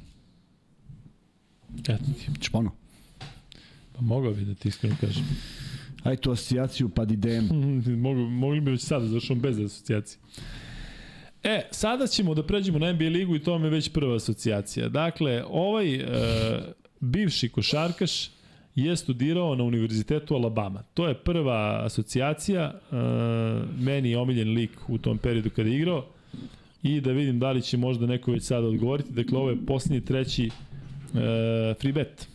[1.79, 2.39] Eto ti.
[2.39, 2.71] Ćeš pono?
[3.93, 5.23] Pa mogao bi da ti iskreno kažem.
[6.03, 7.49] Aj tu asocijaciju pa di idem.
[8.03, 10.19] Mogli, mogli bi već sada završamo bez asocijacije.
[11.43, 14.89] E, sada ćemo da pređemo na NBA ligu i to vam je već prva asocijacija.
[14.89, 16.03] Dakle, ovaj e,
[16.99, 18.29] bivši košarkaš
[18.75, 20.83] je studirao na Univerzitetu Alabama.
[20.93, 22.95] To je prva asocijacija, e,
[23.79, 26.05] meni je omiljen lik u tom periodu kada je igrao
[26.83, 29.13] i da vidim da li će možda neko već sada odgovoriti.
[29.13, 30.49] Dakle, ovo je posljednji treći e,
[31.81, 32.32] free bet.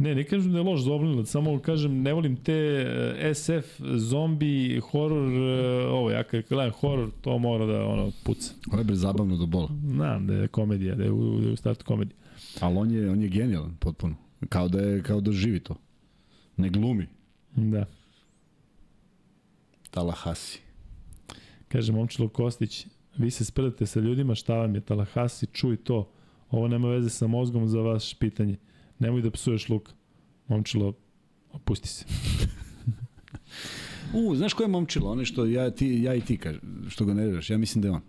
[0.00, 4.80] Ne, ne kažem da je loš Zombieland, samo kažem ne volim te eh, SF, zombi,
[4.90, 8.52] horor, eh, ovo, ja kad gledam horor, to mora da ono puca.
[8.72, 9.68] Ovo je bre zabavno do bola.
[9.84, 12.16] Znam da je komedija, da je u, da je u startu komedija.
[12.60, 14.14] Ali on je, on je genijalan potpuno.
[14.48, 15.76] Kao da, je, kao da živi to.
[16.56, 17.06] Ne glumi.
[17.56, 17.84] Da.
[19.90, 20.60] Talahasi.
[21.68, 22.86] Kaže Momčilo Kostić,
[23.18, 26.12] vi se sprdate sa ljudima, šta vam je Talahasi, čuj to.
[26.50, 28.56] Ovo nema veze sa mozgom za vaše pitanje.
[29.00, 29.92] Nemoj da psuješ Luka.
[30.48, 30.92] Momčilo,
[31.52, 32.04] opusti se.
[34.14, 35.10] U, znaš ko je momčilo?
[35.10, 37.50] Ono što ja, ti, ja i ti kaže, što ga nerviraš.
[37.50, 38.00] Ja mislim da je on.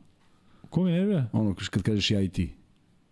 [0.69, 1.25] Ko me nervira?
[1.31, 2.55] Ono kad kažeš ja i ti.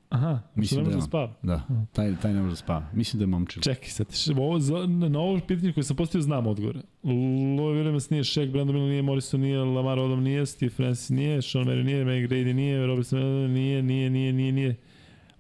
[0.10, 1.34] Aha, Mislim da da da spava.
[1.42, 2.86] Da, taj, taj ne može da spava.
[2.94, 3.64] Mislim da je momčilo.
[3.64, 6.78] Čekaj sad, ovo, za, na ovo pitanje koje sam postavio znam odgovor.
[7.04, 11.42] Louis Williams nije, Shaq, Brandon Miller nije, Morrison nije, Lamar Odom nije, Steve Francis nije,
[11.42, 14.76] Sean Mary nije, Meg Grady nije, Robert Smith nije, nije, nije, nije, nije.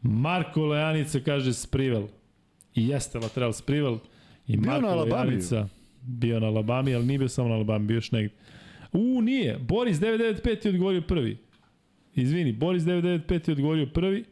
[0.01, 2.07] Marko Lejanica kaže Sprivel.
[2.79, 3.97] I jeste lateral Sprivel.
[4.47, 5.03] I Bio Marko.
[5.03, 5.67] Lejanica
[6.01, 8.33] bio na Alabami, ali nije bio samo na Alabami, bio još negde.
[8.93, 9.57] U, nije.
[9.57, 11.37] Boris 995 je odgovorio prvi.
[12.15, 14.25] Izvini, Boris 995 je odgovorio prvi.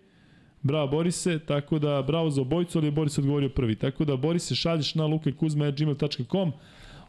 [0.61, 3.75] Bravo Borise, tako da bravo za obojicu, ali je Boris odgovorio prvi.
[3.75, 6.51] Tako da Borise šalješ na lukajkuzma.gmail.com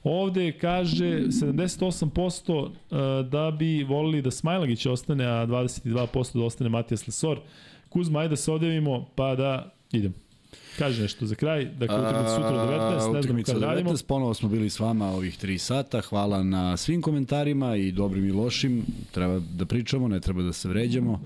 [0.03, 2.71] Ovde kaže 78% uh,
[3.29, 7.39] da bi volili da Smajlagić ostane, a 22% da ostane Matijas Lesor.
[7.89, 10.15] Kuzma, ajde da se odjavimo pa da idemo.
[10.79, 13.91] Kaže nešto za kraj, dakle utakmica sutra u 19, ne znam kada radimo.
[13.91, 16.01] 19, ponovo smo bili s vama ovih 3 sata.
[16.01, 18.85] Hvala na svim komentarima i dobrim i lošim.
[19.11, 21.21] Treba da pričamo, ne treba da se vređamo.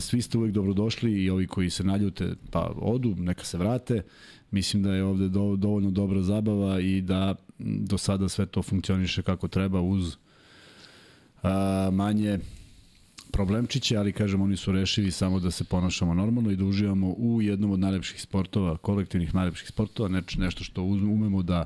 [0.00, 4.02] Svi ste uvek dobrodošli i ovi koji se naljute pa odu, neka se vrate.
[4.50, 9.22] Mislim da je ovde do, dovoljno dobra zabava i da do sada sve to funkcioniše
[9.22, 10.16] kako treba uz
[11.92, 12.38] manje
[13.32, 17.42] problemčiće, ali kažem oni su rešivi samo da se ponašamo normalno i da uživamo u
[17.42, 21.64] jednom od najlepših sportova, kolektivnih najlepših sportova, neč, nešto što umemo da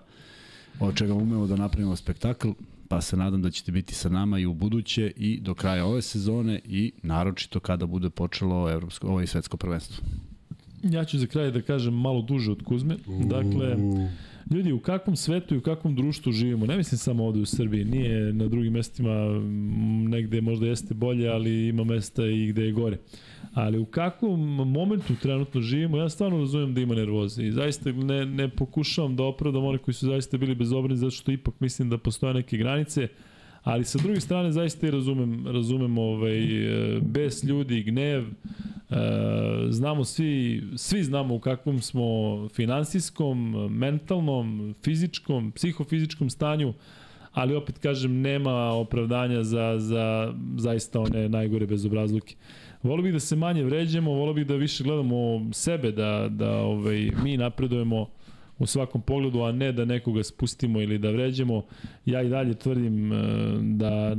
[0.80, 2.48] od čega umemo da napravimo spektakl,
[2.88, 6.02] pa se nadam da ćete biti sa nama i u buduće i do kraja ove
[6.02, 10.06] sezone i naročito kada bude počelo evropsko, ovo i svetsko prvenstvo.
[10.82, 12.96] Ja ću za kraj da kažem malo duže od Kuzme.
[13.24, 13.76] Dakle,
[14.50, 16.66] ljudi, u kakvom svetu i u kakvom društvu živimo?
[16.66, 19.10] Ne mislim samo ovde u Srbiji, nije na drugim mestima
[20.08, 22.98] negde možda jeste bolje, ali ima mesta i gde je gore.
[23.54, 24.40] Ali u kakvom
[24.70, 29.22] momentu trenutno živimo, ja stvarno razumem da ima nervoze i zaista ne, ne pokušavam da
[29.22, 33.08] opravdam one koji su zaista bili bezobrazni, zato što ipak mislim da postoje neke granice,
[33.64, 36.40] ali sa druge strane zaista i razumem, razumem ovaj,
[37.02, 38.24] bes ljudi, gnev,
[38.90, 42.04] E, znamo svi, svi znamo u kakvom smo
[42.48, 46.74] finansijskom, mentalnom, fizičkom, psihofizičkom stanju,
[47.32, 52.34] ali opet kažem nema opravdanja za, za zaista one najgore bezobrazluke.
[52.82, 57.10] Volio bih da se manje vređemo, volio bih da više gledamo sebe, da, da ovaj,
[57.22, 58.06] mi napredujemo
[58.58, 61.64] u svakom pogledu, a ne da nekoga spustimo ili da vređemo.
[62.06, 63.16] Ja i dalje tvrdim e,
[63.62, 64.14] da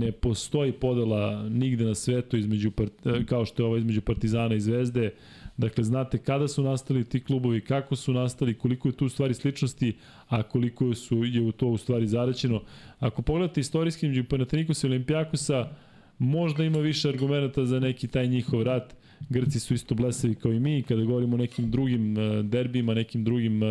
[0.00, 2.70] ne postoji podela nigde na svetu između,
[3.04, 5.10] e, kao što je ovo između Partizana i Zvezde.
[5.56, 9.34] Dakle, znate kada su nastali ti klubovi, kako su nastali, koliko je tu u stvari
[9.34, 9.96] sličnosti,
[10.28, 12.62] a koliko su, je u to u stvari zaraćeno.
[12.98, 15.68] Ako pogledate istorijski među Panathinaikosa i Olimpijakosa,
[16.18, 18.94] možda ima više argumenta za neki taj njihov rat,
[19.28, 23.24] Grci su isto blesavi kao i mi, kada govorimo o nekim drugim uh, derbima, nekim
[23.24, 23.68] drugim uh,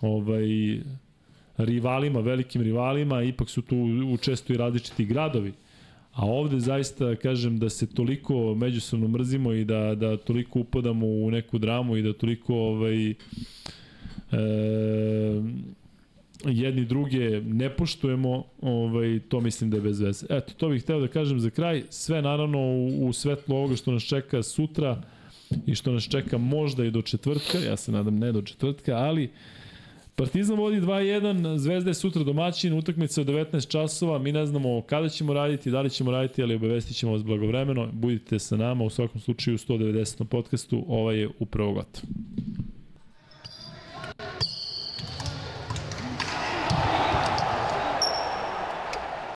[0.00, 0.46] ovaj,
[1.56, 3.76] rivalima, velikim rivalima, ipak su tu
[4.12, 5.52] učesto i različiti gradovi.
[6.12, 11.30] A ovde zaista kažem da se toliko međusobno mrzimo i da, da toliko upadamo u
[11.30, 13.14] neku dramu i da toliko ovaj, e,
[16.46, 20.26] jedni druge ne poštujemo, ovaj, to mislim da je bez veze.
[20.30, 21.82] Eto, to bih hteo da kažem za kraj.
[21.90, 25.02] Sve naravno u, u svetlu ovoga što nas čeka sutra
[25.66, 29.30] i što nas čeka možda i do četvrtka, ja se nadam ne do četvrtka, ali
[30.16, 35.08] Partizan vodi 2-1, Zvezda je sutra domaćin, utakmica od 19 časova, mi ne znamo kada
[35.08, 37.88] ćemo raditi, da li ćemo raditi, ali obavestit ćemo vas blagovremeno.
[37.92, 40.24] Budite sa nama, u svakom slučaju u 190.
[40.24, 42.06] podcastu, ovaj je upravo gotovo.